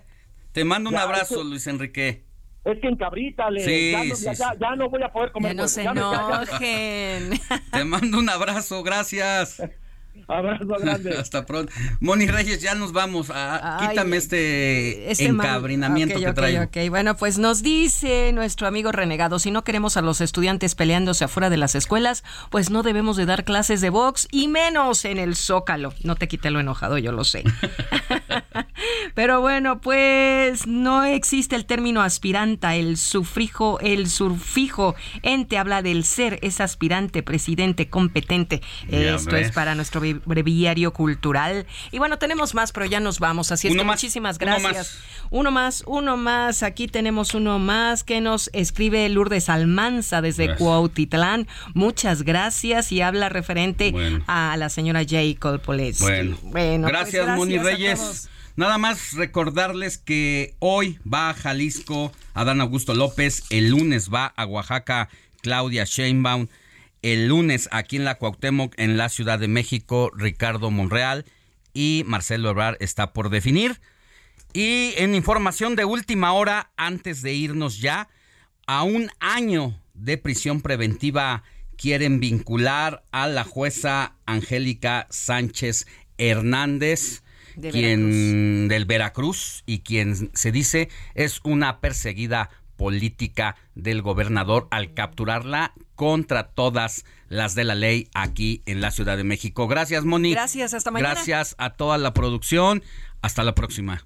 Te 0.54 0.64
mando 0.64 0.90
un 0.92 0.96
Ya, 0.96 1.02
abrazo, 1.04 1.36
eso- 1.36 1.44
Luis 1.44 1.66
Enrique. 1.68 2.24
Es 2.66 2.80
que 2.82 2.88
encabrítale. 2.88 3.62
Sí, 3.64 3.92
ya, 3.92 4.04
no, 4.04 4.16
sí, 4.16 4.26
ya, 4.26 4.34
ya- 4.34 4.54
ya 4.60 4.76
no 4.76 4.90
voy 4.90 5.02
a 5.02 5.10
poder 5.12 5.32
comer. 5.32 5.56
Ya 5.56 5.62
no 5.62 5.68
se 5.68 5.84
Ya 5.84 5.94
me- 5.94 6.02
ya- 6.02 6.12
ya- 6.12 6.44
enojen. 6.44 7.40
Te 7.72 7.84
mando 7.86 8.20
un 8.20 8.30
abrazo, 8.30 8.84
gracias. 8.84 9.62
Abrazo 10.28 10.66
grande. 10.80 11.16
Hasta 11.20 11.46
pronto. 11.46 11.72
Moni 12.00 12.28
Reyes, 12.28 12.62
ya 12.62 12.76
nos 12.76 12.92
vamos. 12.94 13.30
A, 13.30 13.80
Ay, 13.80 13.90
quítame 13.90 14.18
este, 14.18 15.12
Este 15.12 15.26
encabrinamiento 15.26 16.20
que 16.20 16.28
ok, 16.28 16.36
traigo. 16.36 16.64
ok. 16.64 16.78
Bueno, 16.90 17.16
pues 17.18 17.38
nos 17.38 17.62
dice 17.64 18.32
nuestro 18.34 18.68
amigo 18.68 18.92
renegado, 18.92 19.40
si 19.40 19.52
no 19.52 19.64
queremos 19.64 19.98
a 19.98 20.02
los 20.02 20.22
estudiantes 20.22 20.76
peleándose 20.76 21.24
afuera 21.26 21.50
de 21.50 21.58
las 21.58 21.76
escuelas, 21.76 22.24
pues 22.50 22.70
no 22.70 22.84
debemos 22.84 23.18
de 23.18 23.26
dar 23.26 23.44
clases 23.44 23.82
de 23.82 23.90
box 23.90 24.28
y 24.32 24.48
menos 24.48 25.06
en 25.06 25.18
el 25.18 25.36
Zócalo. 25.36 25.94
No 26.04 26.16
te 26.16 26.28
quité 26.28 26.52
lo 26.52 26.60
enojado, 26.60 26.98
yo 26.98 27.12
lo 27.12 27.24
sé. 27.24 27.44
Pero 29.14 29.42
bueno, 29.42 29.82
pues 29.82 30.68
no 30.68 31.04
existe 31.04 31.56
el 31.56 31.66
término 31.66 32.02
aspiranta, 32.02 32.76
el 32.76 32.98
sufrijo, 32.98 33.80
el 33.82 34.10
surfijo 34.10 34.96
ente 35.24 35.58
habla 35.58 35.82
del 35.82 36.04
ser, 36.06 36.40
es 36.42 36.62
aspirante, 36.62 37.24
presidente, 37.24 37.90
competente. 37.90 38.62
Ya 38.90 39.16
Esto 39.16 39.32
ves. 39.32 39.48
es 39.48 39.52
para 39.54 39.76
nuestro 39.76 40.00
bre- 40.16 40.40
breviario 40.40 40.94
cultural. 40.94 41.66
Y 41.92 41.98
bueno, 42.00 42.18
tenemos 42.18 42.54
más, 42.56 42.72
pero 42.72 42.86
ya 42.86 43.00
nos 43.00 43.20
vamos. 43.20 43.52
Así 43.52 43.68
es 43.68 43.74
Uno 43.74 43.84
que 43.84 43.88
más, 43.88 43.96
muchísimas 43.98 44.38
uno 44.38 44.46
gracias. 44.46 44.74
más. 44.76 44.98
Uno 45.32 45.52
más, 45.52 45.84
uno 45.86 46.18
más. 46.18 46.64
Aquí 46.64 46.88
tenemos 46.88 47.34
uno 47.34 47.60
más 47.60 48.04
que 48.04 48.22
nos 48.22 48.50
escribe 48.54 49.08
Lourdes 49.10 49.50
Almanza 49.50 50.22
desde 50.22 50.46
Gracias. 50.48 50.64
Cuautitlán. 50.66 51.48
Muchas 51.74 52.24
gracias 52.24 52.92
y 52.92 53.02
habla 53.02 53.30
referente 53.30 53.92
Bueno. 53.92 54.24
a 54.28 54.56
la 54.58 54.70
señora 54.70 55.02
J. 55.04 55.58
Poleski. 55.60 56.04
Bueno, 56.04 56.38
Bueno, 56.44 56.88
pues 56.88 56.94
gracias, 56.94 57.38
Moni 57.38 57.58
a 57.58 57.64
Reyes. 57.64 58.30
Nada 58.56 58.78
más 58.78 59.14
recordarles 59.14 59.98
que 59.98 60.56
hoy 60.60 61.00
va 61.12 61.30
a 61.30 61.34
Jalisco 61.34 62.12
Adán 62.34 62.60
Augusto 62.60 62.94
López, 62.94 63.44
el 63.52 63.70
lunes 63.70 64.10
va 64.14 64.34
a 64.36 64.46
Oaxaca 64.46 65.08
Claudia 65.42 65.86
Sheinbaum, 65.86 66.48
el 67.02 67.28
lunes 67.28 67.70
aquí 67.72 67.96
en 67.96 68.06
la 68.06 68.16
Cuauhtémoc, 68.16 68.74
en 68.78 68.98
la 68.98 69.10
Ciudad 69.10 69.40
de 69.40 69.48
México, 69.48 70.12
Ricardo 70.16 70.72
Monreal 70.72 71.26
y 71.74 72.04
Marcelo 72.06 72.50
Ebrard 72.50 72.78
está 72.80 73.14
por 73.14 73.30
definir. 73.30 73.80
Y 74.54 74.94
en 74.98 75.16
información 75.16 75.76
de 75.76 75.86
última 75.86 76.34
hora, 76.34 76.72
antes 76.76 77.22
de 77.22 77.34
irnos 77.34 77.80
ya, 77.80 78.10
a 78.68 78.84
un 78.84 79.10
año 79.20 79.80
de 79.94 80.18
prisión 80.18 80.62
preventiva 80.62 81.44
quieren 81.78 82.20
vincular 82.20 83.04
a 83.12 83.28
la 83.28 83.44
jueza 83.44 84.16
Angélica 84.26 85.08
Sánchez 85.10 85.88
Hernández, 86.18 87.24
De 87.56 87.72
quien 87.72 88.68
del 88.68 88.86
Veracruz 88.86 89.64
y 89.66 89.80
quien 89.80 90.30
se 90.34 90.52
dice 90.52 90.90
es 91.16 91.40
una 91.44 91.80
perseguida 91.80 92.50
política 92.76 93.56
del 93.76 94.02
gobernador 94.02 94.68
al 94.72 94.94
capturarla 94.94 95.74
contra 96.00 96.48
todas 96.48 97.04
las 97.28 97.56
de 97.56 97.66
la 97.66 97.76
ley 97.76 98.08
aquí 98.14 98.64
en 98.66 98.80
la 98.80 98.90
Ciudad 98.90 99.18
de 99.18 99.26
México. 99.26 99.68
Gracias, 99.68 100.06
Moni. 100.06 100.32
Gracias, 100.32 100.74
hasta 100.74 100.92
mañana. 100.92 101.14
Gracias 101.14 101.56
a 101.58 101.72
toda 101.72 101.98
la 101.98 102.14
producción. 102.14 102.82
Hasta 103.22 103.44
la 103.44 103.54
próxima. 103.54 104.06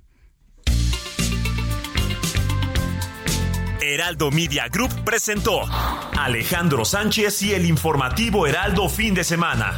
Heraldo 3.80 4.32
Media 4.32 4.70
Group 4.70 4.90
presentó 5.06 5.62
Alejandro 6.18 6.84
Sánchez 6.84 7.44
y 7.44 7.54
el 7.54 7.68
informativo 7.68 8.48
Heraldo 8.48 8.90
fin 8.90 9.14
de 9.14 9.24
semana. 9.24 9.78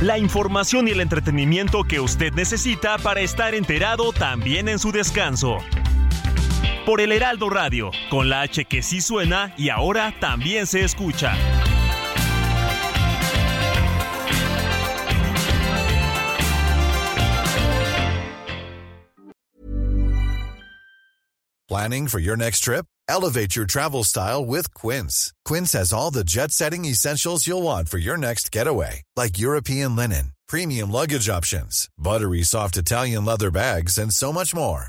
La 0.00 0.16
información 0.16 0.88
y 0.88 0.92
el 0.92 1.02
entretenimiento 1.02 1.84
que 1.84 2.00
usted 2.00 2.32
necesita 2.32 2.96
para 2.96 3.20
estar 3.20 3.54
enterado 3.54 4.14
también 4.14 4.70
en 4.70 4.78
su 4.78 4.90
descanso. 4.90 5.58
Por 6.86 7.00
el 7.00 7.12
Heraldo 7.12 7.50
Radio, 7.50 7.90
con 8.08 8.28
la 8.28 8.42
H 8.42 8.64
que 8.64 8.82
sí 8.82 9.00
suena 9.00 9.54
y 9.56 9.68
ahora 9.68 10.14
también 10.18 10.66
se 10.66 10.82
escucha. 10.82 11.36
Planning 21.70 22.08
for 22.08 22.18
your 22.18 22.36
next 22.36 22.64
trip? 22.64 22.84
Elevate 23.08 23.54
your 23.54 23.64
travel 23.64 24.02
style 24.02 24.44
with 24.44 24.74
Quince. 24.74 25.32
Quince 25.44 25.72
has 25.74 25.92
all 25.92 26.10
the 26.10 26.24
jet 26.24 26.50
setting 26.50 26.84
essentials 26.84 27.46
you'll 27.46 27.62
want 27.62 27.88
for 27.88 27.98
your 27.98 28.16
next 28.16 28.50
getaway, 28.50 29.02
like 29.16 29.38
European 29.38 29.94
linen, 29.94 30.32
premium 30.48 30.90
luggage 30.90 31.28
options, 31.28 31.88
buttery 31.96 32.42
soft 32.42 32.76
Italian 32.76 33.24
leather 33.24 33.52
bags, 33.52 33.98
and 33.98 34.12
so 34.12 34.32
much 34.32 34.52
more. 34.52 34.88